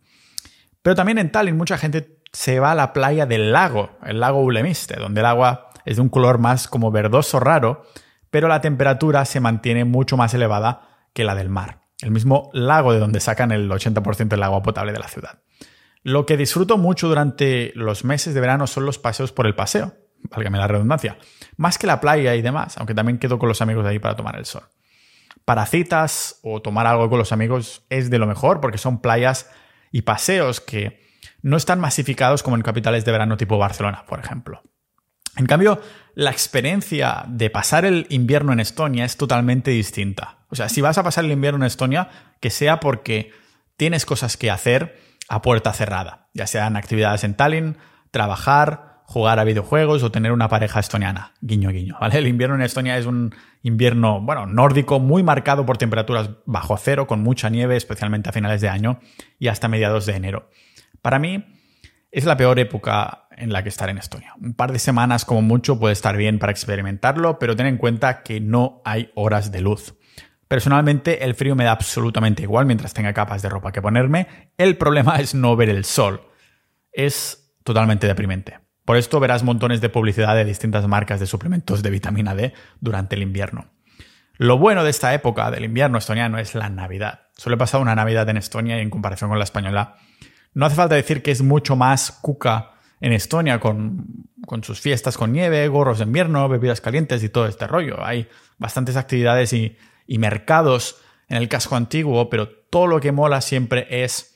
Pero 0.82 0.96
también 0.96 1.18
en 1.18 1.30
Tallinn 1.30 1.58
mucha 1.58 1.78
gente 1.78 2.22
se 2.32 2.62
va 2.62 2.72
a 2.72 2.76
la 2.76 2.94
playa 2.94 3.26
del 3.26 3.52
lago, 3.52 3.98
el 4.06 4.22
lago 4.22 4.40
Ulemiste, 4.40 4.96
donde 4.96 5.20
el 5.20 5.26
agua 5.26 5.72
es 5.84 5.98
de 5.98 6.04
un 6.04 6.08
color 6.08 6.38
más 6.38 6.70
como 6.70 6.90
verdoso 6.90 7.42
raro, 7.42 7.84
pero 8.30 8.48
la 8.48 8.62
temperatura 8.62 9.26
se 9.26 9.42
mantiene 9.42 9.84
mucho 9.84 10.16
más 10.16 10.34
elevada 10.34 10.88
que 11.12 11.26
la 11.26 11.36
del 11.36 11.50
mar. 11.50 11.82
El 12.00 12.12
mismo 12.12 12.50
lago 12.54 12.94
de 12.94 13.00
donde 13.00 13.20
sacan 13.20 13.52
el 13.52 13.70
80% 13.70 14.30
del 14.30 14.44
agua 14.44 14.64
potable 14.64 14.94
de 14.94 15.00
la 15.00 15.10
ciudad. 15.10 15.42
Lo 16.02 16.26
que 16.26 16.38
disfruto 16.38 16.78
mucho 16.78 17.10
durante 17.10 17.74
los 17.76 18.06
meses 18.06 18.34
de 18.34 18.40
verano 18.40 18.68
son 18.68 18.86
los 18.86 19.00
paseos 19.00 19.34
por 19.34 19.48
el 19.48 19.54
paseo, 19.54 19.98
válgame 20.32 20.60
la 20.60 20.68
redundancia, 20.68 21.18
más 21.58 21.78
que 21.78 21.88
la 21.88 22.00
playa 22.00 22.36
y 22.36 22.42
demás, 22.42 22.78
aunque 22.78 22.94
también 22.94 23.18
quedo 23.18 23.38
con 23.38 23.50
los 23.50 23.62
amigos 23.62 23.84
de 23.84 23.90
ahí 23.90 24.00
para 24.00 24.16
tomar 24.16 24.38
el 24.38 24.46
sol. 24.46 24.64
Para 25.48 25.66
citas 25.66 26.42
o 26.44 26.62
tomar 26.62 26.88
algo 26.88 27.10
con 27.10 27.20
los 27.20 27.32
amigos 27.32 27.86
es 27.90 28.10
de 28.10 28.20
lo 28.20 28.28
mejor 28.28 28.60
porque 28.60 28.78
son 28.78 29.00
playas 29.00 29.50
y 29.94 30.02
paseos 30.02 30.60
que 30.60 31.00
no 31.42 31.56
están 31.56 31.80
masificados 31.80 32.44
como 32.44 32.58
en 32.58 32.64
capitales 32.64 33.06
de 33.06 33.14
verano 33.14 33.38
tipo 33.38 33.58
Barcelona, 33.58 34.04
por 34.10 34.20
ejemplo. 34.20 34.62
En 35.38 35.46
cambio, 35.46 35.82
la 36.16 36.32
experiencia 36.32 37.24
de 37.30 37.50
pasar 37.50 37.86
el 37.86 38.08
invierno 38.10 38.52
en 38.52 38.60
Estonia 38.60 39.06
es 39.06 39.16
totalmente 39.16 39.72
distinta. 39.72 40.40
O 40.50 40.58
sea, 40.58 40.68
si 40.68 40.82
vas 40.82 40.98
a 40.98 41.04
pasar 41.04 41.24
el 41.24 41.32
invierno 41.32 41.60
en 41.60 41.68
Estonia, 41.68 42.10
que 42.42 42.50
sea 42.50 42.82
porque 42.82 43.32
tienes 43.78 44.06
cosas 44.06 44.36
que 44.36 44.52
hacer 44.52 45.00
a 45.30 45.42
puerta 45.42 45.72
cerrada, 45.72 46.28
ya 46.34 46.46
sean 46.46 46.76
actividades 46.76 47.24
en 47.24 47.36
Tallinn, 47.36 47.78
trabajar, 48.12 48.97
jugar 49.08 49.40
a 49.40 49.46
videojuegos 49.46 50.04
o 50.04 50.12
tener 50.12 50.34
una 50.34 50.50
pareja 50.50 50.82
estoniana. 50.82 51.32
Guiño, 51.40 51.70
guiño. 51.70 51.96
¿vale? 52.00 52.18
El 52.18 52.28
invierno 52.28 52.56
en 52.56 52.62
Estonia 52.62 52.98
es 52.98 53.06
un 53.06 53.34
invierno, 53.64 54.20
bueno, 54.20 54.46
nórdico, 54.46 55.00
muy 55.00 55.24
marcado 55.24 55.66
por 55.66 55.78
temperaturas 55.78 56.30
bajo 56.46 56.76
cero, 56.76 57.08
con 57.08 57.24
mucha 57.24 57.50
nieve, 57.50 57.78
especialmente 57.78 58.28
a 58.28 58.34
finales 58.34 58.60
de 58.60 58.68
año 58.68 59.00
y 59.40 59.48
hasta 59.48 59.70
mediados 59.70 60.06
de 60.06 60.16
enero. 60.16 60.50
Para 61.02 61.20
mí, 61.20 61.46
es 62.12 62.26
la 62.26 62.36
peor 62.36 62.60
época 62.60 63.30
en 63.32 63.54
la 63.54 63.64
que 63.64 63.70
estar 63.70 63.90
en 63.90 63.98
Estonia. 63.98 64.34
Un 64.42 64.54
par 64.56 64.74
de 64.74 64.80
semanas 64.80 65.24
como 65.24 65.42
mucho 65.42 65.80
puede 65.80 65.94
estar 65.94 66.18
bien 66.18 66.38
para 66.38 66.52
experimentarlo, 66.52 67.40
pero 67.40 67.56
ten 67.56 67.68
en 67.68 67.78
cuenta 67.78 68.24
que 68.24 68.42
no 68.42 68.82
hay 68.84 69.10
horas 69.16 69.54
de 69.54 69.62
luz. 69.62 69.96
Personalmente 70.50 71.24
el 71.24 71.34
frío 71.34 71.56
me 71.56 71.64
da 71.64 71.72
absolutamente 71.72 72.44
igual 72.44 72.66
mientras 72.66 72.94
tenga 72.94 73.14
capas 73.14 73.42
de 73.42 73.48
ropa 73.48 73.72
que 73.72 73.82
ponerme. 73.82 74.52
El 74.58 74.76
problema 74.76 75.16
es 75.20 75.34
no 75.34 75.56
ver 75.56 75.70
el 75.70 75.86
sol. 75.86 76.28
Es 76.92 77.56
totalmente 77.64 78.06
deprimente. 78.06 78.67
Por 78.88 78.96
esto 78.98 79.20
verás 79.20 79.44
montones 79.44 79.82
de 79.82 79.90
publicidad 79.90 80.34
de 80.34 80.46
distintas 80.46 80.88
marcas 80.88 81.20
de 81.20 81.28
suplementos 81.28 81.84
de 81.84 81.90
vitamina 81.90 82.34
D 82.34 82.54
durante 82.80 83.18
el 83.18 83.22
invierno. 83.22 83.66
Lo 84.38 84.58
bueno 84.58 84.84
de 84.84 84.90
esta 84.90 85.14
época 85.14 85.52
del 85.52 85.66
invierno 85.66 85.98
estoniano 85.98 86.40
es 86.40 86.56
la 86.56 86.70
Navidad. 86.70 87.28
Suele 87.36 87.58
pasar 87.58 87.82
una 87.82 87.96
Navidad 87.96 88.30
en 88.30 88.38
Estonia 88.38 88.78
y 88.78 88.82
en 88.82 88.90
comparación 88.90 89.30
con 89.30 89.40
la 89.40 89.44
española. 89.44 89.98
No 90.54 90.66
hace 90.66 90.78
falta 90.78 90.96
decir 90.96 91.22
que 91.22 91.32
es 91.32 91.42
mucho 91.42 91.76
más 91.76 92.12
cuca 92.22 92.72
en 93.02 93.12
Estonia 93.12 93.60
con, 93.60 94.06
sus 94.62 94.80
fiestas 94.80 95.18
con 95.18 95.34
nieve, 95.34 95.68
gorros 95.68 95.98
de 95.98 96.06
invierno, 96.06 96.48
bebidas 96.48 96.80
calientes 96.80 97.22
y 97.24 97.30
todo 97.30 97.46
este 97.46 97.68
rollo. 97.68 98.04
Hay 98.04 98.30
bastantes 98.58 98.96
actividades 98.96 99.54
y 99.54 99.78
y 100.08 100.18
mercados 100.18 101.02
en 101.28 101.38
el 101.38 101.50
casco 101.50 101.76
antiguo, 101.76 102.30
pero 102.30 102.48
todo 102.50 102.88
lo 102.88 103.00
que 103.02 103.12
mola 103.12 103.42
siempre 103.42 103.86
es 104.04 104.36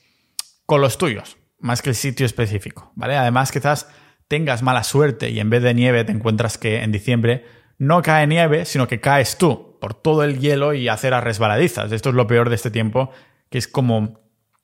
con 0.66 0.80
los 0.80 0.98
tuyos, 0.98 1.38
más 1.58 1.82
que 1.82 1.90
el 1.90 1.96
sitio 1.96 2.26
específico, 2.26 2.92
¿vale? 2.94 3.16
Además, 3.16 3.50
quizás 3.50 3.88
tengas 4.32 4.62
mala 4.62 4.82
suerte 4.82 5.28
y 5.28 5.40
en 5.40 5.50
vez 5.50 5.62
de 5.62 5.74
nieve 5.74 6.04
te 6.04 6.12
encuentras 6.12 6.56
que 6.56 6.82
en 6.82 6.90
diciembre 6.90 7.44
no 7.76 8.00
cae 8.00 8.26
nieve, 8.26 8.64
sino 8.64 8.88
que 8.88 8.98
caes 8.98 9.36
tú 9.36 9.76
por 9.78 9.92
todo 9.92 10.24
el 10.24 10.38
hielo 10.38 10.72
y 10.72 10.88
aceras 10.88 11.22
resbaladizas. 11.22 11.92
Esto 11.92 12.08
es 12.08 12.14
lo 12.14 12.26
peor 12.26 12.48
de 12.48 12.54
este 12.54 12.70
tiempo, 12.70 13.10
que 13.50 13.58
es 13.58 13.68
como, 13.68 14.20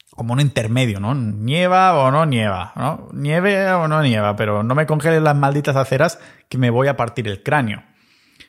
como 0.08 0.32
un 0.32 0.40
intermedio, 0.40 1.00
¿no? 1.00 1.14
Nieva 1.14 1.98
o 1.98 2.10
no 2.10 2.24
nieva, 2.24 2.72
¿no? 2.76 3.10
Nieve 3.12 3.70
o 3.72 3.88
no 3.88 4.02
nieva, 4.02 4.36
pero 4.36 4.62
no 4.62 4.74
me 4.74 4.86
congeles 4.86 5.20
las 5.20 5.36
malditas 5.36 5.76
aceras 5.76 6.18
que 6.48 6.56
me 6.56 6.70
voy 6.70 6.88
a 6.88 6.96
partir 6.96 7.28
el 7.28 7.42
cráneo. 7.42 7.82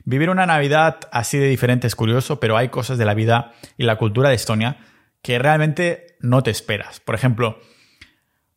Vivir 0.06 0.30
una 0.30 0.46
Navidad 0.46 1.00
así 1.12 1.38
de 1.38 1.48
diferente 1.48 1.86
es 1.86 1.98
curioso, 1.98 2.40
pero 2.40 2.56
hay 2.56 2.70
cosas 2.70 2.98
de 2.98 3.04
la 3.04 3.14
vida 3.14 3.52
y 3.76 3.84
la 3.84 3.98
cultura 3.98 4.30
de 4.30 4.36
Estonia 4.36 4.78
que 5.22 5.38
realmente 5.38 6.16
no 6.22 6.44
te 6.44 6.52
esperas. 6.52 7.02
Por 7.02 7.14
ejemplo, 7.14 7.60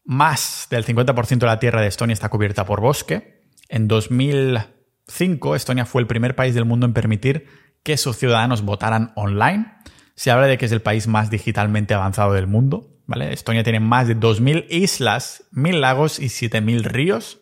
más 0.05 0.66
del 0.70 0.85
50% 0.85 1.39
de 1.39 1.47
la 1.47 1.59
tierra 1.59 1.81
de 1.81 1.89
Estonia 1.89 2.15
está 2.15 2.29
cubierta 2.29 2.65
por 2.65 2.81
bosque. 2.81 3.43
En 3.69 3.89
2000 3.89 4.59
2005, 5.07 5.57
Estonia 5.57 5.87
fue 5.87 6.03
el 6.03 6.07
primer 6.07 6.35
país 6.35 6.55
del 6.55 6.65
mundo 6.65 6.87
en 6.87 6.93
permitir 6.93 7.47
que 7.83 7.97
sus 7.97 8.16
ciudadanos 8.16 8.62
votaran 8.62 9.12
online. 9.16 9.73
Se 10.15 10.31
habla 10.31 10.47
de 10.47 10.59
que 10.59 10.66
es 10.66 10.73
el 10.73 10.83
país 10.83 11.07
más 11.07 11.31
digitalmente 11.31 11.95
avanzado 11.95 12.33
del 12.33 12.47
mundo. 12.47 12.89
Estonia 13.31 13.65
tiene 13.65 13.81
más 13.81 14.09
de 14.09 14.16
2.000 14.16 14.66
islas, 14.70 15.45
1.000 15.53 15.81
lagos 15.81 16.19
y 16.19 16.27
7.000 16.27 16.85
ríos. 16.85 17.41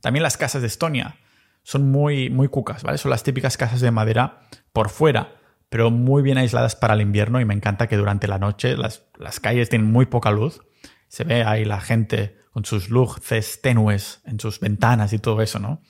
También 0.00 0.22
las 0.22 0.36
casas 0.36 0.62
de 0.62 0.68
Estonia 0.68 1.16
son 1.62 1.90
muy, 1.90 2.30
muy 2.30 2.48
cucas, 2.48 2.82
¿vale? 2.82 2.98
Son 2.98 3.10
las 3.10 3.22
típicas 3.22 3.56
casas 3.56 3.80
de 3.80 3.90
madera 3.90 4.40
por 4.72 4.88
fuera, 4.88 5.36
pero 5.68 5.90
muy 5.90 6.22
bien 6.22 6.38
aisladas 6.38 6.74
para 6.74 6.94
el 6.94 7.02
invierno 7.02 7.40
y 7.40 7.44
me 7.44 7.54
encanta 7.54 7.86
que 7.86 7.96
durante 7.96 8.26
la 8.26 8.38
noche 8.38 8.76
las, 8.76 9.04
las 9.18 9.38
calles 9.38 9.68
tienen 9.68 9.92
muy 9.92 10.06
poca 10.06 10.30
luz. 10.30 10.62
Se 11.10 11.24
ve 11.24 11.42
ahí 11.42 11.64
la 11.64 11.80
gente 11.80 12.38
con 12.52 12.64
sus 12.64 12.88
luces 12.88 13.60
tenues 13.60 14.20
en 14.24 14.38
sus 14.38 14.60
ventanas 14.60 15.12
y 15.12 15.18
todo 15.18 15.42
eso, 15.42 15.58
¿no? 15.58 15.82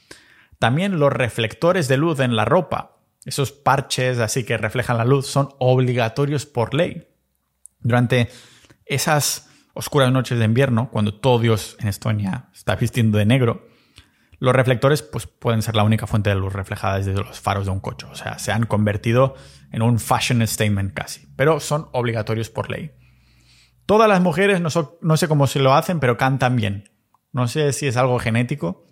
También 0.58 0.98
los 0.98 1.12
reflectores 1.12 1.88
de 1.88 1.98
luz 1.98 2.20
en 2.20 2.36
la 2.36 2.46
ropa, 2.46 3.02
esos 3.26 3.52
parches 3.52 4.18
así 4.18 4.44
que 4.44 4.56
reflejan 4.56 4.96
la 4.96 5.04
luz, 5.04 5.26
son 5.26 5.50
obligatorios 5.58 6.46
por 6.46 6.72
ley. 6.72 7.06
Durante 7.80 8.30
esas 8.86 9.50
oscuras 9.74 10.10
noches 10.10 10.38
de 10.38 10.46
invierno, 10.46 10.90
cuando 10.90 11.14
todo 11.14 11.38
Dios 11.38 11.76
en 11.80 11.88
Estonia 11.88 12.48
está 12.54 12.76
vistiendo 12.76 13.18
de 13.18 13.26
negro, 13.26 13.68
los 14.38 14.56
reflectores 14.56 15.02
pues, 15.02 15.26
pueden 15.26 15.60
ser 15.60 15.76
la 15.76 15.84
única 15.84 16.06
fuente 16.06 16.30
de 16.30 16.36
luz 16.36 16.54
reflejada 16.54 16.96
desde 16.96 17.12
los 17.12 17.38
faros 17.38 17.66
de 17.66 17.72
un 17.72 17.80
coche. 17.80 18.06
O 18.10 18.14
sea, 18.14 18.38
se 18.38 18.52
han 18.52 18.64
convertido 18.64 19.34
en 19.70 19.82
un 19.82 19.98
fashion 19.98 20.46
statement 20.46 20.94
casi, 20.94 21.26
pero 21.36 21.60
son 21.60 21.88
obligatorios 21.92 22.48
por 22.48 22.70
ley. 22.70 22.92
Todas 23.86 24.08
las 24.08 24.20
mujeres, 24.20 24.60
no, 24.60 25.16
sé 25.16 25.28
cómo 25.28 25.46
se 25.46 25.58
lo 25.58 25.74
hacen, 25.74 26.00
pero 26.00 26.16
cantan 26.16 26.56
bien. 26.56 26.90
No 27.32 27.48
sé 27.48 27.72
si 27.72 27.86
es 27.86 27.96
algo 27.96 28.18
genético, 28.18 28.86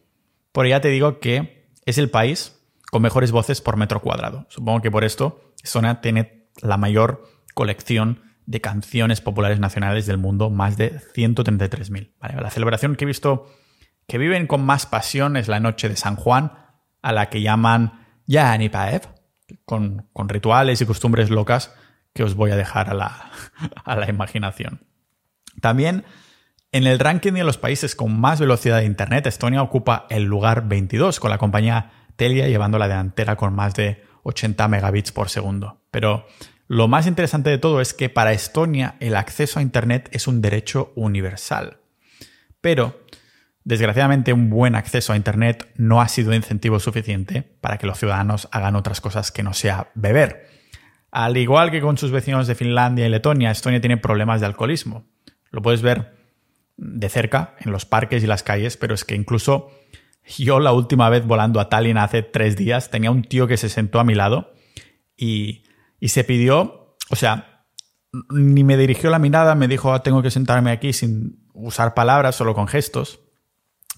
pero 0.52 0.68
ya 0.68 0.80
te 0.80 0.88
digo 0.88 1.20
que 1.20 1.70
es 1.86 1.98
el 1.98 2.10
país 2.10 2.60
con 2.90 3.02
mejores 3.02 3.30
voces 3.30 3.60
por 3.60 3.76
metro 3.76 4.00
cuadrado. 4.00 4.46
Supongo 4.48 4.80
que 4.80 4.90
por 4.90 5.04
esto 5.04 5.52
Estonia 5.62 6.00
tiene 6.00 6.48
la 6.62 6.76
mayor 6.76 7.24
colección 7.54 8.22
de 8.46 8.60
canciones 8.60 9.20
populares 9.20 9.60
nacionales 9.60 10.06
del 10.06 10.18
mundo, 10.18 10.50
más 10.50 10.76
de 10.76 10.98
133.000. 11.14 12.14
La 12.40 12.50
celebración 12.50 12.96
que 12.96 13.04
he 13.04 13.06
visto 13.06 13.46
que 14.06 14.18
viven 14.18 14.46
con 14.46 14.64
más 14.64 14.86
pasión 14.86 15.36
es 15.36 15.48
la 15.48 15.60
noche 15.60 15.88
de 15.88 15.96
San 15.96 16.16
Juan, 16.16 16.52
a 17.02 17.12
la 17.12 17.28
que 17.28 17.42
llaman 17.42 18.06
Yanipaev, 18.26 19.02
con, 19.64 20.08
con 20.12 20.28
rituales 20.28 20.80
y 20.80 20.86
costumbres 20.86 21.30
locas 21.30 21.74
que 22.14 22.22
os 22.22 22.34
voy 22.34 22.50
a 22.50 22.56
dejar 22.56 22.90
a 22.90 22.94
la, 22.94 23.30
a 23.84 23.96
la 23.96 24.08
imaginación. 24.08 24.86
También 25.60 26.04
en 26.72 26.86
el 26.86 26.98
ranking 26.98 27.32
de 27.32 27.44
los 27.44 27.58
países 27.58 27.94
con 27.94 28.18
más 28.18 28.40
velocidad 28.40 28.78
de 28.78 28.84
Internet, 28.84 29.26
Estonia 29.26 29.62
ocupa 29.62 30.06
el 30.10 30.24
lugar 30.24 30.68
22, 30.68 31.20
con 31.20 31.30
la 31.30 31.38
compañía 31.38 31.90
Telia 32.16 32.48
llevando 32.48 32.78
la 32.78 32.88
delantera 32.88 33.36
con 33.36 33.54
más 33.54 33.74
de 33.74 34.04
80 34.24 34.68
megabits 34.68 35.12
por 35.12 35.30
segundo. 35.30 35.80
Pero 35.90 36.26
lo 36.66 36.88
más 36.88 37.06
interesante 37.06 37.50
de 37.50 37.58
todo 37.58 37.80
es 37.80 37.94
que 37.94 38.10
para 38.10 38.32
Estonia 38.32 38.96
el 39.00 39.16
acceso 39.16 39.58
a 39.58 39.62
Internet 39.62 40.08
es 40.12 40.26
un 40.26 40.42
derecho 40.42 40.92
universal. 40.96 41.78
Pero 42.60 43.06
Desgraciadamente, 43.68 44.32
un 44.32 44.48
buen 44.48 44.74
acceso 44.74 45.12
a 45.12 45.16
Internet 45.16 45.70
no 45.76 46.00
ha 46.00 46.08
sido 46.08 46.32
incentivo 46.32 46.80
suficiente 46.80 47.42
para 47.42 47.76
que 47.76 47.86
los 47.86 47.98
ciudadanos 47.98 48.48
hagan 48.50 48.76
otras 48.76 49.02
cosas 49.02 49.30
que 49.30 49.42
no 49.42 49.52
sea 49.52 49.90
beber. 49.94 50.48
Al 51.10 51.36
igual 51.36 51.70
que 51.70 51.80
con 51.80 51.96
sus 51.96 52.10
vecinos 52.10 52.46
de 52.46 52.54
Finlandia 52.54 53.06
y 53.06 53.08
Letonia, 53.08 53.50
Estonia 53.50 53.80
tiene 53.80 53.96
problemas 53.96 54.40
de 54.40 54.46
alcoholismo. 54.46 55.06
Lo 55.50 55.62
puedes 55.62 55.82
ver 55.82 56.16
de 56.76 57.08
cerca 57.08 57.54
en 57.60 57.72
los 57.72 57.86
parques 57.86 58.22
y 58.22 58.26
las 58.26 58.42
calles, 58.42 58.76
pero 58.76 58.94
es 58.94 59.04
que 59.04 59.14
incluso 59.14 59.70
yo 60.36 60.60
la 60.60 60.72
última 60.72 61.08
vez 61.08 61.26
volando 61.26 61.60
a 61.60 61.68
Tallinn 61.68 61.96
hace 61.96 62.22
tres 62.22 62.56
días 62.56 62.90
tenía 62.90 63.10
un 63.10 63.22
tío 63.22 63.46
que 63.46 63.56
se 63.56 63.68
sentó 63.68 63.98
a 63.98 64.04
mi 64.04 64.14
lado 64.14 64.52
y, 65.16 65.64
se 66.02 66.22
pidió, 66.22 66.96
o 67.10 67.16
sea, 67.16 67.64
ni 68.30 68.62
me 68.62 68.76
dirigió 68.76 69.10
la 69.10 69.18
mirada, 69.18 69.54
me 69.54 69.66
dijo, 69.66 69.92
ah, 69.92 70.02
tengo 70.02 70.22
que 70.22 70.30
sentarme 70.30 70.70
aquí 70.70 70.92
sin 70.92 71.48
usar 71.54 71.94
palabras, 71.94 72.36
solo 72.36 72.54
con 72.54 72.68
gestos. 72.68 73.20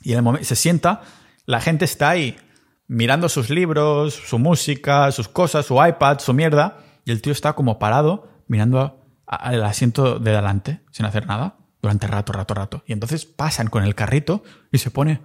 Y 0.02 0.12
en 0.12 0.18
el 0.18 0.22
momento 0.22 0.46
se 0.46 0.56
sienta, 0.56 1.02
la 1.44 1.60
gente 1.60 1.84
está 1.84 2.10
ahí 2.10 2.38
mirando 2.86 3.28
sus 3.28 3.50
libros, 3.50 4.14
su 4.14 4.38
música, 4.38 5.12
sus 5.12 5.28
cosas, 5.28 5.66
su 5.66 5.84
iPad, 5.84 6.20
su 6.20 6.32
mierda, 6.32 6.78
el 7.10 7.22
tío 7.22 7.32
está 7.32 7.54
como 7.54 7.78
parado 7.78 8.28
mirando 8.46 9.00
al 9.26 9.62
asiento 9.64 10.18
de 10.18 10.32
delante, 10.32 10.80
sin 10.90 11.06
hacer 11.06 11.26
nada, 11.26 11.56
durante 11.80 12.06
rato, 12.06 12.32
rato, 12.32 12.54
rato. 12.54 12.82
Y 12.86 12.92
entonces 12.92 13.26
pasan 13.26 13.68
con 13.68 13.84
el 13.84 13.94
carrito 13.94 14.42
y 14.72 14.78
se 14.78 14.90
pone 14.90 15.20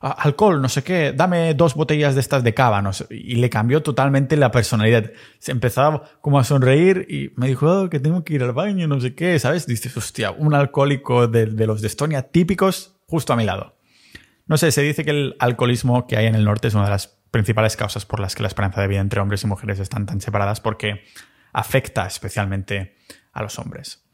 alcohol, 0.00 0.62
no 0.62 0.68
sé 0.68 0.84
qué, 0.84 1.12
dame 1.12 1.54
dos 1.54 1.74
botellas 1.74 2.14
de 2.14 2.20
estas 2.20 2.44
de 2.44 2.54
cava, 2.54 2.82
y 3.10 3.36
le 3.36 3.50
cambió 3.50 3.82
totalmente 3.82 4.36
la 4.36 4.50
personalidad. 4.50 5.10
Se 5.38 5.52
empezaba 5.52 6.04
como 6.20 6.38
a 6.38 6.44
sonreír 6.44 7.06
y 7.08 7.32
me 7.36 7.48
dijo 7.48 7.66
oh, 7.66 7.90
que 7.90 7.98
tengo 7.98 8.22
que 8.22 8.34
ir 8.34 8.42
al 8.42 8.52
baño, 8.52 8.86
no 8.86 9.00
sé 9.00 9.14
qué, 9.14 9.38
¿sabes? 9.38 9.66
Dices, 9.66 9.96
hostia, 9.96 10.30
un 10.30 10.54
alcohólico 10.54 11.26
de 11.26 11.66
los 11.66 11.80
de 11.80 11.88
Estonia 11.88 12.22
típicos 12.22 12.96
justo 13.06 13.32
a 13.32 13.36
mi 13.36 13.44
lado. 13.44 13.74
No 14.46 14.56
sé, 14.56 14.70
se 14.72 14.82
dice 14.82 15.04
que 15.04 15.10
el 15.10 15.36
alcoholismo 15.38 16.06
que 16.06 16.16
hay 16.16 16.26
en 16.26 16.34
el 16.34 16.44
norte 16.44 16.68
es 16.68 16.74
una 16.74 16.84
de 16.84 16.90
las 16.90 17.18
principales 17.32 17.76
causas 17.76 18.06
por 18.06 18.20
las 18.20 18.36
que 18.36 18.42
la 18.42 18.48
esperanza 18.48 18.80
de 18.80 18.86
vida 18.86 19.00
entre 19.00 19.20
hombres 19.20 19.42
y 19.42 19.48
mujeres 19.48 19.80
están 19.80 20.06
tan 20.06 20.20
separadas 20.20 20.60
porque 20.60 21.02
afecta 21.52 22.06
especialmente 22.06 22.94
a 23.32 23.42
los 23.42 23.58
hombres. 23.58 24.04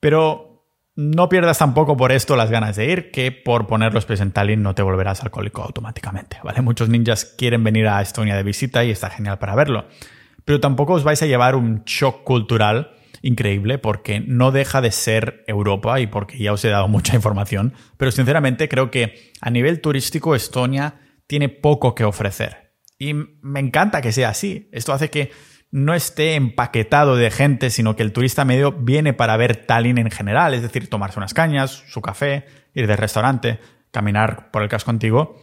Pero 0.00 0.66
no 0.96 1.28
pierdas 1.28 1.58
tampoco 1.58 1.96
por 1.96 2.10
esto 2.10 2.34
las 2.34 2.50
ganas 2.50 2.74
de 2.74 2.90
ir, 2.90 3.10
que 3.12 3.30
por 3.30 3.68
poner 3.68 3.94
los 3.94 4.04
pies 4.04 4.20
en 4.20 4.32
Tallinn 4.32 4.64
no 4.64 4.74
te 4.74 4.82
volverás 4.82 5.22
alcohólico 5.22 5.62
automáticamente, 5.62 6.38
¿vale? 6.42 6.60
Muchos 6.60 6.88
ninjas 6.88 7.24
quieren 7.24 7.62
venir 7.62 7.86
a 7.86 8.02
Estonia 8.02 8.36
de 8.36 8.42
visita 8.42 8.84
y 8.84 8.90
está 8.90 9.08
genial 9.08 9.38
para 9.38 9.54
verlo. 9.54 9.86
Pero 10.44 10.58
tampoco 10.58 10.94
os 10.94 11.04
vais 11.04 11.22
a 11.22 11.26
llevar 11.26 11.54
un 11.54 11.84
shock 11.84 12.24
cultural 12.24 12.96
increíble 13.22 13.78
porque 13.78 14.18
no 14.18 14.50
deja 14.50 14.80
de 14.80 14.90
ser 14.90 15.44
Europa 15.46 16.00
y 16.00 16.08
porque 16.08 16.38
ya 16.38 16.52
os 16.52 16.64
he 16.64 16.68
dado 16.68 16.88
mucha 16.88 17.14
información, 17.16 17.74
pero 17.96 18.10
sinceramente 18.10 18.68
creo 18.68 18.90
que 18.90 19.32
a 19.40 19.50
nivel 19.50 19.80
turístico 19.80 20.34
Estonia 20.34 20.94
tiene 21.28 21.48
poco 21.48 21.94
que 21.94 22.04
ofrecer. 22.04 22.72
Y 22.98 23.14
me 23.14 23.60
encanta 23.60 24.02
que 24.02 24.10
sea 24.10 24.30
así. 24.30 24.68
Esto 24.72 24.92
hace 24.92 25.08
que 25.08 25.30
no 25.70 25.94
esté 25.94 26.34
empaquetado 26.34 27.14
de 27.14 27.30
gente, 27.30 27.70
sino 27.70 27.94
que 27.94 28.02
el 28.02 28.12
turista 28.12 28.44
medio 28.44 28.72
viene 28.72 29.12
para 29.12 29.36
ver 29.36 29.66
Tallinn 29.66 29.98
en 29.98 30.10
general, 30.10 30.54
es 30.54 30.62
decir, 30.62 30.90
tomarse 30.90 31.20
unas 31.20 31.34
cañas, 31.34 31.84
su 31.86 32.02
café, 32.02 32.46
ir 32.74 32.88
de 32.88 32.96
restaurante, 32.96 33.60
caminar 33.92 34.50
por 34.50 34.64
el 34.64 34.68
casco 34.68 34.90
antiguo 34.90 35.36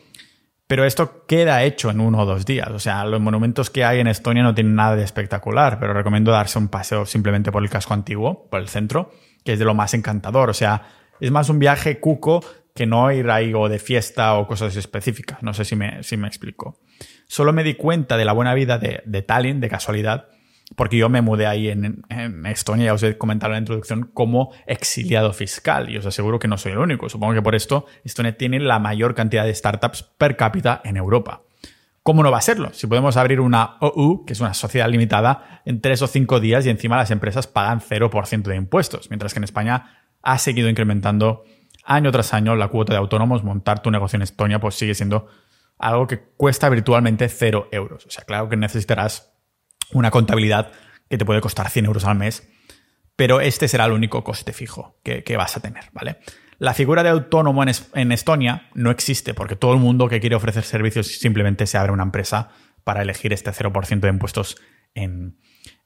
pero 0.68 0.84
esto 0.84 1.26
queda 1.28 1.64
hecho 1.64 1.91
en 1.91 1.99
uno 1.99 2.20
o 2.20 2.26
dos 2.26 2.45
días. 2.45 2.70
O 2.70 2.80
sea, 2.80 3.06
los 3.06 3.22
monumentos 3.22 3.70
que 3.70 3.84
hay 3.86 3.99
en 3.99 4.07
Estonia 4.07 4.41
no 4.41 4.56
tienen 4.56 4.76
nada 4.76 4.95
de 4.95 5.03
espectacular, 5.03 5.80
pero 5.80 5.94
recomiendo 5.94 6.32
darse 6.32 6.57
un 6.57 6.70
paseo 6.70 7.06
simplemente 7.06 7.52
por 7.52 7.62
el 7.62 7.70
casco 7.70 7.94
antiguo, 7.94 8.48
por 8.49 8.60
el 8.60 8.68
centro, 8.68 9.12
que 9.44 9.53
es 9.53 9.60
de 9.60 9.66
lo 9.66 9.76
más 9.76 9.94
encantador. 9.94 10.49
O 10.49 10.53
sea, 10.53 10.84
es 11.20 11.30
más 11.30 11.49
un 11.49 11.60
viaje 11.60 11.99
cuco 11.99 12.44
que 12.76 12.85
no 12.85 13.10
ir 13.11 13.30
ahí 13.30 13.53
o 13.53 13.69
de 13.69 13.80
fiesta 13.80 14.35
o 14.35 14.47
cosas 14.47 14.76
específicas. 14.76 15.41
No 15.41 15.53
sé 15.53 15.64
si 15.64 15.77
me, 15.77 16.03
si 16.03 16.18
me 16.18 16.27
explico. 16.27 16.77
Solo 17.26 17.53
me 17.53 17.64
di 17.64 17.76
cuenta 17.76 18.18
de 18.18 18.26
la 18.26 18.34
buena 18.34 18.53
vida 18.53 18.77
de, 18.77 19.02
de 19.06 19.22
Tallinn, 19.22 19.61
de 19.61 19.69
casualidad, 19.69 20.27
porque 20.76 20.97
yo 20.97 21.07
me 21.07 21.22
mudé 21.22 21.47
ahí 21.47 21.69
en, 21.69 22.03
Estonia, 22.45 22.88
ya 22.88 22.93
os 22.93 23.02
he 23.03 23.18
comentado 23.18 23.52
en 23.52 23.56
la 23.56 23.60
introducción, 23.60 24.11
como 24.14 24.52
exiliado 24.68 25.31
fiscal, 25.31 25.89
y 25.89 25.97
os 25.97 26.06
aseguro 26.06 26.38
que 26.38 26.49
no 26.49 26.57
soy 26.57 26.73
el 26.73 26.80
único. 26.80 27.07
Supongo 27.07 27.34
que 27.34 27.41
por 27.41 27.56
esto 27.56 27.85
Estonia 28.03 28.38
tiene 28.38 28.60
la 28.60 28.80
mayor 28.80 29.15
cantidad 29.15 29.45
de 29.45 29.56
startups 29.56 30.03
per 30.03 30.35
cápita 30.35 30.81
en 30.84 30.97
Europa. 30.97 31.43
¿Cómo 32.03 32.23
no 32.23 32.30
va 32.30 32.39
a 32.39 32.41
serlo? 32.41 32.73
Si 32.73 32.88
podemos 32.88 33.15
abrir 33.15 33.39
una 33.39 33.77
OU, 33.80 34.26
que 34.26 34.34
es 34.34 34.41
una 34.41 34.53
sociedad 34.53 34.89
limitada, 34.89 35.61
en 35.65 35.80
tres 35.80 36.02
o 36.02 36.07
cinco 36.07 36.41
días 36.41 36.65
y 36.65 36.69
encima 36.69 36.97
las 36.97 37.10
empresas 37.10 37.47
pagan 37.47 37.80
0% 37.80 38.43
de 38.43 38.56
impuestos, 38.57 39.10
mientras 39.10 39.34
que 39.34 39.39
en 39.39 39.45
España 39.45 40.03
ha 40.22 40.38
seguido 40.39 40.69
incrementando 40.69 41.45
año 41.86 42.12
tras 42.12 42.34
año 42.34 42.56
la 42.56 42.68
cuota 42.68 42.94
de 42.94 42.99
autónomos, 42.99 43.44
montar 43.44 43.82
tu 43.82 43.91
negocio 43.91 44.18
en 44.18 44.24
Estonia 44.24 44.60
pues 44.60 44.76
sigue 44.76 44.95
siendo 44.95 45.28
algo 45.78 46.07
que 46.07 46.20
cuesta 46.20 46.70
virtualmente 46.70 47.30
cero 47.30 47.68
euros. 47.72 48.06
O 48.06 48.10
sea, 48.10 48.24
claro 48.24 48.49
que 48.49 48.57
necesitarás 48.57 49.34
una 49.91 50.12
contabilidad 50.12 50.72
que 51.10 51.18
te 51.18 51.26
puede 51.26 51.41
costar 51.41 51.70
100 51.70 51.86
euros 51.86 52.06
al 52.06 52.18
mes, 52.18 52.49
pero 53.16 53.40
este 53.41 53.68
será 53.68 53.86
el 53.86 53.91
único 53.91 54.24
coste 54.24 54.53
fijo 54.53 54.99
que, 55.03 55.38
vas 55.38 55.56
a 55.57 55.60
tener, 55.60 55.86
¿vale? 55.94 56.18
La 56.57 56.74
figura 56.74 57.03
de 57.03 57.10
autónomo 57.10 57.64
en, 57.64 58.12
Estonia 58.12 58.70
no 58.74 58.90
existe 58.90 59.34
porque 59.34 59.56
todo 59.56 59.74
el 59.74 59.80
mundo 59.80 60.07
que 60.07 60.20
quiere 60.20 60.36
ofrecer 60.36 60.64
servicios 60.64 61.07
simplemente 61.07 61.68
se 61.68 61.78
abre 61.78 61.91
una 61.91 62.03
empresa 62.03 62.49
para 62.84 63.02
elegir 63.02 63.34
este 63.34 63.52
0% 63.52 63.99
de 63.99 64.10
impuestos 64.10 64.56
en, 64.94 65.38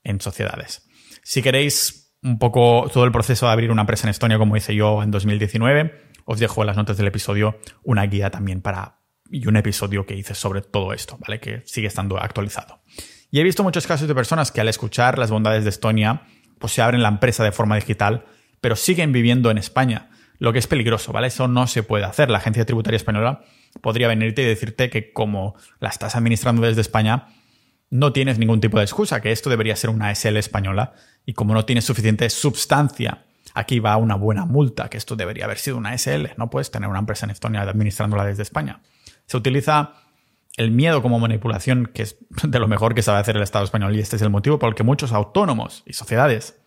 en 0.04 0.22
sociedades. 0.22 0.88
Si 1.24 1.42
queréis 1.42 1.99
un 2.22 2.40
poco 2.40 2.90
todo 2.92 3.06
el 3.06 3.12
proceso 3.12 3.46
de 3.46 3.52
abrir 3.52 3.72
una 3.72 3.82
empresa 3.82 4.08
en 4.08 4.12
Estonia, 4.12 4.38
como 4.38 4.58
hice 4.58 4.76
yo 4.76 5.04
en 5.04 5.12
2019, 5.12 6.10
os 6.26 6.40
dejo 6.40 6.62
en 6.62 6.68
las 6.68 6.78
notas 6.78 6.98
del 6.98 7.08
episodio 7.08 7.60
una 7.84 8.06
guía 8.06 8.30
también 8.30 8.62
para 8.62 9.00
y 9.32 9.48
un 9.48 9.58
episodio 9.58 10.06
que 10.06 10.16
hice 10.16 10.34
sobre 10.34 10.62
todo 10.62 10.94
esto, 10.94 11.18
¿vale? 11.20 11.40
Que 11.40 11.62
sigue 11.66 11.88
estando 11.88 12.18
actualizado. 12.18 12.82
Y 13.32 13.40
he 13.40 13.44
visto 13.44 13.64
muchos 13.64 13.86
casos 13.86 14.08
de 14.08 14.16
personas 14.16 14.52
que 14.52 14.60
al 14.60 14.68
escuchar 14.68 15.20
las 15.20 15.30
bondades 15.30 15.64
de 15.64 15.70
Estonia, 15.70 16.24
pues 16.58 16.74
se 16.74 16.82
abren 16.82 17.04
la 17.04 17.10
empresa 17.10 17.44
de 17.44 17.52
forma 17.52 17.76
digital, 17.76 18.26
pero 18.60 18.76
siguen 18.76 19.12
viviendo 19.12 19.52
en 19.52 19.60
España, 19.60 20.10
lo 20.40 20.52
que 20.52 20.60
es 20.60 20.68
peligroso, 20.68 21.12
¿vale? 21.12 21.28
Eso 21.28 21.48
no 21.48 21.68
se 21.68 21.84
puede 21.84 22.06
hacer. 22.06 22.30
La 22.30 22.40
agencia 22.40 22.66
tributaria 22.66 22.98
española 22.98 23.42
podría 23.82 24.08
venirte 24.08 24.42
y 24.42 24.46
decirte 24.46 24.90
que 24.90 25.14
como 25.14 25.56
la 25.80 25.90
estás 25.90 26.16
administrando 26.16 26.64
desde 26.64 26.82
España, 26.82 27.28
no 27.90 28.14
tienes 28.14 28.38
ningún 28.38 28.62
tipo 28.62 28.78
de 28.78 28.84
excusa, 28.84 29.22
que 29.22 29.32
esto 29.32 29.50
debería 29.50 29.76
ser 29.76 29.90
una 29.90 30.14
SL 30.14 30.38
española 30.38 30.94
y 31.26 31.34
como 31.34 31.54
no 31.54 31.66
tienes 31.66 31.86
suficiente 31.86 32.30
substancia, 32.30 33.26
aquí 33.54 33.80
va 33.80 33.98
una 33.98 34.16
buena 34.16 34.46
multa, 34.46 34.90
que 34.90 34.98
esto 34.98 35.16
debería 35.16 35.46
haber 35.46 35.58
sido 35.58 35.78
una 35.78 35.98
SL, 35.98 36.28
no 36.38 36.50
puedes 36.50 36.72
tener 36.72 36.90
una 36.90 37.00
empresa 37.00 37.26
en 37.26 37.32
Estonia 37.32 37.62
administrándola 37.62 38.26
desde 38.26 38.44
España. 38.44 38.82
Se 39.26 39.38
utiliza 39.38 39.94
el 40.58 40.72
miedo 40.72 41.02
como 41.02 41.20
manipulación, 41.20 41.90
que 41.94 42.04
es 42.04 42.18
de 42.44 42.60
lo 42.60 42.68
mejor 42.68 42.94
que 42.94 43.02
sabe 43.02 43.20
hacer 43.20 43.38
el 43.38 43.44
Estado 43.44 43.66
español, 43.66 43.96
y 43.96 44.00
este 44.00 44.16
es 44.16 44.22
el 44.22 44.30
motivo 44.30 44.60
por 44.60 44.70
el 44.70 44.76
que 44.76 44.84
muchos 44.84 45.12
autónomos 45.12 45.84
y 45.86 45.94
sociedades 45.94 46.60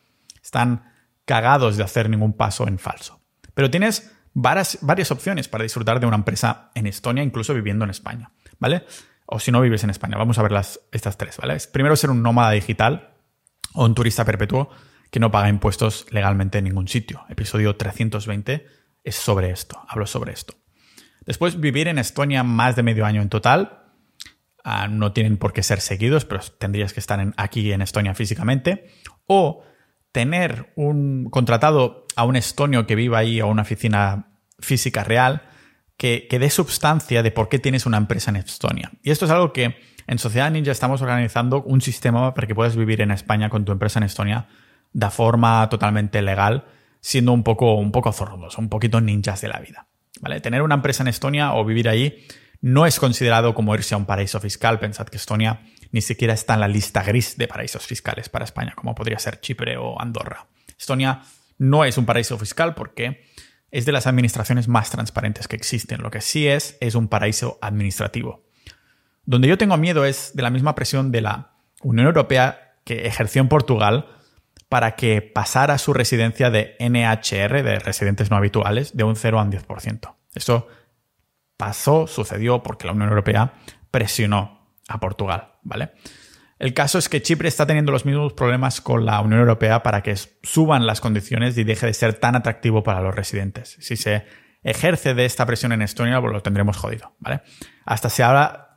están 0.43 0.93
cagados 1.25 1.77
de 1.77 1.85
hacer 1.85 2.11
ningún 2.11 2.33
paso 2.33 2.67
en 2.67 2.79
falso. 2.79 3.21
Pero 3.55 3.71
tienes 3.71 4.13
varias, 4.35 4.79
varias 4.83 5.11
opciones 5.11 5.49
para 5.49 5.63
disfrutar 5.63 6.01
de 6.01 6.07
una 6.07 6.17
empresa 6.17 6.71
en 6.75 6.87
Estonia, 6.87 7.23
incluso 7.23 7.55
viviendo 7.55 7.85
en 7.85 7.91
España, 7.91 8.33
¿vale? 8.59 8.85
O 9.35 9.41
si 9.41 9.51
no 9.51 9.63
vives 9.63 9.83
en 9.83 9.89
España, 9.89 10.19
vamos 10.19 10.39
a 10.39 10.43
ver 10.43 10.53
estas 10.93 11.17
tres, 11.17 11.39
¿vale? 11.39 11.57
Primero, 11.73 11.97
ser 11.97 12.11
un 12.11 12.23
nómada 12.23 12.51
digital 12.51 13.15
o 13.73 13.87
un 13.87 13.95
turista 13.95 14.27
perpetuo 14.27 14.69
que 15.11 15.21
no 15.21 15.31
paga 15.31 15.49
impuestos 15.49 16.07
legalmente 16.11 16.59
en 16.59 16.65
ningún 16.65 16.87
sitio. 16.87 17.25
Episodio 17.31 17.75
320 17.75 18.67
es 19.03 19.17
sobre 19.17 19.51
esto, 19.51 19.83
hablo 19.89 20.07
sobre 20.07 20.35
esto. 20.35 20.55
Después, 21.25 21.59
vivir 21.59 21.89
en 21.89 21.99
Estonia 21.99 22.43
más 22.43 22.77
de 22.77 22.83
medio 22.83 23.07
año 23.07 23.23
en 23.23 23.31
total. 23.31 23.85
Ah, 24.65 24.89
no 24.89 25.15
tienen 25.15 25.39
por 25.39 25.55
qué 25.55 25.63
ser 25.63 25.81
seguidos, 25.81 26.27
pero 26.27 26.43
tendrías 26.59 26.93
que 26.93 27.01
estar 27.01 27.33
aquí 27.39 27.73
en 27.73 27.81
Estonia 27.81 28.15
físicamente. 28.15 28.91
O 29.27 29.65
tener 30.13 30.75
un 30.77 31.31
contratado 31.31 32.07
a 32.17 32.25
un 32.25 32.37
estonio 32.37 32.87
que 32.87 32.97
viva 32.97 33.21
ahí 33.21 33.41
o 33.41 33.49
una 33.49 33.63
oficina 33.63 34.37
física 34.59 35.05
real 35.05 35.49
que, 35.97 36.27
que 36.29 36.39
dé 36.39 36.51
substancia 36.51 37.23
de 37.23 37.31
por 37.31 37.49
qué 37.49 37.59
tienes 37.59 37.87
una 37.87 37.97
empresa 37.97 38.31
en 38.31 38.37
Estonia. 38.37 38.91
Y 39.03 39.11
esto 39.11 39.25
es 39.25 39.31
algo 39.31 39.53
que 39.53 39.77
en 40.07 40.19
Sociedad 40.19 40.51
Ninja 40.51 40.73
estamos 40.73 41.01
organizando 41.03 41.63
un 41.63 41.81
sistema 41.81 42.35
para 42.35 42.47
que 42.47 42.55
puedas 42.55 42.77
vivir 42.77 43.01
en 43.01 43.11
España 43.11 43.49
con 43.49 43.65
tu 43.65 43.73
empresa 43.73 43.99
en 43.99 44.05
Estonia 44.05 44.49
de 44.93 45.11
forma 45.11 45.69
totalmente 45.69 46.21
legal, 46.23 46.65
siendo 47.01 47.33
un 47.33 47.43
poco, 47.43 47.75
un 47.75 47.93
poco 47.93 48.13
zorros, 48.13 48.59
un 48.59 48.69
poquito 48.69 49.01
ninjas 49.01 49.41
de 49.41 49.49
la 49.49 49.59
vida. 49.59 49.87
¿vale? 50.21 50.41
Tener 50.41 50.63
una 50.63 50.75
empresa 50.75 51.03
en 51.03 51.09
Estonia 51.09 51.55
o 51.55 51.65
vivir 51.65 51.89
ahí 51.89 52.27
no 52.61 52.87
es 52.87 52.99
considerado 52.99 53.55
como 53.55 53.75
irse 53.75 53.95
a 53.95 53.99
un 53.99 54.07
paraíso 54.07 54.41
fiscal. 54.41 54.79
Pensad 54.79 55.07
que 55.07 55.17
Estonia 55.17 55.63
ni 55.91 56.01
siquiera 56.01 56.33
está 56.33 56.55
en 56.55 56.61
la 56.61 56.69
lista 56.69 57.03
gris 57.03 57.37
de 57.37 57.49
paraísos 57.49 57.87
fiscales 57.87 58.29
para 58.29 58.45
España, 58.45 58.73
como 58.75 58.95
podría 58.95 59.19
ser 59.19 59.41
Chipre 59.41 59.77
o 59.77 60.01
Andorra. 60.01 60.47
Estonia 60.79 61.23
no 61.59 61.85
es 61.85 61.99
un 61.99 62.07
paraíso 62.07 62.39
fiscal 62.39 62.75
porque 62.75 63.25
es 63.73 63.87
de 63.87 63.93
las 63.93 64.07
administraciones 64.07 64.69
más 64.69 64.91
transparentes 64.91 65.49
que 65.49 65.57
existen. 65.57 66.03
Lo 66.03 66.11
que 66.11 66.21
sí 66.21 66.47
es 66.47 66.77
es 66.81 66.95
un 66.95 67.09
paraíso 67.09 67.59
administrativo. 67.61 68.45
Donde 69.25 69.49
yo 69.49 69.59
tengo 69.59 69.77
miedo 69.79 70.05
es 70.05 70.33
de 70.35 70.43
la 70.43 70.51
misma 70.51 70.75
presión 70.75 71.11
de 71.11 71.23
la 71.23 71.53
Unión 71.83 72.07
Europea 72.07 72.77
que 72.85 73.07
ejerció 73.07 73.41
en 73.41 73.49
Portugal 73.49 74.07
para 74.69 74.95
que 74.95 75.23
pasara 75.23 75.79
su 75.79 75.93
residencia 75.93 76.51
de 76.51 76.77
NHR, 76.79 77.63
de 77.63 77.79
residentes 77.79 78.31
no 78.31 78.37
habituales, 78.37 78.97
de 78.97 79.05
un 79.05 79.17
0 79.17 79.41
a 79.41 79.43
un 79.43 79.53
10%. 79.53 80.15
Esto 80.35 80.69
pasó, 81.57 82.07
sucedió 82.07 82.63
porque 82.63 82.87
la 82.87 82.93
Unión 82.93 83.09
Europea 83.09 83.55
presionó 83.91 84.69
a 84.89 85.01
Portugal, 85.01 85.53
¿vale? 85.63 85.93
El 86.63 86.75
caso 86.75 86.99
es 86.99 87.09
que 87.09 87.21
Chipre 87.21 87.49
está 87.49 87.67
teniendo 87.67 87.91
los 87.91 88.05
mismos 88.07 88.35
problemas 88.35 88.81
con 88.81 89.05
la 89.05 89.21
Unión 89.21 89.41
Europea 89.41 89.83
para 89.83 90.01
que 90.05 90.15
suban 90.45 90.87
las 90.87 91.01
condiciones 91.01 91.59
y 91.59 91.65
deje 91.65 91.87
de 91.87 91.93
ser 91.93 92.15
tan 92.15 92.37
atractivo 92.37 92.85
para 92.85 93.01
los 93.01 93.17
residentes. 93.17 93.77
Si 93.81 93.97
se 93.97 94.27
ejerce 94.63 95.13
de 95.15 95.25
esta 95.25 95.45
presión 95.45 95.73
en 95.73 95.83
Estonia, 95.83 96.21
pues 96.21 96.33
lo 96.33 96.41
tendremos 96.41 96.77
jodido, 96.77 97.17
¿vale? 97.19 97.41
Hasta 97.85 98.09
se, 98.11 98.23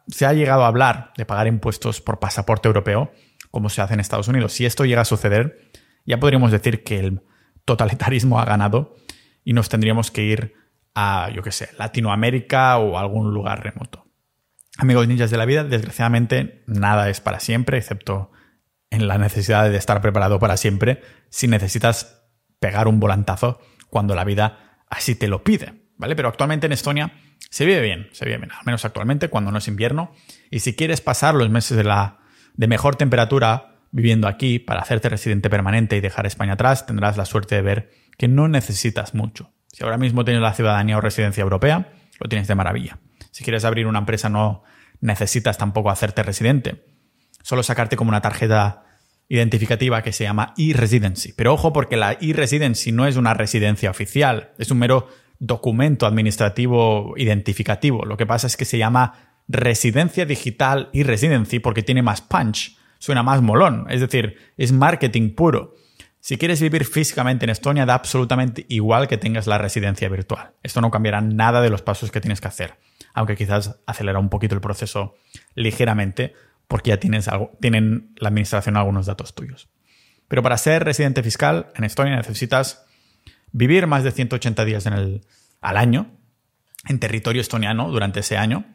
se 0.08 0.26
ha 0.26 0.34
llegado 0.34 0.64
a 0.64 0.68
hablar 0.68 1.14
de 1.16 1.28
pagar 1.28 1.46
impuestos 1.46 2.02
por 2.02 2.18
pasaporte 2.18 2.68
europeo, 2.68 3.12
como 3.52 3.70
se 3.70 3.84
hace 3.84 3.94
en 3.94 4.00
Estados 4.00 4.30
Unidos. 4.30 4.54
Si 4.54 4.66
esto 4.66 4.86
llega 4.86 5.02
a 5.02 5.06
suceder, 5.06 5.70
ya 6.08 6.20
podríamos 6.20 6.52
decir 6.52 6.84
que 6.84 6.98
el 6.98 7.22
totalitarismo 7.66 8.40
ha 8.40 8.46
ganado 8.46 8.96
y 9.44 9.54
nos 9.54 9.70
tendríamos 9.70 10.10
que 10.10 10.24
ir 10.24 10.56
a, 10.96 11.30
yo 11.36 11.44
qué 11.44 11.52
sé, 11.52 11.70
Latinoamérica 11.78 12.80
o 12.80 12.98
algún 12.98 13.32
lugar 13.32 13.64
remoto. 13.64 14.05
Amigos 14.78 15.08
ninjas 15.08 15.32
de 15.32 15.38
la 15.38 15.46
vida, 15.46 15.64
desgraciadamente 15.64 16.64
nada 16.68 17.10
es 17.10 17.22
para 17.22 17.40
siempre, 17.40 17.78
excepto 17.78 18.32
en 18.90 19.08
la 19.08 19.18
necesidad 19.18 19.70
de 19.70 19.78
estar 19.78 20.02
preparado 20.02 20.40
para 20.40 20.58
siempre, 20.58 21.02
si 21.30 21.48
necesitas 21.48 22.24
pegar 22.60 22.88
un 22.88 23.00
volantazo 23.00 23.60
cuando 23.90 24.16
la 24.16 24.24
vida 24.24 24.84
así 24.90 25.16
te 25.16 25.28
lo 25.28 25.44
pide, 25.44 25.74
¿vale? 25.98 26.16
Pero 26.16 26.28
actualmente 26.28 26.66
en 26.66 26.74
Estonia 26.74 27.14
se 27.50 27.66
vive 27.66 27.82
bien, 27.82 28.10
se 28.12 28.26
vive 28.26 28.38
bien, 28.38 28.52
al 28.52 28.66
menos 28.66 28.84
actualmente 28.86 29.30
cuando 29.30 29.52
no 29.52 29.58
es 29.60 29.68
invierno, 29.68 30.12
y 30.52 30.60
si 30.60 30.76
quieres 30.76 31.02
pasar 31.02 31.36
los 31.36 31.50
meses 31.50 31.78
de, 31.78 31.84
la, 31.84 32.20
de 32.54 32.68
mejor 32.68 32.96
temperatura 32.96 33.80
viviendo 33.92 34.28
aquí 34.28 34.60
para 34.60 34.82
hacerte 34.82 35.08
residente 35.08 35.50
permanente 35.50 35.96
y 35.96 36.02
dejar 36.02 36.26
España 36.26 36.54
atrás, 36.54 36.86
tendrás 36.86 37.16
la 37.16 37.26
suerte 37.26 37.56
de 37.56 37.62
ver 37.62 37.92
que 38.18 38.28
no 38.28 38.50
necesitas 38.50 39.14
mucho. 39.14 39.54
Si 39.72 39.84
ahora 39.84 39.98
mismo 39.98 40.26
tienes 40.26 40.42
la 40.42 40.54
ciudadanía 40.54 40.98
o 40.98 41.02
residencia 41.02 41.42
europea, 41.42 41.94
lo 42.20 42.30
tienes 42.30 42.48
de 42.48 42.56
maravilla. 42.56 43.00
Si 43.36 43.44
quieres 43.44 43.66
abrir 43.66 43.86
una 43.86 44.00
empresa 44.00 44.30
no 44.30 44.64
necesitas 45.02 45.58
tampoco 45.58 45.90
hacerte 45.90 46.24
residente. 46.24 46.86
Solo 47.44 47.64
sacarte 47.64 47.98
como 47.98 48.08
una 48.08 48.22
tarjeta 48.22 48.86
identificativa 49.28 50.02
que 50.02 50.14
se 50.14 50.24
llama 50.24 50.54
e-residency. 50.58 51.34
Pero 51.34 51.54
ojo 51.54 51.74
porque 51.74 51.98
la 51.98 52.14
e-residency 52.14 52.94
no 52.94 53.06
es 53.06 53.18
una 53.18 53.34
residencia 53.34 53.92
oficial, 53.92 54.54
es 54.58 54.72
un 54.72 54.78
mero 54.78 55.10
documento 55.38 56.06
administrativo 56.06 57.14
identificativo. 57.18 58.06
Lo 58.06 58.16
que 58.16 58.26
pasa 58.26 58.48
es 58.48 58.56
que 58.56 58.64
se 58.64 58.78
llama 58.78 59.42
residencia 59.50 60.26
digital 60.26 60.90
e-residency 60.94 61.60
porque 61.60 61.84
tiene 61.84 62.04
más 62.04 62.22
punch 62.22 62.78
suena 63.00 63.22
más 63.22 63.42
molón. 63.42 63.86
Es 63.90 64.00
decir, 64.00 64.38
es 64.56 64.72
marketing 64.72 65.36
puro. 65.36 65.76
Si 66.22 66.38
quieres 66.38 66.62
vivir 66.62 66.86
físicamente 66.86 67.44
en 67.46 67.50
Estonia, 67.50 67.86
da 67.86 67.96
absolutamente 67.96 68.66
igual 68.70 69.10
que 69.10 69.18
tengas 69.18 69.46
la 69.46 69.58
residencia 69.58 70.08
virtual. 70.08 70.54
Esto 70.64 70.80
no 70.80 70.90
cambiará 70.90 71.20
nada 71.20 71.62
de 71.62 71.70
los 71.70 71.82
pasos 71.82 72.12
que 72.12 72.22
tienes 72.22 72.40
que 72.40 72.48
hacer, 72.48 72.80
aunque 73.16 73.36
quizás 73.36 73.80
acelera 73.88 74.20
un 74.20 74.30
poquito 74.30 74.54
el 74.54 74.62
proceso 74.62 75.16
ligeramente 75.56 76.34
porque 76.68 76.90
ya 76.90 76.98
tienes 76.98 77.28
algo, 77.28 77.52
tienen 77.60 78.14
la 78.18 78.30
administración 78.30 78.78
algunos 78.78 79.08
datos 79.08 79.34
tuyos. 79.34 79.70
Pero 80.28 80.44
para 80.44 80.58
ser 80.58 80.84
residente 80.84 81.24
fiscal 81.24 81.72
en 81.76 81.86
Estonia 81.86 82.16
necesitas 82.16 82.86
vivir 83.52 83.88
más 83.88 84.04
de 84.04 84.12
180 84.12 84.66
días 84.66 84.86
al 84.86 85.78
año 85.78 86.12
en 86.88 87.00
territorio 87.00 87.42
estoniano 87.42 87.90
durante 87.90 88.20
ese 88.20 88.38
año. 88.38 88.66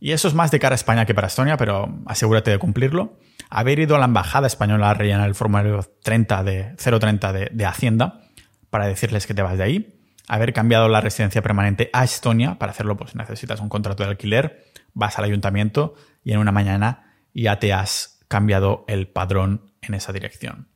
Y 0.00 0.12
eso 0.12 0.28
es 0.28 0.34
más 0.34 0.50
de 0.50 0.58
cara 0.58 0.74
a 0.74 0.76
España 0.76 1.06
que 1.06 1.14
para 1.14 1.26
Estonia, 1.26 1.56
pero 1.56 2.02
asegúrate 2.06 2.50
de 2.50 2.58
cumplirlo 2.58 3.18
haber 3.50 3.78
ido 3.78 3.96
a 3.96 3.98
la 3.98 4.06
embajada 4.06 4.46
española 4.46 4.90
a 4.90 4.94
rellenar 4.94 5.28
el 5.28 5.34
formulario 5.34 5.80
30 6.02 6.44
de 6.44 6.76
030 6.76 7.32
de, 7.32 7.48
de 7.52 7.64
Hacienda 7.64 8.22
para 8.70 8.86
decirles 8.86 9.26
que 9.26 9.34
te 9.34 9.42
vas 9.42 9.56
de 9.56 9.64
ahí, 9.64 9.95
haber 10.28 10.52
cambiado 10.52 10.88
la 10.88 11.00
residencia 11.00 11.42
permanente 11.42 11.90
a 11.92 12.04
Estonia, 12.04 12.58
para 12.58 12.72
hacerlo 12.72 12.96
pues 12.96 13.14
necesitas 13.14 13.60
un 13.60 13.68
contrato 13.68 14.02
de 14.02 14.10
alquiler, 14.10 14.64
vas 14.94 15.18
al 15.18 15.24
ayuntamiento 15.24 15.94
y 16.24 16.32
en 16.32 16.38
una 16.38 16.52
mañana 16.52 17.14
ya 17.34 17.58
te 17.58 17.72
has 17.72 18.20
cambiado 18.28 18.84
el 18.88 19.08
padrón 19.08 19.72
en 19.82 19.94
esa 19.94 20.12
dirección. 20.12 20.68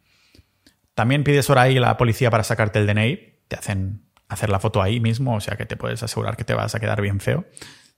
También 0.94 1.24
pides 1.24 1.48
hora 1.51 1.62
ahí 1.62 1.77
a 1.78 1.81
la 1.81 1.97
policía 1.97 2.31
para 2.31 2.44
sacarte 2.44 2.78
el 2.78 2.86
DNI, 2.86 3.40
te 3.48 3.56
hacen 3.56 4.05
hacer 4.28 4.51
la 4.51 4.60
foto 4.60 4.82
ahí 4.82 5.01
mismo, 5.01 5.35
o 5.35 5.40
sea 5.40 5.56
que 5.56 5.66
te 5.66 5.77
puedes 5.77 6.02
asegurar 6.02 6.36
que 6.36 6.44
te 6.44 6.55
vas 6.55 6.74
a 6.74 6.81
quedar 6.81 7.01
bien 7.01 7.20
feo 7.20 7.47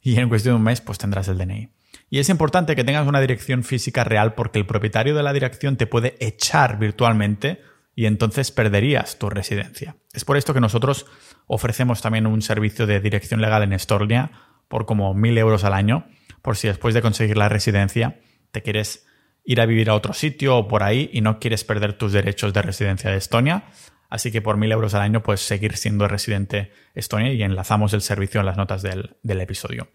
y 0.01 0.19
en 0.19 0.29
cuestión 0.29 0.55
de 0.55 0.57
un 0.57 0.65
mes 0.65 0.81
pues 0.81 0.99
tendrás 0.99 1.29
el 1.29 1.39
DNI. 1.39 1.71
Y 2.09 2.19
es 2.19 2.29
importante 2.29 2.77
que 2.77 2.85
tengas 2.85 3.07
una 3.07 3.21
dirección 3.21 3.65
física 3.65 4.05
real 4.05 4.35
porque 4.35 4.59
el 4.59 4.67
propietario 4.67 5.15
de 5.15 5.23
la 5.23 5.33
dirección 5.33 5.77
te 5.77 5.87
puede 5.87 6.17
echar 6.21 6.79
virtualmente 6.79 7.63
y 7.95 8.07
entonces 8.07 8.51
perderías 8.51 9.19
tu 9.19 9.29
residencia. 9.29 9.97
Es 10.13 10.25
por 10.25 10.37
esto 10.37 10.55
que 10.55 10.61
nosotros 10.61 11.07
ofrecemos 11.47 12.03
también 12.03 12.27
un 12.27 12.43
servicio 12.43 12.87
de 12.87 13.01
dirección 13.01 13.41
legal 13.41 13.63
en 13.63 13.73
Estonia 13.73 14.31
por 14.69 14.87
como 14.87 15.15
mil 15.15 15.37
euros 15.39 15.65
al 15.65 15.75
año, 15.75 16.07
por 16.41 16.57
si 16.57 16.69
después 16.69 16.95
de 16.95 17.03
conseguir 17.03 17.37
la 17.37 17.49
residencia 17.49 18.21
te 18.51 18.63
quieres 18.63 19.07
ir 19.45 19.61
a 19.61 19.67
vivir 19.67 19.91
a 19.91 19.95
otro 19.95 20.13
sitio 20.13 20.57
o 20.57 20.69
por 20.69 20.83
ahí 20.83 21.11
y 21.13 21.21
no 21.21 21.39
quieres 21.39 21.65
perder 21.65 21.95
tus 21.95 22.13
derechos 22.13 22.53
de 22.53 22.63
residencia 22.63 23.11
de 23.11 23.17
Estonia. 23.17 23.65
Así 24.09 24.31
que 24.31 24.43
por 24.43 24.57
mil 24.57 24.71
euros 24.71 24.95
al 24.95 25.03
año 25.03 25.23
puedes 25.23 25.41
seguir 25.41 25.77
siendo 25.77 26.07
residente 26.07 26.71
Estonia 26.95 27.33
y 27.33 27.43
enlazamos 27.43 27.95
el 27.95 28.03
servicio 28.03 28.41
en 28.41 28.47
las 28.47 28.57
notas 28.57 28.83
del, 28.83 29.17
del 29.23 29.41
episodio. 29.41 29.89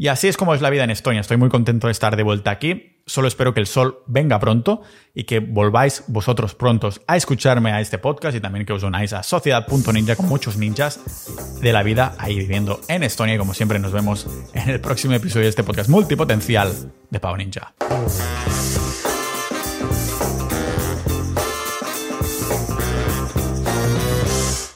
Y 0.00 0.06
así 0.06 0.28
es 0.28 0.36
como 0.36 0.54
es 0.54 0.60
la 0.60 0.70
vida 0.70 0.84
en 0.84 0.90
Estonia. 0.90 1.20
Estoy 1.20 1.38
muy 1.38 1.48
contento 1.48 1.88
de 1.88 1.90
estar 1.90 2.16
de 2.16 2.22
vuelta 2.22 2.52
aquí. 2.52 3.00
Solo 3.04 3.26
espero 3.26 3.52
que 3.52 3.58
el 3.58 3.66
sol 3.66 4.04
venga 4.06 4.38
pronto 4.38 4.82
y 5.12 5.24
que 5.24 5.40
volváis 5.40 6.04
vosotros 6.06 6.54
prontos 6.54 7.00
a 7.08 7.16
escucharme 7.16 7.72
a 7.72 7.80
este 7.80 7.98
podcast 7.98 8.36
y 8.36 8.40
también 8.40 8.64
que 8.64 8.72
os 8.72 8.84
unáis 8.84 9.12
a 9.12 9.24
Sociedad.ninja 9.24 10.14
con 10.14 10.28
muchos 10.28 10.56
ninjas 10.56 11.00
de 11.60 11.72
la 11.72 11.82
vida 11.82 12.14
ahí 12.18 12.38
viviendo 12.38 12.80
en 12.86 13.02
Estonia. 13.02 13.34
Y 13.34 13.38
como 13.38 13.54
siempre 13.54 13.80
nos 13.80 13.90
vemos 13.90 14.28
en 14.54 14.70
el 14.70 14.80
próximo 14.80 15.14
episodio 15.14 15.44
de 15.44 15.50
este 15.50 15.64
podcast 15.64 15.90
multipotencial 15.90 16.72
de 17.10 17.18
Pau 17.18 17.36
Ninja. 17.36 17.74